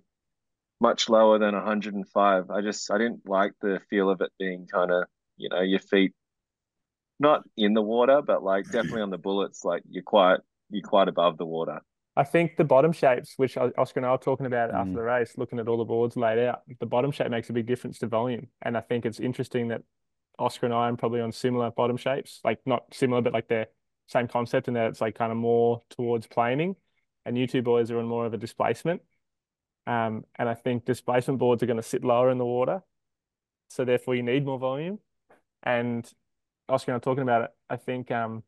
much 0.81 1.09
lower 1.09 1.39
than 1.39 1.55
105. 1.55 2.51
I 2.51 2.61
just 2.61 2.91
I 2.91 2.97
didn't 2.99 3.27
like 3.27 3.53
the 3.61 3.81
feel 3.89 4.09
of 4.09 4.21
it 4.21 4.31
being 4.39 4.67
kind 4.67 4.91
of, 4.91 5.05
you 5.37 5.49
know, 5.49 5.61
your 5.61 5.79
feet 5.79 6.13
not 7.19 7.43
in 7.57 7.73
the 7.73 7.81
water, 7.81 8.21
but 8.21 8.43
like 8.43 8.69
definitely 8.71 9.01
on 9.01 9.09
the 9.09 9.17
bullets, 9.17 9.63
like 9.63 9.83
you're 9.89 10.03
quite 10.03 10.39
you're 10.69 10.87
quite 10.87 11.07
above 11.07 11.37
the 11.37 11.45
water. 11.45 11.81
I 12.15 12.23
think 12.23 12.57
the 12.57 12.63
bottom 12.63 12.91
shapes, 12.91 13.35
which 13.37 13.57
Oskar 13.57 13.99
and 13.99 14.05
I 14.05 14.11
were 14.11 14.17
talking 14.17 14.47
about 14.47 14.71
after 14.71 14.91
Mm. 14.91 14.95
the 14.95 15.03
race, 15.03 15.37
looking 15.37 15.59
at 15.59 15.67
all 15.67 15.77
the 15.77 15.85
boards 15.85 16.17
laid 16.17 16.39
out, 16.39 16.61
the 16.79 16.85
bottom 16.87 17.11
shape 17.11 17.29
makes 17.29 17.49
a 17.49 17.53
big 17.53 17.67
difference 17.67 17.99
to 17.99 18.07
volume. 18.07 18.47
And 18.63 18.75
I 18.75 18.81
think 18.81 19.05
it's 19.05 19.19
interesting 19.19 19.67
that 19.67 19.83
Oskar 20.39 20.65
and 20.65 20.73
I 20.73 20.89
are 20.89 20.95
probably 20.97 21.21
on 21.21 21.31
similar 21.31 21.69
bottom 21.71 21.95
shapes, 21.97 22.41
like 22.43 22.59
not 22.65 22.85
similar, 22.91 23.21
but 23.21 23.33
like 23.33 23.47
they're 23.47 23.67
same 24.07 24.27
concept 24.27 24.67
in 24.67 24.73
that 24.75 24.87
it's 24.87 25.01
like 25.01 25.15
kind 25.15 25.31
of 25.31 25.37
more 25.37 25.83
towards 25.89 26.25
planing. 26.27 26.75
And 27.25 27.37
you 27.37 27.45
two 27.45 27.61
boys 27.61 27.91
are 27.91 27.99
on 27.99 28.05
more 28.07 28.25
of 28.25 28.33
a 28.33 28.37
displacement. 28.37 29.01
Um, 29.85 30.25
and 30.37 30.49
I 30.49 30.53
think 30.53 30.85
displacement 30.85 31.39
boards 31.39 31.61
are 31.61 31.65
going 31.65 31.77
to 31.77 31.83
sit 31.83 32.03
lower 32.03 32.29
in 32.31 32.37
the 32.37 32.45
water. 32.45 32.81
So 33.69 33.85
therefore 33.85 34.15
you 34.15 34.23
need 34.23 34.45
more 34.45 34.57
volume. 34.57 34.99
And 35.61 36.09
Oskar 36.69 36.91
and 36.91 36.95
I 36.95 36.97
are 36.97 37.01
talking 37.01 37.23
about 37.23 37.43
it. 37.43 37.51
I 37.69 37.75
think 37.75 38.09
um, 38.11 38.43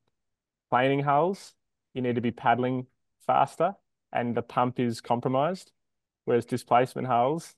planing 0.70 1.02
hulls, 1.02 1.54
you 2.00 2.04
need 2.04 2.16
to 2.16 2.22
be 2.22 2.32
paddling 2.32 2.88
faster 3.28 3.76
and 4.14 4.34
the 4.36 4.42
pump 4.42 4.80
is 4.80 5.02
compromised. 5.02 5.72
Whereas 6.24 6.46
displacement 6.46 7.08
hulls, 7.08 7.56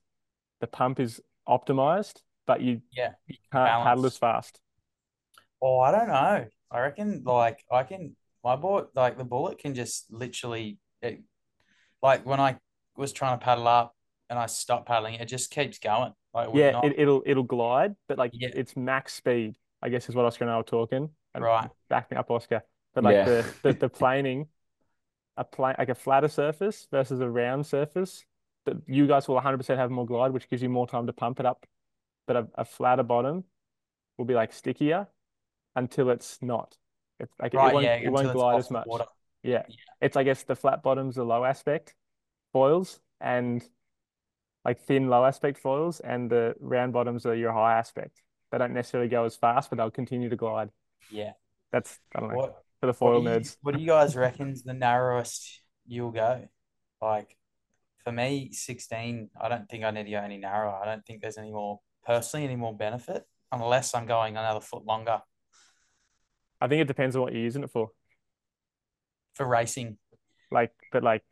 the 0.60 0.66
pump 0.66 0.98
is 0.98 1.20
optimized, 1.48 2.22
but 2.46 2.60
you, 2.60 2.82
Yeah. 2.90 3.12
you 3.28 3.36
can't 3.52 3.84
paddle 3.84 4.04
as 4.06 4.18
fast. 4.18 4.60
Oh, 5.60 5.78
I 5.78 5.92
don't 5.92 6.08
know. 6.08 6.46
I 6.72 6.80
reckon 6.80 7.22
like 7.24 7.64
I 7.70 7.84
can 7.84 8.16
my 8.42 8.56
board 8.56 8.86
like 8.94 9.16
the 9.16 9.24
bullet 9.24 9.58
can 9.58 9.74
just 9.74 10.12
literally 10.12 10.78
it, 11.00 11.20
like 12.02 12.26
when 12.26 12.40
I 12.40 12.58
was 12.96 13.12
trying 13.12 13.38
to 13.38 13.44
paddle 13.44 13.68
up 13.68 13.94
and 14.28 14.38
I 14.38 14.46
stopped 14.46 14.86
paddling, 14.88 15.14
it 15.14 15.26
just 15.26 15.50
keeps 15.52 15.78
going. 15.78 16.12
Like 16.34 16.48
Yeah, 16.54 16.70
not- 16.72 16.84
it, 16.86 16.94
it'll 16.98 17.22
it'll 17.26 17.44
glide, 17.44 17.94
but 18.08 18.18
like 18.18 18.32
Yeah. 18.34 18.48
it's 18.54 18.76
max 18.76 19.12
speed, 19.14 19.54
I 19.80 19.88
guess 19.90 20.08
is 20.08 20.16
what 20.16 20.24
Oskar 20.24 20.44
and 20.44 20.50
I 20.52 20.56
were 20.56 20.62
talking. 20.64 21.10
And 21.34 21.44
Right. 21.44 21.70
Back 21.88 22.10
me 22.10 22.16
up, 22.16 22.30
Oskar. 22.30 22.62
But 22.94 23.04
like 23.04 23.14
Yeah. 23.14 23.24
the, 23.24 23.54
the 23.62 23.72
the 23.80 23.88
planing, 23.88 24.48
a 25.36 25.44
plane 25.44 25.74
like 25.78 25.88
a 25.88 25.94
flatter 25.94 26.28
surface 26.28 26.86
versus 26.90 27.20
a 27.20 27.28
round 27.28 27.66
surface, 27.66 28.24
that 28.66 28.76
you 28.86 29.06
guys 29.06 29.28
will 29.28 29.36
100% 29.36 29.76
have 29.78 29.90
more 29.90 30.06
glide, 30.06 30.32
which 30.32 30.48
gives 30.48 30.62
you 30.62 30.68
more 30.68 30.86
time 30.86 31.06
to 31.06 31.12
pump 31.12 31.40
it 31.40 31.46
up. 31.46 31.66
But 32.26 32.36
a, 32.36 32.48
a 32.56 32.64
flatter 32.64 33.02
bottom 33.02 33.44
will 34.18 34.24
be 34.24 34.34
like 34.34 34.52
stickier 34.52 35.08
until 35.74 36.10
it's 36.10 36.40
not. 36.42 36.76
It's 37.18 37.32
like 37.40 37.54
it 37.54 37.56
won't 37.56 37.84
yeah, 37.84 37.94
it 37.96 38.10
won't 38.10 38.32
glide 38.32 38.58
as 38.58 38.70
much. 38.70 38.86
Yeah. 39.42 39.62
Yeah. 39.68 39.74
It's, 40.00 40.16
I 40.16 40.22
guess, 40.22 40.42
the 40.44 40.56
flat 40.56 40.82
bottom's 40.82 41.16
the 41.16 41.24
low 41.24 41.44
aspect 41.44 41.94
foils 42.52 43.00
and 43.20 43.62
like 44.64 44.80
thin 44.80 45.08
low 45.08 45.24
aspect 45.24 45.58
foils, 45.58 46.00
and 46.00 46.30
the 46.30 46.54
round 46.60 46.92
bottoms 46.92 47.26
are 47.26 47.34
your 47.34 47.52
high 47.52 47.78
aspect. 47.78 48.22
They 48.50 48.58
don't 48.58 48.74
necessarily 48.74 49.08
go 49.08 49.24
as 49.24 49.34
fast, 49.34 49.70
but 49.70 49.76
they'll 49.76 49.90
continue 49.90 50.28
to 50.28 50.36
glide. 50.36 50.70
Yeah. 51.10 51.32
That's, 51.72 51.98
I 52.14 52.20
don't 52.20 52.28
know, 52.28 52.36
What 52.36 52.64
for 52.82 52.86
the 52.88 52.94
foil 52.94 53.22
you, 53.22 53.28
nerds. 53.28 53.56
what 53.62 53.76
do 53.76 53.80
you 53.80 53.86
guys 53.86 54.16
reckon's 54.16 54.64
the 54.64 54.74
narrowest 54.74 55.60
you'll 55.86 56.10
go? 56.10 56.48
Like 57.00 57.36
for 58.02 58.10
me, 58.10 58.50
16, 58.52 59.30
I 59.40 59.48
don't 59.48 59.68
think 59.68 59.84
I 59.84 59.92
need 59.92 60.04
to 60.04 60.10
go 60.10 60.18
any 60.18 60.36
narrower. 60.38 60.74
I 60.82 60.84
don't 60.84 61.06
think 61.06 61.22
there's 61.22 61.38
any 61.38 61.52
more 61.52 61.78
personally 62.04 62.44
any 62.44 62.56
more 62.56 62.76
benefit 62.76 63.22
unless 63.52 63.94
I'm 63.94 64.06
going 64.06 64.36
another 64.36 64.60
foot 64.60 64.84
longer 64.84 65.20
I 66.60 66.66
think 66.66 66.80
it 66.80 66.88
depends 66.88 67.14
on 67.16 67.22
what 67.22 67.32
you're 67.32 67.42
using 67.42 67.62
it 67.62 67.70
for. 67.70 67.90
for 69.34 69.46
racing. 69.46 69.98
Like, 70.50 70.72
but 70.92 71.02
like, 71.04 71.22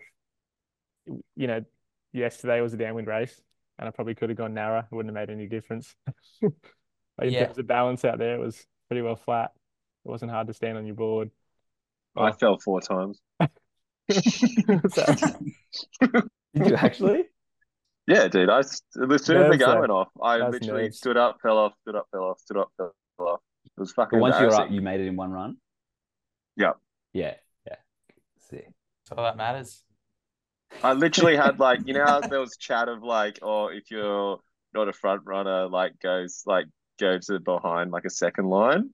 you 1.36 1.46
know, 1.46 1.64
yesterday 2.12 2.60
was 2.60 2.74
a 2.74 2.76
downwind 2.76 3.06
race, 3.08 3.40
and 3.78 3.86
I 3.88 3.92
probably 3.92 4.14
could 4.14 4.30
have 4.30 4.38
gone 4.38 4.54
narrow. 4.54 4.80
It 4.80 4.86
wouldn't 4.90 5.16
have 5.16 5.28
made 5.28 5.32
any 5.32 5.46
difference. 5.48 5.94
Like 7.18 7.28
in 7.28 7.34
Yeah. 7.34 7.44
terms 7.46 7.58
of 7.58 7.66
balance 7.66 8.04
out 8.04 8.18
there, 8.18 8.34
it 8.36 8.40
was 8.40 8.66
pretty 8.88 9.02
well 9.02 9.16
flat. 9.16 9.50
It 10.06 10.08
wasn't 10.08 10.30
hard 10.30 10.46
to 10.46 10.54
stand 10.54 10.78
on 10.78 10.86
your 10.86 10.94
board. 10.94 11.30
I 12.16 12.32
fell 12.32 12.58
four 12.58 12.80
times. 12.80 13.20
Did 14.10 14.22
you 16.54 16.74
actually? 16.74 17.24
Yeah, 18.06 18.26
dude. 18.28 18.50
I 18.50 18.58
as 18.58 18.82
soon 18.92 19.12
as 19.12 19.26
the 19.26 19.34
Nerves, 19.34 19.58
gun 19.58 19.78
went 19.80 19.92
off, 19.92 20.08
I 20.20 20.38
That's 20.38 20.52
literally 20.52 20.82
nerves. 20.84 20.98
stood 20.98 21.16
up, 21.16 21.38
fell 21.40 21.58
off, 21.58 21.74
stood 21.82 21.94
up, 21.94 22.08
fell 22.10 22.24
off, 22.24 22.40
stood 22.40 22.56
up, 22.56 22.72
fell 22.76 22.92
off. 23.20 23.40
It 23.64 23.72
was 23.80 23.92
fucking 23.92 24.18
But 24.18 24.22
once 24.22 24.40
you're 24.40 24.52
up, 24.52 24.70
you 24.70 24.80
made 24.80 25.00
it 25.00 25.06
in 25.06 25.16
one 25.16 25.30
run. 25.30 25.56
Yeah. 26.56 26.72
Yeah. 27.12 27.34
Yeah. 27.66 27.76
See. 28.50 28.56
That's 28.56 29.16
all 29.16 29.24
that 29.24 29.36
matters. 29.36 29.84
I 30.82 30.94
literally 30.94 31.36
had 31.36 31.58
like, 31.60 31.80
you 31.86 31.94
know, 31.94 32.04
how 32.04 32.20
there 32.20 32.40
was 32.40 32.56
chat 32.56 32.88
of 32.88 33.02
like, 33.02 33.38
oh, 33.42 33.68
if 33.68 33.90
you're 33.90 34.40
not 34.74 34.88
a 34.88 34.92
front 34.92 35.22
runner, 35.24 35.68
like 35.68 35.98
goes 36.00 36.42
like 36.46 36.66
go 36.98 37.18
to 37.18 37.38
behind 37.38 37.92
like 37.92 38.04
a 38.04 38.10
second 38.10 38.46
line. 38.46 38.90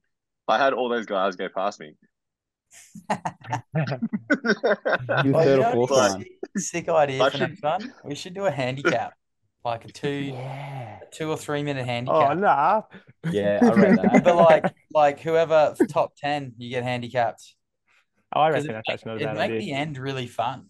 I 0.47 0.59
had 0.59 0.75
all 0.75 0.89
those 0.89 1.07
guys 1.07 1.37
go 1.37 1.49
past 1.49 1.81
me. 1.81 1.95
You 3.79 5.35
Oh, 5.35 5.43
third 5.43 5.47
you 5.47 5.55
or 5.55 5.57
know 5.59 5.73
fourth 5.73 5.91
what's 5.91 6.13
line. 6.15 6.21
sick, 6.23 6.33
sick 6.57 6.89
idea 6.89 7.23
I 7.23 7.31
for 7.31 7.37
should- 7.39 7.49
next 7.51 7.63
one? 7.63 7.95
We 8.05 8.15
should 8.15 8.35
do 8.35 8.47
a 8.47 8.51
handicap, 8.51 9.15
like 9.65 9.85
a 9.85 9.89
two, 9.89 10.09
yeah. 10.09 10.99
a 11.03 11.15
two 11.15 11.31
or 11.31 11.37
three 11.37 11.63
minute 11.63 11.85
handicap. 11.87 12.15
Oh, 12.17 12.27
handicap. 12.29 12.91
nah. 13.25 13.31
Yeah, 13.33 13.59
I 13.63 13.69
read 13.75 13.99
that. 13.99 14.25
But 14.25 14.37
like, 14.37 14.75
like 14.93 15.21
whoever 15.21 15.75
top 15.89 16.13
ten, 16.17 16.55
you 16.59 16.71
get 16.71 16.83
handicapped. 16.85 17.55
I 18.33 18.49
reckon 18.51 18.73
that's 18.73 18.89
actually 18.91 19.13
not 19.13 19.21
a 19.21 19.25
It'd 19.25 19.29
bad 19.29 19.37
make 19.37 19.51
idea. 19.53 19.61
the 19.61 19.73
end 19.73 19.99
really 19.99 20.27
fun. 20.27 20.67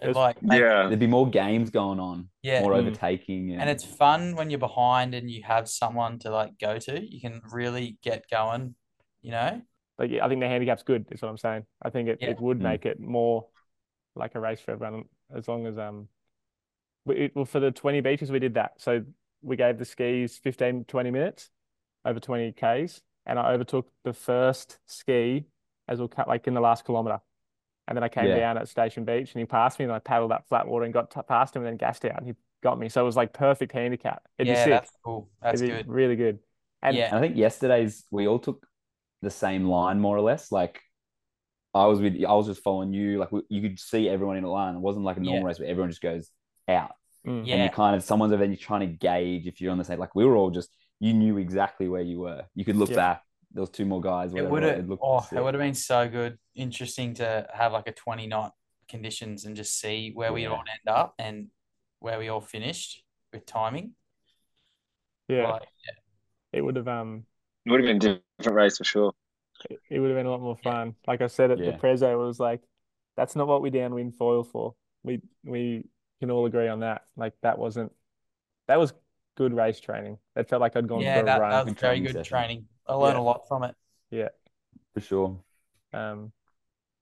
It 0.00 0.10
It's- 0.10 0.16
like 0.16 0.42
make- 0.42 0.60
Yeah. 0.60 0.86
There'd 0.86 0.98
be 0.98 1.06
more 1.06 1.28
games 1.28 1.70
going 1.70 1.98
on, 2.00 2.28
yeah, 2.42 2.60
more 2.62 2.72
Mm. 2.72 2.78
overtaking, 2.86 3.54
and 3.54 3.68
it's 3.68 3.84
fun 3.84 4.36
when 4.36 4.50
you're 4.50 4.58
behind 4.58 5.14
and 5.14 5.30
you 5.30 5.42
have 5.44 5.68
someone 5.68 6.18
to 6.20 6.30
like 6.30 6.58
go 6.58 6.78
to. 6.78 7.00
You 7.04 7.20
can 7.20 7.40
really 7.52 7.98
get 8.02 8.24
going, 8.30 8.74
you 9.22 9.30
know. 9.32 9.62
Like 9.98 10.12
I 10.22 10.28
think 10.28 10.40
the 10.40 10.48
handicap's 10.48 10.82
good, 10.84 11.06
is 11.10 11.22
what 11.22 11.28
I'm 11.28 11.38
saying. 11.38 11.64
I 11.82 11.90
think 11.90 12.08
it, 12.08 12.18
Yeah. 12.20 12.30
it 12.30 12.40
would 12.40 12.58
Mm. 12.58 12.62
make 12.62 12.86
it 12.86 13.00
more 13.00 13.48
like 14.14 14.34
a 14.34 14.40
race 14.40 14.60
for 14.60 14.72
everyone 14.72 15.04
as 15.34 15.46
long 15.48 15.66
as 15.66 15.78
um 15.78 16.08
we 17.04 17.16
it, 17.16 17.36
well 17.36 17.44
for 17.44 17.60
the 17.60 17.70
20 17.70 18.00
beaches 18.00 18.30
we 18.30 18.38
did 18.38 18.54
that. 18.54 18.80
So 18.80 19.04
we 19.42 19.56
gave 19.56 19.78
the 19.78 19.84
skis 19.84 20.38
15, 20.38 20.84
20 20.84 21.10
minutes 21.10 21.50
over 22.04 22.20
20 22.20 22.52
Ks 22.52 23.02
and 23.26 23.38
I 23.38 23.52
overtook 23.52 23.90
the 24.04 24.12
first 24.12 24.78
ski 24.86 25.46
as 25.86 26.00
we 26.00 26.08
cut 26.08 26.28
like 26.28 26.46
in 26.46 26.54
the 26.54 26.60
last 26.60 26.84
kilometer. 26.84 27.20
And 27.86 27.96
then 27.96 28.02
I 28.04 28.08
came 28.08 28.26
Yeah. 28.26 28.36
down 28.36 28.58
at 28.58 28.68
Station 28.68 29.04
Beach 29.04 29.32
and 29.34 29.40
he 29.40 29.46
passed 29.46 29.78
me 29.78 29.84
and 29.84 29.92
I 29.92 29.98
paddled 29.98 30.32
up 30.32 30.46
flat 30.48 30.66
water 30.66 30.84
and 30.84 30.92
got 30.92 31.10
t 31.10 31.20
past 31.26 31.56
him 31.56 31.62
and 31.62 31.68
then 31.68 31.76
gassed 31.76 32.04
out 32.04 32.18
and 32.18 32.26
he 32.26 32.34
got 32.62 32.78
me. 32.78 32.88
So 32.88 33.00
it 33.00 33.04
was 33.04 33.16
like 33.16 33.32
perfect 33.32 33.72
handicap. 33.72 34.22
It'd 34.38 34.48
be 34.48 34.52
yeah, 34.52 34.64
sick. 34.64 34.70
that's 34.72 34.92
cool. 35.04 35.30
That's 35.40 35.60
It'd 35.62 35.68
be 35.76 35.82
good. 35.84 35.88
really 35.88 36.16
good. 36.16 36.38
And 36.82 36.96
Yeah. 36.96 37.06
And 37.06 37.16
I 37.16 37.20
think 37.20 37.36
yesterday's 37.36 38.04
we 38.10 38.26
all 38.28 38.38
took 38.38 38.66
the 39.22 39.30
same 39.30 39.66
line 39.66 40.00
more 40.00 40.16
or 40.16 40.20
less. 40.20 40.52
Like 40.52 40.80
I 41.74 41.86
was 41.86 42.00
with 42.00 42.14
I 42.24 42.32
was 42.32 42.46
just 42.46 42.62
following 42.62 42.92
you. 42.92 43.18
Like 43.18 43.32
we, 43.32 43.42
you 43.48 43.62
could 43.62 43.78
see 43.78 44.08
everyone 44.08 44.36
in 44.36 44.44
a 44.44 44.50
line. 44.50 44.74
It 44.74 44.80
wasn't 44.80 45.04
like 45.04 45.16
a 45.16 45.20
normal 45.20 45.42
Yeah. 45.42 45.46
race 45.48 45.58
where 45.58 45.68
everyone 45.68 45.90
just 45.90 46.02
goes 46.02 46.30
out. 46.68 46.92
mm, 47.26 47.38
And 47.38 47.46
Yeah. 47.46 47.64
you 47.64 47.70
kind 47.70 47.96
of 47.96 48.02
someone's 48.02 48.32
then 48.32 48.50
you're 48.50 48.56
trying 48.56 48.80
to 48.80 48.86
gauge 48.86 49.46
if 49.46 49.60
you're 49.60 49.72
on 49.72 49.78
the 49.78 49.84
same. 49.84 49.98
Like 49.98 50.14
we 50.14 50.24
were 50.24 50.36
all 50.36 50.50
just 50.50 50.70
you 51.00 51.12
knew 51.12 51.38
exactly 51.38 51.88
where 51.88 52.02
you 52.02 52.20
were. 52.20 52.44
You 52.54 52.64
could 52.64 52.76
look 52.76 52.90
Yeah. 52.90 52.96
back. 52.96 53.22
There 53.52 53.60
was 53.62 53.70
two 53.70 53.86
more 53.86 54.00
guys. 54.00 54.34
It 54.34 54.48
would 54.48 54.62
have. 54.62 54.88
looked 54.88 55.02
Oh, 55.04 55.20
sick. 55.20 55.38
it 55.38 55.42
would 55.42 55.54
have 55.54 55.60
been 55.62 55.74
so 55.74 56.08
good. 56.08 56.38
Interesting 56.54 57.14
to 57.14 57.46
have 57.52 57.72
like 57.72 57.86
a 57.86 57.92
20 57.92 58.26
knot 58.26 58.54
conditions 58.88 59.44
and 59.44 59.56
just 59.56 59.78
see 59.78 60.12
where 60.14 60.32
we 60.32 60.46
all 60.46 60.58
end 60.58 60.88
up 60.88 61.14
and 61.18 61.48
where 62.00 62.18
we 62.18 62.28
all 62.28 62.40
finished 62.40 63.02
with 63.32 63.46
timing. 63.46 63.94
yeah, 65.28 65.52
Like, 65.52 65.62
it 66.52 66.60
would 66.62 66.76
have 66.76 66.88
um 66.88 67.24
It 67.68 67.70
would 67.72 67.80
have 67.84 68.00
been 68.00 68.10
a 68.12 68.20
different 68.38 68.56
race 68.56 68.78
for 68.78 68.84
sure. 68.84 69.12
it, 69.68 69.78
it 69.90 69.98
would 70.00 70.08
have 70.10 70.18
been 70.18 70.26
a 70.26 70.30
lot 70.30 70.40
more 70.40 70.56
fun. 70.56 70.94
Like 71.06 71.20
I 71.20 71.26
said 71.26 71.50
at 71.50 71.58
the 71.58 71.64
Yeah. 71.66 71.76
Prezzo, 71.76 72.10
it 72.12 72.16
was 72.16 72.40
like 72.40 72.62
that's 73.16 73.36
not 73.36 73.46
what 73.46 73.60
we 73.62 73.70
downwind 73.70 74.14
foil 74.16 74.42
for. 74.44 74.74
We 75.02 75.20
we 75.44 75.84
can 76.20 76.30
all 76.30 76.46
agree 76.46 76.68
on 76.68 76.80
that. 76.80 77.02
Like 77.16 77.34
that 77.42 77.58
wasn't 77.58 77.92
that 78.68 78.78
was 78.78 78.92
good 79.36 79.52
race 79.52 79.80
training. 79.80 80.18
That 80.34 80.48
felt 80.48 80.60
like 80.60 80.76
I'd 80.76 80.88
gone 80.88 81.00
yeah, 81.00 81.20
for 81.20 81.26
a 81.26 81.38
run. 81.40 81.50
that 81.50 81.64
was 81.64 81.74
good 81.74 81.80
very 81.80 82.00
good 82.00 82.12
session. 82.12 82.24
training. 82.24 82.66
I 82.86 82.94
learned 82.94 83.16
Yeah. 83.16 83.20
a 83.20 83.22
lot 83.22 83.46
from 83.48 83.64
it. 83.64 83.74
Yeah. 84.10 84.28
For 84.94 85.00
sure. 85.00 85.40
Um, 85.92 86.32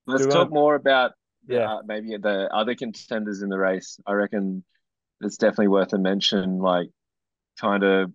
Let's 0.05 0.25
talk 0.25 0.49
wanna- 0.49 0.49
more 0.51 0.75
about 0.75 1.13
Yeah. 1.47 1.75
uh, 1.75 1.81
maybe 1.85 2.17
the 2.17 2.53
other 2.53 2.75
contenders 2.75 3.41
in 3.41 3.49
the 3.49 3.57
race. 3.57 3.99
I 4.05 4.13
reckon 4.13 4.63
it's 5.21 5.37
definitely 5.37 5.69
worth 5.69 5.93
a 5.93 5.97
mention, 5.97 6.59
like 6.59 6.89
kind 7.59 7.83
of 7.83 8.11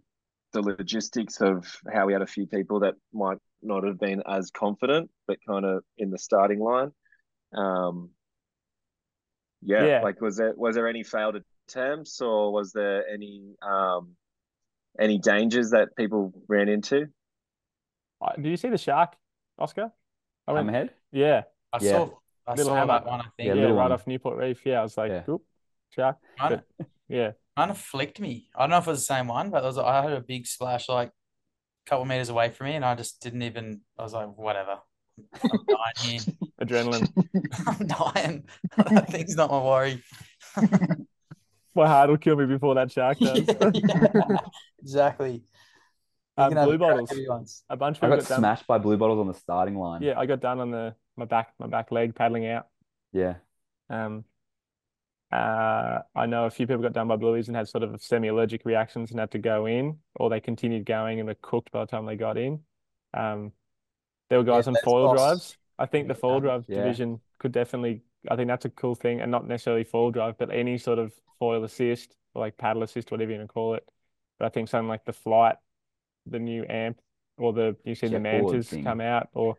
the 0.52 0.62
logistics 0.62 1.40
of 1.40 1.66
how 1.92 2.06
we 2.06 2.12
had 2.12 2.22
a 2.22 2.26
few 2.26 2.46
people 2.46 2.80
that 2.80 2.94
might 3.12 3.38
not 3.62 3.84
have 3.84 3.98
been 3.98 4.22
as 4.26 4.50
confident, 4.50 5.10
but 5.26 5.38
kind 5.46 5.64
of 5.64 5.84
in 5.98 6.10
the 6.10 6.18
starting 6.18 6.60
line. 6.60 6.92
Um, 7.54 8.10
yeah, 9.60 9.84
Yeah. 9.84 10.00
like 10.02 10.20
was 10.20 10.36
there 10.36 10.54
was 10.56 10.74
there 10.74 10.88
any 10.88 11.02
failed 11.04 11.36
attempts 11.68 12.20
or 12.20 12.52
was 12.52 12.72
there 12.72 13.06
any 13.08 13.54
um 13.62 14.16
any 14.98 15.18
dangers 15.18 15.70
that 15.70 15.94
people 15.96 16.32
ran 16.48 16.68
into? 16.68 17.06
I- 18.20 18.36
did 18.36 18.46
you 18.46 18.56
see 18.56 18.68
the 18.68 18.78
shark, 18.78 19.16
Oskar? 19.58 19.92
I 20.46 20.52
went, 20.52 20.68
ahead. 20.68 20.94
yeah, 21.12 21.42
I 21.72 21.78
Yeah. 21.80 21.90
saw 21.92 22.18
I 22.46 22.54
Little 22.54 22.72
saw 22.72 22.74
hammer. 22.74 22.92
that 22.94 23.06
one, 23.06 23.20
I 23.20 23.24
think. 23.36 23.46
yeah, 23.48 23.54
little 23.54 23.76
right 23.76 23.84
one. 23.84 23.92
off 23.92 24.06
Newport 24.06 24.36
Reef. 24.38 24.66
Yeah, 24.66 24.80
I 24.80 24.82
was 24.82 24.96
like, 24.98 25.10
Yeah. 25.10 25.24
oop, 25.28 25.44
shark. 25.90 26.18
Kind 26.36 26.54
of, 26.54 26.64
Yeah, 27.08 27.32
kind 27.56 27.70
of 27.70 27.78
flicked 27.78 28.20
me. 28.20 28.48
I 28.54 28.62
don't 28.62 28.70
know 28.70 28.78
if 28.78 28.86
it 28.86 28.90
was 28.90 29.00
the 29.00 29.14
same 29.14 29.28
one, 29.28 29.50
but 29.50 29.62
it 29.62 29.66
was, 29.66 29.78
I 29.78 30.02
had 30.02 30.12
a 30.12 30.20
big 30.20 30.46
splash 30.46 30.88
like 30.88 31.08
a 31.08 31.90
couple 31.90 32.04
meters 32.04 32.28
away 32.28 32.50
from 32.50 32.68
me, 32.68 32.74
and 32.74 32.84
I 32.84 32.94
just 32.94 33.20
didn't 33.20 33.42
even. 33.42 33.80
I 33.98 34.02
was 34.02 34.12
like, 34.12 34.36
whatever. 34.36 34.78
I'm 35.42 35.50
dying 35.68 36.20
here. 36.20 36.20
adrenaline. 36.60 37.12
I'm 37.66 37.86
dying. 37.86 38.44
that 38.76 39.10
thing's 39.10 39.36
not 39.36 39.50
my 39.50 39.58
worry. 39.58 40.02
My 41.74 41.86
heart 41.86 42.10
will 42.10 42.18
kill 42.18 42.36
me 42.36 42.46
before 42.46 42.74
that 42.74 42.92
shark 42.92 43.18
does. 43.18 43.40
Yeah, 43.48 44.38
exactly. 44.80 45.42
Um, 46.36 46.54
blue 46.54 46.78
bottles. 46.78 47.10
A 47.68 47.76
bunch 47.76 47.98
of 47.98 48.04
I 48.04 48.08
got 48.08 48.18
got 48.20 48.28
done. 48.28 48.38
smashed 48.40 48.66
by 48.66 48.78
blue 48.78 48.96
bottles 48.96 49.20
on 49.20 49.28
the 49.28 49.34
starting 49.34 49.76
line. 49.76 50.02
Yeah, 50.02 50.18
I 50.18 50.26
got 50.26 50.40
down 50.40 50.60
on 50.60 50.70
the 50.70 50.94
my 51.16 51.24
back 51.24 51.52
my 51.58 51.66
back 51.66 51.92
leg 51.92 52.14
paddling 52.14 52.46
out. 52.46 52.66
Yeah. 53.12 53.34
Um, 53.90 54.24
uh, 55.32 56.00
I 56.14 56.26
know 56.26 56.44
a 56.44 56.50
few 56.50 56.66
people 56.66 56.82
got 56.82 56.92
done 56.92 57.08
by 57.08 57.16
blueies 57.16 57.48
and 57.48 57.56
had 57.56 57.68
sort 57.68 57.84
of 57.84 58.02
semi-allergic 58.02 58.64
reactions 58.64 59.10
and 59.10 59.20
had 59.20 59.30
to 59.32 59.38
go 59.38 59.66
in, 59.66 59.98
or 60.16 60.28
they 60.30 60.40
continued 60.40 60.84
going 60.84 61.20
and 61.20 61.28
were 61.28 61.36
cooked 61.40 61.72
by 61.72 61.80
the 61.80 61.86
time 61.86 62.04
they 62.06 62.16
got 62.16 62.36
in. 62.36 62.60
Um, 63.14 63.52
there 64.28 64.38
were 64.38 64.44
guys 64.44 64.66
Yeah, 64.66 64.72
on 64.72 64.76
foil 64.76 65.08
boss. 65.08 65.16
drives. 65.16 65.56
I 65.78 65.86
think 65.86 66.08
the 66.08 66.14
foil 66.14 66.40
drive 66.40 66.66
yeah. 66.68 66.76
division 66.76 67.20
could 67.38 67.52
definitely, 67.52 68.02
I 68.30 68.36
think 68.36 68.48
that's 68.48 68.66
a 68.66 68.70
cool 68.70 68.94
thing, 68.94 69.20
and 69.20 69.30
not 69.30 69.46
necessarily 69.46 69.84
foil 69.84 70.10
drive, 70.10 70.36
but 70.38 70.52
any 70.52 70.78
sort 70.78 70.98
of 70.98 71.12
foil 71.38 71.64
assist 71.64 72.14
or 72.34 72.40
like 72.42 72.56
paddle 72.58 72.82
assist, 72.82 73.10
whatever 73.10 73.30
you 73.32 73.38
want 73.38 73.48
to 73.48 73.52
call 73.52 73.74
it. 73.74 73.88
But 74.38 74.46
I 74.46 74.48
think 74.50 74.68
something 74.68 74.88
like 74.88 75.04
the 75.04 75.12
flight, 75.12 75.56
the 76.26 76.38
new 76.38 76.64
amp, 76.68 77.00
or 77.38 77.52
the 77.52 77.76
you 77.84 77.94
see 77.94 78.08
the 78.08 78.20
mantas 78.20 78.68
thing. 78.68 78.84
come 78.84 79.00
out, 79.00 79.28
or 79.34 79.56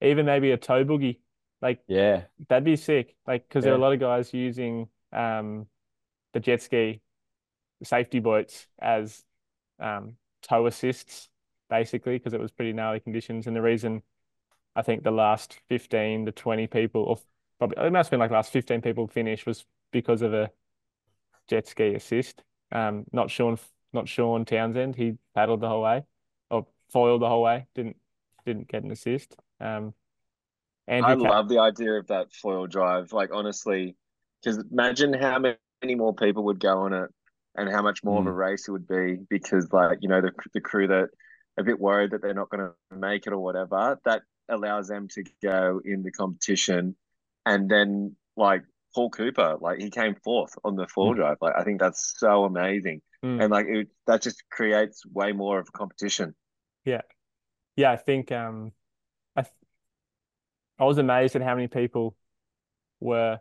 even 0.00 0.26
maybe 0.26 0.50
a 0.50 0.56
toe 0.56 0.84
boogie. 0.84 1.18
Like 1.60 1.80
Yeah. 1.86 2.22
That'd 2.48 2.64
be 2.64 2.76
sick. 2.76 3.14
Like, 3.26 3.48
because 3.48 3.62
there 3.64 3.72
are 3.72 3.76
a 3.76 3.80
lot 3.80 3.92
of 3.92 4.00
guys 4.00 4.34
using 4.34 4.88
um 5.12 5.66
the 6.32 6.40
jet 6.40 6.62
ski 6.62 7.00
safety 7.82 8.20
boats 8.20 8.66
as 8.80 9.24
um 9.80 10.16
tow 10.42 10.66
assists, 10.66 11.28
basically, 11.70 12.18
because 12.18 12.34
it 12.34 12.40
was 12.40 12.50
pretty 12.50 12.72
gnarly 12.72 13.00
conditions. 13.00 13.46
And 13.46 13.56
the 13.56 13.62
reason 13.62 14.02
I 14.74 14.82
think 14.82 15.02
the 15.02 15.10
last 15.10 15.58
15 15.68 16.26
to 16.26 16.32
20 16.32 16.66
people, 16.66 17.02
or 17.02 17.18
probably 17.58 17.84
it 17.84 17.92
must 17.92 18.08
have 18.08 18.10
been 18.12 18.20
like 18.20 18.30
last 18.30 18.52
15 18.52 18.80
people 18.80 19.06
finish 19.06 19.46
was 19.46 19.64
because 19.92 20.22
of 20.22 20.32
a 20.34 20.50
jet 21.48 21.66
ski 21.66 21.94
assist. 21.94 22.42
Um, 22.70 23.04
not 23.12 23.30
Sean, 23.30 23.58
not 23.92 24.08
Sean 24.08 24.44
Townsend. 24.44 24.96
He 24.96 25.18
paddled 25.34 25.60
the 25.60 25.68
whole 25.68 25.82
way, 25.82 26.04
or 26.50 26.66
foiled 26.90 27.22
the 27.22 27.28
whole 27.28 27.42
way. 27.42 27.66
Didn't 27.74 27.96
didn't 28.46 28.68
get 28.68 28.82
an 28.82 28.90
assist. 28.90 29.36
Um, 29.60 29.94
Andrew 30.88 31.10
I 31.10 31.14
love 31.14 31.48
the 31.48 31.58
idea 31.58 31.92
of 31.92 32.08
that 32.08 32.32
foil 32.32 32.66
drive. 32.66 33.12
Like 33.12 33.30
honestly, 33.32 33.96
because 34.42 34.62
imagine 34.70 35.12
how 35.12 35.38
many 35.38 35.94
more 35.94 36.14
people 36.14 36.44
would 36.44 36.60
go 36.60 36.78
on 36.80 36.92
it, 36.92 37.10
and 37.56 37.68
how 37.70 37.82
much 37.82 38.02
more 38.02 38.20
of 38.20 38.26
a 38.26 38.30
Mm. 38.30 38.36
race 38.36 38.68
it 38.68 38.72
would 38.72 38.88
be. 38.88 39.18
Because 39.28 39.72
like 39.72 39.98
you 40.00 40.08
know 40.08 40.20
the 40.20 40.32
the 40.54 40.60
crew 40.60 40.86
that 40.88 41.08
a 41.58 41.62
bit 41.62 41.78
worried 41.78 42.10
that 42.12 42.22
they're 42.22 42.34
not 42.34 42.48
going 42.50 42.66
to 42.66 42.96
make 42.96 43.26
it 43.26 43.32
or 43.32 43.38
whatever, 43.38 43.98
that 44.04 44.22
allows 44.48 44.88
them 44.88 45.06
to 45.08 45.22
go 45.42 45.80
in 45.84 46.02
the 46.02 46.10
competition, 46.10 46.96
and 47.46 47.70
then 47.70 48.16
like 48.36 48.62
Paul 48.94 49.10
Cooper, 49.10 49.56
like 49.60 49.78
he 49.78 49.90
came 49.90 50.14
fourth 50.24 50.52
on 50.64 50.76
the 50.76 50.86
foil 50.88 51.12
Mm. 51.12 51.16
drive. 51.16 51.36
Like 51.40 51.54
I 51.56 51.64
think 51.64 51.80
that's 51.80 52.14
so 52.18 52.44
amazing, 52.44 53.02
Mm. 53.24 53.42
and 53.42 53.50
like 53.50 53.66
it, 53.66 53.88
that 54.06 54.22
just 54.22 54.42
creates 54.50 55.04
way 55.06 55.32
more 55.32 55.58
of 55.58 55.68
a 55.68 55.72
competition. 55.72 56.34
Yeah. 56.84 57.02
Yeah, 57.76 57.90
I 57.92 57.96
think 57.96 58.32
um, 58.32 58.72
I 59.36 59.42
th- 59.42 59.54
I 60.78 60.84
was 60.84 60.98
amazed 60.98 61.36
at 61.36 61.42
how 61.42 61.54
many 61.54 61.68
people 61.68 62.16
were 63.00 63.40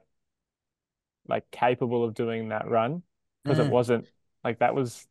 like 1.28 1.50
capable 1.52 2.04
of 2.04 2.14
doing 2.14 2.50
that 2.50 2.70
run 2.70 3.04
because 3.44 3.60
it 3.60 3.68
Mm. 3.68 3.72
wasn't 3.72 4.08
like 4.44 4.60
that 4.60 4.76
was 4.76 5.08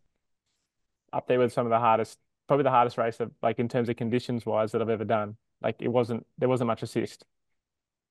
up 1.12 1.26
there 1.26 1.38
with 1.38 1.52
some 1.52 1.66
of 1.66 1.70
the 1.70 1.78
hardest, 1.78 2.18
probably 2.46 2.64
the 2.64 2.70
hardest 2.70 2.98
race 2.98 3.20
of 3.20 3.30
like 3.42 3.58
in 3.58 3.68
terms 3.68 3.88
of 3.88 3.96
conditions 3.96 4.46
wise 4.46 4.72
that 4.72 4.82
I've 4.82 4.88
ever 4.88 5.04
done. 5.04 5.36
Like 5.62 5.76
it 5.80 5.88
wasn't 5.88 6.26
there 6.38 6.48
wasn't 6.48 6.68
much 6.68 6.82
assist. 6.82 7.24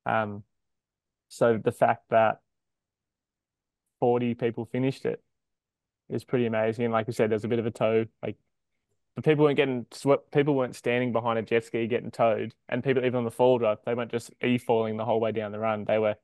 Um, 0.05 0.43
so 1.29 1.59
the 1.63 1.71
fact 1.71 2.03
that 2.09 2.39
40 3.99 4.33
people 4.35 4.65
finished 4.65 5.05
it 5.05 5.21
is 6.09 6.23
pretty 6.23 6.45
amazing. 6.45 6.85
And 6.85 6.93
like 6.93 7.07
I 7.07 7.11
said, 7.11 7.29
there's 7.29 7.45
a 7.45 7.49
bit 7.49 7.59
of 7.59 7.65
a 7.65 7.71
tow, 7.71 8.05
like 8.23 8.37
the 9.15 9.21
people 9.21 9.45
weren't 9.45 9.57
getting 9.57 9.85
swept, 9.91 10.31
people 10.31 10.55
weren't 10.55 10.75
standing 10.75 11.11
behind 11.11 11.39
a 11.39 11.41
jet 11.41 11.65
ski 11.65 11.87
getting 11.87 12.11
towed, 12.11 12.53
and 12.69 12.83
people 12.83 13.03
even 13.05 13.17
on 13.17 13.25
the 13.25 13.31
foil 13.31 13.57
drive, 13.59 13.79
they 13.85 13.93
weren't 13.93 14.11
just 14.11 14.31
e 14.43 14.57
falling 14.57 14.97
the 14.97 15.05
whole 15.05 15.19
way 15.19 15.31
down 15.31 15.51
the 15.51 15.59
run. 15.59 15.85
They 15.85 15.99
were 15.99 16.15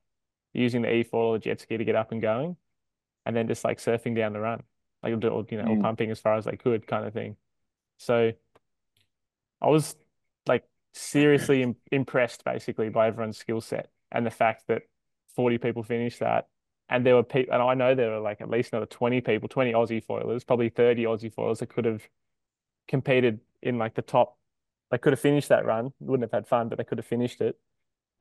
using 0.55 0.81
the 0.81 0.93
e-foil 0.93 1.29
or 1.29 1.37
the 1.37 1.43
jet 1.43 1.59
ski 1.59 1.77
to 1.77 1.85
get 1.85 1.95
up 1.95 2.11
and 2.11 2.21
going, 2.21 2.57
and 3.25 3.35
then 3.35 3.47
just 3.47 3.63
like 3.63 3.79
surfing 3.79 4.15
down 4.15 4.33
the 4.33 4.39
run, 4.39 4.63
like 5.03 5.11
you 5.11 5.17
know, 5.17 5.29
or 5.29 5.43
Mm. 5.43 5.81
pumping 5.81 6.11
as 6.11 6.19
far 6.19 6.35
as 6.35 6.45
they 6.45 6.57
could, 6.57 6.87
kind 6.87 7.05
of 7.05 7.13
thing. 7.13 7.37
So 7.97 8.31
I 9.61 9.67
was 9.69 9.95
like 10.47 10.63
seriously 10.93 11.61
im 11.61 11.75
impressed 11.91 12.43
basically 12.43 12.89
by 12.89 13.07
everyone's 13.07 13.37
skill 13.37 13.61
set 13.61 13.89
and 14.11 14.25
the 14.25 14.31
fact 14.31 14.67
that 14.67 14.83
40 15.35 15.57
people 15.57 15.83
finished 15.83 16.19
that. 16.19 16.47
And 16.87 17.05
there 17.05 17.15
were 17.15 17.23
people, 17.23 17.53
and 17.53 17.63
I 17.63 17.73
know 17.73 17.95
there 17.95 18.11
were 18.11 18.19
like 18.19 18.41
at 18.41 18.49
least 18.49 18.71
another 18.71 18.85
20 18.85 19.19
people, 19.21 19.49
20 19.49 19.73
Aussie 19.73 20.03
foilers, 20.03 20.45
probably 20.45 20.69
30 20.69 21.03
Aussie 21.05 21.33
foilers 21.33 21.59
that 21.59 21.69
could 21.69 21.85
have 21.85 22.07
competed 22.87 23.39
in 23.61 23.79
like 23.79 23.95
the 23.95 24.03
top. 24.03 24.37
They 24.91 24.99
could 24.99 25.13
have 25.13 25.19
finished 25.19 25.49
that 25.49 25.65
run. 25.65 25.93
Wouldn't 25.99 26.31
have 26.31 26.37
had 26.37 26.47
fun, 26.47 26.69
but 26.69 26.77
they 26.77 26.83
could 26.83 26.99
have 26.99 27.07
finished 27.07 27.41
it. 27.41 27.59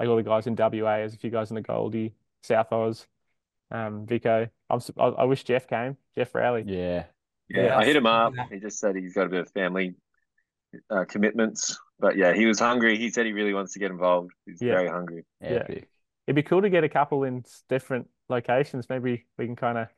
Like 0.01 0.09
all 0.09 0.17
the 0.17 0.23
guys 0.23 0.47
in 0.47 0.57
WA, 0.57 1.01
as 1.03 1.15
a 1.15 1.19
few 1.19 1.31
guys 1.31 1.51
in 1.51 1.57
the 1.57 1.61
Goldie, 1.61 2.15
South 2.45 2.73
Oz. 2.73 3.07
Um, 3.71 4.07
Vico, 4.07 4.47
I'm 4.71 4.81
I, 4.99 5.05
I 5.05 5.25
wish 5.25 5.43
Jeff 5.45 5.67
came, 5.67 5.97
Jeff 6.17 6.35
Rowley. 6.35 6.65
Yeah. 6.67 7.05
Yeah, 7.49 7.65
Yeah. 7.67 7.79
I 7.79 7.85
hit 7.85 7.97
him 7.97 8.07
up. 8.07 8.35
Yeah. 8.37 8.47
He 8.51 8.59
just 8.61 8.79
said 8.79 8.95
he's 8.95 9.15
got 9.15 9.27
a 9.27 9.31
bit 9.31 9.41
of 9.41 9.51
family 9.51 9.95
uh, 10.91 11.05
commitments, 11.09 11.79
but 11.99 12.17
yeah, 12.17 12.35
he 12.35 12.47
was 12.47 12.59
hungry. 12.59 12.99
He 12.99 13.11
said 13.11 13.27
he 13.27 13.33
really 13.33 13.55
wants 13.55 13.73
to 13.73 13.79
get 13.79 13.91
involved. 13.91 14.31
He's 14.47 14.61
Yeah. 14.63 14.77
very 14.77 14.89
hungry. 14.89 15.25
Epic. 15.41 15.89
It'd 16.27 16.37
be 16.37 16.43
cool 16.43 16.63
to 16.63 16.71
get 16.71 16.85
a 16.85 16.89
couple 16.89 17.25
in 17.25 17.45
different 17.69 18.09
locations. 18.29 18.89
Maybe 18.89 19.27
we 19.39 19.47
can 19.47 19.57
kind 19.57 19.79
of 19.79 19.89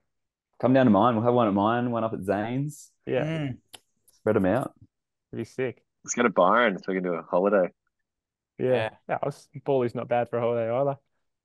Come 0.59 0.72
down 0.72 0.86
to 0.86 0.90
mine. 0.90 1.14
We'll 1.14 1.24
have 1.24 1.34
one 1.34 1.49
at 1.49 1.55
mine, 1.55 1.90
one 1.90 2.03
up 2.03 2.14
at 2.14 2.22
Zane's. 2.22 2.90
yeah, 3.05 3.24
Mm. 3.24 3.59
Spread 4.16 4.36
them 4.36 4.47
out. 4.47 4.72
it'd 5.32 5.38
be 5.40 5.44
sick. 5.44 5.82
Let's 6.03 6.14
go 6.14 6.22
to 6.22 6.30
Byron 6.30 6.78
so 6.78 6.84
we 6.88 6.94
can 6.94 7.05
do 7.05 7.12
a 7.14 7.22
holiday. 7.22 7.68
Yeah, 8.59 8.66
Yeah. 8.70 8.90
yeah. 9.09 9.18
I 9.22 9.30
Bally's 9.64 9.94
not 9.94 10.09
bad 10.09 10.30
for 10.30 10.38
a 10.38 10.40
holiday 10.40 10.70
either. 10.70 10.97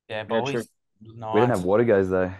Yeah, 0.08 0.24
true. 0.24 0.62
Boys. 1.04 1.14
We 1.14 1.20
Nice. 1.20 1.34
don't 1.34 1.48
have 1.50 1.64
water 1.64 1.84
goes 1.84 2.10
though. 2.10 2.32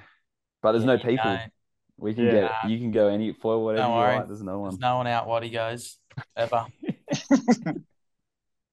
But 0.62 0.72
there's 0.72 0.84
no 0.84 0.94
Yeah, 0.94 0.98
you 0.98 1.08
people. 1.18 1.30
don't. 1.32 1.52
We 1.98 2.14
can 2.14 2.24
Yeah. 2.24 2.32
get 2.32 2.70
you 2.70 2.78
can 2.78 2.90
go 2.90 3.08
any 3.08 3.32
for 3.32 3.62
whatever 3.64 3.82
Don't 3.84 3.92
you 3.92 3.96
worry. 3.98 4.16
like. 4.16 4.26
There's 4.28 4.42
no 4.42 4.58
one. 4.60 4.70
There's 4.70 4.80
one. 4.80 4.90
no 4.90 4.96
one 4.98 5.06
out 5.06 5.26
what 5.26 5.42
he 5.42 5.50
goes 5.50 5.98
ever. 6.36 6.66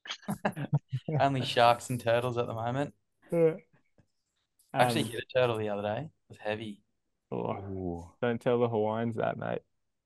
Only 1.19 1.41
sharks 1.43 1.89
and 1.89 1.99
turtles 1.99 2.37
at 2.37 2.47
the 2.47 2.53
moment. 2.53 2.93
Yeah. 3.31 3.55
I 4.73 4.83
actually 4.83 5.01
Um, 5.03 5.07
hit 5.09 5.23
a 5.23 5.37
turtle 5.39 5.57
the 5.57 5.69
other 5.69 5.81
day. 5.81 6.01
It 6.01 6.29
was 6.29 6.37
heavy. 6.39 6.81
oh, 7.31 8.11
don't 8.21 8.39
tell 8.41 8.59
the 8.59 8.69
Hawaiians 8.69 9.15
that, 9.15 9.37
mate. 9.37 9.61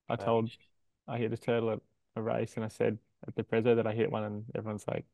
I 0.09 0.15
told 0.15 0.49
I 1.07 1.17
hit 1.17 1.33
a 1.33 1.37
turtle 1.37 1.71
at 1.71 1.79
a 2.15 2.21
race 2.21 2.55
and 2.55 2.63
I 2.65 2.69
said 2.69 2.97
at 3.27 3.35
the 3.35 3.43
Prezzo 3.43 3.75
that 3.75 3.87
I 3.87 3.93
hit 3.93 4.11
one 4.11 4.23
and 4.23 4.45
everyone's 4.55 4.87
like, 4.87 5.05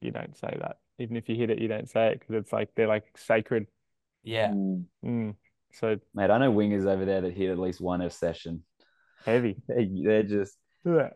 you 0.00 0.10
don't 0.10 0.36
say 0.36 0.56
that. 0.60 0.78
Even 0.98 1.16
if 1.16 1.28
you 1.28 1.36
hit 1.36 1.50
it, 1.50 1.58
you 1.58 1.68
don't 1.68 1.88
say 1.88 2.08
it 2.08 2.20
because 2.20 2.36
it's 2.36 2.52
like 2.52 2.70
they're 2.74 2.88
like 2.88 3.04
sacred. 3.16 3.66
Yeah. 4.22 4.48
Mm. 4.48 4.84
Mm. 5.04 5.34
So 5.72 5.98
Mate, 6.14 6.30
I 6.30 6.38
know 6.38 6.52
wingers 6.52 6.86
over 6.86 7.04
there 7.04 7.20
that 7.20 7.34
hit 7.34 7.50
at 7.50 7.58
least 7.58 7.80
one 7.80 8.00
a 8.00 8.10
session. 8.10 8.62
heavy. 9.24 9.56
They, 9.68 9.90
they're 10.04 10.22
just 10.22 10.56
Yeah. 10.84 11.10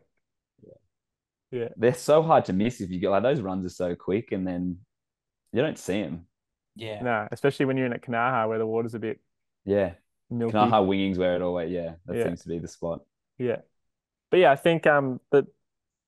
Yeah. 1.50 1.68
they're 1.76 1.94
so 1.94 2.22
hard 2.22 2.44
to 2.44 2.52
miss 2.52 2.80
if 2.80 2.90
you 2.90 3.00
get 3.00 3.10
like 3.10 3.22
those 3.24 3.40
runs 3.40 3.66
are 3.66 3.70
so 3.70 3.94
quick 3.96 4.30
and 4.32 4.46
then 4.46 4.78
you 5.52 5.62
don't 5.62 5.78
see 5.78 6.02
them. 6.02 6.26
Yeah. 6.76 7.02
No, 7.02 7.28
especially 7.32 7.66
when 7.66 7.76
you're 7.76 7.86
in 7.86 7.92
at 7.92 8.02
Kanaha 8.02 8.48
where 8.48 8.58
the 8.58 8.66
water's 8.66 8.94
a 8.94 9.00
bit 9.00 9.20
Yeah. 9.64 9.94
milky. 10.30 10.54
Kanaha 10.54 10.86
wingings 10.86 11.18
where 11.18 11.34
it 11.34 11.42
always 11.42 11.70
yeah, 11.70 11.94
that 12.06 12.16
Yeah. 12.16 12.24
seems 12.24 12.42
to 12.42 12.48
be 12.48 12.58
the 12.58 12.68
spot. 12.68 13.00
Yeah. 13.38 13.62
But 14.30 14.38
yeah, 14.40 14.52
I 14.52 14.56
think 14.56 14.86
um 14.86 15.20
that 15.32 15.46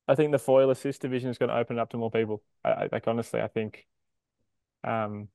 I 0.09 0.15
think 0.15 0.33
the 0.33 0.39
foil 0.39 0.71
assist 0.71 1.01
division 1.03 1.31
is 1.31 1.39
going 1.39 1.49
to 1.51 1.57
open 1.57 1.79
it 1.79 1.81
up 1.81 1.91
to 1.91 1.97
more 1.97 2.11
people. 2.11 2.43
I, 2.65 2.71
I 2.71 2.89
like 2.93 3.07
honestly, 3.09 3.41
I 3.41 3.49
think 3.49 3.87
um 4.85 5.29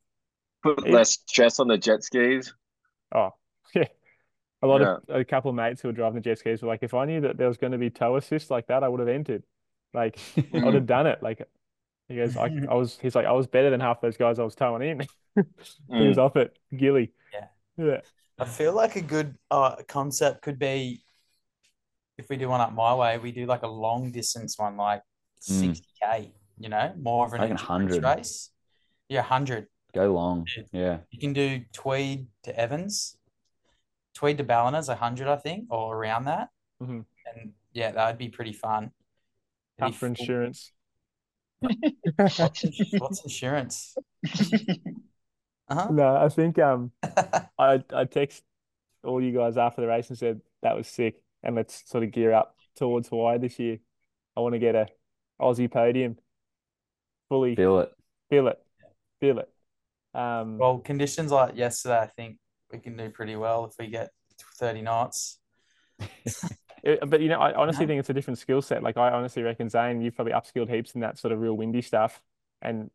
Put 0.63 0.85
It- 0.85 0.91
less 0.93 1.11
stress 1.27 1.59
on 1.59 1.67
the 1.67 1.77
jet 1.77 2.03
skis. 2.03 2.53
oh 3.13 3.31
yeah. 3.75 3.85
A 4.63 4.67
lot 4.67 4.81
Yeah. 4.81 4.97
of 5.07 5.21
a 5.21 5.23
couple 5.25 5.49
of 5.49 5.55
mates 5.55 5.81
who 5.81 5.87
were 5.89 5.93
driving 5.93 6.15
the 6.15 6.21
jet 6.21 6.39
skis 6.39 6.61
were 6.61 6.67
like, 6.67 6.81
if 6.83 6.93
I 6.93 7.05
knew 7.05 7.21
that 7.21 7.37
there 7.37 7.47
was 7.47 7.57
going 7.57 7.73
to 7.73 7.77
be 7.77 7.89
tow 7.91 8.15
assist 8.15 8.49
like 8.49 8.67
that, 8.67 8.83
I 8.83 8.87
would 8.87 8.99
have 8.99 9.09
entered. 9.09 9.43
Like 9.93 10.19
I 10.53 10.63
would 10.63 10.73
have 10.73 10.85
done 10.97 11.07
it. 11.07 11.21
Like 11.21 11.47
he 12.09 12.15
goes, 12.15 12.35
I, 12.37 12.45
I 12.69 12.73
was 12.73 12.97
he's 12.99 13.15
like, 13.15 13.25
I 13.27 13.33
was 13.33 13.47
better 13.47 13.69
than 13.69 13.79
half 13.79 14.01
those 14.01 14.17
guys 14.17 14.39
I 14.39 14.43
was 14.43 14.55
towing 14.55 14.81
in. 14.81 15.07
He 15.35 16.07
was 16.07 16.17
Mm. 16.17 16.17
off 16.17 16.35
it, 16.35 16.57
Gilly. 16.75 17.11
Yeah. 17.31 17.47
Yeah. 17.77 18.01
I 18.39 18.45
feel 18.45 18.73
like 18.73 18.95
a 18.95 19.01
good 19.01 19.37
uh, 19.51 19.75
concept 19.87 20.41
could 20.41 20.57
be 20.57 21.03
if 22.17 22.29
we 22.29 22.37
do 22.37 22.49
one 22.49 22.61
up 22.61 22.73
my 22.73 22.93
way, 22.95 23.17
we 23.17 23.31
do 23.31 23.45
like 23.45 23.63
a 23.63 23.67
long 23.67 24.11
distance 24.11 24.57
one, 24.57 24.77
like 24.77 25.01
Mm. 25.49 25.69
60k, 26.01 26.31
you 26.57 26.67
know, 26.69 26.91
more 26.99 27.25
of 27.27 27.33
an 27.33 27.41
Like 27.41 27.51
endurance 27.51 27.69
100. 27.69 28.03
race. 28.03 28.49
Yeah, 29.07 29.21
100. 29.21 29.67
Go 29.93 30.11
long. 30.13 30.45
Dude. 30.45 30.67
Yeah. 30.71 30.99
You 31.11 31.19
can 31.19 31.33
do 31.33 31.61
Tweed 31.73 32.27
to 32.43 32.59
Evans, 32.59 33.17
Tweed 34.15 34.39
to 34.39 34.43
Ballina's 34.43 34.89
100, 34.89 35.27
I 35.27 35.35
think, 35.35 35.71
or 35.71 35.95
around 35.95 36.25
that. 36.25 36.49
Mhm. 36.81 37.05
And 37.35 37.53
yeah, 37.71 37.91
that 37.91 38.07
would 38.07 38.17
be 38.17 38.29
pretty 38.29 38.53
fun. 38.53 38.85
It'd 39.77 39.91
Tough 39.91 39.97
for 39.99 40.07
insurance. 40.07 40.71
What's, 41.59 42.39
what's 42.99 43.23
insurance? 43.23 43.95
Uh-huh. 45.69 45.87
No, 45.91 46.15
I 46.15 46.29
think 46.29 46.57
um 46.59 46.91
I 47.59 47.83
I 47.93 48.05
text 48.05 48.43
all 49.03 49.21
you 49.21 49.31
guys 49.33 49.57
after 49.57 49.81
the 49.81 49.87
race 49.87 50.09
and 50.09 50.17
said 50.17 50.41
that 50.63 50.75
was 50.75 50.87
sick, 50.87 51.21
and 51.43 51.55
let's 51.55 51.89
sort 51.89 52.03
of 52.03 52.11
gear 52.11 52.33
up 52.33 52.55
towards 52.75 53.09
Hawaii 53.09 53.37
this 53.37 53.59
year. 53.59 53.79
I 54.35 54.41
want 54.41 54.53
to 54.53 54.59
get 54.59 54.75
a 54.75 54.87
Aussie 55.41 55.71
podium, 55.71 56.17
fully 57.29 57.55
Feel 57.55 57.79
it. 57.79 57.91
feel 58.29 58.47
it, 58.47 58.59
feel 59.19 59.39
it. 59.39 59.49
Um, 60.13 60.57
Well, 60.57 60.79
conditions 60.79 61.31
like 61.31 61.55
yesterday, 61.55 61.99
I 61.99 62.07
think 62.07 62.37
we 62.71 62.79
can 62.79 62.97
do 62.97 63.09
pretty 63.09 63.35
well 63.35 63.65
if 63.65 63.73
we 63.79 63.87
get 63.87 64.09
30 64.59 64.81
knots. 64.81 65.39
but 67.07 67.21
you 67.21 67.29
know, 67.29 67.39
I 67.39 67.53
honestly 67.53 67.85
think 67.85 67.99
it's 67.99 68.09
a 68.09 68.13
different 68.13 68.39
skill 68.39 68.61
set. 68.61 68.83
Like 68.83 68.97
I 68.97 69.09
honestly 69.11 69.43
reckon 69.43 69.69
Zane, 69.69 70.01
you've 70.01 70.15
probably 70.15 70.33
upskilled 70.33 70.73
heaps 70.73 70.91
in 70.91 71.01
that 71.01 71.17
sort 71.17 71.31
of 71.31 71.39
real 71.39 71.55
windy 71.55 71.81
stuff, 71.81 72.21
and 72.61 72.89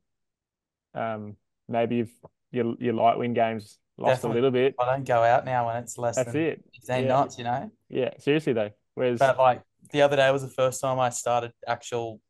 um 0.95 1.37
maybe 1.69 1.97
you've 1.97 2.13
your 2.51 2.75
your 2.79 2.95
light 2.95 3.19
wind 3.19 3.35
games 3.35 3.79
lost 3.99 4.25
Definitely. 4.25 4.31
a 4.31 4.43
little 4.43 4.51
bit. 4.51 4.75
I 4.79 4.87
don't 4.87 5.05
go 5.05 5.23
out 5.23 5.45
now 5.45 5.67
when 5.67 5.77
it's 5.77 5.99
less 5.99 6.17
That's 6.17 6.33
than 6.33 6.43
it. 6.43 6.65
15 6.75 7.05
Yeah. 7.05 7.09
knots, 7.09 7.39
you 7.39 7.45
know? 7.45 7.71
Yeah, 7.93 8.11
seriously 8.19 8.55
though. 8.55 8.71
Whereas 8.95 9.19
But 9.19 9.39
like 9.39 9.63
the 9.93 10.03
other 10.03 10.17
day 10.17 10.31
was 10.31 10.43
the 10.43 10.49
first 10.49 10.81
time 10.81 10.99
I 10.99 11.11
started 11.11 11.53
actual 11.67 12.21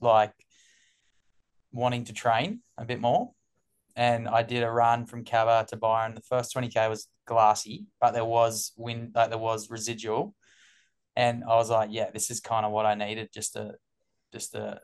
like 0.00 0.32
wanting 1.72 2.04
to 2.04 2.12
train 2.12 2.60
a 2.76 2.84
bit 2.84 3.00
more. 3.00 3.32
And 3.96 4.28
I 4.28 4.42
did 4.42 4.62
a 4.62 4.70
run 4.70 5.06
from 5.06 5.24
Cabba 5.24 5.66
to 5.68 5.76
Byron. 5.76 6.14
The 6.14 6.22
first 6.22 6.54
20k 6.54 6.88
was 6.88 7.08
glassy, 7.26 7.86
but 8.00 8.12
there 8.12 8.24
was 8.24 8.72
wind, 8.76 9.12
like 9.14 9.30
there 9.30 9.38
was 9.38 9.70
residual. 9.70 10.34
And 11.14 11.44
I 11.44 11.56
was 11.56 11.68
like, 11.68 11.90
yeah, 11.92 12.10
this 12.10 12.30
is 12.30 12.40
kind 12.40 12.64
of 12.64 12.72
what 12.72 12.86
I 12.86 12.94
needed 12.94 13.30
just 13.34 13.54
to 13.54 13.74
just 14.32 14.52
to 14.52 14.80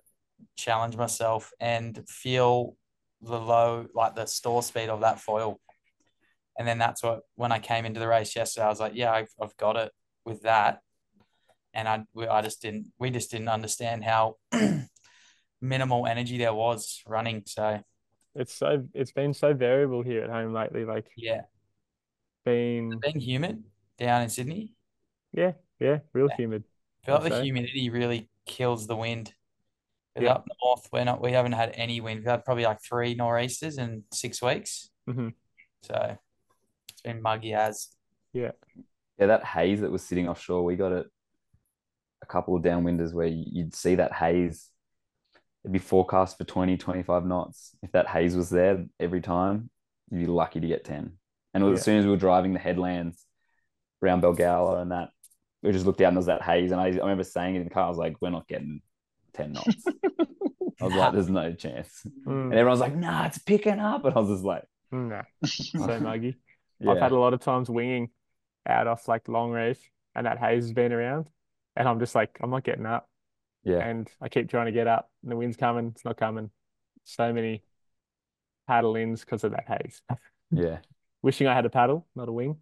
challenge 0.57 0.97
myself 0.97 1.53
and 1.59 2.07
feel 2.09 2.77
the 3.23 3.41
low, 3.41 3.87
like 3.95 4.15
the 4.15 4.27
stall 4.27 4.63
speed 4.63 4.89
of 4.89 5.01
that 5.01 5.21
foil. 5.21 5.59
And 6.59 6.67
then 6.67 6.79
that's 6.79 7.03
what 7.03 7.21
when 7.37 7.53
I 7.53 7.61
came 7.61 7.85
into 7.85 8.01
the 8.01 8.09
race 8.09 8.35
yesterday, 8.35 8.67
I 8.67 8.69
was 8.69 8.81
like, 8.81 8.93
yeah, 8.95 9.13
I've, 9.13 9.31
I've 9.41 9.57
got 9.57 9.77
it 9.77 9.93
with 10.25 10.43
that. 10.43 10.81
And 11.73 11.87
I 11.89 12.03
we, 12.15 12.27
I 12.27 12.43
just 12.43 12.61
didn't 12.61 12.87
we 12.99 13.11
just 13.11 13.31
didn't 13.31 13.49
understand 13.49 14.03
how 14.03 14.37
minimal 15.61 16.07
energy 16.07 16.39
there 16.39 16.55
was 16.55 17.03
running. 17.07 17.43
So 17.47 17.81
it's 18.35 18.55
so 18.55 18.85
it's 18.95 19.13
been 19.13 19.35
so 19.35 19.55
variable 19.55 20.03
here 20.03 20.25
at 20.25 20.31
home 20.31 20.53
lately. 20.53 20.85
Like 20.85 21.07
yeah, 21.17 21.43
been 22.45 22.99
being 23.01 23.21
humid 23.21 23.63
down 23.99 24.23
in 24.23 24.29
Sydney, 24.29 24.73
yeah, 25.33 25.53
yeah, 25.79 25.99
real 26.13 26.29
Yeah. 26.31 26.37
humid. 26.37 26.65
Like 27.07 27.23
the 27.31 27.43
humidity 27.43 27.91
really 27.91 28.29
kills 28.47 28.87
the 28.87 28.97
wind. 28.97 29.33
Yeah. 30.19 30.33
Up 30.33 30.49
north, 30.63 30.89
we're 30.93 31.05
not 31.05 31.23
we 31.23 31.33
haven't 31.33 31.53
had 31.53 31.73
any 31.75 32.01
wind. 32.01 32.21
We've 32.21 32.29
had 32.29 32.45
probably 32.45 32.65
like 32.65 32.83
three 32.83 33.15
nor'easters 33.15 33.79
in 33.79 34.03
six 34.13 34.43
weeks. 34.43 34.91
Mhm. 35.09 35.35
So 35.83 36.19
it's 36.99 37.03
been 37.03 37.23
muggy 37.23 37.55
as. 37.55 37.89
Yeah. 38.33 38.51
Yeah, 39.19 39.27
that 39.27 39.45
haze 39.45 39.81
that 39.83 39.91
was 39.93 40.03
sitting 40.03 40.29
offshore, 40.29 40.65
we 40.65 40.75
got 40.77 40.93
it 40.93 41.07
a 42.23 42.27
couple 42.27 42.57
of 42.57 42.63
downwinders 42.63 43.13
where 43.15 43.27
you'd 43.29 43.75
see 43.75 43.95
that 43.97 44.13
haze. 44.13 44.69
It'd 45.65 45.73
be 45.73 45.79
forecast 45.79 46.39
for 46.39 46.45
20, 46.45 46.77
25 46.77 47.25
knots. 47.27 47.77
If 47.83 47.93
that 47.93 48.09
haze 48.09 48.37
was 48.37 48.51
there 48.51 48.85
every 48.99 49.21
time, 49.21 49.71
you'd 50.11 50.21
be 50.21 50.27
lucky 50.27 50.61
to 50.61 50.67
get 50.67 50.85
10. 50.85 51.13
And 51.55 51.65
was 51.65 51.71
Yeah. 51.71 51.75
as 51.79 51.85
soon 51.85 51.99
as 51.99 52.05
we 52.05 52.11
were 52.11 52.17
driving 52.17 52.53
the 52.53 52.59
headlands 52.59 53.25
around 54.03 54.23
Bilgola 54.23 54.83
and 54.83 54.91
that, 54.93 55.11
we 55.63 55.73
just 55.73 55.87
looked 55.87 56.01
out 56.01 56.09
and 56.09 56.17
there 56.17 56.21
was 56.21 56.27
that 56.27 56.43
haze. 56.43 56.71
And 56.73 56.81
I, 56.81 56.87
I 56.87 56.91
remember 56.91 57.25
saying 57.25 57.55
it 57.55 57.59
in 57.59 57.65
the 57.65 57.71
car, 57.71 57.85
I 57.87 57.89
was 57.89 57.99
like, 57.99 58.17
we're 58.21 58.31
not 58.31 58.49
getting 58.49 58.83
10 59.35 59.53
knots. 59.53 59.85
I 60.81 60.85
was 60.85 60.95
like, 60.95 61.13
there's 61.13 61.29
no 61.29 61.53
chance. 61.53 62.03
Mm, 62.27 62.45
And 62.45 62.55
everyone's 62.55 62.81
like, 62.81 62.95
nah, 62.95 63.27
it's 63.27 63.39
picking 63.39 63.81
up. 63.81 64.05
And 64.05 64.15
I 64.15 64.19
was 64.21 64.29
just 64.31 64.45
like, 64.45 64.63
nah, 64.93 65.23
so 65.45 65.99
muggy. 66.01 66.37
Yeah. 66.81 66.93
I've 66.93 67.01
had 67.01 67.13
a 67.13 67.19
lot 67.19 67.35
of 67.35 67.41
times 67.41 67.69
winging 67.69 68.11
out 68.69 68.87
off 68.87 69.09
like 69.09 69.29
long 69.29 69.51
reef, 69.51 69.79
and 70.15 70.27
that 70.27 70.39
haze 70.39 70.65
has 70.65 70.73
been 70.73 70.93
around, 70.93 71.27
and 71.77 71.89
I'm 71.89 72.01
just 72.01 72.15
like, 72.15 72.39
I'm 72.43 72.51
not 72.51 72.65
getting 72.65 72.87
up, 72.87 73.09
yeah. 73.65 73.79
and 73.79 74.09
I 74.21 74.29
keep 74.29 74.51
trying 74.51 74.67
to 74.67 74.73
get 74.73 74.87
up, 74.87 75.11
and 75.23 75.33
the 75.33 75.37
wind's 75.37 75.57
coming, 75.57 75.93
it's 75.95 76.05
not 76.05 76.17
coming. 76.17 76.51
So 77.05 77.33
many 77.33 77.63
paddle 78.67 78.97
ins 78.97 79.21
because 79.21 79.45
of 79.45 79.53
that 79.53 79.65
haze. 79.67 80.03
Yeah. 80.51 80.79
Wishing 81.23 81.47
I 81.47 81.55
had 81.55 81.67
a 81.67 81.71
paddle, 81.71 82.07
not 82.15 82.29
a 82.29 82.33
wing. 82.33 82.59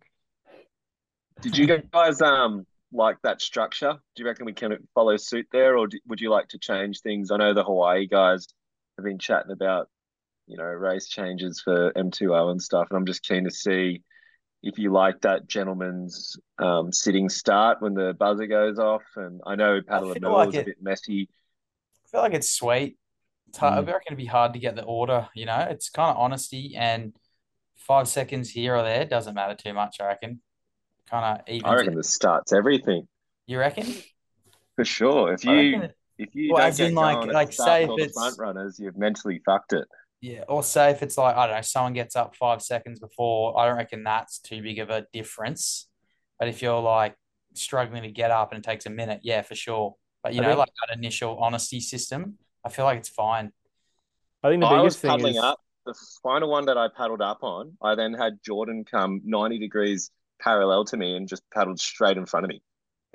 Did 1.43 1.59
you 1.59 1.67
guys 1.67 2.23
um 2.23 2.67
like 2.93 3.19
that 3.23 3.43
structure? 3.43 3.93
Do 4.15 4.23
you 4.23 4.27
reckon 4.27 4.47
we 4.47 4.55
can 4.55 4.89
follow 4.95 5.17
suit 5.17 5.47
there, 5.53 5.77
or 5.77 5.87
do, 5.87 5.99
would 6.07 6.21
you 6.21 6.31
like 6.31 6.49
to 6.49 6.59
change 6.59 7.01
things? 7.01 7.31
I 7.31 7.37
know 7.37 7.53
the 7.53 7.65
Hawaii 7.65 8.07
guys 8.07 8.47
have 8.97 9.05
been 9.05 9.19
chatting 9.19 9.51
about, 9.51 9.89
you 10.47 10.57
know, 10.57 10.65
race 10.65 11.09
changes 11.09 11.61
for 11.61 11.93
M2O 11.93 12.51
and 12.51 12.61
stuff, 12.63 12.87
and 12.91 12.97
I'm 12.97 13.07
just 13.07 13.23
keen 13.25 13.45
to 13.45 13.51
see 13.51 14.03
if 14.63 14.79
you 14.79 14.93
like 14.93 15.21
that 15.23 15.47
gentleman's 15.47 16.37
um, 16.59 16.93
sitting 16.93 17.29
start 17.29 17.81
when 17.83 17.95
the 17.95 18.15
buzzer 18.15 18.47
goes 18.47 18.79
off. 18.79 19.03
And 19.17 19.41
I 19.47 19.55
know 19.55 19.81
Paddle 19.87 20.15
Mill 20.21 20.33
like 20.33 20.47
was 20.49 20.57
a 20.57 20.65
bit 20.65 20.83
messy. 20.83 21.29
I 22.05 22.09
feel 22.11 22.21
like 22.21 22.35
it's 22.35 22.51
sweet. 22.51 22.97
It's 23.49 23.59
hard, 23.59 23.75
Mm. 23.75 23.89
I 23.89 23.93
reckon 23.93 24.03
it'd 24.09 24.19
be 24.19 24.25
hard 24.27 24.55
to 24.55 24.59
get 24.59 24.75
the 24.77 24.83
order, 24.85 25.29
you 25.35 25.47
know. 25.47 25.67
It's 25.71 25.91
kind 25.91 26.11
of 26.11 26.17
honesty 26.17 26.75
and 26.77 27.15
five 27.77 28.09
seconds 28.09 28.51
here 28.51 28.75
or 28.75 28.83
there 28.83 29.05
doesn't 29.05 29.35
matter 29.35 29.55
too 29.55 29.73
much. 29.73 30.01
I 30.01 30.07
reckon. 30.07 30.41
Kind 31.09 31.41
of 31.41 31.49
even. 31.49 31.67
I 31.67 31.75
reckon 31.77 31.95
the 31.95 32.03
starts 32.03 32.53
everything 32.53 33.07
You 33.47 33.59
reckon? 33.61 33.87
for 34.75 34.85
sure. 34.85 35.33
If 35.35 35.45
you 35.45 35.83
it- 35.83 35.97
if 36.19 36.35
you 36.35 36.51
Well, 36.53 36.63
don't 36.63 36.69
as 36.71 36.79
get 36.79 36.89
in, 36.89 36.95
like- 36.95 37.27
like, 37.33 37.53
say 37.53 37.85
if 37.85 37.91
it's- 37.91 38.13
front 38.15 38.39
runners, 38.39 38.81
you've 38.81 38.97
mentally 38.97 39.39
fucked 39.45 39.75
it. 39.75 39.87
Yeah, 40.21 40.45
or 40.49 40.63
say 40.63 40.91
if 40.91 41.03
it's 41.03 41.19
like 41.19 41.37
I 41.37 41.47
don't 41.47 41.57
know, 41.57 41.63
someone 41.63 41.93
gets 41.93 42.17
up 42.17 42.37
five 42.37 42.63
seconds 42.63 43.01
before, 43.01 43.59
I 43.59 43.67
don't 43.67 43.77
reckon 43.77 44.03
that's 44.03 44.39
too 44.39 44.63
big 44.63 44.79
of 44.79 44.91
a 44.91 45.07
difference. 45.13 45.89
But 46.39 46.49
if 46.49 46.63
you're 46.63 46.81
like 46.81 47.15
struggling 47.55 48.03
to 48.03 48.11
get 48.11 48.31
up 48.31 48.53
and 48.53 48.59
it 48.59 48.69
takes 48.69 48.87
a 48.87 48.91
minute, 48.91 49.21
yeah, 49.23 49.43
for 49.43 49.55
sure. 49.55 49.95
But 50.23 50.35
you 50.35 50.41
I 50.41 50.45
know, 50.45 50.49
think- 50.51 50.59
like 50.61 50.73
that 50.89 50.97
initial 50.99 51.39
honesty 51.39 51.81
system, 51.81 52.39
I 52.65 52.69
feel 52.69 52.85
like 52.85 52.99
it's 52.99 53.09
fine. 53.09 53.53
I 54.43 54.51
think 54.51 54.63
the 54.63 54.67
I 54.67 54.81
was 54.81 54.97
biggest 54.97 55.23
thing 55.23 55.35
is 55.35 55.39
up. 55.39 55.61
The 55.85 55.95
final 56.23 56.51
one 56.51 56.67
that 56.67 56.77
I 56.77 56.89
paddled 56.89 57.23
up 57.23 57.39
on, 57.43 57.77
I 57.81 57.95
then 57.95 58.13
had 58.13 58.39
Jordan 58.45 58.85
come 58.85 59.21
90 59.25 59.59
degrees 59.59 60.11
parallel 60.41 60.85
to 60.87 60.97
me 60.97 61.17
and 61.17 61.29
just 61.29 61.43
paddled 61.55 61.79
straight 61.79 62.17
in 62.17 62.27
front 62.27 62.45
of 62.45 62.49
me. 62.49 62.61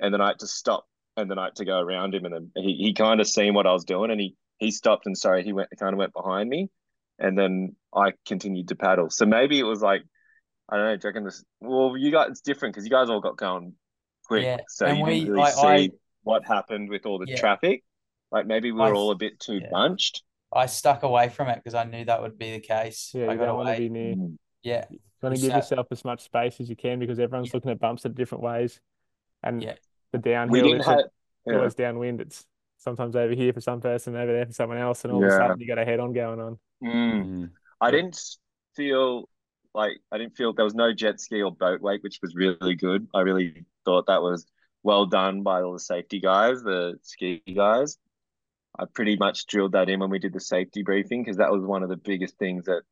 And 0.00 0.12
then 0.12 0.20
I 0.22 0.28
had 0.28 0.38
to 0.38 0.46
stop 0.46 0.86
and 1.16 1.30
then 1.30 1.38
I 1.38 1.44
had 1.44 1.56
to 1.56 1.64
go 1.66 1.78
around 1.80 2.14
him. 2.14 2.24
And 2.24 2.34
then 2.34 2.50
he, 2.56 2.74
he 2.76 2.94
kind 2.94 3.20
of 3.20 3.28
seen 3.28 3.52
what 3.54 3.66
I 3.66 3.72
was 3.72 3.84
doing 3.84 4.10
and 4.10 4.20
he 4.20 4.36
he 4.58 4.70
stopped 4.70 5.06
and 5.06 5.16
sorry, 5.16 5.42
he 5.44 5.52
went 5.52 5.68
kind 5.78 5.92
of 5.92 5.98
went 5.98 6.14
behind 6.14 6.48
me. 6.48 6.70
And 7.18 7.36
then 7.38 7.76
I 7.94 8.12
continued 8.26 8.68
to 8.68 8.74
paddle. 8.76 9.10
So 9.10 9.26
maybe 9.26 9.58
it 9.58 9.64
was 9.64 9.80
like, 9.82 10.02
I 10.68 10.76
don't 10.76 10.86
know, 10.86 10.96
do 10.96 11.18
you 11.18 11.24
this 11.24 11.44
well 11.60 11.96
you 11.96 12.10
guys 12.10 12.28
it's 12.30 12.40
different 12.40 12.74
because 12.74 12.84
you 12.86 12.90
guys 12.90 13.10
all 13.10 13.20
got 13.20 13.36
going 13.36 13.74
quick. 14.26 14.44
Yeah, 14.44 14.58
So 14.68 14.86
and 14.86 14.98
you 14.98 15.04
we- 15.04 15.10
didn't 15.20 15.28
really 15.32 15.40
like, 15.42 15.52
see 15.54 15.66
I- 15.66 15.90
what 16.22 16.44
happened 16.46 16.88
with 16.88 17.04
all 17.04 17.18
the 17.18 17.26
Yeah. 17.28 17.36
traffic. 17.36 17.84
Like 18.30 18.46
maybe 18.46 18.72
we 18.72 18.80
I- 18.80 18.88
were 18.88 18.94
all 18.94 19.10
a 19.10 19.16
bit 19.16 19.38
too 19.40 19.58
yeah. 19.58 19.68
bunched. 19.70 20.22
I 20.52 20.66
stuck 20.66 21.02
away 21.02 21.28
from 21.28 21.48
it 21.48 21.56
because 21.56 21.74
I 21.74 21.84
knew 21.84 22.04
that 22.04 22.20
would 22.22 22.38
be 22.38 22.52
the 22.52 22.60
case. 22.60 23.10
yeah, 23.14 23.26
I 23.26 23.32
you 23.32 23.38
got 23.38 23.46
don't 23.46 23.56
want 23.56 23.68
to 23.76 23.78
be 23.82 23.88
near. 23.88 24.14
Mm. 24.14 24.36
Yeah, 24.62 24.84
You 24.90 24.98
want 25.22 25.34
to 25.36 25.40
give 25.40 25.50
sat- 25.50 25.56
yourself 25.56 25.86
as 25.90 26.04
much 26.04 26.20
space 26.22 26.60
as 26.60 26.68
you 26.70 26.76
can 26.76 26.98
because 26.98 27.18
everyone's 27.18 27.48
Yeah. 27.48 27.56
looking 27.56 27.70
at 27.72 27.80
bumps 27.80 28.04
in 28.04 28.12
different 28.14 28.44
ways, 28.44 28.80
and 29.42 29.62
Yeah. 29.62 29.74
the 30.12 30.18
downhill 30.18 30.52
We 30.52 30.60
didn't 30.62 30.78
it's 30.80 30.86
have 30.88 30.98
a- 31.48 31.54
always 31.56 31.74
downwind. 31.74 32.20
It's 32.20 32.46
sometimes 32.78 33.16
over 33.16 33.34
here 33.34 33.52
for 33.52 33.60
some 33.60 33.80
person, 33.80 34.14
over 34.14 34.32
there 34.32 34.46
for 34.46 34.52
someone 34.52 34.78
else, 34.78 35.04
and 35.04 35.12
all 35.12 35.22
of 35.24 35.28
a 35.28 35.32
sudden 35.32 35.58
you 35.60 35.66
got 35.66 35.78
a 35.78 35.84
head 35.84 36.00
on 36.00 36.12
going 36.12 36.40
on. 36.40 36.58
Mm. 36.82 37.24
Mm. 37.26 37.50
I 37.80 37.90
didn't 37.90 38.20
feel 38.74 39.28
like 39.74 39.98
I 40.10 40.18
didn't 40.18 40.36
feel 40.36 40.52
there 40.52 40.64
was 40.64 40.74
no 40.74 40.92
jet 40.92 41.20
ski 41.20 41.42
or 41.42 41.52
boat 41.52 41.80
wake, 41.80 42.02
which 42.02 42.18
was 42.22 42.34
really 42.34 42.74
good. 42.74 43.08
I 43.14 43.20
really 43.20 43.64
thought 43.84 44.06
that 44.06 44.22
was 44.22 44.46
well 44.82 45.06
done 45.06 45.42
by 45.42 45.62
all 45.62 45.72
the 45.72 45.80
safety 45.80 46.20
guys, 46.20 46.62
the 46.62 46.94
ski 47.02 47.42
guys. 47.54 47.98
I 48.78 48.84
pretty 48.92 49.16
much 49.16 49.46
drilled 49.46 49.72
that 49.72 49.88
in 49.88 50.00
when 50.00 50.10
we 50.10 50.18
did 50.18 50.32
the 50.32 50.40
safety 50.40 50.82
briefing 50.82 51.22
because 51.22 51.36
that 51.36 51.52
was 51.52 51.62
one 51.62 51.82
of 51.82 51.88
the 51.90 51.96
biggest 51.96 52.38
things 52.38 52.64
that 52.64 52.82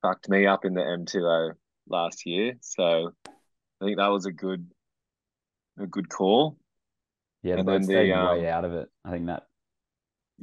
fucked 0.00 0.28
me 0.28 0.46
up 0.46 0.64
in 0.64 0.74
the 0.74 0.80
M2O 0.80 1.52
last 1.88 2.24
year. 2.24 2.54
So 2.60 3.12
I 3.26 3.84
think 3.84 3.98
that 3.98 4.08
was 4.08 4.26
a 4.26 4.32
good 4.32 4.66
a 5.78 5.86
good 5.86 6.08
call. 6.08 6.56
Yeah, 7.42 7.56
And 7.56 7.68
then 7.68 7.82
the, 7.82 7.86
stayed 7.86 8.12
um, 8.12 8.38
way 8.38 8.48
out 8.48 8.64
of 8.64 8.72
it. 8.72 8.88
I 9.04 9.10
think 9.10 9.26
that 9.26 9.44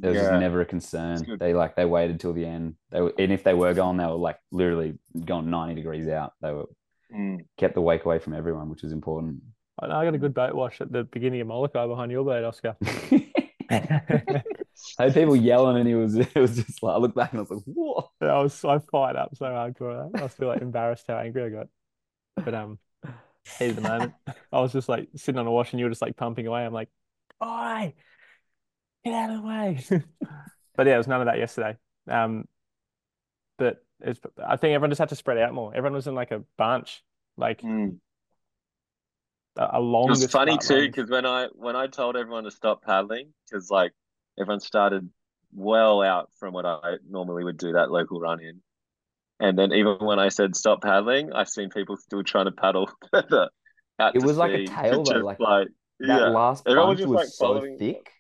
there 0.02 0.12
was 0.12 0.20
just 0.20 0.32
Yeah. 0.32 0.40
never 0.40 0.62
a 0.62 0.66
concern. 0.66 1.26
They 1.40 1.54
like 1.54 1.76
they 1.76 1.86
waited 1.86 2.20
till 2.20 2.34
the 2.34 2.46
end. 2.46 2.76
They 2.92 3.02
were, 3.02 3.14
and 3.18 3.32
if 3.32 3.44
they 3.44 3.54
were 3.54 3.74
gone, 3.74 3.98
they 3.98 4.06
were 4.06 4.12
like 4.14 4.40
literally 4.52 4.98
gone 5.26 5.50
ninety 5.50 5.76
degrees 5.76 6.08
out. 6.08 6.34
They 6.42 6.52
were 6.52 6.66
Mm. 7.12 7.46
kept 7.58 7.76
the 7.76 7.82
wake 7.82 8.06
away 8.06 8.20
from 8.20 8.34
everyone, 8.34 8.70
which 8.70 8.84
was 8.84 8.92
important. 8.92 9.42
I 9.80 9.88
know 9.88 9.96
I 9.96 10.06
got 10.06 10.16
a 10.16 10.20
good 10.20 10.34
boat 10.34 10.56
wash 10.56 10.80
at 10.82 10.92
the 10.92 11.04
beginning 11.04 11.42
of 11.42 11.48
Molokai 11.48 11.88
behind 11.88 12.12
your 12.12 12.24
boat, 12.24 12.44
Oskar. 12.44 12.78
I 13.70 15.04
had 15.06 15.14
people 15.14 15.36
yelling, 15.36 15.78
and 15.78 15.88
he 15.88 15.96
was 15.96 16.16
it 16.18 16.36
was 16.36 16.56
just 16.58 16.82
like 16.84 16.96
I 16.96 16.98
looked 16.98 17.16
back 17.16 17.32
and 17.32 17.40
I 17.40 17.42
was 17.44 17.52
like, 17.52 17.64
"What?" 17.66 18.10
I 18.22 18.40
was 18.42 18.54
so 18.54 18.80
fired 18.92 19.16
up 19.16 19.36
so 19.36 19.46
hardcore. 19.46 20.12
I 20.20 20.24
was 20.24 20.34
feel 20.34 20.48
like 20.48 20.62
embarrassed 20.62 21.06
how 21.08 21.18
angry 21.18 21.44
I 21.44 21.50
got. 21.50 21.68
But 22.46 22.56
um, 22.56 22.80
heat 23.60 23.70
of 23.72 23.76
the 23.78 23.82
moment. 23.82 24.16
I 24.52 24.62
was 24.62 24.74
just 24.74 24.90
like 24.90 25.10
sitting 25.16 25.40
on 25.40 25.48
a 25.48 25.52
wash 25.52 25.74
and 25.74 25.80
you 25.80 25.86
were 25.86 25.92
just 25.92 26.02
like 26.02 26.18
pumping 26.18 26.48
away. 26.48 26.66
I'm 26.66 26.74
like, 26.74 26.90
oi, 27.44 27.94
get 29.06 29.14
out 29.14 29.30
of 29.30 29.42
the 29.42 29.48
way. 29.48 29.80
But 30.78 30.88
yeah, 30.88 30.96
it 30.96 30.98
was 30.98 31.08
none 31.08 31.22
of 31.22 31.28
that 31.28 31.38
yesterday. 31.38 31.78
Um, 32.10 32.44
but 33.58 33.78
it's 34.02 34.20
I 34.46 34.58
think 34.58 34.74
everyone 34.76 34.90
just 34.92 35.00
had 35.00 35.08
to 35.08 35.16
spread 35.16 35.38
out 35.38 35.54
more. 35.54 35.72
Everyone 35.74 35.94
was 35.94 36.08
in 36.08 36.16
like 36.16 36.32
a 36.32 36.44
bunch, 36.58 37.02
like 37.38 37.62
Mm. 37.62 38.00
a, 39.58 39.64
a 39.64 39.78
It 39.78 39.80
longest 39.80 40.24
was 40.24 40.32
funny 40.32 40.58
too 40.58 40.88
because 40.88 41.10
when 41.10 41.26
I 41.26 41.48
when 41.54 41.78
I 41.78 41.88
told 41.88 42.18
everyone 42.18 42.44
to 42.44 42.52
stop 42.52 42.84
paddling 42.84 43.34
because 43.50 43.70
like 43.72 43.94
everyone 44.38 44.60
started 44.60 45.10
well 45.54 46.02
out 46.02 46.30
from 46.40 46.54
what 46.54 46.66
I 46.66 46.96
normally 47.10 47.46
would 47.46 47.58
do 47.58 47.72
that 47.72 47.90
local 47.90 48.20
run 48.20 48.42
in, 48.42 48.62
and 49.40 49.58
then 49.58 49.72
even 49.72 49.96
when 50.02 50.20
I 50.20 50.28
said 50.28 50.58
stop 50.58 50.82
paddling, 50.82 51.32
I've 51.32 51.48
seen 51.48 51.70
people 51.70 51.96
still 51.96 52.22
trying 52.24 52.46
to 52.48 52.52
paddle 52.52 52.90
further 53.14 53.50
out 53.98 54.14
It 54.14 54.24
was 54.24 54.36
like 54.36 54.52
a 54.52 54.66
tail 54.66 55.04
though, 55.06 55.20
like 55.20 55.40
like 55.40 55.70
That 56.02 56.08
yeah, 56.08 56.28
last 56.28 56.68
Everyone 56.68 56.90
was 56.90 56.98
bunch 56.98 57.00
just, 57.00 57.10
was 57.10 57.16
like, 57.16 57.28
so 57.30 57.46
following- 57.46 57.78
thick, 57.80 58.12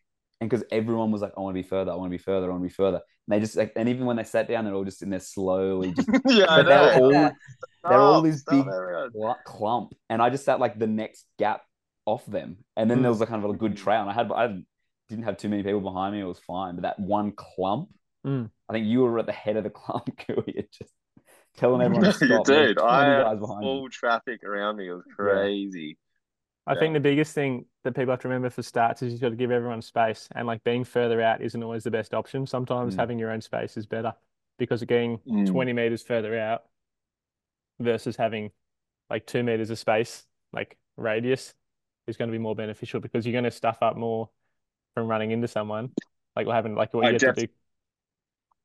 and 0.41 0.49
because 0.49 0.65
everyone 0.71 1.11
was 1.11 1.21
like, 1.21 1.33
"I 1.37 1.41
want 1.41 1.55
to 1.55 1.61
be 1.61 1.67
further, 1.67 1.91
I 1.91 1.95
want 1.95 2.07
to 2.11 2.17
be 2.17 2.23
further, 2.23 2.47
I 2.47 2.49
want 2.51 2.63
to 2.63 2.67
be 2.67 2.73
further," 2.73 2.97
and 2.97 3.03
they 3.35 3.39
just 3.39 3.55
like, 3.55 3.73
and 3.75 3.87
even 3.89 4.05
when 4.05 4.17
they 4.17 4.23
sat 4.23 4.47
down, 4.47 4.65
they're 4.65 4.73
all 4.73 4.83
just 4.83 5.01
in 5.01 5.09
there 5.09 5.19
slowly, 5.19 5.93
just 5.93 6.07
yeah. 6.27 6.45
But 6.47 6.63
they 6.63 6.75
were 6.75 6.85
know. 6.99 7.03
all 7.05 7.11
Yeah. 7.13 7.31
they're 7.89 7.99
all 7.99 8.13
Stop, 8.15 8.23
this 8.23 8.43
big 8.43 8.63
cl- 8.65 9.37
clump, 9.45 9.93
and 10.09 10.21
I 10.21 10.29
just 10.29 10.45
sat 10.45 10.59
like 10.59 10.77
the 10.79 10.87
next 10.87 11.25
gap 11.39 11.61
off 12.05 12.25
them, 12.25 12.57
and 12.75 12.89
then 12.89 13.01
there 13.01 13.11
was 13.11 13.21
a 13.21 13.25
kind 13.25 13.43
of 13.43 13.49
a 13.49 13.53
good 13.53 13.73
Mm. 13.73 13.77
trail, 13.77 14.01
and 14.01 14.09
I 14.09 14.13
had 14.13 14.31
I 14.31 14.61
didn't 15.09 15.25
have 15.25 15.37
too 15.37 15.49
many 15.49 15.63
people 15.63 15.81
behind 15.81 16.13
me, 16.15 16.21
it 16.21 16.25
was 16.25 16.39
fine, 16.39 16.75
but 16.75 16.81
that 16.83 16.99
one 16.99 17.31
clump, 17.31 17.89
Mm. 18.25 18.49
I 18.67 18.73
think 18.73 18.87
you 18.87 19.01
were 19.01 19.19
at 19.19 19.27
the 19.27 19.31
head 19.31 19.55
of 19.55 19.63
the 19.63 19.69
clump, 19.81 20.09
Cooey, 20.17 20.67
just 20.71 20.91
telling 21.57 21.81
everyone 21.81 22.05
to 22.05 22.11
stop. 22.13 22.45
Dude, 22.45 22.79
I 22.79 23.29
had 23.29 23.39
full 23.39 23.87
traffic 23.89 24.43
around 24.43 24.77
me. 24.77 24.89
It 24.89 24.93
was 24.93 25.03
crazy. 25.15 25.97
I 26.67 26.73
Yeah. 26.73 26.79
think 26.79 26.93
the 26.93 26.99
biggest 26.99 27.33
thing 27.35 27.65
that 27.83 27.93
people 27.95 28.11
have 28.11 28.21
to 28.21 28.27
remember 28.27 28.49
for 28.49 28.63
starts 28.63 29.01
is 29.03 29.11
you've 29.11 29.21
got 29.21 29.29
to 29.29 29.35
give 29.35 29.51
everyone 29.51 29.81
space, 29.81 30.27
and 30.33 30.47
like 30.47 30.63
being 30.63 30.83
further 30.83 31.21
out 31.21 31.41
isn't 31.41 31.61
always 31.61 31.83
the 31.83 31.91
best 31.91 32.13
option. 32.13 32.47
Sometimes 32.47 32.95
Mm. 32.95 32.99
having 32.99 33.19
your 33.19 33.31
own 33.31 33.41
space 33.41 33.77
is 33.77 33.85
better 33.85 34.15
because 34.57 34.83
getting 34.83 35.19
Mm. 35.19 35.45
20 35.45 35.73
meters 35.73 36.01
further 36.01 36.37
out 36.37 36.63
versus 37.79 38.15
having 38.15 38.51
like 39.09 39.27
two 39.27 39.43
meters 39.43 39.69
of 39.69 39.77
space, 39.77 40.25
like 40.53 40.77
radius, 40.97 41.53
is 42.07 42.17
going 42.17 42.29
to 42.29 42.31
be 42.31 42.39
more 42.39 42.55
beneficial 42.55 42.99
because 42.99 43.25
you're 43.25 43.33
going 43.33 43.43
to 43.43 43.51
stuff 43.51 43.77
up 43.81 43.95
more 43.95 44.29
from 44.95 45.07
running 45.07 45.31
into 45.31 45.47
someone. 45.47 45.91
Like 46.35 46.47
what 46.47 46.53
happened, 46.55 46.75
like 46.75 46.93
what 46.93 47.05
I 47.05 47.11
you 47.11 47.19
def- 47.19 47.35
do. 47.35 47.47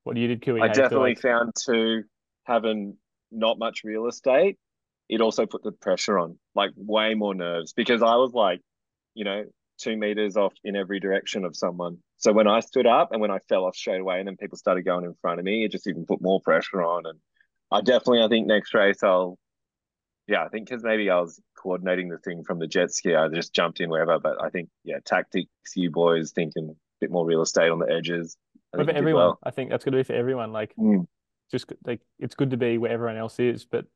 What 0.04 0.16
you 0.16 0.28
did, 0.28 0.40
Kiwi, 0.40 0.62
I 0.62 0.68
definitely 0.68 1.14
found 1.16 1.52
too 1.54 2.04
having 2.44 2.96
not 3.30 3.58
much 3.58 3.84
real 3.84 4.06
estate, 4.06 4.58
it 5.10 5.20
also 5.20 5.44
put 5.44 5.62
the 5.64 5.72
pressure 5.72 6.18
on, 6.18 6.38
like 6.54 6.70
way 6.76 7.14
more 7.14 7.34
nerves 7.34 7.72
because 7.72 8.00
I 8.00 8.14
was 8.14 8.32
like, 8.32 8.60
you 9.14 9.24
know, 9.24 9.44
two 9.76 9.96
meters 9.96 10.36
off 10.36 10.54
in 10.62 10.76
every 10.76 11.00
direction 11.00 11.44
of 11.44 11.56
someone. 11.56 11.98
So 12.18 12.32
when 12.32 12.46
I 12.46 12.60
stood 12.60 12.86
up 12.86 13.10
and 13.10 13.20
when 13.20 13.32
I 13.32 13.40
fell 13.48 13.64
off 13.64 13.74
straight 13.74 14.00
away 14.00 14.20
and 14.20 14.28
then 14.28 14.36
people 14.36 14.56
started 14.56 14.82
going 14.84 15.04
in 15.04 15.14
front 15.20 15.40
of 15.40 15.44
me, 15.44 15.64
it 15.64 15.72
just 15.72 15.88
even 15.88 16.06
put 16.06 16.22
more 16.22 16.40
pressure 16.40 16.80
on. 16.82 17.06
And 17.06 17.18
I 17.72 17.80
definitely, 17.80 18.22
I 18.22 18.28
think 18.28 18.46
next 18.46 18.72
race 18.72 19.02
I'll, 19.02 19.36
yeah, 20.28 20.44
I 20.44 20.48
think 20.48 20.68
because 20.68 20.84
maybe 20.84 21.10
I 21.10 21.18
was 21.18 21.40
coordinating 21.60 22.08
the 22.08 22.18
thing 22.18 22.44
from 22.44 22.60
the 22.60 22.68
jet 22.68 22.92
ski, 22.92 23.16
I 23.16 23.26
just 23.28 23.52
jumped 23.52 23.80
in 23.80 23.90
wherever. 23.90 24.20
But 24.20 24.40
I 24.40 24.50
think, 24.50 24.68
yeah, 24.84 24.98
tactics, 25.04 25.50
you 25.74 25.90
boys 25.90 26.30
thinking 26.30 26.68
a 26.70 26.74
bit 27.00 27.10
more 27.10 27.26
real 27.26 27.42
estate 27.42 27.70
on 27.70 27.80
the 27.80 27.90
edges. 27.90 28.36
I 28.72 28.84
for 28.84 28.90
everyone, 28.92 29.22
well. 29.24 29.38
I 29.42 29.50
think 29.50 29.70
that's 29.70 29.84
going 29.84 29.92
to 29.92 29.98
be 29.98 30.04
for 30.04 30.12
everyone. 30.12 30.52
Like, 30.52 30.72
Mm. 30.78 31.06
just 31.50 31.72
like 31.84 32.00
it's 32.20 32.36
good 32.36 32.50
to 32.50 32.56
be 32.56 32.78
where 32.78 32.92
everyone 32.92 33.16
else 33.16 33.40
is, 33.40 33.64
but 33.64 33.86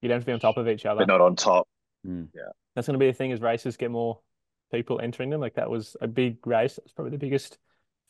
you 0.00 0.08
don't 0.08 0.16
have 0.16 0.22
to 0.22 0.26
be 0.26 0.32
on 0.32 0.40
top 0.40 0.56
of 0.56 0.68
each 0.68 0.86
other. 0.86 1.00
but 1.00 1.08
not 1.08 1.20
on 1.20 1.36
top. 1.36 1.68
Mm. 2.06 2.28
That's 2.74 2.86
going 2.86 2.98
to 2.98 2.98
be 2.98 3.08
the 3.08 3.12
thing 3.12 3.32
as 3.32 3.40
races 3.40 3.76
get 3.76 3.90
more 3.90 4.20
people 4.72 5.00
entering 5.00 5.30
them. 5.30 5.40
Like 5.40 5.54
that 5.54 5.70
was 5.70 5.96
a 6.00 6.06
big 6.06 6.46
race. 6.46 6.78
It's 6.84 6.92
probably 6.92 7.12
the 7.12 7.18
biggest 7.18 7.58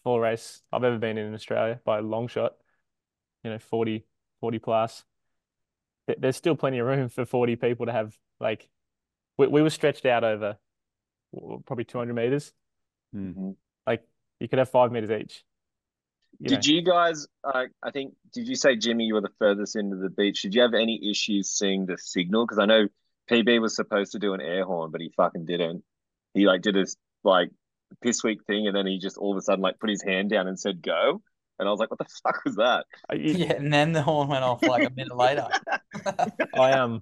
foil 0.05 0.21
race 0.21 0.63
I've 0.73 0.85
ever 0.85 0.99
been 0.99 1.19
in 1.19 1.27
in 1.27 1.35
Australia 1.35 1.81
by 1.85 1.99
a 1.99 2.03
long 2.03 2.29
shot. 2.29 2.55
You 3.45 3.51
know, 3.51 3.59
40, 3.59 4.05
40 4.41 4.59
plus. 4.59 5.05
There's 6.19 6.37
still 6.37 6.57
plenty 6.57 6.79
of 6.79 6.87
room 6.87 7.09
for 7.09 7.25
40 7.25 7.57
people 7.57 7.87
to 7.87 7.93
have 7.93 8.17
like 8.41 8.69
we, 9.37 9.47
we 9.47 9.63
were 9.63 9.71
stretched 9.71 10.07
out 10.07 10.25
over 10.25 10.57
probably 11.67 11.85
200 11.85 12.15
meters. 12.15 12.53
Mm. 13.15 13.57
Like 13.87 14.03
you 14.41 14.49
could 14.49 14.59
have 14.59 14.71
five 14.71 14.93
meters 14.93 15.11
each. 15.11 15.45
You 16.41 16.49
Did 16.49 16.67
you 16.67 16.83
guys? 16.83 17.27
Uh, 17.43 17.65
I 17.83 17.91
think. 17.91 18.15
Did 18.33 18.47
you 18.47 18.55
say 18.55 18.77
Jimmy? 18.77 19.05
You 19.05 19.15
were 19.15 19.21
the 19.21 19.33
furthest 19.39 19.77
into 19.77 19.97
the 19.97 20.11
beach. 20.11 20.43
Did 20.43 20.55
you 20.55 20.63
have 20.63 20.75
any 20.75 21.11
issues 21.11 21.51
seeing 21.51 21.87
the 21.87 21.99
signal? 21.99 22.47
Because 22.47 22.59
I 22.59 22.67
know 22.67 22.89
PB 23.31 23.61
was 23.61 23.75
supposed 23.75 24.13
to 24.13 24.19
do 24.19 24.35
an 24.35 24.41
air 24.41 24.65
horn, 24.65 24.91
but 24.91 25.01
he 25.01 25.13
fucking 25.17 25.47
didn't. 25.47 25.83
He 26.35 26.47
like 26.47 26.63
did 26.63 26.77
his 26.77 26.97
like 27.25 27.51
piss 28.03 28.23
week 28.23 28.45
thing, 28.47 28.67
and 28.67 28.77
then 28.77 28.87
he 28.87 28.99
just 28.99 29.19
all 29.19 29.33
of 29.33 29.39
a 29.39 29.43
sudden 29.43 29.63
like 29.63 29.81
put 29.81 29.91
his 29.91 30.03
hand 30.03 30.31
down 30.31 30.47
and 30.47 30.59
said 30.59 30.83
go. 30.83 31.23
And 31.59 31.69
I 31.69 31.73
was 31.73 31.81
like, 31.81 31.91
what 31.91 31.99
the 31.99 32.07
fuck 32.23 32.45
was 32.45 32.57
that? 32.57 32.87
Yeah, 33.13 33.55
and 33.55 33.73
then 33.73 33.93
the 33.93 34.03
horn 34.03 34.29
went 34.29 34.45
off 34.45 34.63
like 34.63 34.85
a 34.85 34.91
minute 34.91 35.17
later. 35.17 35.49
I 36.55 36.73
um 36.73 37.01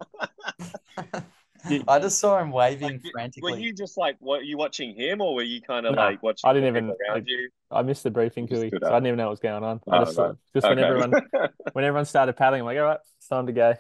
You- 1.68 1.84
I 1.88 1.98
just 1.98 2.18
saw 2.18 2.38
him 2.40 2.50
waving 2.50 3.02
Like, 3.14 3.32
Were 3.42 3.56
you 3.56 3.72
just 3.72 3.96
like, 3.96 4.16
were 4.20 4.40
you 4.40 4.56
watching 4.56 4.94
him, 4.94 5.20
or 5.20 5.34
were 5.34 5.42
you 5.42 5.60
kind 5.60 5.86
of 5.86 5.94
No, 5.94 6.00
like 6.02 6.22
watching? 6.22 6.48
I 6.48 6.52
didn't 6.52 6.68
even- 6.68 6.84
people 6.90 6.98
around 7.08 7.14
like, 7.16 7.28
you? 7.28 7.50
I 7.70 7.82
missed 7.82 8.02
the 8.04 8.10
briefing, 8.10 8.46
You 8.48 8.56
Cooey, 8.56 8.70
so 8.70 8.86
I 8.86 8.90
didn't 8.96 9.06
even 9.08 9.16
know 9.18 9.24
what 9.26 9.30
was 9.30 9.40
going 9.40 9.64
on. 9.64 9.80
I 9.88 9.96
Oh, 9.98 10.04
just 10.04 10.18
right. 10.18 10.34
just 10.54 10.68
when 10.68 10.78
everyone 10.78 11.12
when 11.72 11.84
everyone 11.84 12.04
started 12.04 12.34
paddling, 12.34 12.60
I'm 12.60 12.66
like, 12.66 12.78
all 12.78 12.84
right, 12.84 12.98
it's 13.18 13.28
time 13.28 13.46
to 13.46 13.52
go. 13.52 13.74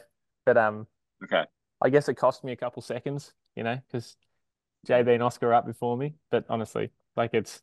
But 0.44 0.56
um, 0.56 0.86
Okay. 1.24 1.44
I 1.82 1.90
guess 1.90 2.08
it 2.08 2.14
cost 2.14 2.42
me 2.44 2.52
a 2.52 2.56
couple 2.56 2.82
seconds, 2.82 3.32
you 3.54 3.62
know, 3.62 3.78
because 3.86 4.16
JB 4.86 5.14
and 5.14 5.22
Oskar 5.22 5.48
are 5.50 5.54
up 5.54 5.66
before 5.66 5.96
me. 5.96 6.14
But 6.30 6.44
honestly, 6.48 6.90
like 7.16 7.30
it's 7.34 7.62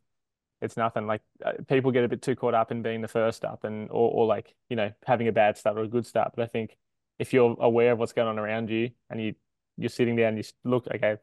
it's 0.62 0.78
nothing. 0.78 1.08
Like 1.08 1.22
uh, 1.44 1.54
people 1.68 1.92
get 1.92 2.04
a 2.06 2.08
bit 2.08 2.22
too 2.22 2.36
caught 2.36 2.54
up 2.54 2.72
in 2.72 2.82
being 2.82 3.02
the 3.02 3.08
first 3.10 3.44
up 3.44 3.64
and 3.66 3.90
or 3.90 4.12
or 4.12 4.26
like 4.26 4.56
you 4.70 4.76
know 4.78 4.92
having 5.06 5.28
a 5.28 5.32
bad 5.34 5.58
start 5.58 5.78
or 5.78 5.82
a 5.84 5.88
good 5.88 6.06
start. 6.06 6.32
But 6.36 6.44
I 6.44 6.48
think 6.48 6.78
if 7.20 7.34
you're 7.34 7.56
aware 7.60 7.92
of 7.92 8.00
what's 8.00 8.14
going 8.14 8.28
on 8.30 8.40
around 8.40 8.70
you 8.70 8.92
and 9.10 9.22
you 9.22 9.36
you're 9.78 9.90
sitting 9.90 10.16
down, 10.16 10.38
you 10.38 10.44
look, 10.64 10.88
okay, 10.94 11.18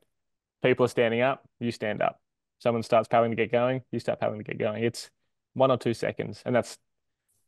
people 0.62 0.84
are 0.84 0.88
standing 0.88 1.20
up, 1.20 1.44
you 1.60 1.70
stand 1.70 2.02
up. 2.02 2.20
Someone 2.58 2.82
starts 2.82 3.08
paddling 3.08 3.30
to 3.32 3.36
get 3.36 3.50
going, 3.52 3.82
you 3.90 3.98
start 4.00 4.20
paddling 4.20 4.40
to 4.40 4.44
get 4.44 4.58
going. 4.58 4.84
It's 4.84 5.10
one 5.54 5.70
or 5.70 5.78
two 5.78 5.94
seconds, 5.94 6.42
and 6.44 6.54
that's 6.54 6.78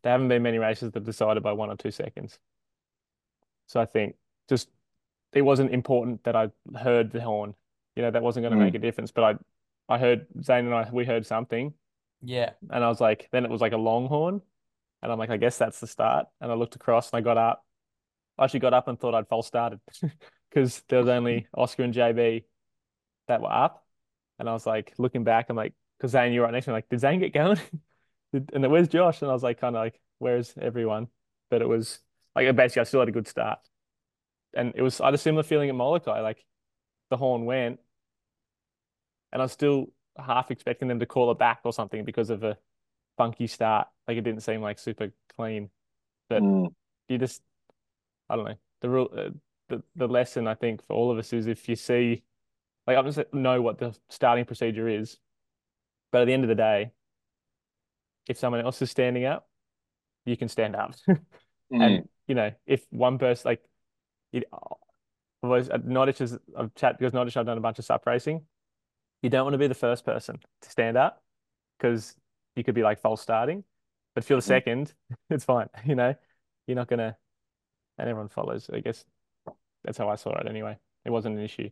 there 0.03 0.13
haven't 0.13 0.29
been 0.29 0.43
many 0.43 0.59
races 0.59 0.91
that 0.93 1.05
decided 1.05 1.43
by 1.43 1.53
one 1.53 1.71
or 1.71 1.77
two 1.77 1.91
seconds. 1.93 2.39
So 3.67 3.81
I 3.81 3.87
think 3.87 4.17
just 4.49 4.69
it 5.33 5.43
wasn't 5.43 5.71
important 5.73 6.25
that 6.25 6.37
I 6.37 6.51
heard 6.77 7.13
the 7.13 7.21
horn. 7.21 7.55
You 7.97 8.03
know, 8.03 8.11
that 8.11 8.23
wasn't 8.23 8.45
going 8.45 8.53
to 8.53 8.59
Mm. 8.59 8.65
make 8.67 8.75
a 8.75 8.79
difference. 8.79 9.13
But 9.13 9.25
I 9.25 9.95
I 9.95 9.99
heard 9.99 10.27
Zane 10.43 10.67
and 10.67 10.75
I 10.75 10.89
we 10.91 11.05
heard 11.05 11.27
something, 11.27 11.75
Yeah. 12.23 12.51
and 12.71 12.85
I 12.85 12.89
was 12.89 13.01
like, 13.01 13.29
then 13.33 13.45
it 13.45 13.51
was 13.51 13.61
like 13.61 13.73
a 13.73 13.77
long 13.77 14.07
horn, 14.09 14.41
and 15.03 15.13
I'm 15.13 15.19
like, 15.19 15.31
I 15.31 15.37
guess 15.37 15.59
that's 15.59 15.81
the 15.81 15.87
start. 15.87 16.27
And 16.41 16.51
I 16.51 16.55
looked 16.55 16.75
across 16.77 17.11
and 17.13 17.19
I 17.19 17.21
got 17.21 17.37
up. 17.37 17.65
I 18.39 18.45
actually 18.45 18.61
got 18.61 18.73
up 18.75 18.89
and 18.89 18.99
thought 18.99 19.15
I'd 19.15 19.29
false 19.29 19.47
started 19.47 19.81
because 20.53 20.83
there 20.89 20.99
was 20.99 21.09
only 21.09 21.47
Oskar 21.55 21.83
and 21.85 21.95
JB 21.95 22.45
that 23.29 23.41
were 23.43 23.53
up, 23.53 23.87
and 24.39 24.49
I 24.49 24.53
was 24.53 24.67
like 24.67 24.93
looking 24.99 25.25
back, 25.25 25.47
I'm 25.49 25.57
like, 25.57 25.75
because 25.99 26.13
Zane, 26.13 26.33
you're 26.33 26.45
right 26.45 26.53
next 26.53 26.67
to 26.67 26.71
me, 26.71 26.75
like, 26.75 26.89
did 26.89 27.01
Zane 27.01 27.21
get 27.21 27.33
going? 27.35 27.59
And 28.35 28.65
then 28.65 28.71
where's 28.71 28.89
Josh? 28.89 29.21
And 29.21 29.31
I 29.31 29.35
was 29.35 29.43
like, 29.43 29.61
kind 29.61 29.77
of 29.77 29.81
like, 29.83 30.01
where's 30.19 30.55
everyone? 30.59 31.09
But 31.51 31.61
it 31.61 31.69
was 31.69 32.01
like 32.35 32.55
basically 32.57 32.81
I 32.81 32.85
still 32.85 33.01
had 33.01 33.11
a 33.11 33.13
good 33.13 33.29
start, 33.29 33.59
and 34.55 34.73
it 34.75 34.81
was 34.83 35.01
I 35.03 35.07
had 35.07 35.15
a 35.15 35.19
similar 35.19 35.43
feeling 35.43 35.69
at 35.69 35.75
Molokai, 35.75 36.21
like 36.21 36.43
the 37.11 37.19
horn 37.19 37.45
went, 37.45 37.79
and 39.33 39.41
I 39.41 39.45
was 39.45 39.53
still 39.53 39.87
half 40.19 40.51
expecting 40.51 40.89
them 40.89 41.01
to 41.01 41.07
call 41.07 41.31
it 41.31 41.39
back 41.39 41.61
or 41.65 41.73
something 41.73 42.05
because 42.05 42.31
of 42.31 42.43
a 42.43 42.57
funky 43.17 43.47
start. 43.47 43.89
Like 44.07 44.17
it 44.17 44.23
didn't 44.23 44.43
seem 44.43 44.61
like 44.61 44.79
super 44.79 45.13
clean. 45.37 45.71
But 46.29 46.43
Mm. 46.43 46.75
you 47.09 47.19
just, 47.19 47.43
I 48.29 48.37
don't 48.37 48.45
know. 48.47 48.57
The 48.81 48.89
rule, 48.89 49.09
uh, 49.17 49.31
the 49.73 49.83
the 49.97 50.09
lesson 50.09 50.47
I 50.47 50.55
think 50.55 50.85
for 50.87 50.95
all 50.95 51.11
of 51.11 51.19
us 51.19 51.33
is 51.33 51.47
if 51.47 51.69
you 51.69 51.77
see, 51.77 52.23
like 52.87 52.97
I 52.97 53.03
just 53.03 53.19
know 53.33 53.63
what 53.63 53.79
the 53.79 53.97
starting 54.11 54.45
procedure 54.45 54.89
is, 54.89 55.19
but 56.11 56.23
at 56.23 56.25
the 56.27 56.33
end 56.33 56.45
of 56.45 56.49
the 56.49 56.55
day, 56.55 56.93
if 58.29 58.39
someone 58.39 58.61
else 58.61 58.83
is 58.83 58.91
standing 58.91 59.25
up, 59.25 59.49
you 60.25 60.37
can 60.37 60.49
stand 60.49 60.77
up. 60.77 60.95
Mm. 61.73 61.87
And 61.87 62.09
you 62.27 62.35
know, 62.35 62.51
if 62.67 62.85
one 62.91 63.17
person 63.17 63.49
like 63.49 63.63
it 64.31 64.45
was 65.43 65.71
at 65.71 65.87
Nottage 65.87 66.21
is 66.21 66.39
I've 66.55 66.75
chat 66.75 66.99
because 66.99 67.15
Nottage 67.15 67.35
I've 67.35 67.47
done 67.47 67.57
a 67.57 67.63
bunch 67.63 67.79
of 67.79 67.87
sup 67.87 68.05
racing. 68.05 68.43
You 69.23 69.31
don't 69.31 69.45
want 69.47 69.55
to 69.55 69.59
be 69.59 69.69
the 69.69 69.75
first 69.75 70.05
person 70.05 70.39
to 70.61 70.71
stand 70.71 70.99
up 70.99 71.23
because 71.79 72.15
you 72.57 72.63
could 72.63 72.75
be 72.75 72.83
like 72.83 73.01
false 73.01 73.23
starting. 73.23 73.65
But 74.15 74.25
if 74.25 74.29
you're 74.29 74.39
the 74.39 74.45
Mm. 74.45 74.49
second, 74.49 74.95
it's 75.31 75.45
fine. 75.47 75.71
You 75.87 75.95
know, 75.95 76.15
you're 76.67 76.77
not 76.77 76.89
gonna 76.89 77.17
and 77.97 78.09
everyone 78.11 78.29
follows. 78.29 78.69
I 78.71 78.81
guess 78.81 79.05
that's 79.85 79.99
how 79.99 80.09
I 80.09 80.17
saw 80.17 80.37
it 80.39 80.47
anyway. 80.49 80.79
It 81.05 81.11
wasn't 81.11 81.37
an 81.39 81.43
issue. 81.45 81.71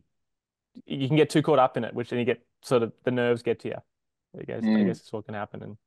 You 0.85 1.07
can 1.07 1.17
get 1.17 1.29
too 1.29 1.41
caught 1.41 1.59
up 1.59 1.77
in 1.77 1.83
it, 1.83 1.93
which 1.93 2.09
then 2.09 2.19
you 2.19 2.25
get 2.25 2.41
sort 2.63 2.83
of 2.83 2.93
the 3.03 3.11
nerves 3.11 3.41
get 3.43 3.59
to 3.61 3.67
you. 3.69 3.75
I 4.39 4.43
guess 4.43 4.63
I 4.63 4.67
Mm. 4.67 4.85
guess 4.87 4.99
it's 5.01 5.11
what 5.11 5.25
can 5.25 5.33
happen 5.33 5.61
and 5.63 5.77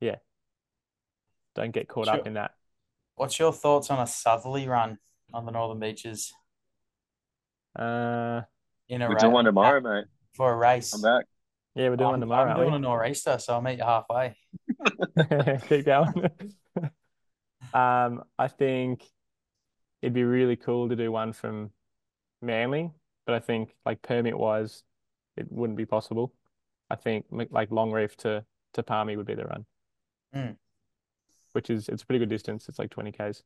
yeah. 0.00 0.16
Don't 1.54 1.70
get 1.72 1.88
caught 1.88 2.08
up 2.08 2.16
Sure. 2.16 2.26
in 2.26 2.34
that. 2.34 2.52
What's 3.14 3.38
your 3.38 3.52
thoughts 3.52 3.90
on 3.90 3.98
a 4.00 4.06
southerly 4.06 4.66
run 4.68 4.98
on 5.32 5.44
the 5.46 5.52
Northern 5.52 5.78
Beaches 5.78 6.32
Uh 7.78 8.42
in 8.88 9.00
a 9.02 9.06
We're 9.08 9.14
race 9.14 9.22
doing 9.22 9.32
one 9.32 9.44
tomorrow, 9.46 9.80
mate. 9.80 10.04
for 10.34 10.52
a 10.52 10.56
race? 10.56 10.92
I'm 10.92 11.00
back. 11.02 11.24
yeah, 11.74 11.88
we're 11.88 11.96
doing 11.96 12.06
I'm, 12.08 12.12
one 12.12 12.20
tomorrow, 12.20 12.42
I'm 12.50 12.56
aren't 12.58 12.60
doing 12.70 12.74
a 12.74 12.78
nor'easter, 12.78 13.38
so 13.38 13.54
I'll 13.54 13.62
meet 13.62 13.78
you 13.78 13.84
halfway. 13.84 14.36
Keep 15.68 15.86
going. 15.86 16.12
Um, 17.74 18.24
I 18.38 18.48
think 18.48 19.02
it'd 20.02 20.12
be 20.12 20.24
really 20.24 20.56
cool 20.56 20.88
to 20.88 20.96
do 20.96 21.10
one 21.12 21.32
from 21.32 21.70
Manly, 22.42 22.90
but 23.24 23.34
I 23.34 23.38
think 23.40 23.74
like 23.86 24.02
permit 24.02 24.36
wise, 24.36 24.82
it 25.36 25.46
wouldn't 25.50 25.76
be 25.78 25.86
possible. 25.86 26.34
I 26.90 26.96
think 26.96 27.24
like 27.30 27.70
Long 27.70 27.90
Reef 27.92 28.16
to 28.18 28.44
to 28.74 28.82
Palmy 28.82 29.16
would 29.16 29.26
be 29.26 29.34
the 29.34 29.44
run, 29.44 29.66
Mm. 30.34 30.56
which 31.52 31.70
is 31.70 31.88
it's 31.88 32.02
a 32.02 32.06
pretty 32.06 32.18
good 32.18 32.28
distance. 32.30 32.68
It's 32.68 32.78
like 32.78 32.90
20 32.90 33.12
k's. 33.12 33.42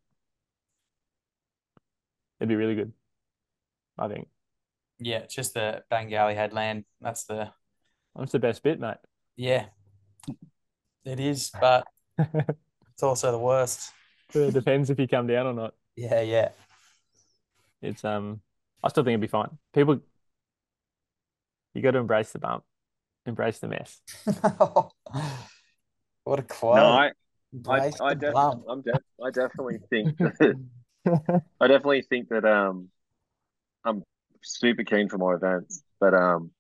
It'd 2.41 2.49
be 2.49 2.57
really 2.57 2.75
good, 2.75 2.93
I 3.99 4.09
think. 4.09 4.29
Yeah, 4.99 5.19
it's 5.19 5.35
just 5.35 5.55
the 5.55 5.83
Bangalley 5.91 6.35
headland. 6.35 6.85
That's 7.01 7.25
the 7.25 7.51
That's 8.15 8.33
the 8.33 8.39
best 8.39 8.63
bit, 8.63 8.81
mate. 8.81 8.97
yeah. 9.37 9.67
It 11.05 11.21
is, 11.21 11.51
but 11.61 11.87
it's 12.19 13.03
also 13.03 13.31
the 13.31 13.39
worst. 13.39 13.93
It 14.35 14.53
depends 14.53 14.91
if 14.91 14.99
you 14.99 15.07
come 15.07 15.27
down 15.29 15.47
or 15.47 15.53
not. 15.55 15.75
Yeah, 15.97 16.21
yeah. 16.21 16.51
It's 17.83 18.05
um, 18.05 18.41
I 18.83 18.89
still 18.89 19.05
think 19.05 19.13
it'd 19.15 19.21
be 19.21 19.27
fine. 19.27 19.59
People, 19.75 20.01
you 21.75 21.83
got 21.83 21.93
to 21.93 21.99
embrace 21.99 22.33
the 22.33 22.39
bump, 22.39 22.65
embrace 23.27 23.59
the 23.59 23.69
mess. 23.69 24.01
What 26.25 26.41
a 26.41 26.43
quote. 26.43 26.77
No, 26.77 26.87
I, 26.87 27.11
I, 27.69 27.93
I, 28.01 28.15
def- 28.15 28.35
I'm 28.69 28.83
def- 28.83 29.03
I 29.25 29.31
definitely 29.31 29.79
think 29.91 30.17
that, 30.19 30.57
I 31.61 31.67
definitely 31.69 32.03
think 32.03 32.29
that 32.31 32.45
um, 32.45 32.89
I'm 33.85 34.03
super 34.43 34.85
keen 34.85 35.09
for 35.09 35.19
more 35.19 35.35
events, 35.35 35.83
but 36.01 36.15
um, 36.15 36.51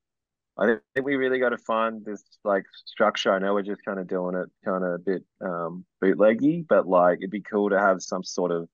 I 0.58 0.76
think 0.94 1.06
we 1.06 1.16
really 1.16 1.38
got 1.38 1.50
to 1.50 1.58
find 1.58 2.04
this 2.04 2.22
like 2.44 2.64
structure. 2.86 3.32
I 3.32 3.38
know 3.40 3.54
we're 3.54 3.62
just 3.62 3.84
kind 3.84 3.98
of 3.98 4.08
doing 4.08 4.36
it 4.36 4.48
kind 4.64 4.84
of 4.84 4.94
a 4.94 4.98
bit 4.98 5.24
um 5.40 5.84
bootleggy, 6.02 6.66
but 6.68 6.86
like 6.88 7.18
it'd 7.18 7.30
be 7.30 7.42
cool 7.42 7.70
to 7.70 7.78
have 7.78 8.02
some 8.02 8.24
sort 8.24 8.52
of 8.52 8.68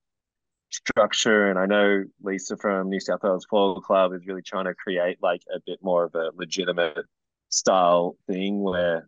structure. 0.73 1.49
And 1.49 1.59
I 1.59 1.65
know 1.65 2.03
Lisa 2.21 2.57
from 2.57 2.89
New 2.89 2.99
South 2.99 3.23
Wales 3.23 3.45
Football 3.45 3.81
Club 3.81 4.13
is 4.13 4.25
really 4.27 4.41
trying 4.41 4.65
to 4.65 4.73
create 4.73 5.17
like 5.21 5.41
a 5.53 5.59
bit 5.65 5.79
more 5.81 6.05
of 6.05 6.15
a 6.15 6.31
legitimate 6.35 7.05
style 7.49 8.17
thing 8.27 8.61
where 8.61 9.07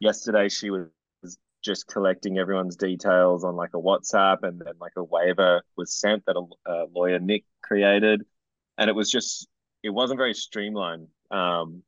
yesterday 0.00 0.48
she 0.48 0.70
was 0.70 0.88
just 1.62 1.86
collecting 1.86 2.38
everyone's 2.38 2.76
details 2.76 3.44
on 3.44 3.54
like 3.54 3.70
a 3.74 3.78
WhatsApp 3.78 4.38
and 4.42 4.60
then 4.60 4.74
like 4.80 4.92
a 4.96 5.04
waiver 5.04 5.62
was 5.76 5.94
sent 5.94 6.24
that 6.26 6.36
a, 6.36 6.70
a 6.70 6.86
lawyer 6.92 7.20
Nick 7.20 7.44
created 7.62 8.22
and 8.78 8.90
it 8.90 8.94
was 8.94 9.10
just 9.10 9.46
it 9.82 9.90
wasn't 9.90 10.18
very 10.18 10.34
streamlined 10.34 11.06
um 11.30 11.82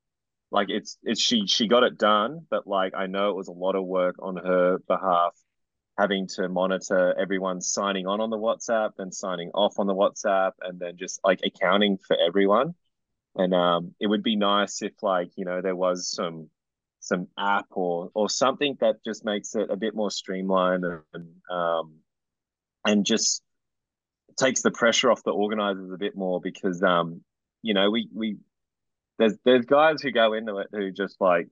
like 0.52 0.68
it's 0.70 0.96
it's 1.02 1.20
she 1.20 1.46
she 1.46 1.66
got 1.66 1.82
it 1.82 1.98
done 1.98 2.46
but 2.51 2.66
like 2.66 2.92
I 2.96 3.06
know 3.06 3.30
it 3.30 3.36
was 3.36 3.48
a 3.48 3.52
lot 3.52 3.74
of 3.74 3.84
work 3.84 4.14
on 4.20 4.36
her 4.36 4.78
behalf 4.86 5.32
having 5.98 6.26
to 6.26 6.48
monitor 6.48 7.14
everyone 7.18 7.60
signing 7.60 8.06
on 8.06 8.20
on 8.20 8.30
the 8.30 8.38
WhatsApp 8.38 8.92
and 8.98 9.14
signing 9.14 9.50
off 9.54 9.78
on 9.78 9.86
the 9.86 9.94
WhatsApp 9.94 10.52
and 10.62 10.78
then 10.78 10.96
just 10.96 11.20
like 11.24 11.40
accounting 11.44 11.98
for 11.98 12.16
everyone. 12.16 12.74
And 13.36 13.54
um 13.54 13.94
it 14.00 14.06
would 14.06 14.22
be 14.22 14.36
nice 14.36 14.82
if 14.82 14.92
like 15.02 15.30
you 15.36 15.44
know 15.44 15.60
there 15.60 15.76
was 15.76 16.10
some 16.10 16.48
some 17.00 17.28
app 17.38 17.66
or 17.70 18.10
or 18.14 18.28
something 18.30 18.76
that 18.80 19.04
just 19.04 19.24
makes 19.24 19.54
it 19.54 19.70
a 19.70 19.76
bit 19.76 19.94
more 19.94 20.10
streamlined 20.10 20.84
and 20.84 21.26
um 21.50 21.96
and 22.84 23.04
just 23.04 23.42
takes 24.38 24.62
the 24.62 24.70
pressure 24.70 25.10
off 25.10 25.22
the 25.22 25.30
organizers 25.30 25.92
a 25.92 25.98
bit 25.98 26.16
more 26.16 26.40
because 26.40 26.82
um 26.82 27.22
you 27.62 27.74
know 27.74 27.90
we 27.90 28.08
we 28.12 28.36
there's 29.18 29.34
there's 29.44 29.64
guys 29.64 30.00
who 30.02 30.10
go 30.10 30.32
into 30.32 30.58
it 30.58 30.68
who 30.72 30.90
just 30.90 31.20
like 31.20 31.48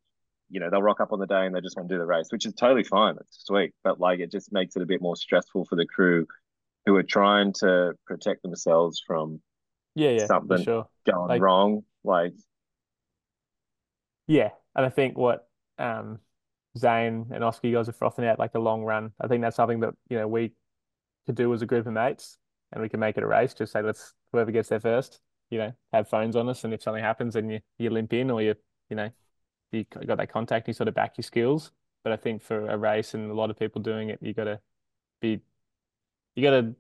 you 0.53 0.61
know 0.61 0.71
they'll 0.71 0.83
rock 0.83 1.01
up 1.01 1.13
on 1.13 1.19
the 1.19 1.27
day 1.27 1.47
and 1.47 1.55
they 1.55 1.61
just 1.61 1.77
want 1.77 1.89
to 1.89 1.95
do 1.95 1.99
the 1.99 2.07
race 2.07 2.29
which 2.31 2.47
is 2.47 2.53
totally 2.55 2.85
fine 2.85 3.17
it's 3.21 3.45
sweet 3.47 3.73
but 3.83 3.99
like 3.99 4.21
it 4.21 4.31
just 4.31 4.53
makes 4.53 4.77
it 4.77 4.83
a 4.83 4.87
bit 4.87 5.03
more 5.03 5.17
stressful 5.17 5.65
for 5.65 5.75
the 5.77 5.87
crew 5.87 6.27
who 6.87 6.95
are 6.97 7.03
trying 7.03 7.53
to 7.53 7.93
protect 8.07 8.43
themselves 8.43 9.03
from 9.07 9.41
Yeah, 9.95 10.11
yeah, 10.11 10.27
Something. 10.27 10.63
sure. 10.63 10.87
going 11.11 11.29
Like- 11.29 11.41
wrong 11.43 11.83
like 12.05 12.33
Yeah, 14.27 14.51
and 14.77 14.87
I 14.87 14.89
think 14.91 15.17
what 15.19 15.49
um 15.79 16.19
Zane 16.79 17.27
and 17.33 17.45
Oskar, 17.45 17.67
you 17.69 17.77
guys 17.77 17.89
are 17.89 17.93
frothing 17.93 18.25
out 18.27 18.39
like 18.39 18.55
a 18.55 18.59
long 18.59 18.83
run. 18.83 19.13
I 19.21 19.27
think 19.29 19.43
that's 19.43 19.57
something 19.57 19.81
that 19.81 19.95
you 20.09 20.17
know 20.19 20.27
we 20.29 20.53
could 21.27 21.35
do 21.35 21.53
as 21.53 21.63
a 21.63 21.67
group 21.67 21.87
of 21.87 21.93
mates, 21.93 22.39
and 22.73 22.83
we 22.83 22.89
can 22.89 23.01
make 23.01 23.17
it 23.17 23.23
a 23.23 23.27
race. 23.27 23.55
Just 23.55 23.73
say 23.73 23.83
let's 23.83 24.15
whoever 24.33 24.51
gets 24.51 24.69
there 24.71 24.81
first. 24.81 25.21
You 25.51 25.59
know, 25.59 25.73
have 25.93 26.09
phones 26.09 26.35
on 26.35 26.49
us, 26.49 26.65
and 26.65 26.73
if 26.73 26.83
something 26.83 27.03
happens, 27.05 27.37
and 27.37 27.51
you 27.53 27.61
you 27.79 27.91
limp 27.91 28.13
in 28.13 28.31
or 28.31 28.41
you 28.41 28.55
you 28.89 28.97
know 28.97 29.11
you 29.73 29.85
got 29.85 30.19
that 30.19 30.33
contact, 30.33 30.69
you 30.69 30.75
sort 30.75 30.89
of 30.89 30.95
back 30.95 31.17
your 31.17 31.23
skills. 31.23 31.73
But 32.05 32.13
I 32.13 32.17
think 32.17 32.43
for 32.43 32.67
a 32.69 32.77
race 32.77 33.15
and 33.15 33.31
a 33.31 33.35
lot 33.35 33.51
of 33.51 33.59
people 33.59 33.81
doing 33.81 34.09
it, 34.11 34.19
you 34.23 34.35
got 34.35 34.45
to 34.45 34.61
be 35.21 35.41
you 36.35 36.43
got 36.43 36.61
to 36.61 36.75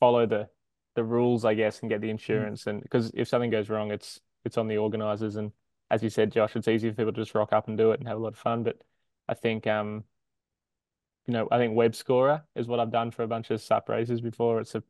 follow 0.00 0.26
the 0.26 0.48
the 0.94 1.04
rules, 1.04 1.44
I 1.44 1.54
guess, 1.54 1.80
and 1.80 1.90
get 1.90 2.00
the 2.00 2.10
insurance. 2.10 2.66
And 2.66 2.80
because 2.80 3.10
if 3.14 3.28
something 3.28 3.50
goes 3.50 3.68
wrong, 3.68 3.90
it's 3.90 4.20
it's 4.44 4.58
on 4.58 4.68
the 4.68 4.78
organizers. 4.78 5.36
And 5.36 5.52
as 5.90 6.02
you 6.02 6.10
said, 6.10 6.32
Josh, 6.32 6.54
it's 6.56 6.68
easy 6.68 6.90
for 6.90 6.96
people 6.96 7.12
to 7.12 7.20
just 7.20 7.34
rock 7.34 7.52
up 7.52 7.68
and 7.68 7.76
do 7.76 7.90
it 7.90 8.00
and 8.00 8.08
have 8.08 8.16
a 8.18 8.20
lot 8.20 8.32
of 8.32 8.38
fun. 8.38 8.62
But 8.62 8.80
I 9.28 9.34
think 9.34 9.66
um, 9.66 10.04
you 11.26 11.32
know, 11.32 11.48
I 11.50 11.58
think 11.58 11.74
Webscorer 11.74 12.42
is 12.54 12.66
what 12.66 12.80
I've 12.80 12.92
done 12.92 13.10
for 13.10 13.22
a 13.22 13.28
bunch 13.28 13.50
of 13.50 13.60
sup 13.60 13.88
races 13.88 14.20
before. 14.20 14.60
It's 14.60 14.74
a 14.74 14.82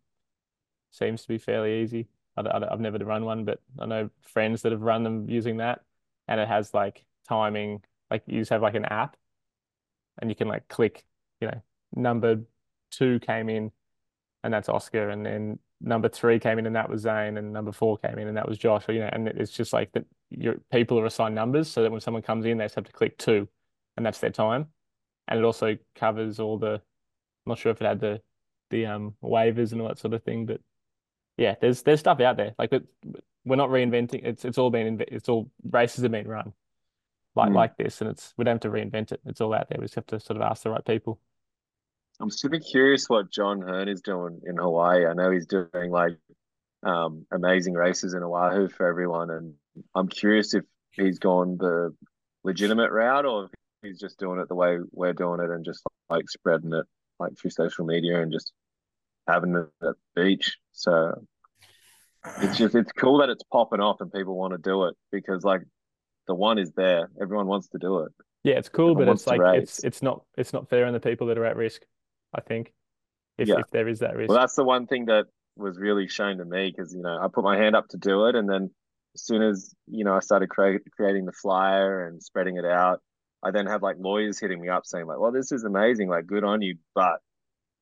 seems 0.90 1.22
to 1.22 1.28
be 1.28 1.38
fairly 1.38 1.82
easy. 1.82 2.08
I, 2.36 2.42
I, 2.42 2.72
I've 2.72 2.80
never 2.80 2.98
run 2.98 3.24
one, 3.24 3.44
but 3.44 3.60
I 3.78 3.86
know 3.86 4.10
friends 4.22 4.62
that 4.62 4.72
have 4.72 4.82
run 4.82 5.02
them 5.02 5.28
using 5.28 5.58
that, 5.58 5.82
and 6.28 6.40
it 6.40 6.48
has 6.48 6.74
like 6.74 7.04
timing. 7.28 7.82
Like 8.10 8.22
you 8.26 8.40
just 8.40 8.50
have 8.50 8.62
like 8.62 8.74
an 8.74 8.84
app, 8.84 9.16
and 10.20 10.30
you 10.30 10.36
can 10.36 10.48
like 10.48 10.68
click. 10.68 11.04
You 11.40 11.48
know, 11.48 11.62
number 11.94 12.40
two 12.90 13.18
came 13.20 13.48
in, 13.48 13.72
and 14.42 14.52
that's 14.52 14.68
Oskar, 14.68 15.10
and 15.10 15.24
then 15.24 15.58
number 15.80 16.08
three 16.08 16.38
came 16.38 16.58
in, 16.58 16.66
and 16.66 16.76
that 16.76 16.88
was 16.88 17.02
Zane, 17.02 17.36
and 17.36 17.52
number 17.52 17.72
four 17.72 17.98
came 17.98 18.18
in, 18.18 18.28
and 18.28 18.36
that 18.36 18.48
was 18.48 18.58
Josh. 18.58 18.84
You 18.88 19.00
know, 19.00 19.10
and 19.12 19.28
it's 19.28 19.52
just 19.52 19.72
like 19.72 19.92
that. 19.92 20.04
Your 20.30 20.56
people 20.72 20.98
are 20.98 21.06
assigned 21.06 21.34
numbers, 21.34 21.70
so 21.70 21.82
that 21.82 21.92
when 21.92 22.00
someone 22.00 22.22
comes 22.22 22.44
in, 22.44 22.58
they 22.58 22.64
just 22.64 22.74
have 22.74 22.84
to 22.84 22.92
click 22.92 23.18
two, 23.18 23.48
and 23.96 24.04
that's 24.04 24.18
their 24.18 24.30
time. 24.30 24.66
And 25.28 25.38
it 25.38 25.44
also 25.44 25.76
covers 25.94 26.40
all 26.40 26.58
the. 26.58 26.74
I'm 26.74 27.50
not 27.50 27.58
sure 27.58 27.72
if 27.72 27.80
it 27.80 27.86
had 27.86 28.00
the 28.00 28.20
the 28.70 28.86
um 28.86 29.14
waivers 29.22 29.72
and 29.72 29.80
all 29.80 29.88
that 29.88 29.98
sort 29.98 30.14
of 30.14 30.22
thing, 30.22 30.46
but 30.46 30.60
yeah, 31.36 31.54
there's 31.60 31.82
there's 31.82 32.00
stuff 32.00 32.20
out 32.20 32.36
there. 32.36 32.54
Like 32.58 32.72
it, 32.72 32.84
we're 33.44 33.56
not 33.56 33.70
reinventing. 33.70 34.24
It's 34.24 34.44
it's 34.44 34.58
all 34.58 34.70
been 34.70 35.02
it's 35.08 35.28
all 35.28 35.50
races 35.70 36.02
have 36.02 36.12
been 36.12 36.28
run 36.28 36.52
like 37.34 37.50
Mm. 37.50 37.54
like 37.54 37.76
this, 37.76 38.00
and 38.00 38.10
it's 38.10 38.34
we 38.36 38.44
don't 38.44 38.54
have 38.54 38.60
to 38.62 38.70
reinvent 38.70 39.12
it. 39.12 39.20
It's 39.26 39.40
all 39.40 39.54
out 39.54 39.68
there. 39.68 39.78
We 39.78 39.84
just 39.84 39.96
have 39.96 40.06
to 40.06 40.20
sort 40.20 40.36
of 40.36 40.42
ask 40.42 40.62
the 40.62 40.70
right 40.70 40.84
people. 40.84 41.20
I'm 42.20 42.30
super 42.30 42.60
curious 42.60 43.08
what 43.08 43.30
John 43.32 43.60
Hearn 43.60 43.88
is 43.88 44.00
doing 44.00 44.40
in 44.46 44.56
Hawaii. 44.56 45.06
I 45.06 45.14
know 45.14 45.30
he's 45.30 45.46
doing 45.46 45.90
like 45.90 46.16
um, 46.84 47.26
amazing 47.32 47.74
races 47.74 48.14
in 48.14 48.22
Oahu 48.22 48.68
for 48.68 48.86
everyone, 48.86 49.30
and 49.30 49.54
I'm 49.94 50.08
curious 50.08 50.54
if 50.54 50.64
he's 50.92 51.18
gone 51.18 51.56
the 51.58 51.94
legitimate 52.44 52.92
route 52.92 53.24
or 53.26 53.44
if 53.46 53.50
he's 53.82 53.98
just 53.98 54.18
doing 54.18 54.38
it 54.38 54.48
the 54.48 54.54
way 54.54 54.78
we're 54.92 55.12
doing 55.12 55.40
it 55.40 55.50
and 55.50 55.64
just 55.64 55.82
like 56.08 56.28
spreading 56.28 56.72
it 56.72 56.84
like 57.18 57.36
through 57.36 57.50
social 57.50 57.84
media 57.84 58.20
and 58.22 58.30
just 58.30 58.52
having 59.26 59.54
it 59.56 59.66
at 59.86 59.94
the 60.14 60.22
beach. 60.22 60.56
So 60.72 61.26
it's 62.42 62.56
just 62.56 62.74
it's 62.74 62.92
cool 62.92 63.18
that 63.18 63.28
it's 63.30 63.42
popping 63.50 63.80
off 63.80 64.00
and 64.00 64.12
people 64.12 64.36
want 64.36 64.52
to 64.52 64.58
do 64.58 64.84
it 64.84 64.94
because 65.10 65.42
like 65.42 65.62
the 66.26 66.34
one 66.34 66.58
is 66.58 66.72
there. 66.72 67.10
Everyone 67.20 67.46
wants 67.46 67.68
to 67.68 67.78
do 67.78 68.00
it. 68.00 68.12
Yeah, 68.44 68.54
it's 68.54 68.68
cool, 68.68 68.90
Everyone 68.92 69.06
but 69.06 69.12
it's 69.12 69.26
like 69.26 69.40
it's 69.40 69.78
race. 69.78 69.80
it's 69.84 70.02
not 70.02 70.22
it's 70.36 70.52
not 70.52 70.68
fair 70.68 70.86
on 70.86 70.92
the 70.92 71.00
people 71.00 71.26
that 71.28 71.38
are 71.38 71.46
at 71.46 71.56
risk. 71.56 71.82
I 72.34 72.40
think 72.40 72.72
if 73.38 73.48
Yeah. 73.48 73.56
if 73.60 73.70
there 73.70 73.88
is 73.88 74.00
that 74.00 74.16
risk. 74.16 74.28
Well, 74.30 74.38
that's 74.38 74.54
the 74.54 74.64
one 74.64 74.86
thing 74.86 75.06
that 75.06 75.26
was 75.56 75.78
really 75.78 76.08
shown 76.08 76.38
to 76.38 76.44
me 76.44 76.72
because 76.74 76.92
you 76.94 77.00
know 77.02 77.16
I 77.20 77.28
put 77.32 77.44
my 77.44 77.56
hand 77.56 77.74
up 77.76 77.88
to 77.88 77.96
do 77.96 78.26
it, 78.26 78.34
and 78.34 78.48
then 78.48 78.70
as 79.14 79.22
soon 79.24 79.42
as 79.42 79.74
you 79.86 80.04
know 80.04 80.14
I 80.14 80.20
started 80.20 80.50
crea- 80.50 80.80
creating 80.96 81.24
the 81.26 81.32
flyer 81.32 82.06
and 82.06 82.22
spreading 82.22 82.56
it 82.56 82.64
out, 82.64 83.00
I 83.42 83.50
then 83.50 83.66
had 83.66 83.80
like 83.82 83.96
lawyers 83.98 84.38
hitting 84.40 84.60
me 84.60 84.68
up 84.68 84.84
saying 84.84 85.06
like, 85.06 85.18
"Well, 85.18 85.32
this 85.32 85.52
is 85.52 85.64
amazing, 85.64 86.08
like 86.08 86.26
good 86.26 86.44
on 86.44 86.60
you, 86.62 86.76
but 86.94 87.20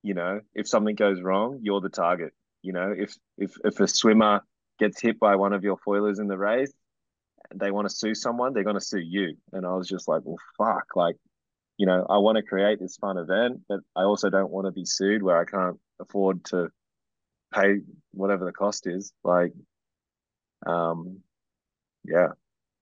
you 0.02 0.14
know 0.14 0.40
if 0.54 0.68
something 0.68 0.94
goes 0.94 1.20
wrong, 1.22 1.58
you're 1.62 1.80
the 1.80 1.88
target. 1.88 2.32
You 2.62 2.72
know 2.72 2.94
if 2.96 3.16
if 3.38 3.54
if 3.64 3.80
a 3.80 3.88
swimmer 3.88 4.42
gets 4.78 5.00
hit 5.00 5.18
by 5.18 5.36
one 5.36 5.52
of 5.52 5.64
your 5.64 5.76
foilers 5.78 6.18
in 6.20 6.28
the 6.28 6.38
race, 6.38 6.72
they 7.54 7.70
want 7.70 7.88
to 7.88 7.94
sue 7.94 8.14
someone, 8.14 8.52
they're 8.52 8.64
going 8.64 8.78
to 8.78 8.80
sue 8.80 9.00
you." 9.00 9.36
And 9.52 9.66
I 9.66 9.74
was 9.74 9.88
just 9.88 10.08
like, 10.08 10.22
"Well, 10.24 10.38
fuck, 10.58 10.96
like." 10.96 11.16
You 11.78 11.86
know, 11.86 12.06
I 12.08 12.18
want 12.18 12.36
to 12.36 12.42
create 12.42 12.78
this 12.78 12.96
fun 12.98 13.16
event, 13.16 13.62
but 13.68 13.80
I 13.96 14.02
also 14.02 14.30
don't 14.30 14.50
want 14.50 14.66
to 14.66 14.70
be 14.70 14.84
sued 14.84 15.22
where 15.22 15.40
I 15.40 15.44
can't 15.44 15.78
afford 15.98 16.44
to 16.46 16.68
pay 17.52 17.78
whatever 18.12 18.44
the 18.44 18.52
cost 18.52 18.86
is. 18.86 19.12
Like, 19.24 19.52
um, 20.66 21.20
yeah, 22.04 22.28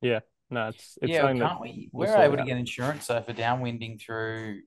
yeah, 0.00 0.20
no, 0.50 0.68
it's 0.68 0.98
it's 1.02 1.12
yeah, 1.12 1.20
something 1.20 1.38
can't 1.38 1.60
we? 1.60 1.88
we'll 1.92 2.08
We're 2.08 2.14
sort 2.14 2.24
able 2.24 2.36
to 2.38 2.44
get 2.44 2.58
insurance 2.58 3.06
though 3.06 3.22
for 3.22 3.32
downwinding 3.32 4.00
through 4.00 4.60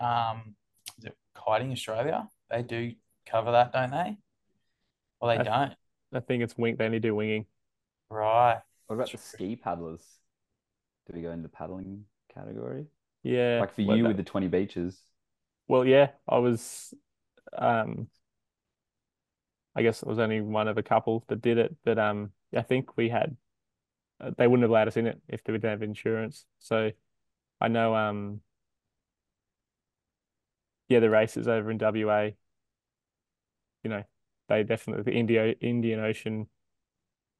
um 0.00 0.56
is 0.98 1.04
it 1.06 1.16
Kiting 1.36 1.72
Australia. 1.72 2.28
They 2.50 2.62
do 2.62 2.92
cover 3.26 3.52
that, 3.52 3.72
don't 3.72 3.90
they? 3.90 4.16
Or 5.20 5.28
they 5.28 5.40
I- 5.40 5.44
don't. 5.44 5.74
I 6.12 6.20
think 6.20 6.42
it's 6.42 6.56
wing. 6.56 6.76
They 6.76 6.84
only 6.84 7.00
do 7.00 7.14
winging. 7.14 7.46
Right. 8.14 8.60
What 8.86 8.96
about 8.96 9.10
the 9.10 9.18
ski 9.18 9.56
paddlers? 9.56 10.02
Do 11.06 11.14
we 11.16 11.22
go 11.22 11.32
into 11.32 11.42
the 11.42 11.48
paddling 11.48 12.04
category? 12.32 12.86
Yeah, 13.24 13.58
Like 13.60 13.74
for 13.74 13.80
you 13.82 14.02
that- 14.02 14.08
with 14.08 14.16
the 14.16 14.22
20 14.22 14.48
beaches. 14.48 15.00
well, 15.66 15.84
yeah, 15.84 16.10
I 16.28 16.38
was. 16.38 16.94
Um, 17.56 18.08
I 19.74 19.82
guess 19.82 20.02
it 20.02 20.08
was 20.08 20.18
only 20.20 20.40
one 20.40 20.68
of 20.68 20.78
a 20.78 20.82
couple 20.82 21.24
that 21.28 21.42
did 21.42 21.58
it, 21.58 21.74
but 21.84 21.98
um, 21.98 22.30
I 22.56 22.62
think 22.62 22.96
we 22.96 23.08
had. 23.08 23.36
uh, 24.20 24.30
They 24.36 24.46
wouldn't 24.46 24.62
have 24.62 24.70
allowed 24.70 24.88
us 24.88 24.96
in 24.96 25.06
it 25.08 25.20
if 25.28 25.42
they 25.42 25.52
didn't 25.52 25.68
have 25.70 25.82
insurance. 25.82 26.46
So, 26.58 26.92
I 27.60 27.68
know 27.68 27.94
um. 27.96 28.40
Yeah, 30.88 31.00
the 31.00 31.10
races 31.10 31.48
over 31.48 31.70
in 31.70 31.78
WA. 31.78 32.30
You 33.82 33.90
know, 33.90 34.04
they 34.48 34.62
definitely 34.62 35.02
the 35.02 35.18
India 35.18 35.54
Indian 35.60 35.98
Ocean 36.00 36.46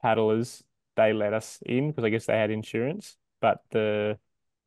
paddlers 0.05 0.63
they 0.97 1.13
let 1.13 1.33
us 1.33 1.59
in 1.67 1.91
because 1.91 2.05
I 2.05 2.11
guess 2.11 2.27
they 2.27 2.37
had 2.37 2.51
insurance, 2.51 3.17
but 3.41 3.63
the 3.71 4.19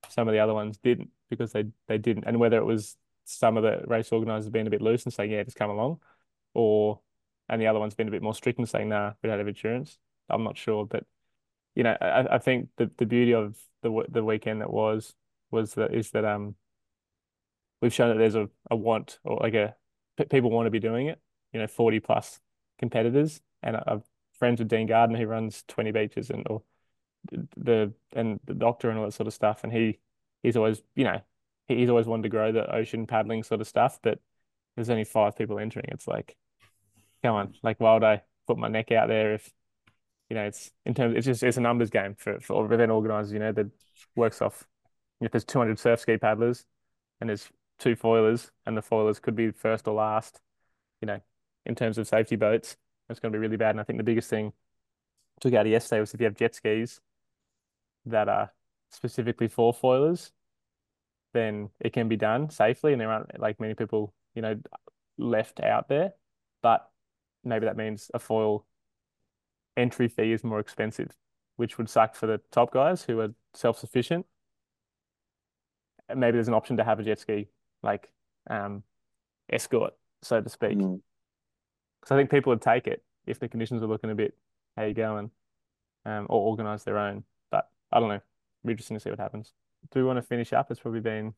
some 0.10 0.28
of 0.28 0.34
the 0.34 0.40
other 0.40 0.54
ones 0.54 0.78
didn't 0.78 1.10
because 1.30 1.52
they 1.54 1.66
they 1.88 1.98
didn't. 2.00 2.26
And 2.26 2.40
whether 2.40 2.58
it 2.58 2.66
was 2.66 2.98
some 3.26 3.58
of 3.58 3.64
the 3.64 3.84
race 3.88 4.12
organizers 4.12 4.50
being 4.50 4.68
a 4.68 4.72
bit 4.72 4.82
loose 4.82 5.04
and 5.06 5.14
saying, 5.14 5.32
yeah, 5.32 5.44
just 5.44 5.58
come 5.58 5.70
along, 5.70 6.00
or 6.54 7.02
and 7.50 7.62
the 7.62 7.68
other 7.68 7.80
ones 7.80 7.96
being 7.96 8.10
a 8.10 8.12
bit 8.12 8.24
more 8.24 8.34
strict 8.36 8.60
and 8.60 8.68
saying, 8.70 8.90
nah, 8.90 9.14
we 9.22 9.30
don't 9.30 9.38
have 9.40 9.48
insurance. 9.48 10.00
I'm 10.30 10.44
not 10.44 10.58
sure, 10.58 10.86
but 10.86 11.06
you 11.76 11.84
know, 11.84 11.98
I, 12.02 12.36
I 12.36 12.40
think 12.40 12.70
the 12.78 12.92
the 12.98 13.06
beauty 13.06 13.34
of 13.34 13.58
the 13.84 14.06
the 14.10 14.24
weekend 14.24 14.62
that 14.62 14.72
was 14.72 15.16
was 15.52 15.76
that 15.76 15.94
is 15.94 16.12
that 16.12 16.26
um 16.26 16.56
we've 17.82 17.94
shown 17.94 18.10
that 18.10 18.18
there's 18.18 18.36
a, 18.36 18.50
a 18.72 18.76
want 18.76 19.20
or 19.24 19.38
like 19.38 19.54
a 19.54 19.76
people 20.30 20.50
want 20.50 20.66
to 20.66 20.72
be 20.72 20.80
doing 20.80 21.08
it. 21.08 21.20
You 21.54 21.60
know, 21.62 21.68
40 21.68 22.00
plus 22.00 22.40
competitors, 22.80 23.42
and 23.64 23.78
I- 23.78 23.84
I'm 23.88 24.04
friends 24.38 24.60
with 24.60 24.70
Dean 24.70 24.88
Gardner 24.88 25.18
who 25.18 25.28
runs 25.28 25.64
20 25.68 25.92
beaches 25.92 26.30
and 26.30 26.46
or 26.50 26.64
the 27.32 27.94
and 28.14 28.40
the 28.46 28.54
doctor 28.54 28.90
and 28.90 29.00
all 29.00 29.06
that 29.06 29.12
sort 29.14 29.28
of 29.28 29.34
stuff. 29.34 29.64
And 29.64 29.74
he 29.74 30.00
he's 30.44 30.58
always 30.58 30.82
you 30.96 31.04
know 31.04 31.22
he's 31.68 31.90
always 31.90 32.08
wanted 32.08 32.24
to 32.24 32.30
grow 32.30 32.52
the 32.52 32.74
ocean 32.74 33.08
paddling 33.08 33.44
sort 33.44 33.62
of 33.62 33.68
stuff, 33.68 34.00
but 34.02 34.20
there's 34.76 34.90
only 34.90 35.04
five 35.04 35.36
people 35.36 35.60
entering. 35.60 35.86
It's 35.90 36.08
like, 36.08 36.38
come 37.24 37.36
on, 37.36 37.56
like 37.64 37.80
why 37.80 37.94
would 37.94 38.04
I 38.04 38.24
put 38.48 38.58
my 38.58 38.68
neck 38.68 38.92
out 38.92 39.08
there 39.08 39.34
if 39.34 39.52
you 40.30 40.36
know 40.36 40.46
it's 40.46 40.72
in 40.86 40.94
terms 40.94 41.16
it's 41.16 41.26
just 41.26 41.44
it's 41.44 41.58
a 41.58 41.62
numbers 41.62 41.90
game 41.90 42.16
for 42.16 42.40
for 42.40 42.72
event 42.74 42.92
organizers. 42.92 43.34
You 43.34 43.40
know 43.40 43.52
that 43.52 43.68
works 44.16 44.42
off 44.42 44.66
if 45.22 45.32
there's 45.32 45.46
200 45.46 45.80
surf 45.80 46.00
ski 46.00 46.18
paddlers 46.18 46.66
and 47.20 47.30
there's 47.30 47.50
two 47.80 47.96
foilers 47.96 48.52
and 48.66 48.78
the 48.78 48.82
foilers 48.82 49.20
could 49.22 49.36
be 49.36 49.52
first 49.52 49.88
or 49.88 49.96
last. 49.96 50.40
You 51.02 51.08
know, 51.08 51.22
in 51.66 51.76
terms 51.76 51.98
of 51.98 52.08
safety 52.08 52.36
boats, 52.36 52.76
it's 53.10 53.20
going 53.20 53.32
to 53.32 53.38
be 53.38 53.42
really 53.42 53.58
bad. 53.58 53.72
And 53.72 53.80
I 53.80 53.84
think 53.84 53.98
the 53.98 54.04
biggest 54.04 54.30
thing 54.30 54.48
I 54.48 55.40
took 55.42 55.54
out 55.54 55.66
of 55.66 55.72
yesterday 55.72 56.00
was 56.00 56.14
if 56.14 56.20
you 56.20 56.26
have 56.26 56.36
jet 56.36 56.56
skis 56.56 57.00
that 58.06 58.30
are 58.30 58.52
specifically 58.92 59.48
for 59.48 59.74
foilers, 59.74 60.32
then 61.34 61.70
it 61.80 61.94
can 61.94 62.08
be 62.08 62.16
done 62.16 62.50
safely, 62.50 62.94
and 62.94 63.02
there 63.02 63.12
aren't 63.12 63.40
like 63.40 63.60
many 63.60 63.74
people, 63.74 64.14
you 64.34 64.42
know, 64.42 64.56
left 65.18 65.60
out 65.60 65.90
there. 65.90 66.14
But 66.62 66.90
maybe 67.44 67.66
that 67.66 67.78
means 67.78 68.10
a 68.14 68.20
foil 68.20 68.66
entry 69.76 70.08
fee 70.08 70.32
is 70.32 70.44
more 70.44 70.60
expensive, 70.60 71.12
which 71.58 71.78
would 71.78 71.90
suck 71.90 72.16
for 72.16 72.28
the 72.28 72.42
top 72.52 72.72
guys 72.72 73.04
who 73.04 73.20
are 73.20 73.34
self-sufficient. 73.54 74.26
Maybe 76.14 76.34
there's 76.36 76.48
an 76.48 76.54
option 76.54 76.78
to 76.78 76.84
have 76.84 77.00
a 77.00 77.04
jet 77.04 77.20
ski 77.20 77.50
like 77.84 78.10
um 78.50 78.84
escort, 79.50 79.94
so 80.22 80.42
to 80.42 80.50
speak. 80.50 80.78
Mm. 80.78 81.02
Because 82.08 82.16
I 82.16 82.20
think 82.22 82.32
people 82.32 82.52
would 82.52 82.62
take 82.62 82.88
it 82.88 83.04
if 83.26 83.38
the 83.38 83.50
conditions 83.50 83.84
are 83.84 83.88
looking 83.88 84.10
a 84.10 84.16
bit, 84.16 84.34
how 84.78 84.84
you 84.84 84.94
going, 84.94 85.30
um, 86.06 86.26
or 86.30 86.48
organize 86.48 86.86
their 86.86 86.98
own. 86.98 87.26
But 87.52 87.70
I 87.92 88.00
don't 88.00 88.08
know. 88.08 88.22
Be 88.64 88.72
interesting 88.72 88.96
to 88.96 89.02
see 89.02 89.10
what 89.10 89.20
happens. 89.20 89.52
Do 89.92 90.00
we 90.00 90.06
want 90.06 90.16
to 90.16 90.22
finish 90.22 90.54
up? 90.54 90.72
It's 90.72 90.80
probably 90.80 91.02
been, 91.02 91.34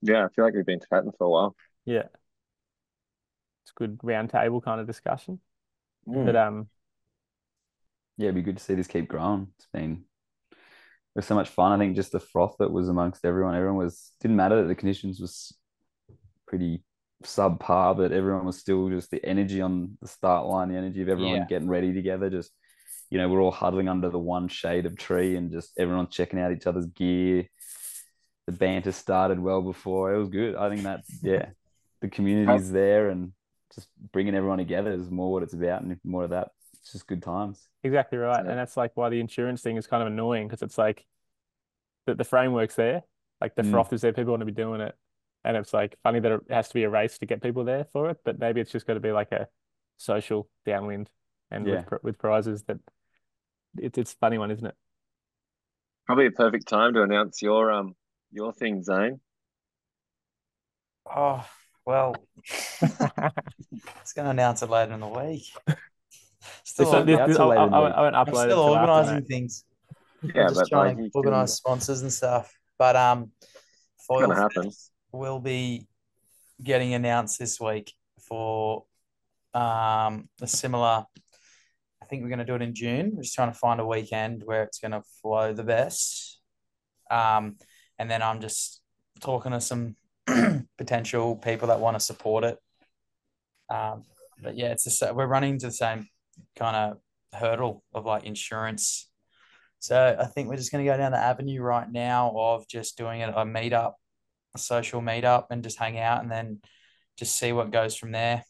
yeah. 0.00 0.24
I 0.24 0.28
feel 0.28 0.46
like 0.46 0.54
we've 0.54 0.64
been 0.64 0.80
chatting 0.88 1.12
for 1.18 1.24
a 1.24 1.30
while. 1.30 1.56
yeah, 1.84 2.04
it's 3.62 3.72
a 3.72 3.78
good 3.78 4.00
round 4.02 4.30
table 4.30 4.62
kind 4.62 4.80
of 4.80 4.86
discussion. 4.86 5.38
Mm. 6.08 6.24
But 6.24 6.36
um, 6.36 6.68
Yeah, 8.16 8.28
it'd 8.28 8.36
be 8.36 8.42
good 8.42 8.56
to 8.56 8.64
see 8.64 8.74
this 8.74 8.86
keep 8.86 9.08
growing. 9.08 9.48
It's 9.58 9.68
been 9.70 10.04
it 10.50 11.18
was 11.18 11.26
so 11.26 11.34
much 11.34 11.50
fun. 11.50 11.72
I 11.72 11.78
think 11.78 11.94
just 11.94 12.12
the 12.12 12.20
froth 12.20 12.56
that 12.58 12.72
was 12.72 12.88
amongst 12.88 13.22
everyone. 13.26 13.54
Everyone 13.54 13.76
was 13.76 14.12
didn't 14.22 14.36
matter 14.36 14.62
that 14.62 14.68
the 14.68 14.74
conditions 14.74 15.20
was 15.20 15.54
pretty 16.46 16.82
subpar, 17.24 17.96
but 17.96 18.12
everyone 18.12 18.44
was 18.44 18.58
still 18.58 18.88
just 18.90 19.10
the 19.10 19.24
energy 19.24 19.60
on 19.60 19.96
the 20.00 20.08
start 20.08 20.46
line, 20.46 20.68
the 20.68 20.76
energy 20.76 21.02
of 21.02 21.08
everyone 21.08 21.36
Yeah. 21.38 21.46
getting 21.46 21.68
ready 21.68 21.92
together. 21.92 22.30
Just 22.30 22.52
you 23.08 23.18
know, 23.18 23.28
we're 23.28 23.40
all 23.40 23.52
huddling 23.52 23.88
under 23.88 24.10
the 24.10 24.18
one 24.18 24.48
shade 24.48 24.84
of 24.84 24.96
tree 24.96 25.36
and 25.36 25.52
just 25.52 25.72
everyone 25.78 26.08
checking 26.08 26.40
out 26.40 26.50
each 26.52 26.66
other's 26.66 26.86
gear. 26.86 27.46
The 28.46 28.52
banter 28.52 28.90
started 28.90 29.38
well 29.38 29.62
before. 29.62 30.12
It 30.12 30.18
was 30.18 30.28
good. 30.28 30.56
I 30.56 30.68
think 30.68 30.82
that 30.82 31.04
yeah, 31.22 31.46
the 32.00 32.08
community's 32.08 32.70
there 32.72 33.08
and 33.10 33.32
just 33.74 33.88
bringing 34.12 34.34
everyone 34.34 34.58
together 34.58 34.90
is 34.92 35.08
more 35.10 35.32
what 35.32 35.42
it's 35.44 35.54
about, 35.54 35.82
and 35.82 35.98
more 36.04 36.24
of 36.24 36.30
that. 36.30 36.48
It's 36.80 36.92
just 36.92 37.06
good 37.06 37.22
times. 37.22 37.68
exactly 37.82 38.18
right. 38.18 38.44
Yeah. 38.44 38.50
And 38.50 38.58
that's 38.58 38.76
like 38.76 38.92
why 38.96 39.08
the 39.08 39.20
insurance 39.20 39.62
thing 39.62 39.76
is 39.76 39.86
kind 39.86 40.02
of 40.02 40.08
annoying 40.08 40.46
because 40.48 40.62
it's 40.62 40.78
like 40.78 41.04
the, 42.06 42.14
the 42.14 42.24
framework's 42.24 42.74
there, 42.76 43.02
like 43.40 43.54
the 43.56 43.62
Mm. 43.62 43.70
froth 43.72 43.92
is 43.92 44.00
there, 44.02 44.12
people 44.12 44.32
want 44.32 44.40
to 44.40 44.46
be 44.46 44.52
doing 44.52 44.80
it. 44.80 44.94
And 45.46 45.56
it's 45.56 45.72
like 45.72 45.96
funny 46.02 46.18
that 46.20 46.32
it 46.32 46.40
has 46.50 46.68
to 46.68 46.74
be 46.74 46.82
a 46.82 46.90
race 46.90 47.18
to 47.18 47.26
get 47.26 47.40
people 47.40 47.62
there 47.64 47.84
for 47.84 48.10
it, 48.10 48.18
but 48.24 48.38
maybe 48.38 48.60
it's 48.60 48.72
just 48.72 48.86
got 48.86 48.94
to 48.94 49.00
be 49.00 49.12
like 49.12 49.30
a 49.30 49.46
social 49.96 50.48
downwind 50.66 51.08
and 51.50 51.66
Yeah. 51.66 51.84
with 51.90 52.02
with 52.02 52.18
prizes 52.18 52.64
that 52.64 52.78
it, 53.78 53.96
it's 53.96 54.12
a 54.12 54.16
funny 54.16 54.38
one, 54.38 54.50
isn't 54.50 54.66
it? 54.66 54.74
Probably 56.06 56.26
a 56.26 56.30
perfect 56.32 56.66
time 56.66 56.94
to 56.94 57.02
announce 57.02 57.42
your 57.42 57.70
um 57.72 57.94
your 58.32 58.52
thing, 58.52 58.82
Zane. 58.82 59.20
Oh, 61.08 61.46
well, 61.84 62.16
it's 62.82 64.12
going 64.12 64.24
to 64.24 64.30
announce 64.30 64.62
it 64.62 64.68
later 64.70 64.92
in 64.92 65.00
the 65.00 65.06
week. 65.06 65.44
Still, 66.64 66.86
This, 66.86 66.94
uh, 66.94 67.02
this, 67.04 67.18
this, 67.28 67.38
a 67.38 67.42
I, 67.42 67.46
later 67.46 67.60
I, 67.60 67.64
week. 67.84 67.94
I 67.94 68.00
won't 68.02 68.16
I'm 68.16 68.26
upload 68.26 68.46
it 68.46 68.50
still 68.50 68.60
organising 68.60 69.24
things. 69.24 69.64
Yeah, 70.22 70.42
I'm 70.42 70.48
just 70.48 70.60
but 70.62 70.68
trying 70.68 70.96
to 70.96 71.02
you 71.04 71.10
can, 71.10 71.18
organise 71.20 71.54
sponsors 71.54 72.02
and 72.02 72.12
stuff. 72.12 72.52
But 72.78 72.96
um, 72.96 73.30
Foil 74.06 74.26
gonna 74.26 74.34
happen. 74.40 74.70
Will 75.16 75.40
be 75.40 75.88
getting 76.62 76.94
announced 76.94 77.38
this 77.38 77.60
week 77.60 77.92
for 78.28 78.84
um 79.54 80.28
a 80.40 80.46
similar. 80.46 81.06
I 82.02 82.06
think 82.06 82.22
we're 82.22 82.28
going 82.28 82.38
to 82.38 82.44
do 82.44 82.54
it 82.54 82.62
in 82.62 82.74
June. 82.74 83.12
We're 83.14 83.22
just 83.22 83.34
trying 83.34 83.52
to 83.52 83.58
find 83.58 83.80
a 83.80 83.86
weekend 83.86 84.42
where 84.44 84.62
it's 84.62 84.78
going 84.78 84.92
to 84.92 85.02
flow 85.20 85.52
the 85.52 85.64
best. 85.64 86.40
Um, 87.10 87.56
and 87.98 88.08
then 88.08 88.22
I'm 88.22 88.40
just 88.40 88.80
talking 89.20 89.52
to 89.52 89.60
some 89.60 89.96
potential 90.78 91.36
people 91.36 91.68
that 91.68 91.80
want 91.80 91.96
to 91.96 92.00
support 92.00 92.44
it. 92.44 92.58
Um, 93.68 94.04
but 94.40 94.56
yeah, 94.56 94.68
it's 94.68 94.96
sa- 94.96 95.12
we're 95.12 95.26
running 95.26 95.54
into 95.54 95.66
the 95.66 95.72
same 95.72 96.08
kind 96.56 96.76
of 96.76 96.98
hurdle 97.38 97.82
of 97.94 98.06
like 98.06 98.24
insurance. 98.24 99.08
So 99.78 100.16
I 100.18 100.26
think 100.26 100.48
we're 100.48 100.56
just 100.56 100.72
going 100.72 100.84
to 100.84 100.90
go 100.90 100.96
down 100.96 101.12
the 101.12 101.18
avenue 101.18 101.60
right 101.60 101.90
now 101.90 102.32
of 102.36 102.66
just 102.68 102.96
doing 102.96 103.20
it 103.20 103.30
a 103.30 103.44
meetup, 103.44 103.92
a 104.56 104.58
social 104.58 105.00
meetup, 105.00 105.46
and 105.50 105.62
just 105.62 105.78
hang 105.78 105.98
out 105.98 106.22
and 106.22 106.30
then 106.30 106.60
just 107.16 107.38
see 107.38 107.52
what 107.52 107.70
goes 107.70 107.96
from 107.96 108.12
there. 108.12 108.44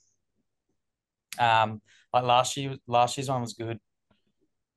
Um, 1.38 1.82
like 2.12 2.24
last 2.24 2.56
year, 2.56 2.76
last 2.86 3.16
year's 3.16 3.28
one 3.28 3.42
was 3.42 3.52
good, 3.52 3.78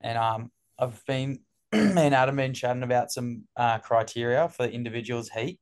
and 0.01 0.17
um, 0.17 0.51
I've 0.77 1.03
been 1.05 1.39
me 1.73 1.79
and 1.79 2.15
Adam 2.15 2.35
been 2.35 2.53
chatting 2.53 2.83
about 2.83 3.11
some 3.11 3.43
uh, 3.55 3.79
criteria 3.79 4.49
for 4.49 4.63
the 4.63 4.73
individuals 4.73 5.29
heat, 5.29 5.59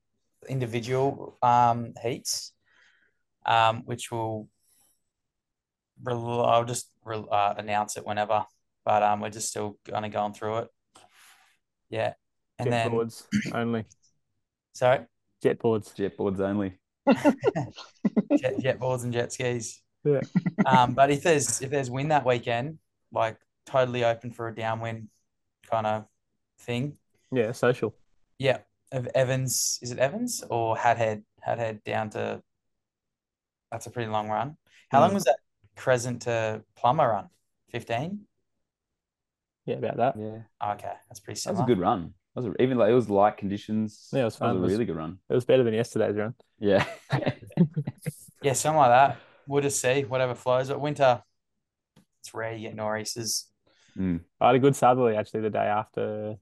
individual 0.49 1.37
um 1.41 1.93
heats, 2.01 2.53
um, 3.45 3.83
which 3.85 4.11
will 4.11 4.49
rel- 6.03 6.45
I'll 6.45 6.65
just 6.65 6.89
rel- 7.03 7.29
uh, 7.31 7.55
announce 7.57 7.97
it 7.97 8.05
whenever, 8.05 8.45
but 8.85 9.03
um, 9.03 9.19
we're 9.19 9.29
just 9.29 9.49
still 9.49 9.77
kind 9.87 10.05
of 10.05 10.11
going 10.11 10.33
through 10.33 10.57
it. 10.59 10.67
Yeah, 11.89 12.13
and 12.59 12.71
Jet 12.71 12.91
then 12.91 13.09
only. 13.53 13.85
sorry, 14.73 15.05
Jet 15.43 15.59
boards. 15.59 15.91
Jet 15.93 16.17
boards 16.17 16.39
only. 16.39 16.77
jet, 18.37 18.59
jet 18.59 18.79
boards 18.79 19.03
and 19.03 19.13
jet 19.13 19.31
skis. 19.31 19.81
Yeah. 20.03 20.21
Um, 20.65 20.93
but 20.93 21.09
if 21.11 21.23
there's 21.23 21.61
if 21.61 21.69
there's 21.69 21.89
wind 21.89 22.11
that 22.11 22.25
weekend, 22.25 22.79
like 23.11 23.37
totally 23.65 24.03
open 24.03 24.31
for 24.31 24.47
a 24.47 24.55
downwind 24.55 25.09
kind 25.69 25.85
of 25.87 26.05
thing. 26.59 26.97
Yeah, 27.31 27.51
social. 27.51 27.93
Yeah, 28.39 28.59
of 28.91 29.07
Evans, 29.15 29.79
is 29.81 29.91
it 29.91 29.99
Evans 29.99 30.43
or 30.49 30.75
Hathead? 30.75 31.23
Hathead 31.45 31.83
down 31.83 32.09
to. 32.11 32.41
That's 33.71 33.85
a 33.87 33.89
pretty 33.91 34.09
long 34.09 34.29
run. 34.29 34.55
How 34.89 35.01
long 35.01 35.11
Mm. 35.11 35.15
was 35.15 35.23
that 35.25 35.39
Crescent 35.75 36.21
to 36.23 36.63
Plumber 36.75 37.07
run? 37.09 37.29
Fifteen. 37.69 38.21
Yeah, 39.65 39.75
about 39.75 39.97
that. 39.97 40.15
Yeah, 40.17 40.71
Okay, 40.73 40.93
that's 41.09 41.19
pretty 41.19 41.41
that 41.43 41.51
was 41.51 41.59
a 41.59 41.63
good 41.65 41.79
run. 41.79 42.13
That 42.37 42.43
was 42.43 42.53
a, 42.59 42.61
even 42.61 42.77
like 42.77 42.91
it 42.91 42.93
was 42.93 43.09
light 43.09 43.37
conditions. 43.37 44.09
Yeah, 44.13 44.21
it 44.21 44.25
was 44.25 44.35
That 44.37 44.45
was 44.45 44.49
fun. 44.51 44.55
a 44.55 44.59
It 44.59 44.61
was- 44.61 44.71
really 44.73 44.85
good 44.85 44.95
run. 44.95 45.17
It 45.27 45.33
was 45.33 45.45
better 45.45 45.63
than 45.63 45.73
yesterday's 45.73 46.15
run. 46.15 46.35
Yeah. 46.59 46.85
Yeah, 48.43 48.53
something 48.53 48.77
like 48.77 48.91
that. 48.91 49.17
We'll 49.47 49.63
just 49.63 49.81
see 49.81 50.03
whatever 50.05 50.35
flows. 50.35 50.69
But 50.69 50.79
winter, 50.79 51.23
it's 52.21 52.31
rare 52.35 52.53
you 52.53 52.67
get 52.67 52.75
nor'easters. 52.75 53.47
Mm. 53.97 54.19
I 54.39 54.47
had 54.47 54.55
a 54.55 54.59
good 54.59 54.75
southerly 54.75 55.15
actually 55.15 55.41
the 55.41 55.49
day 55.49 55.65
after 55.65 56.35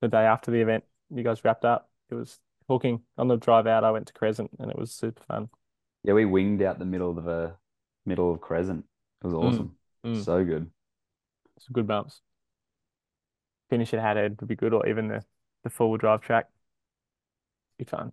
the 0.00 0.08
day 0.08 0.22
after 0.24 0.52
the 0.52 0.60
event. 0.60 0.84
You 1.10 1.24
guys 1.24 1.44
wrapped 1.44 1.64
up. 1.64 1.90
It 2.08 2.14
was 2.14 2.38
hooking 2.68 3.00
on 3.18 3.26
the 3.26 3.36
drive 3.36 3.66
out. 3.66 3.82
I 3.82 3.90
went 3.90 4.06
to 4.06 4.12
Crescent 4.12 4.50
and 4.60 4.70
it 4.70 4.78
was 4.78 4.92
super 4.94 5.24
fun. 5.24 5.48
Yeah, 6.04 6.12
we 6.14 6.24
winged 6.24 6.62
out 6.62 6.78
the 6.78 6.84
middle 6.84 7.18
of 7.18 7.24
the 7.24 7.54
middle 8.06 8.32
of 8.32 8.40
Crescent. 8.40 8.84
It 9.22 9.26
was 9.26 9.34
awesome. 9.34 9.74
mm. 10.06 10.24
So 10.24 10.44
good. 10.44 10.70
Some 11.58 11.72
good 11.72 11.88
bumps. 11.88 12.20
Finish 13.70 13.94
it 13.94 14.00
Hathead 14.00 14.40
would 14.40 14.48
be 14.48 14.56
good, 14.56 14.72
or 14.74 14.86
even 14.86 15.08
the 15.08 15.22
the 15.62 15.70
full 15.70 15.96
drive 15.96 16.20
track. 16.20 16.46
Be 17.78 17.84
fun. 17.84 18.12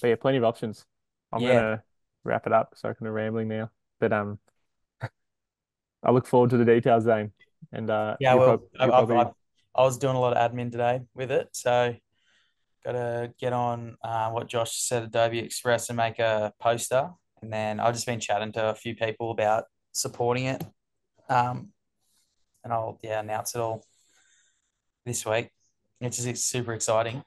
But 0.00 0.08
yeah, 0.08 0.16
plenty 0.16 0.38
of 0.38 0.44
options. 0.44 0.84
I'm 1.32 1.42
Yeah. 1.42 1.54
gonna 1.54 1.82
wrap 2.24 2.46
it 2.46 2.52
up 2.52 2.74
so 2.76 2.88
I 2.88 2.94
can 2.94 3.04
be 3.04 3.10
rambling 3.10 3.48
now. 3.48 3.70
But 4.00 4.12
um, 4.12 4.38
I 6.02 6.10
look 6.10 6.26
forward 6.26 6.50
to 6.50 6.56
the 6.56 6.64
details, 6.64 7.04
Zane. 7.04 7.32
And 7.72 7.90
uh, 7.90 8.16
Yeah, 8.20 8.34
well, 8.34 8.58
prob- 8.58 8.68
I, 8.78 8.84
I, 8.84 8.88
probably- 8.88 9.16
I, 9.16 9.30
I 9.74 9.82
was 9.82 9.98
doing 9.98 10.16
a 10.16 10.20
lot 10.20 10.36
of 10.36 10.50
admin 10.52 10.70
today 10.70 11.00
with 11.14 11.30
it, 11.30 11.48
so 11.52 11.94
got 12.84 12.92
to 12.92 13.32
get 13.38 13.52
on 13.52 13.96
uh, 14.02 14.30
what 14.30 14.46
Josh 14.48 14.72
said 14.82 15.02
Adobe 15.02 15.38
Express 15.40 15.88
and 15.90 15.96
make 15.96 16.18
a 16.18 16.52
poster, 16.60 17.10
and 17.42 17.52
then 17.52 17.80
I've 17.80 17.92
just 17.94 18.06
been 18.06 18.20
chatting 18.20 18.52
to 18.52 18.70
a 18.70 18.74
few 18.74 18.94
people 18.94 19.30
about 19.30 19.64
supporting 19.92 20.44
it, 20.46 20.64
um, 21.28 21.72
and 22.66 22.74
I'll 22.74 23.00
yeah 23.02 23.20
announce 23.20 23.56
it 23.56 23.62
all 23.62 23.86
this 25.04 25.24
week, 25.24 25.50
which 25.98 26.18
is 26.18 26.44
super 26.44 26.72
exciting 26.74 27.22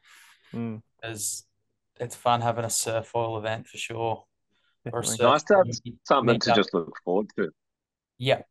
Mm, 0.54 0.80
because 1.02 1.46
it's 2.00 2.16
fun 2.16 2.42
having 2.42 2.66
a 2.66 2.70
surf 2.70 3.08
foil 3.08 3.38
event 3.38 3.68
for 3.68 3.78
sure. 3.78 4.26
Or 4.92 5.04
surf 5.04 5.34
Nice 5.34 5.44
to 5.46 5.56
have 5.58 5.68
meet- 5.68 6.00
something 6.06 6.40
to 6.42 6.52
just 6.52 6.74
look 6.74 6.96
forward 7.04 7.28
to. 7.38 7.52
Yeah, 8.18 8.44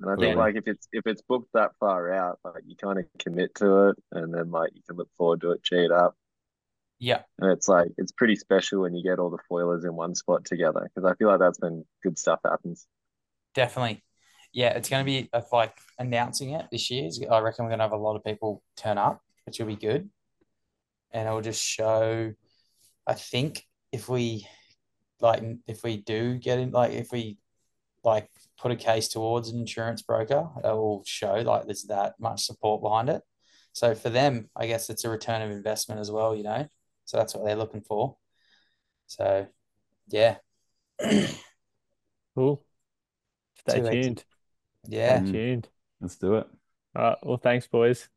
And 0.00 0.10
I 0.10 0.16
Yeah. 0.16 0.28
think 0.28 0.36
like 0.36 0.56
if 0.56 0.66
it's 0.68 0.88
if 0.92 1.06
it's 1.06 1.22
booked 1.22 1.52
that 1.54 1.72
far 1.80 2.12
out, 2.12 2.38
like 2.44 2.64
you 2.66 2.76
kind 2.76 2.98
of 2.98 3.06
commit 3.18 3.54
to 3.56 3.88
it, 3.90 3.96
and 4.12 4.32
then 4.34 4.50
like 4.50 4.70
you 4.74 4.82
can 4.86 4.96
look 4.96 5.10
forward 5.16 5.40
to 5.42 5.52
it, 5.52 5.62
cheat 5.62 5.90
up, 5.90 6.16
yeah, 6.98 7.22
and 7.38 7.50
it's 7.50 7.68
like 7.68 7.88
it's 7.98 8.12
pretty 8.12 8.36
special 8.36 8.80
when 8.82 8.94
you 8.94 9.02
get 9.02 9.18
all 9.18 9.30
the 9.30 9.38
foilers 9.50 9.84
in 9.84 9.94
one 9.94 10.14
spot 10.14 10.44
together 10.44 10.82
because 10.94 11.08
I 11.10 11.14
feel 11.16 11.28
like 11.28 11.40
that's 11.40 11.60
when 11.60 11.84
good 12.02 12.18
stuff 12.18 12.40
happens. 12.44 12.86
definitely. 13.54 14.02
Yeah, 14.58 14.70
it's 14.70 14.88
going 14.88 15.06
to 15.06 15.06
be 15.06 15.30
uh, 15.32 15.42
like 15.52 15.78
announcing 16.00 16.50
it 16.50 16.66
this 16.72 16.90
year. 16.90 17.08
I 17.30 17.38
reckon 17.38 17.64
we're 17.64 17.70
going 17.70 17.78
to 17.78 17.84
have 17.84 17.92
a 17.92 17.96
lot 17.96 18.16
of 18.16 18.24
people 18.24 18.60
turn 18.76 18.98
up, 18.98 19.22
which 19.46 19.60
will 19.60 19.68
be 19.68 19.76
good. 19.76 20.10
And 21.12 21.28
it'll 21.28 21.42
just 21.42 21.62
show, 21.62 22.32
I 23.06 23.14
think, 23.14 23.64
if 23.92 24.08
we 24.08 24.48
like, 25.20 25.44
if 25.68 25.84
we 25.84 25.98
do 25.98 26.38
get 26.38 26.58
in, 26.58 26.72
like, 26.72 26.90
if 26.90 27.12
we 27.12 27.38
like 28.02 28.28
put 28.60 28.72
a 28.72 28.76
case 28.76 29.06
towards 29.06 29.48
an 29.48 29.60
insurance 29.60 30.02
broker, 30.02 30.48
it 30.64 30.66
will 30.66 31.04
show 31.06 31.34
like 31.34 31.66
there's 31.66 31.84
that 31.84 32.14
much 32.18 32.44
support 32.44 32.82
behind 32.82 33.10
it. 33.10 33.22
So 33.74 33.94
for 33.94 34.10
them, 34.10 34.50
I 34.56 34.66
guess 34.66 34.90
it's 34.90 35.04
a 35.04 35.08
return 35.08 35.40
of 35.40 35.52
investment 35.52 36.00
as 36.00 36.10
well, 36.10 36.34
you 36.34 36.42
know? 36.42 36.66
So 37.04 37.16
that's 37.16 37.32
what 37.32 37.44
they're 37.44 37.54
looking 37.54 37.82
for. 37.82 38.16
So, 39.06 39.46
yeah. 40.08 40.38
Cool. 42.34 42.64
Stay 43.68 43.82
tuned. 44.02 44.24
Yeah. 44.88 45.20
Mm. 45.20 45.30
Tuned. 45.30 45.68
Let's 46.00 46.16
do 46.16 46.36
it. 46.36 46.48
All 46.96 47.02
right. 47.02 47.18
Well, 47.22 47.36
thanks, 47.38 47.66
boys. 47.66 48.08